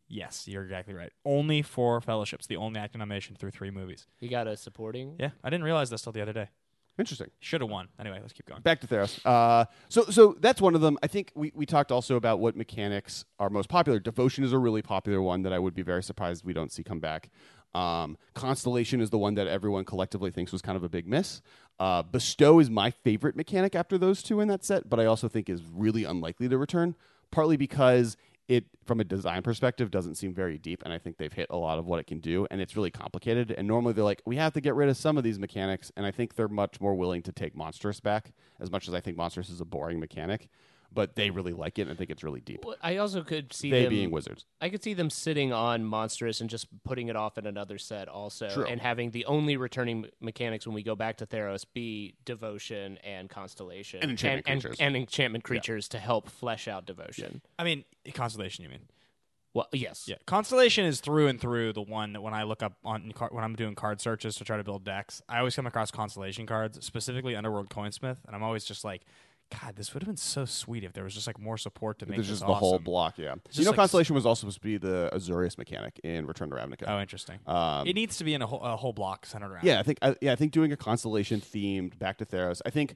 yes, 0.08 0.48
you're 0.48 0.64
exactly 0.64 0.94
right. 0.94 1.12
Only 1.24 1.62
four 1.62 2.02
fellowships, 2.02 2.48
the 2.48 2.58
only 2.58 2.80
acting 2.80 3.00
nomination 3.00 3.36
through 3.36 3.52
three 3.52 3.72
movies. 3.72 4.08
He 4.18 4.28
got 4.28 4.48
a 4.48 4.58
supporting. 4.58 5.16
Yeah, 5.20 5.30
I 5.44 5.50
didn't 5.50 5.64
realize 5.64 5.90
this 5.90 6.02
till 6.02 6.12
the 6.12 6.22
other 6.22 6.34
day. 6.34 6.50
Interesting. 6.98 7.30
Should 7.40 7.62
have 7.62 7.70
won. 7.70 7.88
Anyway, 8.00 8.20
let's 8.22 8.34
keep 8.34 8.46
going. 8.46 8.62
back 8.62 8.82
to 8.82 8.88
Theros. 8.88 9.26
Uh, 9.26 9.66
so, 9.88 10.04
so 10.06 10.36
that's 10.40 10.60
one 10.62 10.76
of 10.76 10.82
them. 10.82 10.98
I 11.02 11.08
think 11.08 11.32
we, 11.36 11.52
we 11.56 11.66
talked 11.66 11.92
also 11.92 12.16
about 12.16 12.40
what 12.40 12.56
mechanics 12.56 13.24
are 13.40 13.50
most 13.50 13.70
popular. 13.70 13.98
Devotion 13.98 14.44
is 14.44 14.52
a 14.52 14.58
really 14.60 14.82
popular 14.82 15.22
one 15.22 15.44
that 15.44 15.54
I 15.54 15.58
would 15.58 15.74
be 15.74 15.84
very 15.84 16.04
surprised 16.04 16.44
we 16.44 16.54
don't 16.54 16.72
see 16.72 16.84
come 16.84 17.00
back. 17.00 17.30
Um, 17.74 18.18
Constellation 18.34 19.02
is 19.02 19.10
the 19.10 19.18
one 19.18 19.36
that 19.36 19.48
everyone 19.48 19.86
collectively 19.86 20.32
thinks 20.32 20.52
was 20.52 20.62
kind 20.62 20.76
of 20.76 20.84
a 20.84 20.90
big 20.90 21.08
miss. 21.08 21.42
Uh, 21.80 22.04
Bestow 22.04 22.60
is 22.60 22.70
my 22.70 22.92
favorite 22.92 23.36
mechanic 23.36 23.76
after 23.76 23.98
those 23.98 24.22
two 24.22 24.40
in 24.40 24.48
that 24.50 24.64
set, 24.64 24.90
but 24.90 25.00
I 25.00 25.06
also 25.06 25.28
think 25.28 25.50
is 25.50 25.64
really 25.64 26.04
unlikely 26.04 26.50
to 26.50 26.58
return, 26.58 26.96
partly 27.32 27.58
because 27.58 28.18
it, 28.48 28.66
from 28.86 29.00
a 29.00 29.04
design 29.06 29.42
perspective, 29.42 29.90
doesn't 29.90 30.16
seem 30.16 30.34
very 30.34 30.58
deep, 30.58 30.84
and 30.84 30.92
I 30.92 30.98
think 30.98 31.18
they've 31.18 31.32
hit 31.32 31.48
a 31.50 31.56
lot 31.56 31.80
of 31.80 31.86
what 31.86 32.00
it 32.00 32.08
can 32.08 32.20
do, 32.20 32.46
and 32.52 32.60
it's 32.60 32.76
really 32.76 32.92
complicated. 32.92 33.52
And 33.52 33.66
normally 33.68 33.94
they're 33.94 34.04
like, 34.04 34.22
we 34.26 34.36
have 34.36 34.52
to 34.54 34.62
get 34.62 34.76
rid 34.76 34.90
of 34.90 34.98
some 34.98 35.18
of 35.18 35.24
these 35.24 35.40
mechanics, 35.40 35.92
and 35.96 36.06
I 36.06 36.12
think 36.12 36.36
they're 36.36 36.50
much 36.50 36.82
more 36.82 36.94
willing 36.94 37.22
to 37.24 37.32
take 37.32 37.56
Monstrous 37.56 38.02
back, 38.02 38.34
as 38.60 38.70
much 38.70 38.90
as 38.90 38.94
I 38.94 39.00
think 39.00 39.16
Monstrous 39.16 39.50
is 39.50 39.62
a 39.62 39.66
boring 39.66 40.00
mechanic, 40.02 40.50
but 40.94 41.16
they 41.16 41.30
really 41.30 41.54
like 41.54 41.80
it, 41.80 41.84
and 41.84 41.92
I 41.92 41.96
think 41.96 42.10
it's 42.10 42.24
really 42.24 42.42
deep. 42.42 42.66
Well, 42.66 42.76
I 42.82 42.98
also 42.98 43.24
could 43.24 43.54
see 43.54 43.72
They 43.72 43.84
them 43.84 43.90
being 43.90 44.12
wizards. 44.12 44.46
I 44.60 44.70
could 44.70 44.84
see 44.84 44.94
them 44.94 45.10
sitting 45.10 45.54
on 45.54 45.84
Monstrous 45.86 46.42
and 46.42 46.50
just 46.50 46.68
putting 46.84 47.08
it 47.08 47.16
off 47.16 47.38
in 47.38 47.46
another 47.46 47.78
set 47.78 48.08
also, 48.08 48.50
True. 48.50 48.66
and 48.66 48.82
having 48.82 49.12
the 49.12 49.26
only 49.26 49.58
returning 49.58 50.08
mechanics 50.20 50.66
when 50.68 50.76
we 50.76 50.84
go 50.84 50.96
back 50.96 51.18
to 51.18 51.26
Theros 51.26 51.66
be 51.74 52.16
Devotion 52.26 52.98
and 53.04 53.30
Constellation 53.30 54.02
And 54.02 54.12
enchantment 54.12 54.48
and, 54.48 54.62
creatures. 54.62 54.78
and, 54.80 54.96
enchantment 54.96 55.44
creatures 55.44 55.88
to 55.90 56.00
help 56.00 56.30
flesh 56.30 56.68
out 56.68 56.86
Devotion. 56.86 57.42
I 57.58 57.64
mean, 57.64 57.84
Constellation. 58.14 58.64
You 58.64 58.70
mean? 58.70 58.88
Well, 59.54 59.68
yes, 59.74 60.06
Yeah, 60.08 60.16
Constellation 60.26 60.86
is 60.86 61.02
through 61.02 61.28
and 61.28 61.40
through 61.40 61.74
the 61.74 61.82
one 61.82 62.14
that 62.14 62.22
when 62.22 62.34
I 62.34 62.44
look 62.44 62.64
up 62.64 62.74
on 62.86 63.12
when 63.32 63.44
I'm 63.44 63.54
doing 63.56 63.76
card 63.76 64.00
searches 64.00 64.36
to 64.38 64.46
try 64.46 64.56
to 64.56 64.64
build 64.64 64.86
decks, 64.86 65.22
I 65.28 65.40
always 65.40 65.56
come 65.58 65.68
across 65.68 65.92
Constellation 65.92 66.46
cards, 66.46 66.86
specifically 66.86 67.36
Underworld 67.36 67.70
Coinsmith, 67.70 68.18
and 68.26 68.34
I'm 68.34 68.44
always 68.44 68.64
just 68.64 68.86
like, 68.86 69.02
God, 69.60 69.76
this 69.76 69.94
would 69.94 70.02
have 70.04 70.08
been 70.08 70.18
so 70.18 70.46
sweet 70.46 70.84
if 70.84 70.94
there 70.94 71.04
was 71.04 71.14
just 71.14 71.28
like 71.28 71.38
more 71.40 71.58
support 71.58 72.00
to 72.00 72.06
make 72.06 72.16
There's 72.18 72.28
this 72.30 72.40
just 72.40 72.48
the 72.48 72.54
whole 72.54 72.80
block, 72.80 73.18
yeah. 73.18 73.36
just 73.48 73.60
you 73.60 73.66
know, 73.66 73.72
like- 73.72 73.78
Constellation 73.78 74.16
was 74.16 74.26
also 74.26 74.42
supposed 74.42 74.58
to 74.58 74.62
be 74.62 74.78
the 74.78 75.10
Azorius 75.14 75.58
mechanic 75.58 76.00
in 76.04 76.26
Return 76.26 76.50
to 76.50 76.56
Ravnica. 76.56 76.86
Oh, 76.88 77.00
interesting. 77.00 77.40
Um, 77.46 77.86
it 77.86 77.94
needs 77.94 78.18
to 78.18 78.24
be 78.24 78.34
in 78.34 78.42
a 78.42 78.48
whole, 78.48 78.62
a 78.62 78.78
whole 78.78 78.94
block 78.94 79.26
centered 79.26 79.52
around. 79.52 79.64
Yeah, 79.66 79.80
I 79.80 79.84
think 79.84 79.98
I, 80.02 80.16
yeah, 80.22 80.32
I 80.32 80.36
think 80.36 80.52
doing 80.54 80.72
a 80.72 80.78
constellation 80.78 81.42
themed 81.42 82.00
back 82.00 82.18
to 82.20 82.26
Theros. 82.26 82.62
I 82.66 82.70
think 82.70 82.96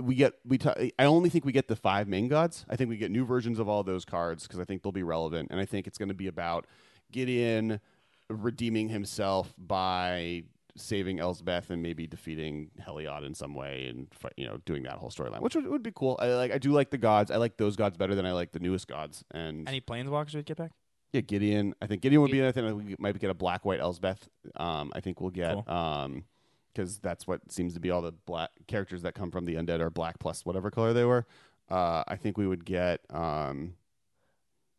we 0.00 0.14
get 0.14 0.34
we. 0.46 0.58
T- 0.58 0.92
I 0.98 1.04
only 1.04 1.28
think 1.28 1.44
we 1.44 1.52
get 1.52 1.68
the 1.68 1.76
five 1.76 2.06
main 2.08 2.28
gods. 2.28 2.64
I 2.70 2.76
think 2.76 2.88
we 2.88 2.96
get 2.96 3.10
new 3.10 3.24
versions 3.24 3.58
of 3.58 3.68
all 3.68 3.82
those 3.82 4.04
cards 4.04 4.44
because 4.46 4.60
I 4.60 4.64
think 4.64 4.82
they'll 4.82 4.92
be 4.92 5.02
relevant, 5.02 5.48
and 5.50 5.58
I 5.58 5.64
think 5.64 5.86
it's 5.86 5.98
going 5.98 6.08
to 6.08 6.14
be 6.14 6.28
about 6.28 6.66
Gideon 7.10 7.80
redeeming 8.28 8.88
himself 8.88 9.54
by 9.58 10.44
saving 10.76 11.18
Elspeth 11.20 11.70
and 11.70 11.82
maybe 11.82 12.06
defeating 12.06 12.70
Heliod 12.80 13.24
in 13.26 13.34
some 13.34 13.54
way, 13.54 13.86
and 13.88 14.06
you 14.36 14.46
know 14.46 14.58
doing 14.64 14.82
that 14.84 14.94
whole 14.94 15.10
storyline, 15.10 15.40
which 15.40 15.54
would, 15.54 15.66
would 15.66 15.82
be 15.82 15.92
cool. 15.94 16.16
I 16.20 16.28
like. 16.28 16.52
I 16.52 16.58
do 16.58 16.72
like 16.72 16.90
the 16.90 16.98
gods. 16.98 17.30
I 17.30 17.36
like 17.36 17.56
those 17.56 17.76
gods 17.76 17.96
better 17.96 18.14
than 18.14 18.24
I 18.26 18.32
like 18.32 18.52
the 18.52 18.60
newest 18.60 18.86
gods. 18.88 19.24
And 19.32 19.68
Any 19.68 19.80
planeswalkers 19.80 20.34
we'd 20.34 20.46
get 20.46 20.56
back? 20.56 20.72
yeah, 21.12 21.20
Gideon. 21.22 21.74
I 21.80 21.86
think 21.86 22.02
Gideon 22.02 22.22
would 22.22 22.30
be. 22.30 22.46
I 22.46 22.52
think 22.52 22.76
we 22.82 22.96
might 22.98 23.18
get 23.18 23.30
a 23.30 23.34
black 23.34 23.64
white 23.64 23.80
Elspeth. 23.80 24.28
Um, 24.56 24.92
I 24.94 25.00
think 25.00 25.20
we'll 25.20 25.30
get 25.30 25.54
Cool. 25.54 25.74
um, 25.74 26.24
because 26.72 26.98
that's 26.98 27.26
what 27.26 27.40
seems 27.50 27.72
to 27.74 27.80
be 27.80 27.90
all 27.90 28.02
the 28.02 28.12
black 28.12 28.50
characters 28.66 29.02
that 29.02 29.14
come 29.14 29.30
from 29.30 29.46
the 29.46 29.54
undead 29.54 29.80
are 29.80 29.88
black 29.90 30.18
plus 30.18 30.44
whatever 30.44 30.70
color 30.70 30.92
they 30.92 31.04
were. 31.04 31.24
Uh, 31.70 32.04
I 32.06 32.16
think 32.16 32.36
we 32.38 32.46
would 32.46 32.64
get 32.64 33.00
um, 33.10 33.74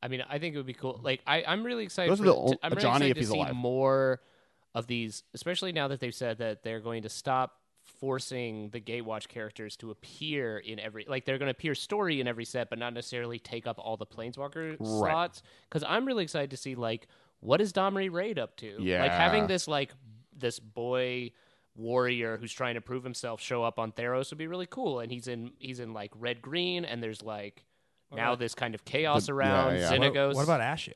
I 0.01 0.07
mean, 0.09 0.23
I 0.29 0.37
think 0.37 0.53
it 0.53 0.57
would 0.57 0.67
be 0.67 0.73
cool. 0.75 0.99
Like, 1.03 1.21
I, 1.25 1.43
I'm 1.47 1.63
really 1.65 1.83
excited. 1.83 2.11
Those 2.11 2.21
are 2.21 2.25
the 2.25 2.35
ol- 2.35 2.51
to- 2.53 2.59
I'm 2.61 2.69
really 2.71 2.81
Johnny 2.83 2.95
excited 3.07 3.09
if 3.09 3.15
to 3.15 3.19
he's 3.21 3.29
see 3.31 3.39
alive. 3.39 3.55
more 3.55 4.21
of 4.77 4.87
these, 4.87 5.23
especially 5.33 5.71
now 5.71 5.87
that 5.87 5.99
they've 5.99 6.13
said 6.13 6.37
that 6.37 6.63
they're 6.63 6.79
going 6.79 7.03
to 7.03 7.09
stop 7.09 7.57
forcing 7.99 8.69
the 8.69 8.81
Gatewatch 8.81 9.27
characters 9.27 9.75
to 9.77 9.91
appear 9.91 10.57
in 10.57 10.79
every. 10.79 11.05
Like, 11.07 11.25
they're 11.25 11.37
going 11.37 11.47
to 11.47 11.51
appear 11.51 11.73
story 11.73 12.19
in 12.21 12.27
every 12.27 12.45
set, 12.45 12.69
but 12.69 12.77
not 12.79 12.93
necessarily 12.93 13.39
take 13.39 13.65
up 13.65 13.77
all 13.79 13.97
the 13.97 14.05
Planeswalker 14.05 14.77
slots. 14.77 15.41
Because 15.69 15.83
I'm 15.87 16.05
really 16.05 16.23
excited 16.23 16.51
to 16.51 16.57
see 16.57 16.75
like 16.75 17.07
what 17.39 17.61
is 17.61 17.73
Domri 17.73 18.11
Rade 18.11 18.39
up 18.39 18.55
to. 18.57 18.75
Yeah, 18.79 19.01
like 19.01 19.11
having 19.11 19.47
this 19.47 19.67
like 19.67 19.91
this 20.37 20.59
boy 20.59 21.31
warrior 21.75 22.37
who's 22.37 22.51
trying 22.53 22.75
to 22.75 22.81
prove 22.81 23.03
himself 23.03 23.39
show 23.41 23.63
up 23.63 23.77
on 23.79 23.91
Theros 23.91 24.31
would 24.31 24.37
be 24.37 24.47
really 24.47 24.67
cool. 24.67 24.99
And 24.99 25.11
he's 25.11 25.27
in 25.27 25.51
he's 25.59 25.79
in 25.79 25.93
like 25.93 26.11
red 26.15 26.41
green, 26.41 26.85
and 26.85 27.01
there's 27.01 27.23
like. 27.23 27.63
Now 28.09 28.29
about- 28.29 28.39
this 28.39 28.55
kind 28.55 28.73
of 28.73 28.85
chaos 28.85 29.25
The- 29.25 29.33
yeah, 29.33 29.37
around 29.37 29.75
yeah. 29.79 30.27
What, 30.27 30.35
what 30.35 30.43
about 30.43 30.61
Ashiok? 30.61 30.93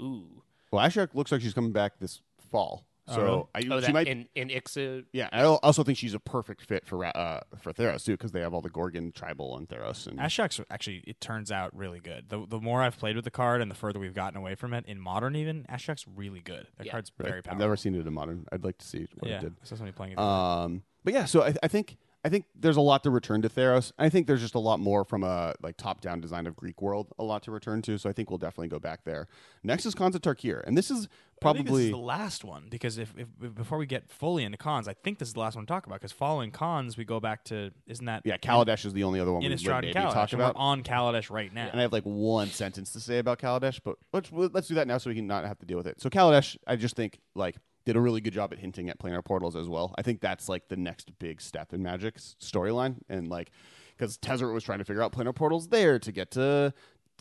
Ooh. 0.00 0.42
well, 0.70 0.86
Ashiok 0.86 1.14
looks 1.14 1.32
like 1.32 1.40
she's 1.40 1.54
coming 1.54 1.72
back 1.72 1.98
this 1.98 2.20
fall. 2.50 2.86
Oh, 3.08 3.14
So? 3.14 3.48
I, 3.54 3.58
Oh, 3.70 3.80
she 3.80 3.86
that 3.86 3.92
might. 3.92 4.06
in 4.06 4.28
in 4.36 4.48
Ixa. 4.50 5.04
yeah, 5.12 5.28
I 5.32 5.40
al- 5.40 5.58
also 5.64 5.82
think 5.82 5.98
she's 5.98 6.14
a 6.14 6.20
perfect 6.20 6.62
fit 6.62 6.86
for 6.86 6.98
Ra- 6.98 7.08
uh, 7.10 7.40
for 7.58 7.72
Theros 7.72 8.04
too 8.04 8.12
because 8.12 8.30
they 8.30 8.40
have 8.40 8.54
all 8.54 8.60
the 8.60 8.68
Gorgon 8.70 9.10
tribal 9.10 9.52
on 9.52 9.66
Theros. 9.66 10.06
And 10.06 10.18
Ashiok's 10.20 10.60
actually 10.70 11.02
it 11.06 11.20
turns 11.20 11.50
out 11.50 11.74
really 11.76 11.98
good. 11.98 12.28
The 12.28 12.46
the 12.46 12.60
more 12.60 12.82
I've 12.82 12.98
played 12.98 13.16
with 13.16 13.24
the 13.24 13.30
card 13.32 13.62
and 13.62 13.70
the 13.70 13.74
further 13.74 13.98
we've 13.98 14.14
gotten 14.14 14.36
away 14.38 14.54
from 14.54 14.74
it 14.74 14.84
in 14.86 15.00
modern, 15.00 15.34
even 15.34 15.64
Ashiok's 15.64 16.06
really 16.06 16.40
good. 16.40 16.68
That 16.76 16.86
Yeah. 16.86 16.92
card's 16.92 17.10
very 17.18 17.30
powerful. 17.30 17.38
I've 17.38 17.44
powerful. 17.44 17.58
never 17.58 17.76
seen 17.76 17.94
it 17.96 18.06
in 18.06 18.12
modern. 18.12 18.46
I'd 18.52 18.62
like 18.64 18.78
to 18.78 18.86
see 18.86 19.08
what 19.18 19.28
yeah, 19.30 19.38
it 19.38 19.40
did. 19.40 19.56
I 19.60 19.64
saw 19.64 19.74
somebody 19.76 19.96
playing 19.96 20.12
it. 20.12 20.18
Um, 20.18 20.82
but 21.02 21.12
yeah, 21.14 21.24
so 21.24 21.42
I, 21.42 21.54
I 21.64 21.68
think 21.68 21.96
I 22.22 22.28
think 22.28 22.44
there's 22.54 22.76
a 22.76 22.82
lot 22.82 23.02
to 23.04 23.10
return 23.10 23.40
to 23.40 23.48
Theros. 23.48 23.92
I 23.98 24.10
think 24.10 24.26
there's 24.26 24.42
just 24.42 24.54
a 24.54 24.58
lot 24.58 24.78
more 24.78 25.04
from 25.06 25.24
a 25.24 25.54
like 25.62 25.78
top 25.78 26.02
down 26.02 26.20
design 26.20 26.46
of 26.46 26.54
Greek 26.54 26.82
world, 26.82 27.08
a 27.18 27.24
lot 27.24 27.42
to 27.44 27.50
return 27.50 27.80
to. 27.82 27.96
So 27.98 28.10
I 28.10 28.12
think 28.12 28.28
we'll 28.28 28.36
definitely 28.36 28.68
go 28.68 28.78
back 28.78 29.04
there. 29.04 29.26
Next 29.64 29.86
is 29.86 29.94
Khans 29.94 30.14
of 30.14 30.20
Tarkir, 30.20 30.62
and 30.66 30.76
this 30.76 30.90
is 30.90 31.06
I 31.06 31.06
think 31.06 31.08
this 31.08 31.29
probably 31.40 31.86
is 31.86 31.90
the 31.90 31.96
last 31.96 32.44
one 32.44 32.66
because 32.70 32.98
if, 32.98 33.14
if, 33.16 33.28
if 33.42 33.54
before 33.54 33.78
we 33.78 33.86
get 33.86 34.10
fully 34.10 34.44
into 34.44 34.58
Khans, 34.58 34.88
I 34.88 34.94
think 34.94 35.18
this 35.18 35.28
is 35.28 35.34
the 35.34 35.40
last 35.40 35.56
one 35.56 35.66
to 35.66 35.68
talk 35.68 35.86
about 35.86 36.00
because 36.00 36.12
following 36.12 36.50
Khans 36.50 36.96
we 36.96 37.04
go 37.04 37.20
back 37.20 37.44
to 37.44 37.70
isn't 37.86 38.06
that 38.06 38.22
yeah. 38.24 38.36
Kaladesh 38.36 38.84
is 38.84 38.92
the 38.92 39.04
only 39.04 39.20
other 39.20 39.32
one 39.32 39.42
we 39.42 39.48
would 39.48 39.58
Innistrad 39.58 39.82
maybe 39.82 39.88
and 39.88 39.96
Kaladesh 39.96 40.12
talk 40.12 40.32
about. 40.32 40.54
we're 40.54 40.60
on 40.60 40.82
Kaladesh 40.82 41.30
right 41.30 41.52
now. 41.52 41.68
And 41.70 41.80
I 41.80 41.82
have 41.82 41.92
like 41.92 42.04
one 42.04 42.48
sentence 42.48 42.92
to 42.92 43.00
say 43.00 43.18
about 43.18 43.38
Kaladesh, 43.38 43.80
but 43.82 43.96
let's 44.12 44.30
let's 44.32 44.68
do 44.68 44.74
that 44.74 44.86
now 44.86 44.98
so 44.98 45.10
we 45.10 45.16
can 45.16 45.26
not 45.26 45.44
have 45.44 45.58
to 45.58 45.66
deal 45.66 45.76
with 45.76 45.86
it. 45.86 46.00
So 46.00 46.10
Kaladesh, 46.10 46.56
I 46.66 46.76
just 46.76 46.96
think 46.96 47.20
like 47.34 47.56
did 47.84 47.96
a 47.96 48.00
really 48.00 48.20
good 48.20 48.34
job 48.34 48.52
at 48.52 48.58
hinting 48.58 48.88
at 48.88 48.98
planar 48.98 49.24
portals 49.24 49.56
as 49.56 49.68
well. 49.68 49.94
I 49.96 50.02
think 50.02 50.20
that's 50.20 50.48
like 50.48 50.68
the 50.68 50.76
next 50.76 51.18
big 51.18 51.40
step 51.40 51.72
in 51.72 51.82
Magic's 51.82 52.36
storyline, 52.40 52.96
and 53.08 53.28
like 53.28 53.50
because 53.96 54.16
Tezzeret 54.18 54.52
was 54.52 54.64
trying 54.64 54.78
to 54.78 54.84
figure 54.84 55.02
out 55.02 55.12
planar 55.12 55.34
portals 55.34 55.68
there 55.68 55.98
to 55.98 56.12
get 56.12 56.30
to. 56.32 56.72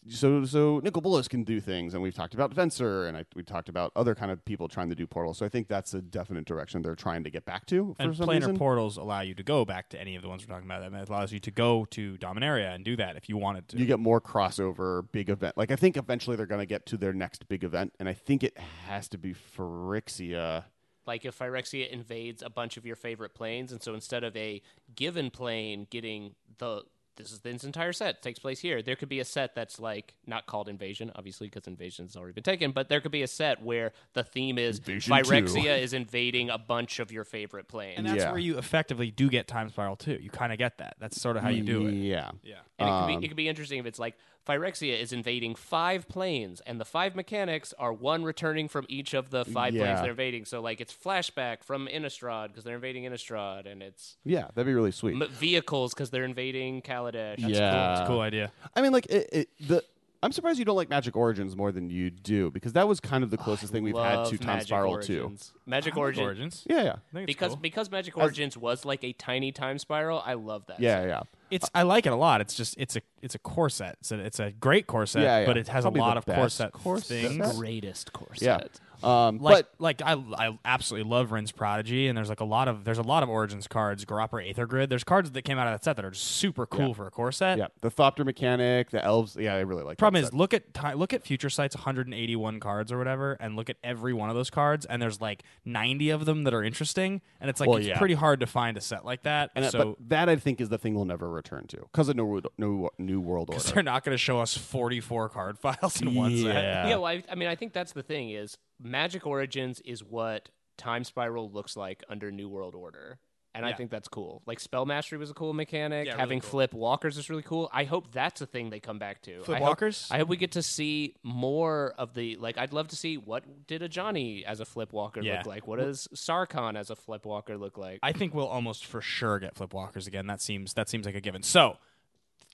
So 0.07 0.45
so 0.45 0.79
Nicol 0.83 1.01
Bolas 1.01 1.27
can 1.27 1.43
do 1.43 1.59
things, 1.59 1.93
and 1.93 2.01
we've 2.01 2.13
talked 2.13 2.33
about 2.33 2.53
Venser, 2.53 3.07
and 3.07 3.17
I, 3.17 3.25
we 3.35 3.43
talked 3.43 3.69
about 3.69 3.91
other 3.95 4.15
kind 4.15 4.31
of 4.31 4.43
people 4.45 4.67
trying 4.67 4.89
to 4.89 4.95
do 4.95 5.05
portals. 5.05 5.37
So 5.37 5.45
I 5.45 5.49
think 5.49 5.67
that's 5.67 5.93
a 5.93 6.01
definite 6.01 6.45
direction 6.45 6.81
they're 6.81 6.95
trying 6.95 7.23
to 7.25 7.29
get 7.29 7.45
back 7.45 7.65
to 7.67 7.95
for 7.97 8.03
and 8.03 8.15
some 8.15 8.27
planar 8.27 8.39
reason. 8.39 8.57
portals 8.57 8.97
allow 8.97 9.21
you 9.21 9.33
to 9.35 9.43
go 9.43 9.65
back 9.65 9.89
to 9.89 9.99
any 9.99 10.15
of 10.15 10.21
the 10.21 10.29
ones 10.29 10.45
we're 10.45 10.53
talking 10.53 10.69
about. 10.69 10.91
That 10.91 11.09
allows 11.09 11.31
you 11.31 11.39
to 11.39 11.51
go 11.51 11.85
to 11.91 12.17
Dominaria 12.17 12.73
and 12.73 12.83
do 12.83 12.95
that 12.95 13.17
if 13.17 13.29
you 13.29 13.37
wanted 13.37 13.67
to. 13.69 13.77
you 13.77 13.85
get 13.85 13.99
more 13.99 14.21
crossover 14.21 15.05
big 15.11 15.29
event. 15.29 15.57
Like 15.57 15.71
I 15.71 15.75
think 15.75 15.97
eventually 15.97 16.35
they're 16.35 16.45
going 16.45 16.61
to 16.61 16.65
get 16.65 16.85
to 16.87 16.97
their 16.97 17.13
next 17.13 17.47
big 17.47 17.63
event, 17.63 17.93
and 17.99 18.07
I 18.07 18.13
think 18.13 18.43
it 18.43 18.57
has 18.87 19.07
to 19.09 19.17
be 19.17 19.33
Phyrexia. 19.33 20.65
Like 21.05 21.25
if 21.25 21.37
Phyrexia 21.39 21.89
invades 21.89 22.43
a 22.43 22.49
bunch 22.49 22.77
of 22.77 22.85
your 22.85 22.95
favorite 22.95 23.33
planes, 23.33 23.71
and 23.71 23.81
so 23.81 23.93
instead 23.93 24.23
of 24.23 24.35
a 24.37 24.61
given 24.95 25.31
plane 25.31 25.87
getting 25.89 26.35
the 26.59 26.83
this 27.19 27.31
is 27.33 27.39
this 27.39 27.63
entire 27.65 27.91
set 27.93 28.21
takes 28.21 28.39
place 28.39 28.59
here. 28.59 28.81
There 28.81 28.95
could 28.95 29.09
be 29.09 29.19
a 29.19 29.25
set 29.25 29.53
that's 29.53 29.79
like 29.79 30.15
not 30.25 30.45
called 30.45 30.69
Invasion, 30.69 31.11
obviously, 31.15 31.47
because 31.47 31.67
Invasion's 31.67 32.15
already 32.15 32.33
been 32.33 32.43
taken. 32.43 32.71
But 32.71 32.87
there 32.89 33.01
could 33.01 33.11
be 33.11 33.21
a 33.23 33.27
set 33.27 33.61
where 33.61 33.91
the 34.13 34.23
theme 34.23 34.57
is 34.57 34.79
Invasion 34.79 35.13
Phyrexia 35.13 35.79
is 35.81 35.93
invading 35.93 36.49
a 36.49 36.57
bunch 36.57 36.99
of 36.99 37.11
your 37.11 37.25
favorite 37.25 37.67
planes. 37.67 37.97
And 37.97 38.07
that's 38.07 38.23
Yeah. 38.23 38.31
where 38.31 38.39
you 38.39 38.57
effectively 38.57 39.11
do 39.11 39.29
get 39.29 39.47
time 39.47 39.69
spiral 39.69 39.97
too. 39.97 40.17
You 40.21 40.29
kind 40.29 40.51
of 40.53 40.57
get 40.57 40.77
that. 40.77 40.95
That's 40.99 41.19
sort 41.21 41.35
of 41.37 41.43
how 41.43 41.49
you 41.49 41.63
do 41.63 41.87
it. 41.87 41.93
Yeah. 41.93 42.31
Yeah. 42.41 42.59
And 42.79 42.87
it, 42.87 42.91
could 42.91 42.97
Um, 43.13 43.19
be, 43.19 43.25
it 43.25 43.27
could 43.27 43.37
be 43.37 43.47
interesting 43.47 43.79
if 43.79 43.85
it's 43.85 43.99
like 43.99 44.15
Phyrexia 44.47 44.97
is 44.99 45.11
invading 45.13 45.53
five 45.55 46.07
planes, 46.07 46.61
and 46.65 46.79
the 46.79 46.85
five 46.85 47.15
mechanics 47.15 47.73
are 47.77 47.91
one 47.93 48.23
returning 48.23 48.67
from 48.67 48.85
each 48.89 49.13
of 49.13 49.29
the 49.29 49.45
five 49.45 49.73
planes 49.73 50.01
they're 50.01 50.11
invading. 50.11 50.45
So, 50.45 50.61
like, 50.61 50.79
it's 50.81 50.93
flashback 50.93 51.63
from 51.63 51.87
Innistrad 51.87 52.47
because 52.47 52.63
they're 52.63 52.75
invading 52.75 53.03
Innistrad, 53.03 53.69
and 53.71 53.83
it's 53.83 54.17
Yeah, 54.23 54.47
that'd 54.55 54.65
be 54.65 54.73
really 54.73 54.91
sweet. 54.91 55.21
m- 55.21 55.29
vehicles 55.29 55.93
because 55.93 56.09
they're 56.09 56.23
invading 56.23 56.81
Kaladesh. 56.81 57.35
Yeah. 57.39 57.91
It's 57.91 58.01
a 58.01 58.07
cool 58.07 58.21
idea. 58.21 58.51
I 58.75 58.81
mean, 58.81 58.91
like 58.93 59.05
it, 59.07 59.29
it, 59.31 59.49
the. 59.67 59.83
I'm 60.21 60.33
surprised 60.33 60.59
you 60.59 60.65
don't 60.65 60.75
like 60.75 60.89
Magic 60.89 61.15
Origins 61.15 61.55
more 61.55 61.71
than 61.71 61.89
you 61.89 62.09
do 62.09 62.51
because 62.51 62.73
that 62.73 62.89
was 62.89 62.99
kind 62.99 63.23
of 63.23 63.29
the 63.31 63.37
closest 63.37 63.71
thing 63.71 63.83
we've 63.83 63.95
had 63.95 64.25
to 64.25 64.37
Time 64.37 64.59
Spiral 64.59 64.91
Origins. 64.91 65.53
Magic 65.65 65.95
I 65.95 65.97
Origins. 65.99 66.25
Origins. 66.25 66.63
Yeah, 66.69 66.75
yeah, 66.75 66.81
I 66.81 66.83
think 66.83 66.97
it's 67.13 67.25
Because 67.27 67.47
cool. 67.53 67.55
because 67.61 67.89
Magic 67.89 68.17
Origins 68.17 68.57
was 68.57 68.83
like 68.83 69.01
a 69.05 69.13
tiny 69.13 69.53
time 69.53 69.77
spiral, 69.79 70.21
I 70.25 70.33
love 70.33 70.65
that. 70.67 70.81
yeah, 70.81 71.01
set. 71.03 71.07
yeah. 71.07 71.21
It's 71.51 71.69
I 71.73 71.83
like 71.83 72.05
it 72.05 72.13
a 72.13 72.15
lot. 72.15 72.41
It's 72.41 72.55
just 72.55 72.75
it's 72.77 72.95
a 72.95 73.01
it's 73.21 73.35
a 73.35 73.39
core 73.39 73.69
set. 73.69 73.97
It's 74.01 74.11
a, 74.11 74.19
it's 74.19 74.39
a 74.39 74.51
great 74.51 74.87
core 74.87 75.05
set, 75.05 75.23
Yeah, 75.23 75.39
yeah. 75.39 75.45
but 75.45 75.57
it 75.57 75.67
has 75.67 75.83
Probably 75.83 75.99
a 75.99 76.03
lot 76.03 76.17
of 76.17 76.25
core 76.25 76.35
best 76.35 76.57
set 76.57 76.71
core 76.71 76.99
set. 76.99 77.07
things. 77.31 77.57
Greatest 77.57 78.13
core 78.13 78.29
Yeah. 78.39 78.59
Set. 78.99 79.09
Um, 79.09 79.37
Like 79.39 79.65
but 79.65 79.73
like 79.79 80.01
I 80.01 80.13
I 80.37 80.59
absolutely 80.65 81.09
love 81.09 81.29
Vryn's 81.29 81.51
Prodigy, 81.51 82.07
and 82.07 82.17
there's 82.17 82.29
like 82.29 82.39
a 82.39 82.45
lot 82.45 82.67
of 82.67 82.83
there's 82.83 82.97
a 82.97 83.03
lot 83.03 83.23
of 83.23 83.29
Origins 83.29 83.67
cards, 83.67 84.05
Ghirapur 84.05 84.47
Aether 84.49 84.65
Grid. 84.65 84.89
There's 84.89 85.03
cards 85.03 85.31
that 85.31 85.41
came 85.43 85.57
out 85.57 85.67
of 85.67 85.73
that 85.73 85.83
set 85.83 85.95
that 85.95 86.05
are 86.05 86.11
just 86.11 86.25
super 86.25 86.65
cool 86.65 86.89
Yeah. 86.89 86.93
for 86.93 87.07
a 87.07 87.11
core 87.11 87.31
set. 87.31 87.57
yeah, 87.57 87.67
the 87.81 87.89
Thopter 87.89 88.25
mechanic, 88.25 88.89
the 88.91 89.03
elves. 89.03 89.35
Yeah, 89.39 89.55
I 89.55 89.59
really 89.59 89.83
like. 89.83 89.97
Problem 89.97 90.21
that 90.21 90.25
is, 90.27 90.31
set. 90.31 90.37
look 90.37 90.53
at 90.53 90.73
ti- 90.73 90.93
look 90.95 91.13
at 91.13 91.23
Future 91.25 91.49
Sight's 91.49 91.75
181 91.75 92.59
cards 92.59 92.91
or 92.91 92.97
whatever, 92.97 93.37
and 93.39 93.55
look 93.55 93.69
at 93.69 93.77
every 93.83 94.13
one 94.13 94.29
of 94.29 94.35
those 94.35 94.49
cards, 94.49 94.85
and 94.85 95.01
there's 95.01 95.21
like 95.21 95.43
90 95.65 96.09
of 96.09 96.25
them 96.25 96.43
that 96.43 96.53
are 96.53 96.63
interesting, 96.63 97.21
and 97.39 97.49
it's 97.49 97.59
like 97.59 97.69
Well, 97.69 97.77
it's 97.77 97.87
yeah. 97.87 97.97
pretty 97.97 98.15
hard 98.15 98.39
to 98.41 98.47
find 98.47 98.77
a 98.77 98.81
set 98.81 99.05
like 99.05 99.23
that. 99.23 99.51
and 99.55 99.65
that- 99.65 99.71
so 99.71 99.95
but 99.99 100.09
that 100.09 100.29
I 100.29 100.35
think 100.35 100.61
is 100.61 100.69
the 100.69 100.77
thing 100.77 100.95
we'll 100.95 101.05
never 101.05 101.29
return 101.29 101.67
to 101.67 101.77
because 101.77 102.09
of 102.09 102.15
New 102.15 102.41
New, 102.57 102.89
New 102.97 103.19
World 103.21 103.49
Order. 103.49 103.61
Cuz 103.61 103.71
they're 103.71 103.83
not 103.83 104.03
going 104.03 104.13
to 104.13 104.17
show 104.17 104.39
us 104.39 104.57
44 104.57 105.29
card 105.29 105.57
files 105.59 106.01
in 106.01 106.13
one 106.15 106.35
set. 106.37 106.53
Yeah. 106.55 106.87
Yeah, 106.89 106.95
well, 106.95 107.05
I, 107.05 107.23
I 107.29 107.35
mean, 107.35 107.47
I 107.49 107.55
think 107.55 107.73
that's 107.73 107.93
the 107.93 108.03
thing 108.03 108.29
is 108.31 108.57
Magic 108.81 109.25
Origins 109.25 109.79
is 109.81 110.03
what 110.03 110.49
Time 110.77 111.03
Spiral 111.03 111.49
looks 111.51 111.75
like 111.75 112.03
under 112.09 112.31
New 112.31 112.47
World 112.49 112.75
Order. 112.75 113.19
And 113.55 113.65
I 113.65 113.73
think 113.73 113.89
that's 113.89 114.07
cool. 114.07 114.43
Like 114.45 114.59
Spell 114.59 114.85
Mastery 114.85 115.17
was 115.17 115.31
a 115.31 115.33
cool 115.33 115.53
mechanic. 115.53 116.05
Yeah, 116.05 116.11
really 116.13 116.19
Having 116.21 116.39
cool. 116.41 116.49
flip 116.51 116.73
walkers 116.73 117.17
is 117.17 117.29
really 117.31 117.41
cool. 117.41 117.67
I 117.73 117.83
hope 117.83 118.11
that's 118.13 118.39
a 118.41 118.45
thing 118.45 118.69
they 118.69 118.79
come 118.79 118.99
back 118.99 119.21
to. 119.23 119.41
Flip 119.43 119.55
I 119.57 119.59
hope- 119.59 119.67
walkers? 119.69 120.07
I 120.11 120.19
hope 120.19 120.29
we 120.29 120.37
get 120.37 120.51
to 120.51 120.61
see 120.61 121.15
more 121.23 121.93
of 121.97 122.13
the 122.13 122.35
like. 122.37 122.57
I'd 122.59 122.71
love 122.73 122.89
to 122.89 122.95
see 122.95 123.17
what 123.17 123.67
did 123.67 123.81
Ajani 123.81 124.43
as 124.43 124.59
a 124.59 124.65
flip 124.65 124.93
walker 124.93 125.19
Yeah. 125.21 125.37
look 125.39 125.47
like. 125.47 125.67
What 125.67 125.79
does 125.79 126.07
Sarkhan 126.13 126.77
as 126.77 126.89
a 126.91 126.95
flip 126.95 127.25
walker 127.25 127.57
look 127.57 127.77
like? 127.77 127.99
I 128.03 128.13
think 128.13 128.33
we'll 128.35 128.47
almost 128.47 128.85
for 128.85 129.01
sure 129.01 129.39
get 129.39 129.55
flip 129.55 129.73
walkers 129.73 130.05
again. 130.05 130.27
That 130.27 130.41
seems 130.41 130.75
that 130.75 130.87
seems 130.87 131.05
like 131.07 131.15
a 131.15 131.21
given. 131.21 131.41
So, 131.41 131.77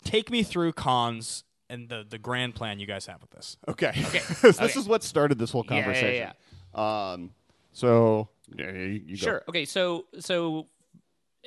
take 0.05 0.31
me 0.31 0.43
through 0.43 0.73
Khans 0.73 1.43
and 1.69 1.89
the 1.89 2.05
the 2.07 2.17
grand 2.17 2.55
plan 2.55 2.79
you 2.79 2.85
guys 2.87 3.05
have 3.07 3.21
with 3.21 3.31
this. 3.31 3.57
Okay. 3.67 3.89
Okay. 3.89 4.19
this 4.41 4.59
Okay. 4.61 4.79
is 4.79 4.87
what 4.87 5.03
started 5.03 5.37
this 5.39 5.51
whole 5.51 5.63
conversation. 5.63 6.13
Yeah, 6.15 6.33
yeah, 6.73 6.73
conversation. 6.73 7.13
Um. 7.23 7.31
So 7.71 8.29
yeah, 8.55 8.71
you, 8.71 9.01
you 9.05 9.17
go. 9.17 9.25
Sure. 9.25 9.43
Okay. 9.49 9.65
So 9.65 10.05
so 10.19 10.67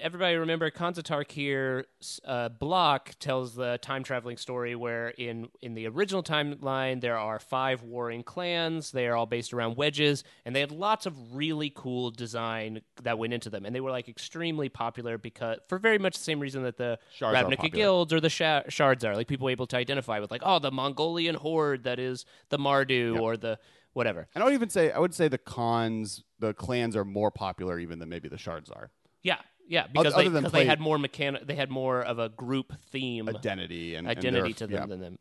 everybody 0.01 0.37
remember 0.37 0.71
Khans 0.71 0.99
of 0.99 1.05
Tarkir 1.05 1.85
uh, 2.25 2.49
block 2.49 3.15
tells 3.19 3.55
the 3.55 3.79
time 3.79 4.03
traveling 4.03 4.37
story 4.37 4.75
where 4.75 5.09
in 5.11 5.49
in 5.63 5.75
the 5.75 5.87
original 5.87 6.23
timeline 6.23 7.01
there 7.01 7.19
are 7.19 7.39
five 7.39 7.83
warring 7.83 8.23
clans. 8.23 8.91
They 8.91 9.07
are 9.07 9.17
all 9.17 9.27
based 9.27 9.53
around 9.53 9.77
wedges, 9.77 10.25
and 10.45 10.55
they 10.55 10.61
had 10.61 10.73
lots 10.73 11.07
of 11.07 11.35
really 11.35 11.73
cool 11.75 12.11
design 12.11 12.81
that 13.03 13.19
went 13.19 13.33
into 13.33 13.51
them, 13.51 13.65
and 13.65 13.75
they 13.75 13.81
were 13.81 13.91
like 13.91 14.09
extremely 14.09 14.69
popular 14.69 15.19
because 15.19 15.59
for 15.69 15.79
very 15.79 15.99
much 15.99 16.17
the 16.17 16.25
same 16.25 16.41
reason 16.41 16.63
that 16.63 16.77
the 16.77 16.99
Shards 17.15 17.39
Ravnica 17.39 17.73
guilds 17.73 18.13
or 18.13 18.21
the 18.21 18.31
sha- 18.31 18.63
shards 18.69 19.05
are 19.05 19.15
like 19.15 19.29
people 19.29 19.47
were 19.47 19.51
able 19.51 19.67
to 19.67 19.77
identify 19.77 20.19
with 20.21 20.31
like 20.31 20.43
oh 20.45 20.59
the 20.59 20.71
Mongolian 20.71 21.35
horde 21.35 21.85
that 21.85 21.99
is 21.99 22.25
the 22.51 22.59
Mardu 22.59 23.21
or 23.21 23.37
the 23.37 23.59
whatever. 23.93 24.29
And 24.35 24.43
I 24.43 24.47
would 24.47 24.55
even 24.55 24.71
say 24.71 24.91
I 24.91 24.99
would 24.99 25.15
say 25.15 25.29
the 25.29 25.39
Khans, 25.39 26.23
the 26.39 26.55
clans 26.55 26.97
are 26.97 27.05
more 27.05 27.31
popular 27.31 27.79
even 27.79 27.99
than 27.99 28.09
maybe 28.09 28.29
the 28.29 28.39
shards 28.39 28.71
are. 28.71 28.91
Yeah, 29.23 29.39
yeah, 29.69 29.87
because 29.87 30.15
other 30.15 30.25
they 30.25 30.29
than 30.31 30.45
play- 30.51 30.63
they 30.63 30.67
had 30.67 30.81
more 30.81 30.99
mechanic, 30.99 31.47
they 31.47 31.55
had 31.55 31.71
more 31.71 32.03
of 32.03 32.19
a 32.19 32.29
group 32.29 32.73
theme 32.91 33.29
Identity 33.29 33.95
and 33.95 34.09
and 34.09 34.19
identity 34.19 34.53
their- 34.53 34.55
to 34.55 34.67
them 34.67 34.81
yeah. 34.83 34.87
than 34.87 35.01
them. 35.01 35.19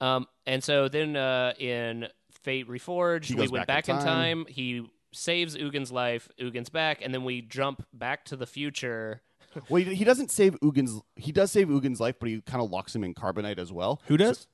Um, 0.00 0.26
and 0.46 0.62
so 0.64 0.88
then 0.88 1.16
uh, 1.16 1.52
in 1.58 2.06
Fate 2.44 2.68
Reforged, 2.68 3.24
He 3.24 3.34
we 3.34 3.48
went 3.48 3.66
back 3.66 3.86
back, 3.86 3.88
in 3.88 3.96
in 3.96 4.02
time. 4.02 4.44
time. 4.44 4.46
He 4.48 4.88
saves 5.12 5.56
Ugin's 5.56 5.90
life. 5.90 6.28
Ugin's 6.38 6.68
back, 6.68 7.02
and 7.02 7.12
then 7.12 7.24
we 7.24 7.40
jump 7.42 7.84
back 7.92 8.24
to 8.26 8.36
the 8.36 8.46
future. 8.46 9.22
Well, 9.68 9.82
he, 9.82 9.94
he 9.96 10.04
doesn't 10.04 10.30
save 10.30 10.56
Ugin's. 10.62 11.00
He 11.16 11.32
does 11.32 11.50
save 11.50 11.68
Ugin's 11.68 11.98
life, 12.00 12.14
but 12.20 12.28
he 12.28 12.40
kind 12.42 12.62
of 12.62 12.70
locks 12.70 12.94
him 12.94 13.02
in 13.02 13.12
carbonite 13.14 13.58
as 13.58 13.72
well. 13.72 14.00
Who 14.06 14.16
does? 14.16 14.46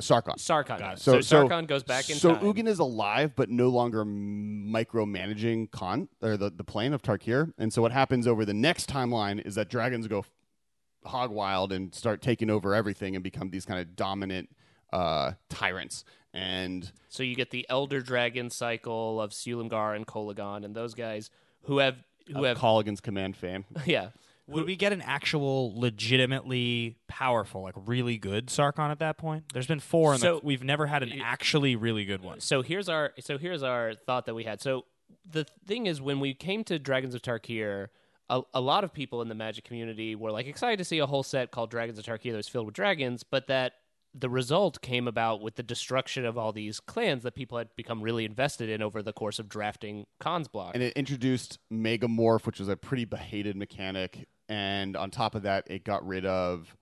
Sarkhan. 0.00 0.36
Sarkhan. 0.36 0.78
Got 0.78 0.80
it. 0.80 0.80
does. 0.80 1.02
So, 1.02 1.18
Sarkhan 1.18 1.66
goes 1.66 1.82
back 1.82 2.10
in 2.10 2.16
so 2.16 2.34
time. 2.34 2.44
Ugin 2.44 2.66
is 2.66 2.78
alive, 2.78 3.36
but 3.36 3.50
no 3.50 3.68
longer 3.68 4.04
micromanaging 4.04 5.70
Khan 5.70 6.08
or 6.20 6.36
the, 6.36 6.50
the 6.50 6.64
plane 6.64 6.92
of 6.92 7.02
Tarkir. 7.02 7.52
And 7.58 7.72
so 7.72 7.82
what 7.82 7.92
happens 7.92 8.26
over 8.26 8.44
the 8.44 8.54
next 8.54 8.88
timeline 8.88 9.44
is 9.44 9.54
that 9.54 9.68
dragons 9.68 10.06
go 10.08 10.24
hog 11.04 11.30
wild 11.30 11.72
and 11.72 11.94
start 11.94 12.22
taking 12.22 12.50
over 12.50 12.74
everything 12.74 13.14
and 13.14 13.22
become 13.22 13.50
these 13.50 13.64
kind 13.64 13.80
of 13.80 13.96
dominant 13.96 14.48
uh, 14.92 15.32
tyrants. 15.48 16.04
And 16.34 16.90
So 17.08 17.22
you 17.22 17.34
get 17.34 17.50
the 17.50 17.66
Elder 17.68 18.00
Dragon 18.00 18.50
cycle 18.50 19.20
of 19.20 19.30
Silumgar 19.32 19.94
and 19.94 20.06
Kolaghan 20.06 20.64
and 20.64 20.74
those 20.74 20.94
guys 20.94 21.30
who 21.62 21.78
have 21.78 21.96
who 22.32 22.44
have 22.44 22.56
Kolaghan's 22.56 23.00
command 23.00 23.36
fame. 23.36 23.64
yeah. 23.84 24.08
Would 24.48 24.66
we 24.66 24.76
get 24.76 24.92
an 24.92 25.00
actual, 25.02 25.72
legitimately 25.78 26.96
powerful, 27.08 27.62
like 27.62 27.74
really 27.76 28.18
good 28.18 28.46
Sarkhan 28.48 28.90
at 28.90 28.98
that 28.98 29.16
point? 29.18 29.44
There's 29.52 29.66
been 29.66 29.80
four, 29.80 30.12
and 30.12 30.20
So- 30.20 30.40
we've 30.42 30.64
never 30.64 30.86
had 30.86 31.02
an 31.02 31.20
actually 31.20 31.76
really 31.76 32.04
good 32.04 32.22
one. 32.22 32.40
so 32.40 32.62
here's 32.62 32.88
our 32.88 33.12
so 33.20 33.38
here's 33.38 33.62
our 33.62 33.94
thought 33.94 34.26
that 34.26 34.34
we 34.34 34.44
had. 34.44 34.60
So 34.60 34.84
the 35.28 35.44
thing 35.66 35.86
is, 35.86 36.00
when 36.00 36.20
we 36.20 36.34
came 36.34 36.64
to 36.64 36.78
Dragons 36.78 37.14
of 37.14 37.22
Tarkir, 37.22 37.88
a, 38.28 38.42
a 38.54 38.60
lot 38.60 38.82
of 38.84 38.92
people 38.92 39.22
in 39.22 39.28
the 39.28 39.34
Magic 39.34 39.64
community 39.64 40.14
were 40.14 40.32
like 40.32 40.46
excited 40.46 40.78
to 40.78 40.84
see 40.84 40.98
a 40.98 41.06
whole 41.06 41.22
set 41.22 41.50
called 41.50 41.70
Dragons 41.70 41.98
of 41.98 42.04
Tarkir 42.04 42.30
that 42.32 42.36
was 42.38 42.48
filled 42.48 42.66
with 42.66 42.74
dragons, 42.74 43.22
but 43.22 43.46
that 43.46 43.74
the 44.14 44.28
result 44.28 44.80
came 44.82 45.08
about 45.08 45.40
with 45.40 45.56
the 45.56 45.62
destruction 45.62 46.24
of 46.24 46.36
all 46.36 46.52
these 46.52 46.80
clans 46.80 47.22
that 47.22 47.34
people 47.34 47.58
had 47.58 47.74
become 47.76 48.02
really 48.02 48.24
invested 48.24 48.68
in 48.68 48.82
over 48.82 49.02
the 49.02 49.12
course 49.12 49.38
of 49.38 49.48
drafting 49.48 50.06
Khans 50.20 50.48
block. 50.48 50.74
And 50.74 50.82
it 50.82 50.92
introduced 50.94 51.58
Megamorph, 51.72 52.46
which 52.46 52.58
was 52.58 52.68
a 52.68 52.76
pretty 52.76 53.04
behated 53.04 53.56
mechanic. 53.56 54.28
And 54.48 54.96
on 54.96 55.10
top 55.10 55.34
of 55.34 55.44
that, 55.44 55.70
it 55.70 55.84
got 55.84 56.06
rid 56.06 56.26
of. 56.26 56.76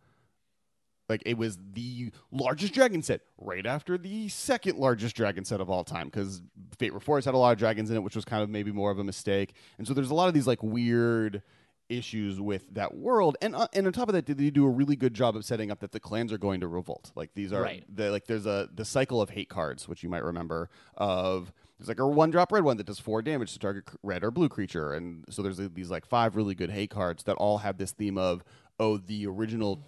Like, 1.09 1.23
it 1.27 1.36
was 1.36 1.59
the 1.73 2.12
largest 2.31 2.73
dragon 2.73 3.02
set 3.02 3.23
right 3.36 3.66
after 3.66 3.98
the 3.98 4.28
second 4.28 4.78
largest 4.78 5.16
dragon 5.16 5.44
set 5.44 5.61
of 5.61 5.69
all 5.69 5.82
time 5.82 6.07
because 6.07 6.40
Fate 6.78 6.93
Reforged 6.93 7.24
had 7.24 7.35
a 7.35 7.36
lot 7.36 7.51
of 7.51 7.59
dragons 7.59 7.90
in 7.90 7.97
it, 7.97 8.02
which 8.05 8.15
was 8.15 8.24
kind 8.24 8.44
of 8.44 8.48
maybe 8.48 8.70
more 8.70 8.93
of 8.93 8.98
a 9.01 9.05
mistake. 9.05 9.55
And 9.78 9.89
so 9.89 9.94
there's 9.94 10.11
a 10.11 10.15
lot 10.15 10.28
of 10.28 10.35
these, 10.35 10.47
like, 10.47 10.62
weird 10.62 11.43
issues 11.91 12.41
with 12.41 12.73
that 12.75 12.95
world. 12.97 13.37
And 13.43 13.55
uh, 13.55 13.67
and 13.75 13.87
on 13.87 13.93
top 13.93 14.09
of 14.09 14.15
that 14.15 14.27
they 14.27 14.51
do 14.51 14.65
a 14.65 14.71
really 14.71 14.97
good 14.97 15.12
job 15.15 15.37
of 15.37 15.45
setting 15.45 15.71
up 15.71 15.81
that 15.81 15.93
the 15.93 16.01
clans 16.01 16.33
are 16.33 16.39
going 16.39 16.61
to 16.61 16.69
revolt. 16.69 17.12
Like 17.15 17.35
these 17.35 17.53
are 17.53 17.62
Right. 17.62 17.85
the 17.95 18.11
like 18.11 18.27
there's 18.27 18.47
a 18.47 18.69
the 18.75 18.85
cycle 18.85 19.21
of 19.21 19.31
hate 19.31 19.49
cards 19.49 19.89
which 19.89 20.03
you 20.03 20.09
might 20.09 20.25
remember 20.25 20.71
of 20.97 21.53
there's 21.79 21.89
like 21.89 21.99
a 21.99 22.07
one 22.07 22.31
drop 22.31 22.53
red 22.53 22.62
one 22.65 22.77
that 22.77 22.87
does 22.87 22.99
four 22.99 23.23
damage 23.23 23.53
to 23.55 23.59
target 23.59 23.85
red 24.03 24.23
or 24.23 24.31
blue 24.31 24.49
creature. 24.49 24.93
And 24.93 25.25
so 25.31 25.43
there's 25.43 25.57
these 25.59 25.91
like 25.91 26.07
five 26.07 26.37
really 26.37 26.55
good 26.55 26.71
hate 26.71 26.91
cards 26.91 27.23
that 27.25 27.35
all 27.35 27.59
have 27.59 27.79
this 27.79 27.93
theme 27.93 28.17
of 28.19 28.45
oh 28.79 28.97
the 28.97 29.27
original 29.27 29.83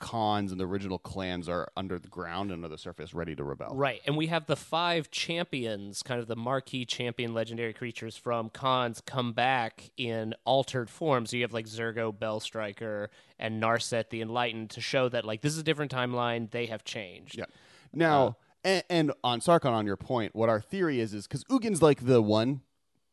Khans 0.00 0.50
and 0.50 0.60
the 0.60 0.66
original 0.66 0.98
clans 0.98 1.48
are 1.48 1.68
under 1.76 1.98
the 1.98 2.08
ground 2.08 2.50
and 2.50 2.64
under 2.64 2.68
the 2.68 2.78
surface 2.78 3.14
ready 3.14 3.34
to 3.36 3.44
rebel 3.44 3.72
Right, 3.74 4.00
and 4.06 4.16
we 4.16 4.26
have 4.28 4.46
the 4.46 4.56
five 4.56 5.10
champions, 5.10 6.02
kind 6.02 6.20
of 6.20 6.26
the 6.26 6.36
marquee 6.36 6.84
champion 6.84 7.34
legendary 7.34 7.72
creatures 7.72 8.16
from 8.16 8.50
Khans, 8.50 9.00
come 9.04 9.32
back 9.32 9.90
in 9.96 10.34
altered 10.44 10.90
forms 10.90 11.30
So 11.30 11.36
you 11.36 11.42
have 11.42 11.52
like 11.52 11.66
Zurgo, 11.66 12.12
Bellstriker, 12.12 13.08
and 13.38 13.62
Narset 13.62 14.10
the 14.10 14.20
Enlightened 14.20 14.70
to 14.70 14.80
show 14.80 15.08
that 15.08 15.24
like 15.24 15.40
this 15.42 15.52
is 15.52 15.58
a 15.58 15.62
different 15.62 15.92
timeline. 15.92 16.50
They 16.50 16.66
have 16.66 16.84
changed. 16.84 17.38
Yeah. 17.38 17.44
Now, 17.92 18.36
and, 18.64 18.82
and 18.88 19.12
on 19.22 19.40
Sarkhan, 19.40 19.72
on 19.72 19.86
your 19.86 19.96
point, 19.96 20.34
what 20.34 20.48
our 20.48 20.60
theory 20.60 21.00
is 21.00 21.12
is 21.14 21.26
because 21.26 21.44
Ugin's 21.44 21.82
like 21.82 22.06
the 22.06 22.22
one, 22.22 22.62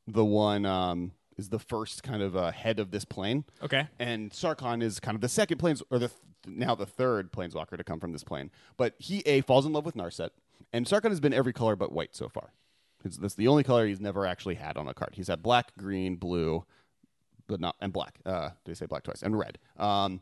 the 0.07 0.23
one 0.25 0.65
um, 0.65 1.11
is 1.37 1.49
the 1.49 1.59
first 1.59 2.03
kind 2.03 2.21
of 2.21 2.35
uh, 2.37 2.51
head 2.51 2.79
of 2.79 2.91
this 2.91 3.05
plane, 3.05 3.45
Okay. 3.63 3.87
and 3.99 4.31
Sarkhan 4.31 4.81
is 4.83 4.99
kind 4.99 5.15
of 5.15 5.21
the 5.21 5.29
second 5.29 5.57
planes 5.57 5.81
or 5.89 5.99
the 5.99 6.07
th- 6.09 6.19
now 6.45 6.75
the 6.75 6.85
third 6.85 7.31
planeswalker 7.31 7.77
to 7.77 7.83
come 7.83 7.99
from 7.99 8.11
this 8.11 8.23
plane. 8.23 8.51
But 8.77 8.95
he 8.97 9.19
a 9.25 9.41
falls 9.41 9.65
in 9.65 9.73
love 9.73 9.85
with 9.85 9.95
Narset, 9.95 10.29
and 10.73 10.85
Sarkhan 10.85 11.09
has 11.09 11.19
been 11.19 11.33
every 11.33 11.53
color 11.53 11.75
but 11.75 11.91
white 11.91 12.15
so 12.15 12.29
far. 12.29 12.53
It's, 13.03 13.17
that's 13.17 13.35
the 13.35 13.47
only 13.47 13.63
color 13.63 13.87
he's 13.87 14.01
never 14.01 14.25
actually 14.25 14.55
had 14.55 14.77
on 14.77 14.87
a 14.87 14.93
card. 14.93 15.11
He's 15.13 15.27
had 15.27 15.41
black, 15.41 15.75
green, 15.77 16.15
blue, 16.15 16.65
but 17.47 17.59
not 17.59 17.75
and 17.79 17.93
black. 17.93 18.19
Uh, 18.25 18.49
did 18.65 18.71
I 18.71 18.75
say 18.75 18.85
black 18.85 19.03
twice? 19.03 19.23
And 19.23 19.37
red. 19.37 19.57
Um, 19.77 20.21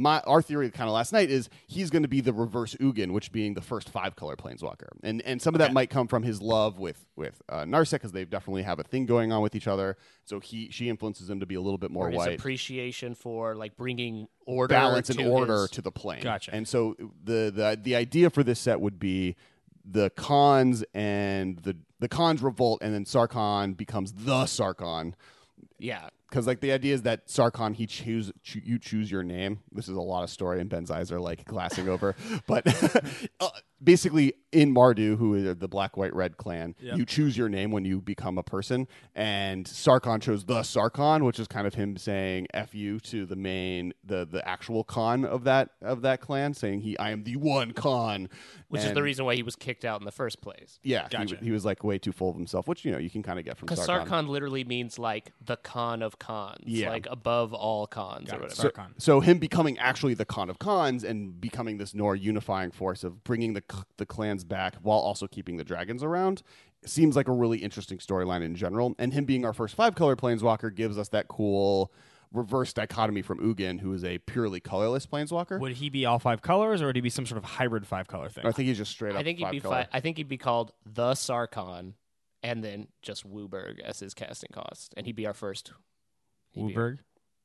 my 0.00 0.20
our 0.20 0.40
theory 0.42 0.70
kind 0.70 0.88
of 0.88 0.94
last 0.94 1.12
night 1.12 1.30
is 1.30 1.48
he's 1.66 1.90
going 1.90 2.02
to 2.02 2.08
be 2.08 2.20
the 2.20 2.32
reverse 2.32 2.74
Ugin, 2.76 3.12
which 3.12 3.30
being 3.32 3.54
the 3.54 3.60
first 3.60 3.88
five 3.90 4.16
color 4.16 4.34
planeswalker, 4.36 4.88
and 5.02 5.20
and 5.22 5.40
some 5.40 5.54
of 5.54 5.58
that 5.58 5.66
Okay. 5.66 5.74
might 5.74 5.90
come 5.90 6.08
from 6.08 6.22
his 6.22 6.40
love 6.42 6.78
with 6.78 7.06
with 7.16 7.40
uh, 7.48 7.64
Narset 7.64 7.92
because 7.92 8.12
they 8.12 8.24
definitely 8.24 8.62
have 8.62 8.78
a 8.78 8.82
thing 8.84 9.06
going 9.06 9.30
on 9.32 9.42
with 9.42 9.54
each 9.54 9.66
other. 9.68 9.96
So 10.24 10.40
he 10.40 10.70
she 10.70 10.88
influences 10.88 11.28
him 11.28 11.40
to 11.40 11.46
be 11.46 11.54
a 11.54 11.60
little 11.60 11.78
bit 11.78 11.90
more 11.90 12.06
or 12.06 12.10
his 12.10 12.18
white 12.18 12.38
appreciation 12.38 13.14
for 13.14 13.54
like 13.54 13.76
bringing 13.76 14.26
order, 14.46 14.72
balance 14.72 15.10
and 15.10 15.20
order 15.20 15.62
his- 15.62 15.70
to 15.72 15.82
the 15.82 15.92
plane. 15.92 16.22
Gotcha. 16.22 16.54
And 16.54 16.66
so 16.66 16.96
the 17.22 17.52
the 17.54 17.78
the 17.82 17.94
idea 17.96 18.30
for 18.30 18.42
this 18.42 18.58
set 18.58 18.80
would 18.80 18.98
be 18.98 19.36
the 19.84 20.10
Khans 20.10 20.84
and 20.94 21.58
the 21.58 21.76
the 21.98 22.08
Khans 22.08 22.42
revolt, 22.42 22.80
and 22.82 22.94
then 22.94 23.04
Sarkhan 23.04 23.76
becomes 23.76 24.12
the 24.12 24.44
Sarkhan. 24.44 25.12
yeah. 25.78 26.08
Because 26.30 26.46
like 26.46 26.60
the 26.60 26.70
idea 26.72 26.94
is 26.94 27.02
that 27.02 27.26
Sarkhan, 27.26 27.74
he 27.74 27.86
choose 27.86 28.30
choo- 28.42 28.62
you 28.64 28.78
choose 28.78 29.10
your 29.10 29.24
name. 29.24 29.60
This 29.72 29.88
is 29.88 29.96
a 29.96 30.00
lot 30.00 30.22
of 30.22 30.30
story, 30.30 30.60
and 30.60 30.70
Ben's 30.70 30.90
eyes 30.90 31.10
are 31.10 31.20
like 31.20 31.44
glassing 31.44 31.88
over. 31.88 32.14
But 32.46 32.64
uh, 33.40 33.48
basically, 33.82 34.34
in 34.52 34.74
Mardu, 34.74 35.16
who 35.16 35.34
is 35.34 35.56
the 35.56 35.68
black, 35.68 35.96
white, 35.96 36.14
red 36.14 36.36
clan, 36.36 36.74
Yep. 36.80 36.96
you 36.98 37.06
choose 37.06 37.36
your 37.36 37.48
name 37.48 37.70
when 37.70 37.84
you 37.84 38.00
become 38.00 38.36
a 38.36 38.42
person. 38.42 38.88
And 39.14 39.64
Sarkhan 39.66 40.20
chose 40.20 40.44
the 40.44 40.60
Sarkhan, 40.60 41.24
which 41.24 41.38
is 41.38 41.46
kind 41.46 41.66
of 41.66 41.74
him 41.74 41.96
saying 41.96 42.48
"f 42.52 42.74
you" 42.74 42.98
to 43.00 43.26
the 43.26 43.36
main, 43.36 43.92
the 44.04 44.26
the 44.26 44.46
actual 44.48 44.82
Khan 44.84 45.24
of 45.24 45.44
that 45.44 45.70
of 45.82 46.02
that 46.02 46.20
clan, 46.20 46.54
saying 46.54 46.80
he, 46.80 46.98
I 46.98 47.10
am 47.10 47.24
the 47.24 47.36
one 47.36 47.72
Khan, 47.72 48.28
Which 48.68 48.82
is 48.84 48.92
the 48.92 49.02
reason 49.02 49.24
why 49.24 49.34
he 49.36 49.42
was 49.42 49.56
kicked 49.56 49.84
out 49.84 50.00
in 50.00 50.04
the 50.04 50.12
first 50.12 50.40
place. 50.40 50.78
Yeah, 50.82 51.04
he, 51.04 51.10
Gotcha. 51.10 51.34
w- 51.34 51.44
he 51.44 51.50
was 51.52 51.64
like 51.64 51.84
way 51.84 51.98
too 51.98 52.12
full 52.12 52.30
of 52.30 52.36
himself, 52.36 52.66
which 52.68 52.84
you 52.84 52.90
know 52.92 52.98
you 52.98 53.10
can 53.10 53.22
kind 53.22 53.38
of 53.38 53.44
get 53.44 53.56
from 53.56 53.66
Because 53.66 53.86
Sarkhan. 53.86 54.06
Sarkhan 54.08 54.28
literally 54.28 54.64
means 54.64 54.98
like 54.98 55.32
the 55.44 55.56
Khan 55.56 56.02
of 56.02 56.18
Khans, 56.18 56.58
Yeah. 56.64 56.88
like 56.90 57.06
above 57.10 57.52
all 57.54 57.86
Khans 57.86 58.30
Got 58.30 58.38
or 58.38 58.42
whatever. 58.42 58.68
Sarkhan. 58.70 58.88
So 58.98 59.20
him 59.20 59.38
becoming 59.38 59.78
actually 59.78 60.14
the 60.14 60.24
Khan 60.24 60.50
of 60.50 60.58
Khans 60.58 61.04
and 61.04 61.40
becoming 61.40 61.78
this 61.78 61.94
Nor 61.94 62.16
unifying 62.16 62.70
force 62.72 63.04
of 63.04 63.22
bringing 63.24 63.52
the 63.54 63.60
c- 63.69 63.69
the 63.98 64.06
clans 64.06 64.44
back 64.44 64.76
while 64.82 64.98
also 64.98 65.26
keeping 65.26 65.56
the 65.56 65.64
dragons 65.64 66.02
around 66.02 66.42
seems 66.84 67.14
like 67.16 67.28
a 67.28 67.32
really 67.32 67.58
interesting 67.58 67.98
storyline 67.98 68.42
in 68.42 68.54
general. 68.54 68.94
And 68.98 69.12
him 69.12 69.24
being 69.24 69.44
our 69.44 69.52
first 69.52 69.74
five 69.74 69.94
color 69.94 70.16
planeswalker 70.16 70.74
gives 70.74 70.96
us 70.98 71.08
that 71.10 71.28
cool 71.28 71.92
reverse 72.32 72.72
dichotomy 72.72 73.22
from 73.22 73.38
Ugin, 73.40 73.80
who 73.80 73.92
is 73.92 74.04
a 74.04 74.18
purely 74.18 74.60
colorless 74.60 75.04
planeswalker. 75.04 75.58
Would 75.60 75.72
he 75.72 75.90
be 75.90 76.06
all 76.06 76.18
five 76.20 76.42
colors, 76.42 76.80
or 76.80 76.86
would 76.86 76.96
he 76.96 77.02
be 77.02 77.10
some 77.10 77.26
sort 77.26 77.38
of 77.38 77.44
hybrid 77.44 77.86
five 77.86 78.06
color 78.06 78.28
thing? 78.28 78.46
I 78.46 78.52
think 78.52 78.68
he's 78.68 78.78
just 78.78 78.92
straight 78.92 79.14
up. 79.14 79.18
I 79.20 79.24
think 79.24 79.38
he'd 79.38 79.44
five 79.44 79.52
be 79.52 79.60
fi- 79.60 79.88
I 79.92 80.00
think 80.00 80.16
he'd 80.16 80.28
be 80.28 80.38
called 80.38 80.72
the 80.86 81.12
Sarkhan, 81.12 81.94
and 82.42 82.62
then 82.62 82.86
just 83.02 83.28
WUBRG 83.28 83.80
as 83.80 83.98
his 83.98 84.14
casting 84.14 84.50
cost, 84.52 84.94
and 84.96 85.06
he'd 85.06 85.16
be 85.16 85.26
our 85.26 85.34
first. 85.34 85.72
he'd 86.52 86.68
be- 86.68 86.74
WUBRG. 86.74 86.98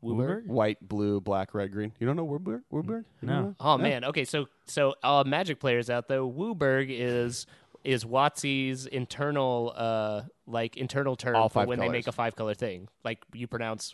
WUBRG. 0.06 0.48
White, 0.48 0.78
blue, 0.88 1.20
black, 1.22 1.54
red, 1.54 1.72
green. 1.72 1.92
You 2.00 2.08
don't 2.08 2.16
know 2.16 2.26
WUBRG? 2.28 2.62
WUBRG? 2.72 3.04
No. 3.22 3.34
don't? 3.42 3.56
Oh 3.60 3.78
man. 3.78 4.04
Okay. 4.06 4.26
So 4.26 4.48
so 4.66 4.96
uh, 5.04 5.24
Magic 5.26 5.60
players 5.60 5.90
out 5.90 6.08
there, 6.08 6.20
WUBRG 6.22 6.88
is 6.90 7.46
is 7.84 8.04
WotC's 8.04 8.88
internal 8.88 9.72
uh 9.76 10.24
like 10.48 10.76
internal 10.78 11.16
term 11.16 11.36
All 11.36 11.50
for 11.50 11.62
five 11.62 11.68
when 11.68 11.80
they 11.80 11.90
make 11.90 12.08
a 12.08 12.12
five 12.12 12.36
color 12.36 12.54
thing. 12.54 12.88
Like 13.04 13.24
you 13.34 13.48
pronounce 13.48 13.94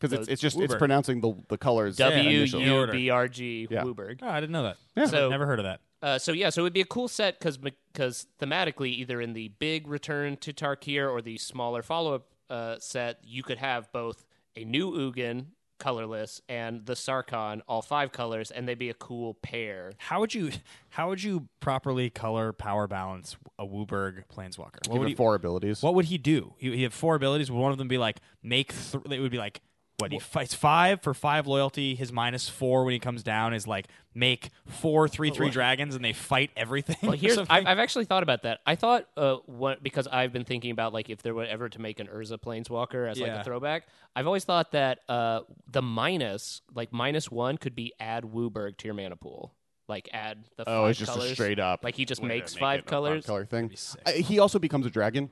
Because 0.00 0.12
it's, 0.18 0.26
So 0.26 0.32
it's 0.32 0.42
just 0.42 0.58
it's 0.58 0.74
WUBRG. 0.74 0.78
pronouncing 0.78 1.20
the 1.20 1.34
the 1.48 1.58
colors. 1.58 1.96
W 1.96 2.38
initially. 2.38 2.64
U 2.64 2.74
order. 2.76 2.92
B 2.92 3.10
R 3.10 3.28
G 3.28 3.68
Yeah. 3.70 3.82
WUBRG. 3.84 4.18
Oh, 4.22 4.28
I 4.28 4.40
didn't 4.40 4.52
know 4.52 4.64
that. 4.64 4.76
Yeah. 4.96 5.06
So- 5.06 5.28
never 5.28 5.46
heard 5.46 5.58
of 5.60 5.64
that. 5.64 5.80
Uh, 6.02 6.18
so 6.18 6.32
yeah, 6.32 6.48
so 6.48 6.62
it 6.62 6.64
would 6.64 6.72
be 6.72 6.80
a 6.80 6.86
cool 6.86 7.08
set 7.08 7.38
because 7.38 7.58
because 7.58 8.26
thematically, 8.40 8.88
either 8.88 9.20
in 9.20 9.34
the 9.34 9.48
big 9.58 9.86
return 9.86 10.34
to 10.38 10.50
Tarkir 10.50 11.10
or 11.10 11.20
the 11.20 11.36
smaller 11.36 11.82
follow 11.82 12.14
up 12.14 12.26
uh, 12.48 12.76
set, 12.78 13.18
you 13.22 13.42
could 13.42 13.58
have 13.58 13.92
both 13.92 14.24
a 14.56 14.64
new 14.64 14.92
Ugin 14.92 15.46
colorless 15.80 16.40
and 16.48 16.86
the 16.86 16.92
Sarkhan 16.92 17.62
all 17.66 17.82
five 17.82 18.12
colors, 18.12 18.52
and 18.52 18.68
they'd 18.68 18.78
be 18.78 18.90
a 18.90 18.94
cool 18.94 19.34
pair. 19.34 19.92
How 19.98 20.20
would 20.20 20.34
you 20.34 20.52
how 20.90 21.08
would 21.08 21.22
you 21.22 21.48
properly 21.58 22.10
color 22.10 22.52
power 22.52 22.86
balance 22.86 23.36
a 23.58 23.66
WUBRG 23.66 24.24
planeswalker? 24.32 24.86
What 24.86 24.92
Give 24.92 24.98
would 25.00 25.08
he, 25.08 25.14
four 25.16 25.34
abilities. 25.34 25.82
what 25.82 25.94
would 25.94 26.04
he 26.04 26.18
do? 26.18 26.54
He, 26.58 26.76
he 26.76 26.82
have 26.84 26.94
four 26.94 27.16
abilities. 27.16 27.50
Would 27.50 27.58
one 27.58 27.72
of 27.72 27.78
them 27.78 27.88
be 27.88 27.98
like 27.98 28.18
make? 28.42 28.72
Th- 28.92 29.02
it 29.10 29.20
would 29.20 29.32
be 29.32 29.38
like 29.38 29.60
what 29.98 30.12
he 30.12 30.18
fights 30.18 30.54
five 30.54 31.02
for 31.02 31.14
five 31.14 31.46
loyalty. 31.46 31.94
His 31.94 32.12
minus 32.12 32.48
four 32.48 32.84
when 32.84 32.92
he 32.92 32.98
comes 32.98 33.22
down 33.22 33.54
is 33.54 33.66
like 33.66 33.88
make 34.14 34.50
four 34.66 35.08
three 35.08 35.30
three 35.30 35.50
dragons 35.50 35.94
and 35.94 36.04
they 36.04 36.12
fight 36.12 36.50
everything. 36.56 36.96
Well, 37.02 37.12
here's? 37.12 37.38
I've, 37.38 37.66
I've 37.66 37.78
actually 37.78 38.04
thought 38.06 38.22
about 38.22 38.42
that. 38.42 38.60
I 38.66 38.74
thought 38.74 39.06
uh, 39.16 39.36
what 39.46 39.82
because 39.82 40.06
I've 40.06 40.32
been 40.32 40.44
thinking 40.44 40.70
about 40.70 40.92
like 40.92 41.08
if 41.10 41.22
there 41.22 41.34
were 41.34 41.44
ever 41.44 41.68
to 41.68 41.80
make 41.80 42.00
an 42.00 42.08
Urza 42.08 42.38
Planeswalker 42.40 43.08
as 43.10 43.20
like 43.20 43.30
a 43.32 43.44
throwback. 43.44 43.86
I've 44.16 44.26
always 44.26 44.44
thought 44.44 44.72
that 44.72 45.00
uh, 45.08 45.40
the 45.70 45.82
minus 45.82 46.62
like 46.74 46.92
minus 46.92 47.30
one 47.30 47.56
could 47.58 47.74
be 47.76 47.92
add 48.00 48.24
WUBRG 48.24 48.76
to 48.78 48.84
your 48.86 48.94
mana 48.94 49.16
pool. 49.16 49.54
Like 49.88 50.08
add 50.12 50.44
the 50.56 50.62
Oh, 50.68 50.82
five 50.82 50.90
it's 50.90 50.98
just 51.00 51.12
colors. 51.12 51.30
a 51.30 51.34
straight 51.34 51.58
up. 51.58 51.82
Like 51.84 51.96
he 51.96 52.04
just 52.04 52.22
way 52.22 52.28
to 52.28 52.34
makes 52.34 52.54
five 52.54 52.78
it 52.80 52.86
a 52.86 52.88
colors. 52.88 53.26
color 53.26 53.44
thing. 53.44 53.68
be 53.68 53.76
sick. 53.76 54.00
Uh, 54.06 54.12
he 54.12 54.38
also 54.38 54.58
becomes 54.60 54.86
a 54.86 54.90
dragon. 54.90 55.30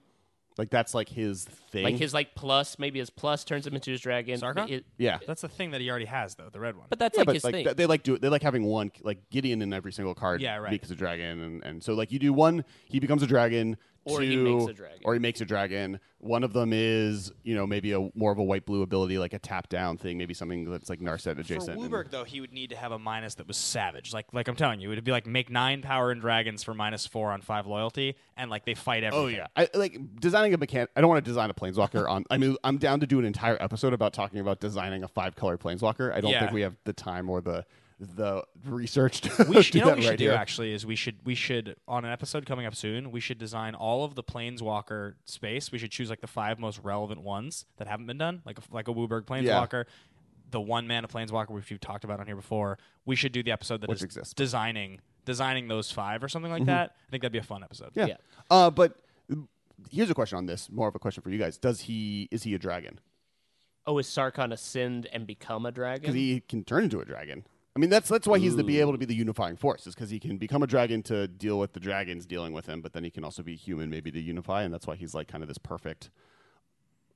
Like 0.58 0.70
that's 0.70 0.92
like 0.92 1.08
his 1.08 1.44
thing. 1.44 1.84
Like 1.84 1.96
his 1.96 2.12
like 2.12 2.34
plus, 2.34 2.78
maybe 2.78 2.98
his 2.98 3.10
plus 3.10 3.44
turns 3.44 3.66
him 3.66 3.74
into 3.74 3.92
his 3.92 4.00
dragon. 4.00 4.40
Sarkhan? 4.40 4.68
It- 4.68 4.86
yeah. 4.98 5.18
That's 5.26 5.40
the 5.42 5.48
thing 5.48 5.70
that 5.70 5.80
he 5.80 5.88
already 5.88 6.04
has 6.06 6.34
though, 6.34 6.48
the 6.52 6.58
red 6.60 6.76
one. 6.76 6.86
but 6.90 6.98
that's 6.98 7.16
Yeah, 7.16 7.20
like 7.20 7.26
but 7.26 7.34
his 7.36 7.44
like 7.44 7.54
thing. 7.54 7.64
th- 7.64 7.76
they 7.76 7.86
like 7.86 8.02
do 8.02 8.14
it. 8.14 8.20
They 8.20 8.28
like 8.28 8.42
having 8.42 8.64
one 8.64 8.90
like 9.02 9.30
Gideon 9.30 9.62
in 9.62 9.72
every 9.72 9.92
single 9.92 10.14
card. 10.14 10.40
Yeah, 10.40 10.56
right. 10.56 10.70
Because 10.72 10.90
a 10.90 10.96
dragon, 10.96 11.40
and, 11.40 11.64
and 11.64 11.82
so 11.82 11.94
like 11.94 12.10
you 12.10 12.18
do 12.18 12.32
one, 12.32 12.64
he 12.88 12.98
becomes 12.98 13.22
a 13.22 13.26
dragon. 13.26 13.76
Or 14.10 14.20
he 14.20 14.36
makes 14.36 14.66
a 14.66 14.72
dragon. 14.72 14.98
Or 15.04 15.12
he 15.14 15.20
makes 15.20 15.40
a 15.40 15.44
dragon. 15.44 16.00
One 16.18 16.42
of 16.42 16.52
them 16.52 16.72
is 16.72 17.30
you 17.44 17.54
know 17.54 17.66
maybe 17.66 17.92
a 17.92 18.08
more 18.14 18.32
of 18.32 18.38
a 18.38 18.42
white 18.42 18.66
blue 18.66 18.82
ability, 18.82 19.18
like 19.18 19.32
a 19.32 19.38
tap 19.38 19.68
down 19.68 19.98
thing, 19.98 20.18
maybe 20.18 20.34
something 20.34 20.70
that's 20.70 20.90
like 20.90 21.00
Narset 21.00 21.34
For 21.34 21.40
adjacent. 21.40 21.80
and- 21.80 21.90
WUBRG 21.92 22.10
though, 22.10 22.24
he 22.24 22.40
would 22.40 22.52
need 22.52 22.70
to 22.70 22.76
have 22.76 22.92
a 22.92 22.98
minus 22.98 23.36
that 23.36 23.46
was 23.46 23.56
savage. 23.56 24.12
Like 24.12 24.26
like 24.32 24.48
I'm 24.48 24.56
telling 24.56 24.80
you, 24.80 24.90
it'd 24.92 25.04
be 25.04 25.12
like 25.12 25.26
make 25.26 25.50
nine 25.50 25.82
power 25.82 26.10
and 26.10 26.20
dragons 26.20 26.62
for 26.62 26.74
minus 26.74 27.06
four 27.06 27.30
on 27.30 27.40
five 27.40 27.66
loyalty, 27.66 28.16
and 28.36 28.50
like 28.50 28.64
they 28.64 28.74
fight 28.74 29.04
oh, 29.04 29.08
everything. 29.08 29.24
Oh 29.24 29.26
yeah, 29.28 29.46
I 29.56 29.68
like 29.78 29.98
designing 30.20 30.54
a 30.54 30.58
mechanic. 30.58 30.90
I 30.96 31.00
don't 31.00 31.08
want 31.10 31.24
to 31.24 31.28
design 31.28 31.50
a 31.50 31.54
planeswalker 31.54 32.08
on. 32.08 32.24
I 32.30 32.36
mean, 32.38 32.56
I'm 32.64 32.78
down 32.78 33.00
to 33.00 33.06
do 33.06 33.18
an 33.18 33.24
entire 33.24 33.56
episode 33.62 33.92
about 33.92 34.12
talking 34.12 34.40
about 34.40 34.60
designing 34.60 35.04
a 35.04 35.08
five 35.08 35.36
color 35.36 35.56
planeswalker. 35.56 36.12
I 36.14 36.20
don't 36.20 36.30
Yeah. 36.32 36.40
think 36.40 36.52
we 36.52 36.62
have 36.62 36.76
the 36.84 36.92
time 36.92 37.30
or 37.30 37.40
the 37.40 37.64
the 38.00 38.44
research 38.64 39.20
to 39.22 39.44
we 39.48 39.60
should, 39.60 39.72
do 39.72 39.78
you 39.78 39.84
know 39.84 39.90
that 39.90 39.92
what 39.92 39.96
we 39.98 40.02
should 40.02 40.10
right 40.10 40.18
do 40.18 40.30
actually 40.30 40.72
is 40.72 40.86
we 40.86 40.94
should 40.94 41.16
we 41.24 41.34
should 41.34 41.74
on 41.88 42.04
an 42.04 42.12
episode 42.12 42.46
coming 42.46 42.64
up 42.64 42.74
soon 42.74 43.10
we 43.10 43.18
should 43.18 43.38
design 43.38 43.74
all 43.74 44.04
of 44.04 44.14
the 44.14 44.22
planeswalker 44.22 45.14
space 45.24 45.72
we 45.72 45.78
should 45.78 45.90
choose 45.90 46.08
like 46.08 46.20
the 46.20 46.26
five 46.28 46.60
most 46.60 46.78
relevant 46.84 47.20
ones 47.22 47.66
that 47.76 47.88
haven't 47.88 48.06
been 48.06 48.18
done 48.18 48.40
like 48.44 48.58
a, 48.58 48.62
like 48.70 48.86
a 48.86 48.92
WUBRG 48.94 49.24
planeswalker 49.24 49.84
the 50.50 50.60
one 50.60 50.86
mana 50.86 51.08
planeswalker 51.08 51.50
which 51.50 51.68
we've 51.70 51.80
talked 51.80 52.04
about 52.04 52.20
on 52.20 52.26
here 52.26 52.36
before 52.36 52.78
we 53.04 53.16
should 53.16 53.32
do 53.32 53.42
the 53.42 53.50
episode 53.50 53.80
that 53.80 53.88
Which 53.90 53.98
is 53.98 54.04
exists. 54.04 54.32
designing 54.32 55.00
designing 55.24 55.66
those 55.66 55.90
five 55.90 56.22
or 56.22 56.28
something 56.28 56.52
like 56.52 56.66
that 56.66 56.94
I 57.08 57.10
think 57.10 57.22
that'd 57.22 57.32
be 57.32 57.38
a 57.38 57.42
fun 57.42 57.64
episode 57.64 57.90
Yeah. 57.94 58.06
Yeah. 58.06 58.16
Uh, 58.50 58.70
but 58.70 58.94
here's 59.90 60.10
a 60.10 60.14
question 60.14 60.38
on 60.38 60.46
this. 60.46 60.70
More 60.70 60.88
of 60.88 60.94
a 60.94 60.98
question 60.98 61.22
for 61.22 61.30
you 61.30 61.38
guys. 61.38 61.58
Does 61.58 61.80
he 61.82 62.28
is 62.30 62.44
he 62.44 62.54
a 62.54 62.58
dragon? 62.58 63.00
oh, 63.86 63.96
is 63.98 64.06
Sarkhan 64.06 64.52
ascend 64.52 65.06
and 65.12 65.26
become 65.26 65.64
a 65.64 65.72
dragon 65.72 66.02
Because 66.02 66.14
he 66.14 66.40
can 66.46 66.62
turn 66.62 66.84
into 66.84 67.00
a 67.00 67.04
dragon. 67.06 67.44
I 67.78 67.80
mean, 67.80 67.90
that's 67.90 68.08
that's 68.08 68.26
why 68.26 68.40
he's 68.40 68.56
to 68.56 68.64
be 68.64 68.80
able 68.80 68.90
to 68.90 68.98
be 68.98 69.04
the 69.04 69.14
unifying 69.14 69.54
force. 69.54 69.86
Is 69.86 69.94
because 69.94 70.10
he 70.10 70.18
can 70.18 70.36
become 70.36 70.64
a 70.64 70.66
dragon 70.66 71.00
to 71.04 71.28
deal 71.28 71.60
with 71.60 71.74
the 71.74 71.78
dragons 71.78 72.26
dealing 72.26 72.52
with 72.52 72.66
him, 72.66 72.80
but 72.80 72.92
then 72.92 73.04
he 73.04 73.10
can 73.10 73.22
also 73.22 73.40
be 73.40 73.54
human, 73.54 73.88
maybe 73.88 74.10
to 74.10 74.20
unify, 74.20 74.64
and 74.64 74.74
that's 74.74 74.84
why 74.84 74.96
he's 74.96 75.14
like 75.14 75.28
kind 75.28 75.44
of 75.44 75.48
this 75.48 75.58
perfect 75.58 76.10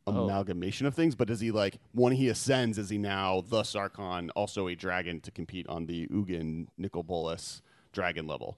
Oh. 0.06 0.24
amalgamation 0.24 0.86
of 0.86 0.94
things. 0.94 1.16
But 1.16 1.30
is 1.30 1.40
he 1.40 1.50
like 1.50 1.78
when 1.92 2.12
he 2.12 2.28
ascends? 2.28 2.78
Is 2.78 2.90
he 2.90 2.98
now 2.98 3.40
the 3.40 3.62
Sarkhan, 3.62 4.30
also 4.36 4.68
a 4.68 4.76
dragon 4.76 5.20
to 5.22 5.32
compete 5.32 5.66
on 5.66 5.86
the 5.86 6.06
Ugin 6.08 6.68
Nicol 6.78 7.02
Bolas 7.02 7.60
dragon 7.92 8.28
level? 8.28 8.56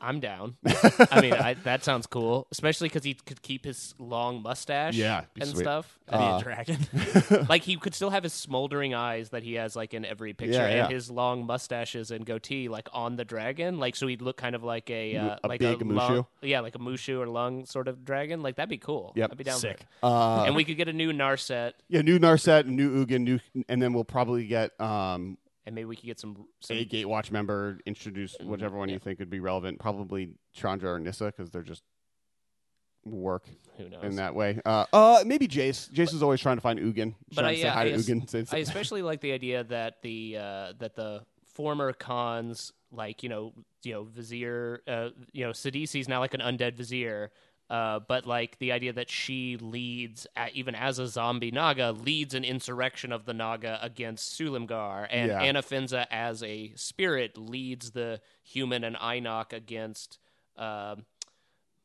I'm 0.00 0.20
down. 0.20 0.56
I 1.10 1.20
mean, 1.22 1.32
I, 1.32 1.54
that 1.64 1.82
sounds 1.82 2.06
cool, 2.06 2.46
especially 2.52 2.88
because 2.88 3.04
he 3.04 3.14
could 3.14 3.40
keep 3.40 3.64
his 3.64 3.94
long 3.98 4.42
mustache, 4.42 4.94
Yeah, 4.96 5.22
be 5.32 5.40
and 5.40 5.50
sweet. 5.50 5.62
stuff. 5.62 5.98
That'd 6.06 6.20
be 6.20 6.26
Uh, 6.32 6.38
a 6.38 6.42
dragon 6.42 7.46
like 7.48 7.62
he 7.62 7.76
could 7.76 7.94
still 7.94 8.10
have 8.10 8.22
his 8.22 8.34
smoldering 8.34 8.92
eyes 8.92 9.30
that 9.30 9.42
he 9.42 9.54
has 9.54 9.74
like 9.74 9.94
in 9.94 10.04
every 10.04 10.34
picture, 10.34 10.58
Yeah, 10.58 10.68
yeah. 10.68 10.84
and 10.84 10.92
his 10.92 11.10
long 11.10 11.46
mustaches 11.46 12.10
and 12.10 12.26
goatee 12.26 12.68
like 12.68 12.88
on 12.92 13.16
the 13.16 13.24
dragon, 13.24 13.78
like 13.78 13.96
so 13.96 14.06
he'd 14.06 14.20
look 14.20 14.36
kind 14.36 14.54
of 14.54 14.62
like 14.62 14.90
a 14.90 15.16
uh, 15.16 15.36
A 15.42 15.48
like 15.48 15.60
big 15.60 15.80
a 15.80 15.84
Mushu? 15.84 15.94
lung, 15.96 16.26
yeah, 16.42 16.60
like 16.60 16.74
a 16.74 16.78
mushu 16.78 17.18
or 17.18 17.26
lung 17.26 17.64
sort 17.64 17.88
of 17.88 18.04
dragon. 18.04 18.42
Like 18.42 18.56
that'd 18.56 18.68
be 18.68 18.76
cool. 18.76 19.12
Yep. 19.16 19.30
I'd 19.32 19.38
be 19.38 19.44
down 19.44 19.58
sick 19.58 19.78
For 20.00 20.06
it. 20.06 20.10
Uh, 20.12 20.44
and 20.44 20.54
we 20.54 20.64
could 20.64 20.76
get 20.76 20.88
a 20.88 20.92
new 20.92 21.12
Narset, 21.12 21.72
yeah, 21.88 22.02
new 22.02 22.18
Narset, 22.18 22.60
and 22.66 22.76
new 22.76 23.06
Ugin, 23.06 23.20
new, 23.22 23.40
and 23.70 23.80
then 23.80 23.94
we'll 23.94 24.04
probably 24.04 24.46
get 24.46 24.78
um, 24.80 25.38
and 25.66 25.74
maybe 25.74 25.86
we 25.86 25.96
could 25.96 26.06
get 26.06 26.20
some. 26.20 26.46
some 26.60 26.76
a 26.76 26.84
Gatewatch 26.84 27.30
member, 27.30 27.78
introduce 27.86 28.36
whichever 28.42 28.76
one 28.76 28.88
you 28.88 28.98
think 28.98 29.18
would 29.18 29.30
be 29.30 29.40
relevant. 29.40 29.78
Probably 29.78 30.34
Chandra 30.52 30.92
or 30.92 30.98
Nissa 30.98 31.26
because 31.26 31.50
they're 31.50 31.62
just 31.62 31.82
work 33.04 33.48
who 33.76 33.88
knows? 33.88 34.04
in 34.04 34.16
that 34.16 34.34
way. 34.34 34.60
Uh, 34.64 34.86
uh, 34.92 35.24
maybe 35.26 35.46
Jace. 35.48 35.90
Jace 35.90 36.14
is 36.14 36.22
always 36.22 36.40
trying 36.40 36.56
to 36.56 36.60
find 36.60 36.78
Ugin. 36.78 37.14
But 37.34 37.44
I, 37.44 37.50
yeah, 37.52 37.72
hi 37.72 37.82
I 37.82 37.90
to 37.90 37.96
Ugin. 37.96 38.52
I 38.52 38.58
especially 38.58 39.02
like 39.02 39.20
the 39.20 39.32
idea 39.32 39.64
that 39.64 40.02
the 40.02 40.36
uh, 40.38 40.72
that 40.78 40.94
the 40.96 41.22
former 41.54 41.92
Khans, 41.92 42.72
like 42.90 43.22
you 43.22 43.28
know, 43.28 43.52
you 43.82 43.92
know, 43.92 44.04
Vizier, 44.04 44.82
uh, 44.86 45.10
you 45.32 45.44
know, 45.44 45.52
Sidisi's 45.52 46.08
now 46.08 46.20
like 46.20 46.34
an 46.34 46.40
undead 46.40 46.74
Vizier. 46.74 47.30
Uh, 47.74 47.98
but 48.06 48.24
like 48.24 48.56
the 48.58 48.70
idea 48.70 48.92
that 48.92 49.10
she 49.10 49.56
leads, 49.56 50.26
uh, 50.36 50.46
even 50.52 50.74
as 50.76 50.98
a 51.00 51.08
zombie 51.08 51.50
Naga, 51.50 51.90
leads 51.90 52.32
an 52.34 52.44
insurrection 52.44 53.10
of 53.10 53.24
the 53.24 53.34
Naga 53.34 53.80
against 53.82 54.38
Silumgar, 54.38 55.08
and 55.10 55.28
Yeah. 55.30 55.42
Anafenza 55.42 56.06
as 56.10 56.42
a 56.44 56.72
spirit 56.76 57.36
leads 57.36 57.90
the 57.90 58.20
human 58.42 58.84
and 58.84 58.94
Ainok 58.96 59.52
against 59.52 60.18
um 60.56 61.04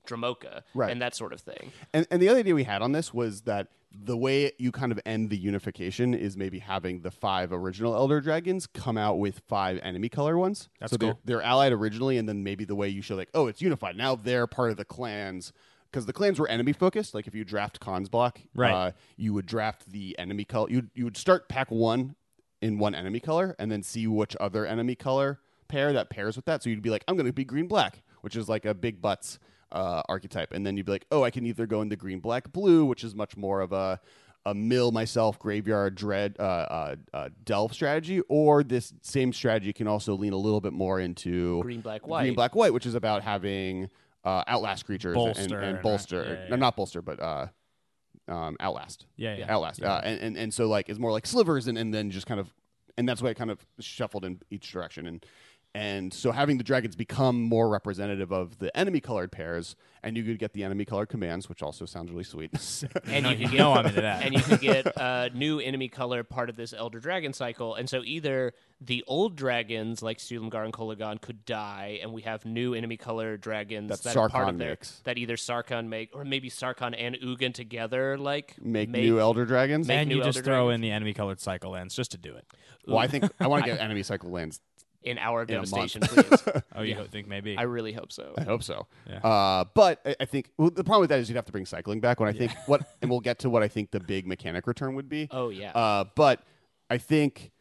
Dromoka, 0.08 0.62
Right. 0.74 0.92
and 0.92 1.02
that 1.02 1.16
sort 1.16 1.34
of 1.34 1.42
thing. 1.42 1.72
And, 1.94 2.06
and 2.12 2.22
the 2.22 2.30
other 2.30 2.40
idea 2.40 2.56
we 2.56 2.64
had 2.64 2.82
on 2.82 2.92
this 2.92 3.14
was 3.14 3.42
that 3.42 3.68
the 3.92 4.18
way 4.18 4.52
you 4.58 4.72
kind 4.72 4.92
of 4.92 5.00
end 5.06 5.30
the 5.32 5.38
unification 5.38 6.14
is 6.14 6.38
maybe 6.38 6.60
having 6.60 7.02
the 7.02 7.12
five 7.12 7.52
original 7.52 7.96
Elder 7.96 8.22
Dragons 8.22 8.68
come 8.68 8.98
out 8.98 9.18
with 9.18 9.42
five 9.48 9.80
enemy 9.84 10.10
color 10.10 10.38
ones. 10.38 10.70
That's 10.80 10.92
so 10.92 10.98
they're, 10.98 11.18
they're 11.26 11.42
allied 11.42 11.74
originally, 11.74 12.18
and 12.20 12.30
then 12.30 12.44
maybe 12.44 12.64
the 12.66 12.76
way 12.76 12.90
you 12.90 13.02
show 13.02 13.16
like, 13.16 13.30
oh, 13.34 13.48
it's 13.48 13.62
unified. 13.62 13.96
Now 13.98 14.16
they're 14.16 14.48
part 14.48 14.70
of 14.72 14.78
the 14.78 14.86
clans. 14.86 15.52
Because 15.92 16.06
the 16.06 16.14
clans 16.14 16.40
were 16.40 16.48
enemy 16.48 16.74
focused. 16.74 17.14
Like 17.16 17.26
if 17.28 17.34
you 17.34 17.44
draft 17.44 17.80
Khan's 17.80 18.10
block, 18.10 18.40
Right. 18.54 18.72
uh, 18.74 18.92
you 19.18 19.34
would 19.34 19.46
draft 19.46 19.92
the 19.92 20.18
enemy 20.20 20.46
color. 20.46 20.70
You 20.70 20.90
you 20.94 21.04
would 21.06 21.18
start 21.18 21.50
pack 21.50 21.72
one 21.72 22.16
in 22.62 22.78
one 22.78 22.94
enemy 22.94 23.20
color, 23.20 23.56
and 23.58 23.72
then 23.72 23.82
see 23.84 24.06
which 24.06 24.36
other 24.40 24.66
enemy 24.66 24.96
color 24.96 25.40
pair 25.68 25.94
that 25.94 26.10
pairs 26.10 26.36
with 26.36 26.46
that. 26.46 26.62
So 26.64 26.70
you'd 26.70 26.82
be 26.82 26.90
like, 26.90 27.04
I'm 27.08 27.16
going 27.16 27.26
to 27.28 27.34
be 27.34 27.46
green 27.46 27.68
black, 27.68 28.02
which 28.22 28.36
is 28.36 28.50
like 28.50 28.66
a 28.66 28.74
big 28.74 29.02
butts 29.02 29.40
uh, 29.72 30.02
archetype, 30.10 30.52
and 30.52 30.66
then 30.66 30.76
you'd 30.78 30.86
be 30.88 30.92
like, 30.92 31.06
oh, 31.12 31.24
I 31.24 31.30
can 31.32 31.46
either 31.46 31.66
go 31.68 31.82
into 31.82 31.96
green 31.96 32.20
black 32.20 32.52
blue, 32.52 32.86
which 32.86 33.04
is 33.04 33.16
much 33.16 33.38
more 33.38 33.62
of 33.62 33.72
a 33.72 34.00
a 34.46 34.54
mill 34.54 34.92
myself 34.92 35.38
graveyard 35.38 35.96
dread 35.96 36.36
uh, 36.40 36.44
uh, 36.44 36.96
uh, 37.14 37.30
delve 37.44 37.74
strategy, 37.74 38.22
or 38.30 38.64
this 38.64 38.94
same 39.02 39.34
strategy 39.34 39.74
can 39.74 39.86
also 39.86 40.14
lean 40.16 40.34
a 40.34 40.38
little 40.38 40.62
bit 40.62 40.72
more 40.74 41.00
into 41.00 41.62
Green, 41.62 41.82
black, 41.82 42.02
green 42.02 42.34
black 42.34 42.56
white, 42.56 42.74
which 42.74 42.86
is 42.86 42.96
about 42.96 43.22
having 43.22 43.90
uh, 44.30 44.44
outlast 44.48 44.86
creatures 44.86 45.16
and- 45.16 45.26
Bolster 45.26 45.60
and, 45.60 45.76
and- 45.76 45.82
bolster, 45.82 46.24
yeah, 46.24 46.44
yeah. 46.44 46.50
no, 46.50 46.56
not 46.56 46.76
bolster, 46.76 47.02
but 47.02 47.20
uh, 47.20 47.48
um, 48.28 48.58
outlast. 48.60 49.06
Yeah, 49.18 49.36
yeah. 49.36 49.52
Outlast. 49.54 49.82
Uh, 49.82 50.02
and, 50.04 50.20
and 50.22 50.38
and 50.38 50.54
so 50.54 50.68
like 50.68 50.90
it's 50.90 51.00
more 51.00 51.12
like 51.12 51.26
slivers 51.26 51.68
and, 51.68 51.78
and 51.78 51.94
then 51.94 52.12
just 52.12 52.28
kind 52.28 52.40
of 52.40 52.54
and 52.98 53.08
that's 53.08 53.22
why 53.22 53.30
it 53.30 53.38
kind 53.38 53.50
of 53.52 53.66
shuffled 53.80 54.26
in 54.26 54.40
each 54.50 54.72
direction 54.72 55.06
and 55.08 55.26
and 55.76 56.14
so 56.14 56.32
having 56.32 56.58
the 56.58 56.64
dragons 56.64 56.96
become 56.96 57.42
more 57.42 57.70
representative 57.70 58.32
of 58.32 58.58
the 58.60 58.76
enemy 58.78 59.00
colored 59.00 59.32
pairs 59.32 59.76
and 60.02 60.18
you 60.18 60.24
could 60.24 60.40
get 60.40 60.54
the 60.54 60.64
enemy 60.64 60.84
colored 60.86 61.08
commands 61.10 61.48
which 61.48 61.62
also 61.62 61.86
sounds 61.86 62.10
really 62.12 62.24
sweet 62.24 62.52
and 63.06 63.26
you 63.26 63.32
you 63.32 63.38
can 63.38 63.52
get 63.52 63.58
know 63.58 63.74
I'm 63.74 63.86
into 63.86 64.02
that. 64.02 64.24
and 64.26 64.34
you 64.34 64.42
can 64.42 64.58
get 64.58 64.88
a 64.98 65.30
new 65.34 65.60
enemy 65.60 65.88
color 65.88 66.24
part 66.24 66.50
of 66.50 66.56
this 66.56 66.74
Elder 66.74 67.00
Dragon 67.00 67.34
cycle. 67.34 67.76
And 67.76 67.90
so 67.90 68.02
either 68.04 68.54
the 68.82 69.04
old 69.08 69.36
dragons 69.36 70.02
like 70.02 70.18
Silumgar 70.18 70.64
and 70.64 70.74
Kolaghan 70.74 71.22
could 71.22 71.46
die, 71.46 72.00
and 72.02 72.14
we 72.14 72.22
have 72.24 72.46
new 72.46 72.74
enemy 72.74 72.98
color 72.98 73.38
dragons 73.38 73.90
That 73.90 74.04
that, 74.04 74.18
are 74.18 74.30
part 74.30 74.50
of 74.50 74.58
their 74.58 74.70
makes. 74.72 75.02
that 75.04 75.18
either 75.18 75.36
Sarkhan 75.36 75.88
make 75.88 76.10
or 76.16 76.24
maybe 76.26 76.50
Sarkhan 76.50 76.96
and 76.98 77.16
Ugin 77.16 77.54
together 77.54 78.18
like 78.18 78.56
make, 78.62 78.90
new 78.90 79.20
elder 79.20 79.46
dragons 79.46 79.88
make 79.88 80.00
and 80.00 80.12
you 80.12 80.18
new 80.18 80.24
just 80.24 80.40
Elder 80.40 80.46
throw 80.46 80.70
in 80.70 80.82
the 80.82 80.92
enemy 80.92 81.14
colored 81.14 81.40
cycle 81.40 81.76
ends 81.76 81.96
just 81.96 82.12
to 82.12 82.18
do 82.18 82.36
it. 82.36 82.46
well 82.88 82.98
i 82.98 83.08
think 83.08 83.26
i 83.40 83.48
want 83.48 83.64
to 83.64 83.70
get 83.72 83.80
enemy 83.80 84.04
cycle 84.04 84.30
lands 84.30 84.60
in 85.04 85.18
Hour 85.18 85.42
of 85.42 85.50
in. 85.50 85.56
Devastation, 85.56 86.02
please. 86.02 86.44
Oh, 86.76 86.82
you 86.82 86.96
think 87.12 87.28
maybe? 87.28 87.58
I 87.58 87.64
really 87.64 87.92
hope 87.92 88.12
so. 88.12 88.34
I 88.38 88.44
hope 88.44 88.64
so. 88.64 88.88
Yeah. 89.10 89.18
Uh, 89.18 89.66
but 89.74 90.00
I, 90.06 90.16
I 90.22 90.26
think 90.26 90.52
well, 90.58 90.70
the 90.70 90.84
problem 90.84 91.02
with 91.02 91.10
that 91.10 91.20
is 91.20 91.30
you'd 91.30 91.36
have 91.36 91.46
to 91.46 91.52
bring 91.52 91.66
cycling 91.66 92.00
back. 92.00 92.20
When 92.20 92.30
I 92.30 92.34
think 92.34 92.52
what, 92.68 92.82
and 93.02 93.12
we'll 93.12 93.20
get 93.20 93.40
to 93.40 93.50
what 93.50 93.64
I 93.64 93.68
think 93.68 93.92
the 93.92 94.00
big 94.00 94.26
mechanic 94.28 94.68
return 94.68 94.96
would 94.96 95.10
be. 95.10 95.28
Oh, 95.40 95.50
yeah. 95.50 95.72
Uh, 95.72 96.06
but 96.16 96.42
I 96.90 96.98
think 96.98 97.52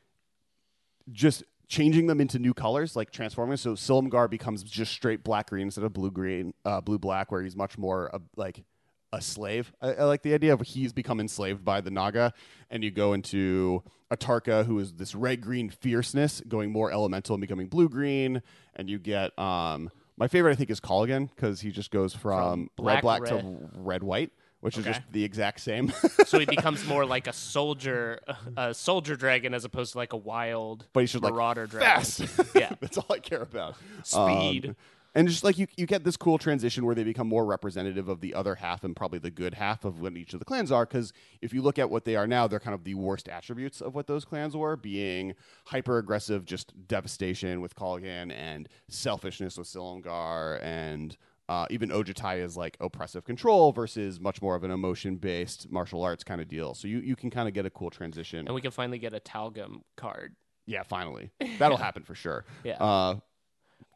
just 1.12 1.44
changing 1.68 2.06
them 2.06 2.20
into 2.20 2.38
new 2.38 2.54
colors, 2.54 2.96
like 2.96 3.10
transforming. 3.10 3.56
So 3.56 3.74
Silumgar 3.74 4.28
becomes 4.28 4.62
just 4.62 4.92
straight 4.92 5.22
black 5.22 5.50
green 5.50 5.66
instead 5.66 5.84
of 5.84 5.92
blue 5.92 6.10
green, 6.10 6.54
uh, 6.64 6.80
blue 6.80 6.98
black, 6.98 7.30
where 7.30 7.42
he's 7.42 7.54
much 7.54 7.78
more 7.78 8.12
uh, 8.14 8.18
like 8.36 8.64
a 9.12 9.20
slave. 9.20 9.72
I, 9.80 9.94
I 9.94 10.04
like 10.04 10.22
the 10.22 10.34
idea 10.34 10.52
of 10.52 10.60
he's 10.60 10.92
become 10.92 11.20
enslaved 11.20 11.64
by 11.64 11.80
the 11.80 11.90
Naga, 11.90 12.32
and 12.70 12.84
you 12.84 12.90
go 12.90 13.12
into 13.12 13.82
Atarka, 14.10 14.66
who 14.66 14.78
is 14.78 14.94
this 14.94 15.14
red 15.14 15.40
green 15.40 15.70
fierceness, 15.70 16.40
going 16.46 16.70
more 16.72 16.90
elemental 16.92 17.34
and 17.34 17.40
becoming 17.40 17.68
blue 17.68 17.88
green, 17.88 18.42
and 18.74 18.88
you 18.88 18.98
get 18.98 19.38
um. 19.38 19.90
My 20.16 20.26
favorite, 20.26 20.50
I 20.50 20.54
think, 20.56 20.70
is 20.70 20.80
Kolaghan 20.80 21.30
because 21.32 21.60
he 21.60 21.70
just 21.70 21.92
goes 21.92 22.12
from, 22.12 22.70
From 22.76 22.86
red 22.86 23.02
black, 23.02 23.22
black 23.22 23.40
to 23.40 23.70
red 23.76 24.02
white, 24.02 24.32
which 24.60 24.76
is 24.76 24.84
just 24.84 25.00
the 25.12 25.22
exact 25.22 25.60
same. 25.60 25.92
so 26.26 26.40
he 26.40 26.44
becomes 26.56 26.84
more 26.86 27.06
like 27.06 27.28
a 27.28 27.32
soldier, 27.32 28.18
a 28.56 28.74
soldier 28.74 29.14
dragon 29.14 29.54
as 29.54 29.64
opposed 29.64 29.92
to 29.92 29.98
like 29.98 30.12
a 30.12 30.16
wild 30.16 30.86
but 30.92 31.04
just 31.04 31.22
like 31.22 31.32
marauder 31.32 31.68
dragon. 31.68 32.02
fast. 32.02 32.20
Yeah. 32.52 32.72
that's 32.80 32.98
all 32.98 33.06
I 33.10 33.20
care 33.20 33.42
about. 33.42 33.76
Speed. 34.02 34.70
Um, 34.70 34.76
and 35.18 35.26
just 35.26 35.42
like 35.42 35.58
you, 35.58 35.66
you 35.76 35.84
get 35.84 36.04
this 36.04 36.16
cool 36.16 36.38
transition 36.38 36.86
where 36.86 36.94
they 36.94 37.02
become 37.02 37.26
more 37.26 37.44
representative 37.44 38.08
of 38.08 38.20
the 38.20 38.34
other 38.34 38.54
half 38.54 38.84
and 38.84 38.94
probably 38.94 39.18
the 39.18 39.32
good 39.32 39.54
half 39.54 39.84
of 39.84 40.00
what 40.00 40.16
each 40.16 40.32
of 40.32 40.38
the 40.38 40.44
clans 40.44 40.70
are. 40.70 40.86
Because 40.86 41.12
if 41.42 41.52
you 41.52 41.60
look 41.60 41.76
at 41.76 41.90
what 41.90 42.04
they 42.04 42.14
are 42.14 42.28
now, 42.28 42.46
they're 42.46 42.60
kind 42.60 42.74
of 42.74 42.84
the 42.84 42.94
worst 42.94 43.28
attributes 43.28 43.80
of 43.80 43.96
what 43.96 44.06
those 44.06 44.24
clans 44.24 44.56
were, 44.56 44.76
being 44.76 45.34
hyper 45.64 45.98
aggressive, 45.98 46.44
just 46.44 46.72
devastation 46.86 47.60
with 47.60 47.74
Kolaghan, 47.74 48.32
and 48.32 48.68
selfishness 48.88 49.58
with 49.58 49.66
Silumgar, 49.66 50.62
and 50.62 51.16
uh, 51.48 51.66
even 51.68 51.88
Ojutai 51.88 52.40
is 52.40 52.56
like 52.56 52.76
oppressive 52.78 53.24
control 53.24 53.72
versus 53.72 54.20
much 54.20 54.40
more 54.40 54.54
of 54.54 54.62
an 54.62 54.70
emotion 54.70 55.16
based 55.16 55.68
martial 55.68 56.00
arts 56.04 56.22
kind 56.22 56.40
of 56.40 56.46
deal. 56.46 56.74
So 56.74 56.86
you, 56.86 57.00
you 57.00 57.16
can 57.16 57.30
kind 57.30 57.48
of 57.48 57.54
get 57.54 57.66
a 57.66 57.70
cool 57.70 57.90
transition. 57.90 58.46
And 58.46 58.54
we 58.54 58.60
can 58.60 58.70
finally 58.70 59.00
get 59.00 59.14
a 59.14 59.20
Taigam 59.20 59.80
card. 59.96 60.36
Yeah, 60.68 60.84
finally. 60.84 61.32
That'll 61.58 61.76
happen 61.88 62.04
for 62.04 62.14
sure. 62.14 62.44
Yeah. 62.62 62.74
Uh, 62.74 63.16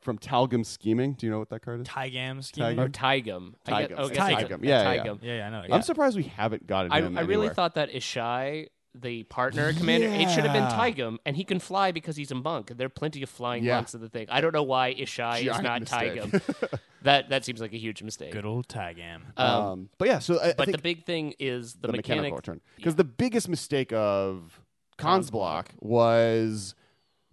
from 0.02 0.18
Taigam 0.18 0.64
Scheming. 0.66 1.14
Do 1.14 1.26
you 1.26 1.32
know 1.32 1.38
what 1.38 1.48
that 1.50 1.60
card 1.62 1.80
is? 1.80 1.86
Taigam 1.86 2.38
Tigam. 2.38 2.44
scheme. 2.44 2.80
Or 2.80 2.88
Tigum. 2.88 3.54
I 3.66 3.82
get- 3.82 3.90
Tigum. 3.90 3.94
oh, 3.98 4.04
I 4.06 4.08
guess 4.08 4.42
it's 4.42 4.50
a- 4.52 4.58
Yeah, 4.66 4.92
yeah, 4.92 5.02
Tigum. 5.04 5.18
Yeah, 5.22 5.34
yeah, 5.36 5.46
I 5.46 5.50
know. 5.50 5.74
I'm 5.74 5.82
surprised 5.82 6.16
we 6.16 6.24
haven't 6.24 6.66
gotten 6.66 6.92
I, 6.92 7.00
him 7.00 7.16
I 7.16 7.22
really 7.22 7.34
anywhere. 7.46 7.54
thought 7.54 7.74
that 7.76 7.90
Ishai, 7.92 8.68
the 8.94 9.22
partner 9.24 9.72
commander, 9.72 10.08
it 10.08 10.28
should 10.30 10.44
have 10.44 10.52
been 10.52 10.64
Yeah. 10.64 10.78
Tigum, 10.78 11.16
and 11.24 11.34
he 11.36 11.44
can 11.44 11.58
fly 11.60 11.92
because 11.92 12.16
he's 12.16 12.30
a 12.30 12.34
monk. 12.34 12.72
There 12.76 12.86
are 12.86 12.90
plenty 12.90 13.22
of 13.22 13.30
flying 13.30 13.64
Yeah. 13.64 13.76
monks 13.76 13.94
in 13.94 14.00
the 14.02 14.08
thing. 14.08 14.26
I 14.28 14.40
don't 14.42 14.52
know 14.52 14.62
why 14.64 14.92
Ishai 14.94 15.38
is 15.38 15.44
Giant 15.46 15.62
not 15.62 15.80
mistake. 15.80 16.20
Tigum. 16.20 16.78
that 17.02 17.30
that 17.30 17.44
seems 17.44 17.60
like 17.60 17.72
a 17.72 17.78
huge 17.78 18.02
mistake. 18.02 18.32
Good 18.32 18.44
old 18.44 18.68
Taigam. 18.68 19.22
Um, 19.38 19.46
Um, 19.64 19.88
but 19.98 20.08
yeah, 20.08 20.18
so 20.18 20.38
I, 20.38 20.48
I 20.50 20.52
but 20.58 20.66
think 20.66 20.76
the 20.76 20.82
big 20.82 21.04
thing 21.06 21.34
is 21.38 21.74
the, 21.74 21.86
the, 21.88 21.92
mechanical 21.94 22.22
mechanic. 22.24 22.36
return 22.36 22.60
because 22.76 22.96
the 22.96 23.04
biggest 23.04 23.48
mistake 23.48 23.92
of 23.92 24.60
Khan's 24.98 25.26
Khan's 25.26 25.30
block 25.30 25.70
was 25.80 26.74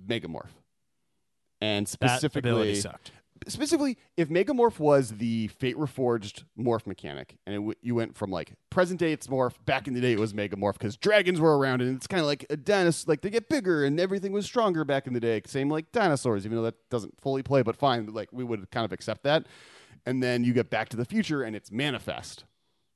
Megamorph, 0.08 0.48
and 1.62 1.88
specifically 1.88 2.76
sucked. 2.76 3.12
specifically 3.48 3.98
if 4.18 4.30
Megamorph 4.30 4.80
was 4.80 5.12
the 5.12 5.48
Fate 5.48 5.78
Reforged 5.78 6.44
morph 6.58 6.86
mechanic, 6.86 7.38
and 7.46 7.56
it 7.56 7.60
w- 7.60 7.76
you 7.82 7.96
went 7.96 8.16
from 8.18 8.32
like 8.32 8.54
present 8.70 9.00
day 9.00 9.12
it's 9.14 9.28
morph, 9.28 9.54
back 9.66 9.88
in 9.88 9.94
the 9.94 10.02
day 10.02 10.14
it 10.14 10.20
was 10.20 10.34
Megamorph 10.34 10.74
because 10.74 10.98
dragons 10.98 11.40
were 11.40 11.58
around, 11.58 11.82
and 11.82 11.96
it's 11.96 12.08
kind 12.08 12.22
of 12.22 12.28
like 12.28 12.46
a 12.50 12.58
dinosaur, 12.58 13.12
like 13.12 13.22
they 13.22 13.30
get 13.30 13.50
bigger 13.50 13.86
and 13.86 14.00
everything 14.00 14.32
was 14.32 14.46
stronger 14.46 14.84
back 14.86 15.08
in 15.08 15.14
the 15.14 15.20
day. 15.20 15.42
Same 15.46 15.70
like 15.70 15.92
dinosaurs, 15.92 16.46
even 16.46 16.58
though 16.58 16.64
that 16.64 16.90
doesn't 16.90 17.20
fully 17.22 17.44
play, 17.44 17.62
but 17.62 17.76
fine, 17.76 18.08
like 18.08 18.30
we 18.32 18.44
would 18.44 18.70
kind 18.72 18.86
of 18.86 18.92
accept 18.92 19.24
that. 19.24 19.46
And 20.06 20.24
then 20.24 20.44
you 20.44 20.54
get 20.54 20.70
Back 20.70 20.90
to 20.90 20.98
the 20.98 21.06
Future, 21.06 21.44
and 21.44 21.56
it's 21.56 21.72
Manifest. 21.72 22.46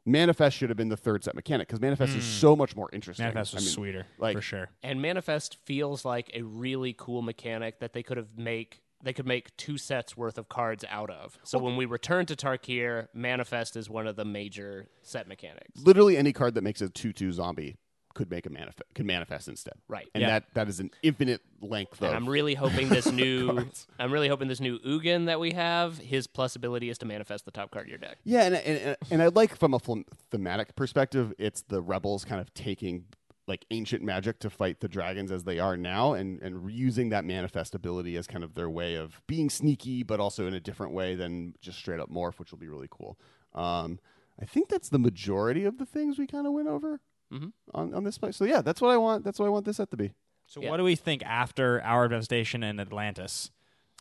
Manifest 0.06 0.58
should 0.58 0.70
have 0.70 0.78
been 0.78 0.90
the 0.90 0.98
third 0.98 1.24
set 1.24 1.36
mechanic 1.36 1.68
because 1.68 1.80
Manifest 1.80 2.16
is 2.16 2.24
hmm. 2.24 2.30
so 2.30 2.56
much 2.56 2.76
more 2.76 2.90
interesting. 2.92 3.24
Manifest 3.24 3.54
was 3.54 3.64
I 3.64 3.66
mean, 3.66 3.74
sweeter, 3.74 4.06
like- 4.18 4.36
for 4.36 4.42
sure. 4.42 4.70
And 4.82 5.02
Manifest 5.02 5.58
feels 5.66 6.04
like 6.04 6.32
a 6.34 6.42
really 6.42 6.94
cool 6.98 7.22
mechanic 7.22 7.80
that 7.80 7.94
they 7.94 8.04
could 8.04 8.18
have 8.18 8.38
make. 8.38 8.82
They 9.02 9.12
could 9.12 9.28
make 9.28 9.56
two 9.58 9.78
sets 9.78 10.16
worth 10.16 10.38
of 10.38 10.48
cards 10.48 10.86
out 10.90 11.10
of. 11.10 11.38
So 11.44 11.60
when 11.60 11.76
we 11.76 11.84
return 11.84 12.26
to 12.28 12.38
Tarkir, 12.38 13.10
Manifest 13.14 13.76
is 13.76 13.90
one 13.90 14.08
of 14.08 14.16
the 14.16 14.24
major 14.24 14.88
set 15.02 15.28
mechanics. 15.28 15.82
Literally 15.84 16.16
any 16.16 16.32
card 16.32 16.54
that 16.54 16.64
makes 16.64 16.80
a 16.80 16.88
two-two 16.88 17.34
zombie 17.34 17.76
could 18.14 18.30
make 18.30 18.46
a 18.46 18.50
manifest 18.50 18.84
could 18.96 19.06
manifest 19.06 19.48
instead. 19.48 19.74
Right. 19.88 20.08
and 20.14 20.22
Yeah. 20.22 20.28
that 20.30 20.54
that 20.54 20.68
is 20.70 20.80
an 20.80 20.92
infinite 21.02 21.42
length 21.62 22.02
of. 22.02 22.08
And 22.10 22.16
I'm 22.16 22.30
really 22.30 22.56
hoping 22.56 22.90
this 22.90 23.12
new 23.12 23.66
I'm 24.00 24.12
really 24.12 24.28
hoping 24.28 24.48
this 24.48 24.60
new 24.60 24.80
Ugin 24.80 25.26
that 25.26 25.40
we 25.40 25.52
have, 25.54 25.98
his 25.98 26.28
plus 26.28 26.56
ability 26.56 26.90
is 26.90 26.98
to 27.00 27.06
manifest 27.06 27.46
the 27.46 27.52
top 27.52 27.72
card 27.72 27.86
of 27.86 27.90
your 27.90 27.98
deck. 27.98 28.18
Yeah, 28.24 28.44
and 28.44 28.56
and, 28.56 28.98
and 29.12 29.22
I 29.24 29.28
like 29.28 29.58
from 29.58 29.74
a 29.74 29.80
them- 29.80 30.06
thematic 30.32 30.76
perspective, 30.76 31.34
it's 31.38 31.62
the 31.64 31.82
rebels 31.82 32.26
kind 32.26 32.40
of 32.42 32.54
taking 32.54 33.06
like 33.46 33.66
ancient 33.72 34.02
magic 34.02 34.40
to 34.40 34.50
fight 34.50 34.80
the 34.80 34.88
dragons 34.88 35.30
as 35.30 35.44
they 35.44 35.60
are 35.60 35.76
now, 35.76 36.14
and 36.14 36.42
and 36.42 36.72
using 36.72 37.10
that 37.10 37.26
manifest 37.26 37.76
ability 37.76 38.16
as 38.16 38.26
kind 38.28 38.44
of 38.44 38.54
their 38.54 38.70
way 38.70 38.96
of 38.96 39.22
being 39.28 39.50
sneaky, 39.50 40.02
but 40.04 40.20
also 40.20 40.48
in 40.48 40.54
a 40.54 40.60
different 40.60 40.94
way 40.94 41.16
than 41.16 41.54
just 41.62 41.78
straight 41.78 42.00
up 42.00 42.10
morph, 42.10 42.40
which 42.40 42.52
will 42.52 42.60
be 42.60 42.70
really 42.70 42.88
cool. 42.90 43.18
Um, 43.54 44.00
I 44.42 44.46
think 44.46 44.70
that's 44.70 44.90
the 44.90 44.98
majority 44.98 45.66
of 45.66 45.78
the 45.78 45.86
things 45.86 46.18
we 46.18 46.26
kind 46.26 46.48
of 46.48 46.54
went 46.54 46.68
over 46.68 47.02
Mhm. 47.34 47.52
on 47.74 47.94
on 47.94 48.04
this 48.04 48.18
place. 48.18 48.38
So 48.38 48.46
yeah, 48.46 48.62
that's 48.62 48.80
what 48.82 48.92
I 48.92 48.98
want. 48.98 49.24
That's 49.24 49.40
what 49.40 49.46
I 49.48 49.50
want 49.50 49.66
this 49.66 49.78
set 49.78 49.90
to 49.92 49.98
be. 49.98 50.12
So 50.46 50.62
Yeah. 50.62 50.70
what 50.70 50.78
do 50.78 50.84
we 50.84 50.96
think 50.96 51.24
after 51.26 51.82
Hour 51.82 52.06
of 52.06 52.12
Devastation 52.12 52.64
and 52.64 52.80
Atlantis? 52.80 53.50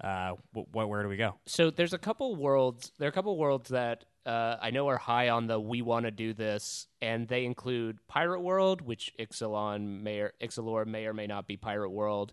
Uh, 0.02 0.34
wh- 0.54 0.66
wh- 0.72 0.88
where 0.88 1.02
do 1.02 1.08
we 1.08 1.16
go? 1.16 1.38
So 1.46 1.70
there's 1.70 1.92
a 1.92 1.98
couple 1.98 2.34
worlds. 2.34 2.92
There 2.98 3.06
are 3.06 3.10
a 3.10 3.12
couple 3.12 3.36
worlds 3.36 3.68
that 3.70 4.04
uh, 4.24 4.56
I 4.62 4.70
know 4.70 4.86
are 4.88 4.98
high 4.98 5.30
on 5.30 5.48
the 5.48 5.58
we 5.58 5.82
want 5.82 6.04
to 6.04 6.12
do 6.12 6.32
this, 6.32 6.86
and 7.00 7.26
they 7.26 7.44
include 7.44 7.98
Pirate 8.06 8.40
World, 8.40 8.80
which 8.80 9.12
Ixalan 9.18 10.00
may 10.02 10.20
or, 10.20 10.32
Ixalan 10.40 10.86
may 10.86 11.06
or 11.06 11.12
may 11.12 11.26
not 11.26 11.48
be 11.48 11.56
Pirate 11.56 11.90
World. 11.90 12.32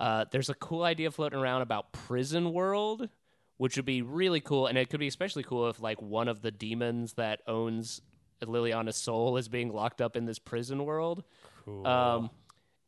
Uh, 0.00 0.24
there's 0.32 0.48
a 0.48 0.54
cool 0.54 0.82
idea 0.82 1.10
floating 1.12 1.38
around 1.38 1.62
about 1.62 1.92
Prison 1.92 2.52
World, 2.52 3.08
which 3.56 3.76
would 3.76 3.84
be 3.84 4.02
really 4.02 4.40
cool. 4.40 4.66
And 4.66 4.76
it 4.76 4.90
could 4.90 4.98
be 5.00 5.06
especially 5.06 5.44
cool 5.44 5.68
if 5.68 5.80
like 5.80 6.02
one 6.02 6.26
of 6.26 6.42
the 6.42 6.50
demons 6.50 7.12
that 7.14 7.40
owns 7.46 8.02
Liliana's 8.46 8.96
soul 8.96 9.36
is 9.36 9.48
being 9.48 9.72
locked 9.72 10.00
up 10.00 10.16
in 10.16 10.24
this 10.24 10.38
prison 10.38 10.84
world. 10.84 11.24
Cool. 11.64 11.86
Um, 11.86 12.30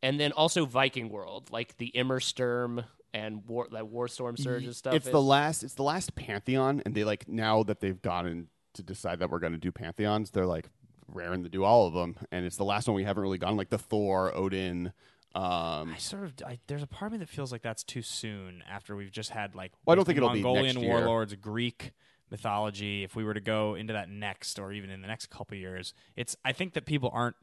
and 0.03 0.19
then 0.19 0.33
also 0.33 0.65
Viking 0.65 1.11
world, 1.11 1.51
like 1.51 1.77
the 1.77 1.91
Immersturm 1.95 2.85
and 3.13 3.47
War, 3.47 3.69
that 3.73 3.85
Warstorm 3.85 4.39
Surge 4.39 4.65
and 4.65 4.75
stuff. 4.75 4.95
It's 4.95 5.07
is- 5.07 5.13
the 5.13 5.23
last. 5.23 5.63
It's 5.63 5.75
the 5.75 5.83
last 5.83 6.15
pantheon, 6.15 6.83
and 6.85 6.95
they 6.95 7.05
like 7.05 7.29
now 7.29 7.63
that 7.65 7.81
they've 7.81 8.01
gotten 8.01 8.49
to 8.75 8.83
decide 8.83 9.19
that 9.19 9.31
we're 9.31 9.41
going 9.41 9.53
to 9.53 9.59
do 9.59 9.73
pantheons, 9.73 10.31
they're 10.31 10.47
like 10.47 10.69
raring 11.09 11.43
to 11.43 11.49
do 11.49 11.65
all 11.65 11.87
of 11.87 11.95
them, 11.95 12.17
and 12.31 12.47
it's 12.47 12.57
the 12.57 12.65
last 12.65 12.87
one 12.87 12.95
we 12.95 13.05
haven't 13.05 13.23
really 13.23 13.39
gone 13.39 13.57
like 13.57 13.71
the 13.71 13.79
Thor, 13.79 14.35
Odin. 14.35 14.93
Um, 15.33 15.93
I 15.95 15.97
sort 15.99 16.25
of 16.25 16.35
I, 16.45 16.59
there's 16.67 16.83
a 16.83 16.89
part 16.89 17.09
of 17.09 17.13
me 17.13 17.19
that 17.19 17.29
feels 17.29 17.53
like 17.53 17.63
that's 17.63 17.85
too 17.85 18.03
soon 18.03 18.65
after 18.69 18.97
we've 18.97 19.13
just 19.13 19.31
had 19.31 19.55
like 19.55 19.73
Well, 19.85 19.93
I 19.93 19.97
don't 19.97 20.05
think 20.05 20.17
it'll 20.17 20.31
be 20.31 20.43
Mongolian 20.43 20.81
warlords, 20.81 21.35
Greek 21.37 21.93
mythology. 22.31 23.03
If 23.05 23.15
we 23.17 23.25
were 23.25 23.35
to 23.35 23.41
go 23.41 23.75
into 23.75 23.93
that 23.93 24.09
next, 24.09 24.59
or 24.59 24.73
even 24.73 24.91
in 24.91 25.03
the 25.03 25.09
next 25.09 25.27
couple 25.31 25.57
years, 25.57 25.93
it's 26.17 26.37
I 26.45 26.53
think 26.53 26.75
that 26.75 26.87
people 26.87 27.11
aren't. 27.13 27.37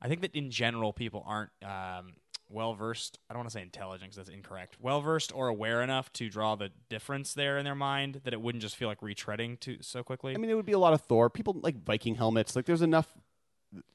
I 0.00 0.08
think 0.08 0.20
that 0.20 0.34
in 0.34 0.50
general 0.50 0.92
people 0.92 1.24
aren't 1.26 1.50
um, 1.64 2.14
well 2.48 2.74
versed. 2.74 3.18
I 3.28 3.32
don't 3.34 3.40
want 3.40 3.50
to 3.50 3.54
say 3.54 3.62
intelligent 3.62 4.10
'cause 4.10 4.16
that's 4.16 4.28
incorrect. 4.28 4.76
Well 4.80 5.00
versed 5.00 5.34
or 5.34 5.48
aware 5.48 5.82
enough 5.82 6.12
to 6.14 6.28
draw 6.30 6.54
the 6.54 6.70
difference 6.88 7.34
there 7.34 7.58
in 7.58 7.64
their 7.64 7.74
mind 7.74 8.20
that 8.24 8.32
it 8.32 8.40
wouldn't 8.40 8.62
just 8.62 8.76
feel 8.76 8.88
like 8.88 9.00
retreading 9.00 9.58
too 9.58 9.78
so 9.80 10.02
quickly. 10.04 10.34
I 10.34 10.38
mean, 10.38 10.50
it 10.50 10.54
would 10.54 10.66
be 10.66 10.72
a 10.72 10.78
lot 10.78 10.92
of 10.92 11.00
Thor. 11.02 11.28
People 11.28 11.58
like 11.62 11.84
Viking 11.84 12.14
helmets. 12.14 12.54
Like, 12.54 12.64
there's 12.64 12.80
enough, 12.82 13.12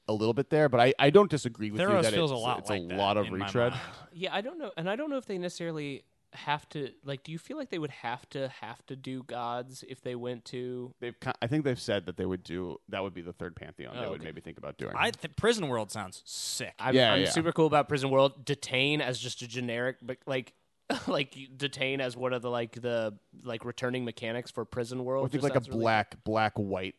a 0.06 0.12
little 0.12 0.34
bit 0.34 0.50
there, 0.50 0.68
but 0.68 0.78
I, 0.78 0.94
I 0.98 1.10
don't 1.10 1.30
disagree 1.30 1.70
with 1.70 1.80
you 1.80 1.86
that 1.88 2.12
feels 2.12 2.30
it's 2.30 2.38
a 2.38 2.40
lot 2.40 2.58
it's 2.60 2.70
like 2.70 2.82
a 2.82 2.86
that 2.88 2.96
lot 2.98 3.16
of 3.16 3.30
retread. 3.32 3.72
Yeah, 4.12 4.32
I 4.32 4.40
don't 4.40 4.58
know, 4.58 4.70
and 4.76 4.88
I 4.88 4.94
don't 4.94 5.10
know 5.10 5.16
if 5.16 5.26
they 5.26 5.38
necessarily 5.38 6.04
have 6.34 6.68
to. 6.70 6.90
Like, 7.04 7.24
do 7.24 7.32
you 7.32 7.38
feel 7.38 7.56
like 7.56 7.70
they 7.70 7.78
would 7.78 7.90
have 7.90 8.28
to 8.30 8.48
have 8.60 8.84
to 8.86 8.96
do 8.96 9.22
gods 9.22 9.84
if 9.88 10.02
they 10.02 10.14
went 10.14 10.44
to? 10.46 10.92
They've, 11.00 11.18
ki- 11.18 11.30
I 11.40 11.46
think 11.46 11.64
they've 11.64 11.80
said 11.80 12.06
that 12.06 12.16
they 12.16 12.26
would 12.26 12.42
do 12.44 12.78
that 12.88 13.02
would 13.02 13.14
be 13.14 13.22
the 13.22 13.32
third 13.32 13.56
pantheon. 13.56 13.94
they 13.96 14.02
Oh, 14.04 14.10
would 14.10 14.20
okay. 14.20 14.26
maybe 14.26 14.40
think 14.40 14.58
about 14.58 14.78
doing. 14.78 14.92
I 14.96 15.10
think 15.10 15.36
Prison 15.36 15.68
World 15.68 15.90
sounds 15.90 16.22
sick. 16.24 16.74
I'm, 16.78 16.94
Yeah, 16.94 17.12
I'm 17.12 17.22
yeah. 17.22 17.30
super 17.30 17.52
cool 17.52 17.66
about 17.66 17.88
Prison 17.88 18.10
World. 18.10 18.44
Detain 18.44 19.00
as 19.00 19.18
just 19.18 19.42
a 19.42 19.48
generic, 19.48 19.96
but 20.02 20.18
like. 20.26 20.52
like 21.06 21.34
detain 21.56 21.98
as 22.02 22.14
one 22.14 22.34
of 22.34 22.42
the 22.42 22.50
like 22.50 22.72
the 22.72 23.14
like 23.42 23.64
returning 23.64 24.04
mechanics 24.04 24.50
for 24.50 24.66
prison 24.66 25.02
world. 25.02 25.24
I 25.24 25.28
think 25.30 25.40
just 25.40 25.42
like 25.44 25.52
a 25.52 25.64
sounds 25.64 25.68
really- 25.70 25.80
black 25.80 26.22
black 26.24 26.52
white 26.56 26.94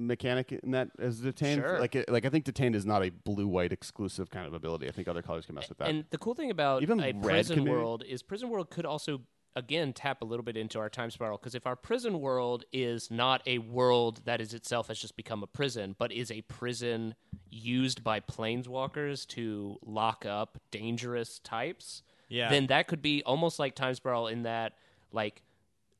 mechanic 0.00 0.52
in 0.52 0.70
that 0.72 0.90
as 0.98 1.20
detained. 1.20 1.60
Sure. 1.62 1.78
Like 1.78 1.96
like 2.08 2.24
I 2.24 2.28
think 2.30 2.44
detained 2.44 2.74
is 2.74 2.86
not 2.86 3.04
a 3.04 3.10
blue 3.10 3.46
white 3.46 3.72
exclusive 3.72 4.30
kind 4.30 4.46
of 4.46 4.54
ability. 4.54 4.88
I 4.88 4.92
think 4.92 5.06
other 5.08 5.22
colors 5.22 5.46
can 5.46 5.54
mess 5.54 5.68
with 5.68 5.78
that. 5.78 5.88
And 5.88 6.04
the 6.10 6.18
cool 6.18 6.34
thing 6.34 6.50
about 6.50 6.82
Even 6.82 6.98
a 7.00 7.04
red 7.12 7.22
prison 7.22 7.56
can 7.56 7.64
maybe- 7.64 7.76
world 7.76 8.04
is 8.08 8.22
prison 8.22 8.48
world 8.48 8.70
could 8.70 8.86
also 8.86 9.22
again 9.56 9.92
tap 9.92 10.22
a 10.22 10.24
little 10.24 10.44
bit 10.44 10.56
into 10.56 10.78
our 10.78 10.88
time 10.88 11.10
spiral 11.10 11.36
because 11.36 11.56
if 11.56 11.66
our 11.66 11.74
prison 11.74 12.20
world 12.20 12.64
is 12.72 13.10
not 13.10 13.42
a 13.46 13.58
world 13.58 14.20
that 14.24 14.40
is 14.40 14.54
itself 14.54 14.86
has 14.88 14.98
just 14.98 15.16
become 15.16 15.42
a 15.42 15.46
prison, 15.46 15.94
but 15.98 16.12
is 16.12 16.30
a 16.30 16.40
prison 16.42 17.14
used 17.50 18.04
by 18.04 18.20
planeswalkers 18.20 19.26
to 19.26 19.76
lock 19.84 20.24
up 20.24 20.58
dangerous 20.70 21.40
types, 21.40 22.02
Yeah. 22.28 22.48
then 22.48 22.68
that 22.68 22.86
could 22.86 23.02
be 23.02 23.22
almost 23.24 23.58
like 23.58 23.74
time 23.74 23.94
spiral 23.94 24.28
in 24.28 24.44
that 24.44 24.74
like 25.12 25.42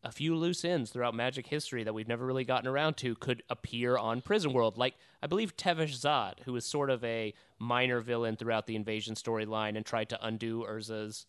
a 0.03 0.11
few 0.11 0.35
loose 0.35 0.65
ends 0.65 0.91
throughout 0.91 1.15
magic 1.15 1.47
history 1.47 1.85
that 1.85 1.93
we've 1.93 2.09
never 2.09 2.25
really 2.25 2.45
gotten 2.45 2.67
around 2.67 2.97
to 2.99 3.15
could 3.17 3.43
appear 3.51 3.97
on 3.97 4.21
prison 4.21 4.53
world. 4.53 4.79
Like 4.79 4.95
i 5.23 5.27
believe 5.27 5.57
Tevesh 5.57 5.95
Szat 5.95 6.41
who 6.45 6.57
is 6.57 6.65
sort 6.65 6.91
of 6.91 7.05
a 7.05 7.35
minor 7.59 8.01
villain 8.01 8.37
throughout 8.37 8.67
the 8.67 8.77
invasion 8.77 9.15
storyline 9.15 9.77
and 9.77 9.85
tried 9.85 10.09
to 10.11 10.27
undo 10.27 10.65
urza's 10.69 11.27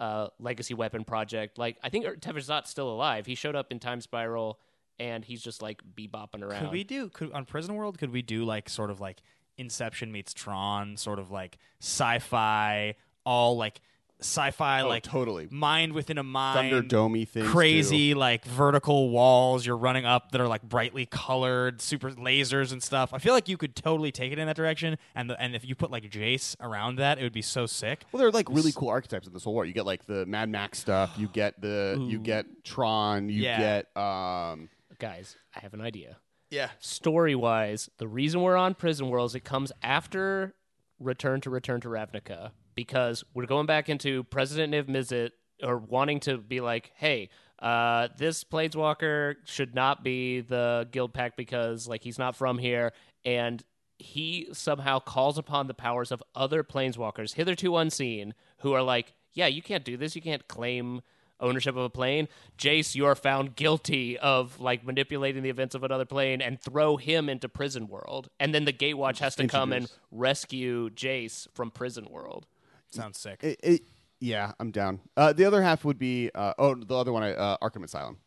uh, 0.00 0.28
legacy 0.38 0.74
weapon 0.74 1.04
project. 1.04 1.58
Like 1.58 1.76
i 1.82 1.88
think 1.88 2.04
Tevesh 2.04 2.44
Szat's 2.44 2.70
still 2.70 2.90
alive. 2.90 3.26
He 3.26 3.34
showed 3.34 3.56
up 3.56 3.70
in 3.70 3.78
time 3.78 4.00
spiral 4.00 4.58
and 4.98 5.24
he's 5.24 5.42
just 5.42 5.62
like 5.62 5.82
bebopping 5.96 6.42
around. 6.42 6.60
Could 6.60 6.72
we 6.72 6.84
do 6.84 7.08
could 7.08 7.32
on 7.32 7.44
Prison 7.44 7.74
World? 7.74 7.98
Could 7.98 8.12
we 8.12 8.22
do 8.22 8.44
like 8.44 8.68
sort 8.68 8.90
of 8.90 9.00
like 9.00 9.22
Inception 9.56 10.12
meets 10.12 10.32
Tron, 10.32 10.96
sort 10.96 11.18
of 11.18 11.30
like 11.30 11.58
sci-fi, 11.80 12.94
all 13.24 13.56
like 13.56 13.80
sci-fi, 14.24 14.80
Oh, 14.82 14.88
like 14.88 15.02
totally. 15.02 15.46
mind 15.50 15.92
within 15.92 16.18
a 16.18 16.22
mind, 16.22 16.72
Thunderdomey 16.72 17.28
thing 17.28 17.44
crazy 17.44 18.14
like 18.14 18.44
vertical 18.44 19.10
walls 19.10 19.64
you're 19.66 19.76
running 19.76 20.04
up 20.04 20.32
that 20.32 20.40
are 20.40 20.48
like 20.48 20.62
brightly 20.62 21.06
colored, 21.06 21.80
super 21.80 22.10
lasers 22.10 22.72
and 22.72 22.82
stuff. 22.82 23.12
I 23.12 23.18
feel 23.18 23.34
like 23.34 23.48
you 23.48 23.56
could 23.56 23.76
totally 23.76 24.10
take 24.12 24.32
it 24.32 24.38
in 24.38 24.46
that 24.46 24.56
direction, 24.56 24.96
and 25.14 25.30
the, 25.30 25.40
and 25.40 25.54
if 25.54 25.64
you 25.64 25.74
put 25.74 25.90
like 25.90 26.04
Jace 26.10 26.56
around 26.60 26.96
that, 26.96 27.18
it 27.18 27.22
would 27.22 27.32
be 27.32 27.42
so 27.42 27.66
sick. 27.66 28.04
Well, 28.12 28.18
there 28.18 28.28
are 28.28 28.32
like 28.32 28.48
really 28.48 28.72
cool 28.72 28.88
archetypes 28.88 29.26
in 29.26 29.32
this 29.32 29.44
whole 29.44 29.54
war. 29.54 29.64
You 29.64 29.72
get 29.72 29.86
like 29.86 30.06
the 30.06 30.24
Mad 30.26 30.48
Max 30.48 30.78
stuff. 30.78 31.12
You 31.16 31.28
get 31.28 31.60
the 31.60 32.04
you 32.08 32.18
get 32.18 32.46
Tron. 32.64 33.28
You 33.28 33.42
Yeah. 33.42 33.58
get 33.58 33.96
um. 34.02 34.68
guys 34.98 35.36
i 35.56 35.60
have 35.60 35.74
an 35.74 35.80
idea 35.80 36.16
Yeah, 36.50 36.70
story 36.78 37.34
wise, 37.34 37.90
the 37.98 38.06
reason 38.08 38.40
we're 38.42 38.56
on 38.56 38.74
Prison 38.74 39.08
World 39.08 39.30
is 39.30 39.34
it 39.34 39.44
comes 39.44 39.72
after 39.82 40.54
Return 41.00 41.40
to 41.42 41.50
Return 41.50 41.80
to 41.80 41.88
Ravnica 41.88 42.52
because 42.74 43.24
we're 43.34 43.46
going 43.46 43.66
back 43.66 43.88
into 43.88 44.24
President 44.24 44.72
Niv 44.72 44.88
Mizzet 44.88 45.30
or 45.62 45.78
wanting 45.78 46.20
to 46.20 46.38
be 46.38 46.60
like, 46.60 46.92
hey, 46.96 47.30
uh, 47.60 48.08
this 48.18 48.44
Planeswalker 48.44 49.36
should 49.44 49.74
not 49.74 50.02
be 50.04 50.40
the 50.40 50.88
Guild 50.90 51.14
Pact 51.14 51.36
because 51.36 51.86
like 51.88 52.02
he's 52.02 52.18
not 52.18 52.36
from 52.36 52.58
here, 52.58 52.92
and 53.24 53.62
he 53.98 54.48
somehow 54.52 54.98
calls 54.98 55.38
upon 55.38 55.66
the 55.66 55.74
powers 55.74 56.10
of 56.12 56.22
other 56.34 56.64
Planeswalkers 56.64 57.34
hitherto 57.34 57.76
unseen 57.76 58.34
who 58.58 58.72
are 58.72 58.82
like, 58.82 59.14
yeah, 59.32 59.46
you 59.46 59.62
can't 59.62 59.84
do 59.84 59.96
this, 59.96 60.16
you 60.16 60.22
can't 60.22 60.46
claim 60.48 61.00
ownership 61.40 61.76
of 61.76 61.82
a 61.82 61.90
plane. 61.90 62.28
Jace, 62.58 62.94
you 62.94 63.06
are 63.06 63.14
found 63.14 63.56
guilty 63.56 64.18
of 64.18 64.60
like 64.60 64.84
manipulating 64.84 65.42
the 65.42 65.50
events 65.50 65.74
of 65.74 65.84
another 65.84 66.04
plane 66.04 66.40
and 66.40 66.60
throw 66.60 66.96
him 66.96 67.28
into 67.28 67.48
prison 67.48 67.88
world. 67.88 68.28
And 68.40 68.54
then 68.54 68.64
the 68.64 68.72
Gatewatch 68.72 69.18
has 69.18 69.36
to 69.36 69.46
come 69.46 69.72
and 69.72 69.90
rescue 70.10 70.90
Jace 70.90 71.46
from 71.54 71.70
prison 71.70 72.06
world. 72.10 72.46
Sounds 72.94 73.18
sick. 73.18 73.42
It, 73.42 73.60
it, 73.62 73.82
yeah, 74.20 74.52
I'm 74.58 74.70
down. 74.70 75.00
Uh, 75.16 75.32
the 75.32 75.44
other 75.44 75.62
half 75.62 75.84
would 75.84 75.98
be 75.98 76.30
uh, 76.34 76.54
oh 76.58 76.74
the 76.74 76.96
other 76.96 77.12
one 77.12 77.22
I 77.22 77.32
uh, 77.34 77.56
Arkham 77.62 77.84
Asylum. 77.84 78.18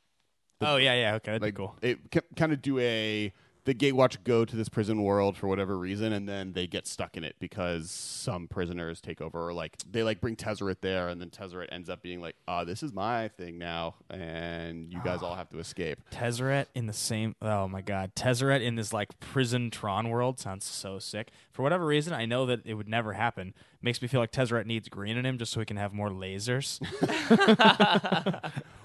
oh 0.62 0.78
yeah, 0.78 0.94
yeah, 0.94 1.16
okay, 1.16 1.32
that'd 1.32 1.42
Like 1.42 1.54
be 1.56 1.58
cool. 1.58 1.76
it 1.82 2.00
c- 2.14 2.20
kind 2.36 2.52
of 2.52 2.62
do 2.62 2.78
a 2.80 3.34
the 3.66 3.76
Gatewatch 3.76 4.24
go 4.24 4.46
to 4.46 4.56
this 4.56 4.70
prison 4.70 5.04
world 5.04 5.36
for 5.36 5.48
whatever 5.48 5.78
reason, 5.78 6.14
and 6.14 6.26
then 6.30 6.54
they 6.54 6.68
get 6.68 6.88
stuck 6.88 7.18
in 7.18 7.26
it 7.26 7.36
because 7.38 7.92
some 7.92 8.48
prisoners 8.48 9.02
take 9.02 9.20
over, 9.20 9.50
or 9.50 9.52
like 9.54 9.76
they 9.92 10.04
like 10.04 10.22
bring 10.22 10.38
Tezzeret 10.38 10.78
there, 10.80 11.10
and 11.10 11.20
then 11.20 11.30
Tezzeret 11.30 11.68
ends 11.70 11.90
up 11.90 12.02
being 12.02 12.22
like, 12.22 12.38
"Ah, 12.48 12.64
this 12.64 12.82
is 12.82 12.94
my 12.94 13.28
thing 13.28 13.58
now, 13.58 13.96
and 14.10 14.90
you 14.94 15.02
guys 15.04 15.22
all 15.22 15.36
have 15.36 15.50
to 15.50 15.60
escape." 15.60 16.00
Tezzeret 16.12 16.68
in 16.76 16.86
the 16.86 16.94
same. 16.94 17.36
Oh 17.42 17.68
my 17.68 17.82
god, 17.82 18.16
Tezzeret 18.16 18.62
in 18.64 18.76
this 18.76 18.94
like 18.94 19.20
prison 19.20 19.70
Tron 19.70 20.08
world 20.08 20.40
sounds 20.40 20.64
so 20.64 20.98
sick. 20.98 21.32
For 21.58 21.64
whatever 21.64 21.88
reason, 21.88 22.14
I 22.14 22.28
know 22.28 22.46
that 22.46 22.68
it 22.68 22.76
would 22.76 22.88
never 22.88 23.14
happen. 23.14 23.56
Makes 23.82 24.00
me 24.04 24.08
feel 24.08 24.20
like 24.20 24.32
Tezzeret 24.32 24.68
needs 24.68 24.90
green 24.90 25.18
in 25.18 25.26
him 25.26 25.40
just 25.40 25.52
so 25.52 25.60
he 25.60 25.66
can 25.66 25.78
have 25.78 25.92
more 25.92 26.10
lasers. 26.12 26.78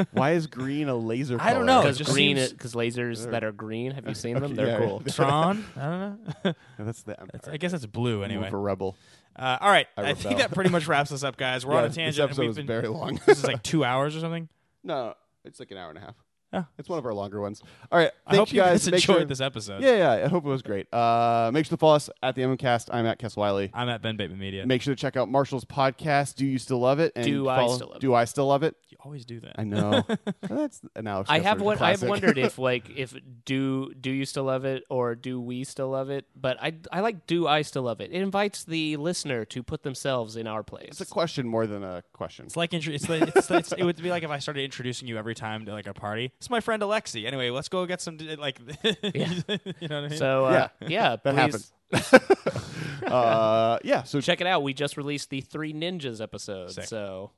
Why 0.12 0.30
is 0.32 0.46
green 0.46 0.88
a 0.88 0.94
laser? 0.94 1.36
I 1.38 1.52
don't 1.52 1.54
color? 1.54 1.64
know. 1.66 1.80
Because 1.82 1.98
just 1.98 2.12
green, 2.14 2.38
seems- 2.38 2.52
because 2.52 2.72
lasers 2.72 3.30
that 3.30 3.44
are 3.44 3.52
green. 3.52 3.92
Have 3.92 4.08
you 4.08 4.14
seen 4.14 4.34
them? 4.40 4.44
Okay, 4.44 4.54
They're 4.54 4.66
yeah, 4.68 4.78
cool. 4.78 5.00
Tron, 5.08 5.64
I 5.76 5.80
don't 5.82 6.00
know. 6.00 6.18
Yeah, 6.46 6.52
that's 6.78 7.02
the 7.02 7.20
Empire. 7.20 7.40
I 7.52 7.56
guess 7.58 7.72
that's 7.72 7.84
blue 7.84 8.22
anyway. 8.22 8.44
Move 8.44 8.54
a 8.54 8.56
rebel. 8.56 8.96
Uh, 9.36 9.58
all 9.60 9.68
right, 9.70 9.86
I 9.98 10.02
I, 10.02 10.14
think 10.14 10.24
rebel. 10.24 10.38
that 10.38 10.52
pretty 10.52 10.70
much 10.70 10.86
wraps 10.86 11.12
us 11.12 11.22
up, 11.22 11.36
guys. 11.36 11.66
We're 11.66 11.74
Yeah, 11.74 11.78
on 11.80 11.84
a 11.84 11.88
this 11.88 11.96
tangent. 11.96 12.18
and 12.22 12.24
episode 12.30 12.40
we've 12.42 12.48
was 12.48 12.56
been- 12.56 12.66
very 12.66 12.88
long. 12.88 13.20
this 13.26 13.36
is 13.38 13.44
like 13.44 13.62
two 13.62 13.84
hours 13.84 14.16
or 14.16 14.20
something. 14.20 14.48
no, 14.82 15.12
it's 15.44 15.60
like 15.60 15.70
an 15.72 15.76
hour 15.76 15.90
and 15.90 15.98
a 15.98 16.00
half. 16.00 16.14
Oh. 16.54 16.66
It's 16.78 16.88
one 16.88 16.98
of 16.98 17.06
our 17.06 17.14
longer 17.14 17.40
ones. 17.40 17.62
All 17.90 17.98
right, 17.98 18.10
I 18.26 18.36
hope 18.36 18.52
you 18.52 18.60
guys. 18.60 18.84
guys 18.84 18.86
Make 18.86 18.94
enjoyed 19.02 19.16
sure- 19.18 19.24
this 19.24 19.40
episode. 19.40 19.82
Yeah, 19.82 19.96
yeah. 20.18 20.24
I 20.24 20.28
hope 20.28 20.44
it 20.44 20.48
was 20.48 20.62
great. 20.62 20.92
Uh, 20.92 21.50
make 21.52 21.64
sure 21.66 21.76
to 21.76 21.80
follow 21.80 21.94
us 21.96 22.10
at 22.22 22.34
the 22.34 22.42
MMCast. 22.42 22.88
I'm 22.92 23.06
at 23.06 23.18
Kess 23.18 23.36
Wiley. 23.36 23.70
I'm 23.72 23.88
at 23.88 24.02
Ben 24.02 24.16
Bateman 24.16 24.38
Media. 24.38 24.66
Make 24.66 24.82
sure 24.82 24.94
to 24.94 25.00
check 25.00 25.16
out 25.16 25.28
Marshal's 25.30 25.64
podcast. 25.64 26.34
Do 26.36 26.44
you 26.46 26.58
still 26.58 26.78
love 26.80 26.98
it? 26.98 27.12
And 27.16 27.24
Do 27.24 27.48
I 27.48 27.66
Still 27.68 27.86
Love 27.88 27.96
It? 27.96 28.00
Do 28.00 28.14
I 28.14 28.24
still 28.24 28.46
love 28.46 28.62
it? 28.62 28.76
you 28.90 28.96
always 29.02 29.24
do 29.24 29.40
that. 29.40 29.54
I 29.58 29.64
know. 29.64 30.04
That's 30.42 30.82
an 30.94 31.06
Alex. 31.06 31.30
I 31.30 31.38
have 31.38 31.56
Kessler 31.58 31.64
what 31.64 31.72
I've 31.80 31.98
classic. 32.00 32.08
wondered 32.10 32.38
if 32.38 32.58
like 32.58 32.90
if 32.94 33.14
do 33.46 33.92
do 33.94 34.10
you 34.10 34.26
still 34.26 34.44
love 34.44 34.64
it 34.66 34.84
or 34.90 35.14
do 35.14 35.40
we 35.40 35.64
still 35.64 35.88
love 35.88 36.10
it? 36.10 36.26
But 36.36 36.58
I 36.62 36.74
I 36.92 37.00
like 37.00 37.26
do 37.26 37.46
I 37.48 37.62
still 37.62 37.82
love 37.84 38.00
it? 38.00 38.10
It 38.12 38.20
invites 38.20 38.64
the 38.64 38.96
listener 38.98 39.44
to 39.46 39.62
put 39.62 39.82
themselves 39.82 40.36
in 40.36 40.46
our 40.46 40.62
place. 40.62 40.88
it's 40.90 41.00
a 41.00 41.06
question 41.06 41.48
more 41.48 41.66
than 41.66 41.82
a 41.82 42.02
question. 42.12 42.44
It's 42.46 42.56
like 42.56 42.74
intro- 42.74 42.92
it's, 42.92 43.08
like 43.08 43.22
it's, 43.34 43.50
it's, 43.50 43.72
it 43.72 43.84
would 43.84 43.96
be 43.96 44.10
like 44.10 44.22
if 44.22 44.30
I 44.30 44.38
started 44.38 44.62
introducing 44.64 45.08
you 45.08 45.16
every 45.16 45.34
time 45.34 45.64
to 45.66 45.72
like 45.72 45.86
a 45.86 45.94
party. 45.94 46.32
It's 46.42 46.50
my 46.50 46.58
friend 46.58 46.82
Alexi. 46.82 47.24
Anyway, 47.24 47.50
let's 47.50 47.68
go 47.68 47.86
get 47.86 48.00
some 48.00 48.18
like. 48.36 48.58
Yeah. 49.14 49.32
you 49.46 49.88
know 49.88 50.00
what 50.00 50.04
I 50.04 50.08
mean? 50.08 50.18
So 50.18 50.46
uh, 50.46 50.68
yeah, 50.88 51.14
That 51.22 51.36
please 51.52 51.72
happens. 51.92 53.04
uh, 53.06 53.78
yeah. 53.84 54.02
So 54.02 54.20
check 54.20 54.40
it 54.40 54.48
out. 54.48 54.64
We 54.64 54.74
just 54.74 54.96
released 54.96 55.30
the 55.30 55.40
Three 55.40 55.72
Ninjas 55.72 56.20
episode. 56.20 56.72
Sick. 56.72 56.86
So 56.86 57.30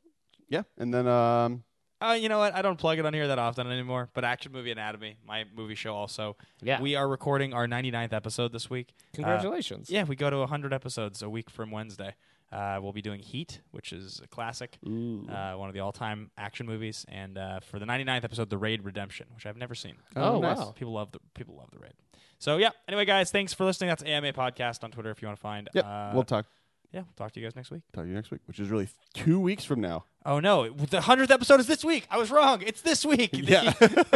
yeah, 0.48 0.62
and 0.78 0.94
then 0.94 1.06
um, 1.06 1.64
Uh, 2.00 2.16
you 2.18 2.30
know 2.30 2.38
what? 2.38 2.54
I 2.54 2.62
don't 2.62 2.78
plug 2.78 2.98
it 2.98 3.04
on 3.04 3.12
here 3.12 3.28
that 3.28 3.38
often 3.38 3.66
anymore. 3.70 4.08
But 4.14 4.24
Action 4.24 4.52
Movie 4.52 4.70
Anatomy, 4.70 5.18
my 5.26 5.44
movie 5.54 5.74
show, 5.74 5.94
also. 5.94 6.38
Yeah. 6.62 6.80
We 6.80 6.94
are 6.96 7.06
recording 7.06 7.52
our 7.52 7.66
99th 7.66 8.14
episode 8.14 8.52
this 8.54 8.70
week. 8.70 8.94
Uh, 8.96 9.16
congratulations. 9.16 9.90
yeah, 9.90 10.04
we 10.04 10.16
go 10.16 10.30
to 10.30 10.38
100 10.38 10.72
episodes 10.72 11.20
a 11.20 11.28
week 11.28 11.50
from 11.50 11.70
Wednesday. 11.70 12.14
Uh, 12.52 12.78
we'll 12.80 12.92
be 12.92 13.02
doing 13.02 13.20
Heat, 13.20 13.60
which 13.72 13.92
is 13.92 14.20
a 14.22 14.28
classic, 14.28 14.78
uh, 14.86 15.54
one 15.54 15.68
of 15.68 15.74
the 15.74 15.80
all-time 15.80 16.30
action 16.38 16.66
movies, 16.66 17.04
and 17.08 17.36
uh, 17.36 17.60
for 17.60 17.78
the 17.80 17.86
99th 17.86 18.22
episode, 18.24 18.48
The 18.48 18.58
Raid 18.58 18.84
Redemption, 18.84 19.26
which 19.34 19.44
I've 19.44 19.56
never 19.56 19.74
seen. 19.74 19.94
Oh, 20.14 20.40
nice. 20.40 20.58
wow. 20.58 20.72
People 20.76 20.92
love 20.92 21.10
the 21.10 21.18
people 21.34 21.56
love 21.56 21.70
the 21.72 21.80
raid. 21.80 21.94
So 22.38 22.58
yeah. 22.58 22.70
Anyway, 22.86 23.06
guys, 23.06 23.30
thanks 23.30 23.52
for 23.52 23.64
listening. 23.64 23.88
That's 23.88 24.04
AMA 24.04 24.32
podcast 24.34 24.84
on 24.84 24.90
Twitter 24.92 25.10
if 25.10 25.20
you 25.20 25.26
want 25.26 25.38
to 25.38 25.42
find. 25.42 25.68
Yep. 25.74 25.84
Uh, 25.84 26.10
we'll 26.14 26.24
talk 26.24 26.46
yeah, 26.94 27.00
we'll 27.00 27.26
talk 27.26 27.32
to 27.32 27.40
you 27.40 27.46
guys 27.46 27.56
next 27.56 27.72
week. 27.72 27.82
talk 27.92 28.04
to 28.04 28.08
you 28.08 28.14
next 28.14 28.30
week, 28.30 28.40
which 28.46 28.60
is 28.60 28.68
really 28.68 28.88
two 29.14 29.40
weeks 29.40 29.64
from 29.64 29.80
now. 29.80 30.04
Oh 30.24 30.38
no, 30.38 30.68
the 30.70 31.00
hundredth 31.00 31.32
episode 31.32 31.58
is 31.58 31.66
this 31.66 31.84
week. 31.84 32.06
I 32.08 32.18
was 32.18 32.30
wrong. 32.30 32.62
It's 32.62 32.82
this 32.82 33.04
week. 33.04 33.30
Yeah. 33.44 33.72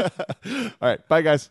All 0.46 0.70
right. 0.80 1.06
Bye, 1.08 1.22
guys. 1.22 1.50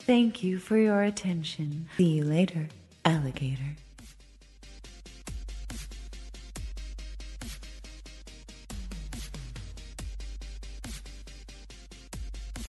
Thank 0.00 0.42
you 0.42 0.58
for 0.58 0.76
your 0.76 1.02
attention. 1.02 1.88
See 1.96 2.04
you 2.04 2.24
later, 2.24 2.68
alligator. 3.04 3.76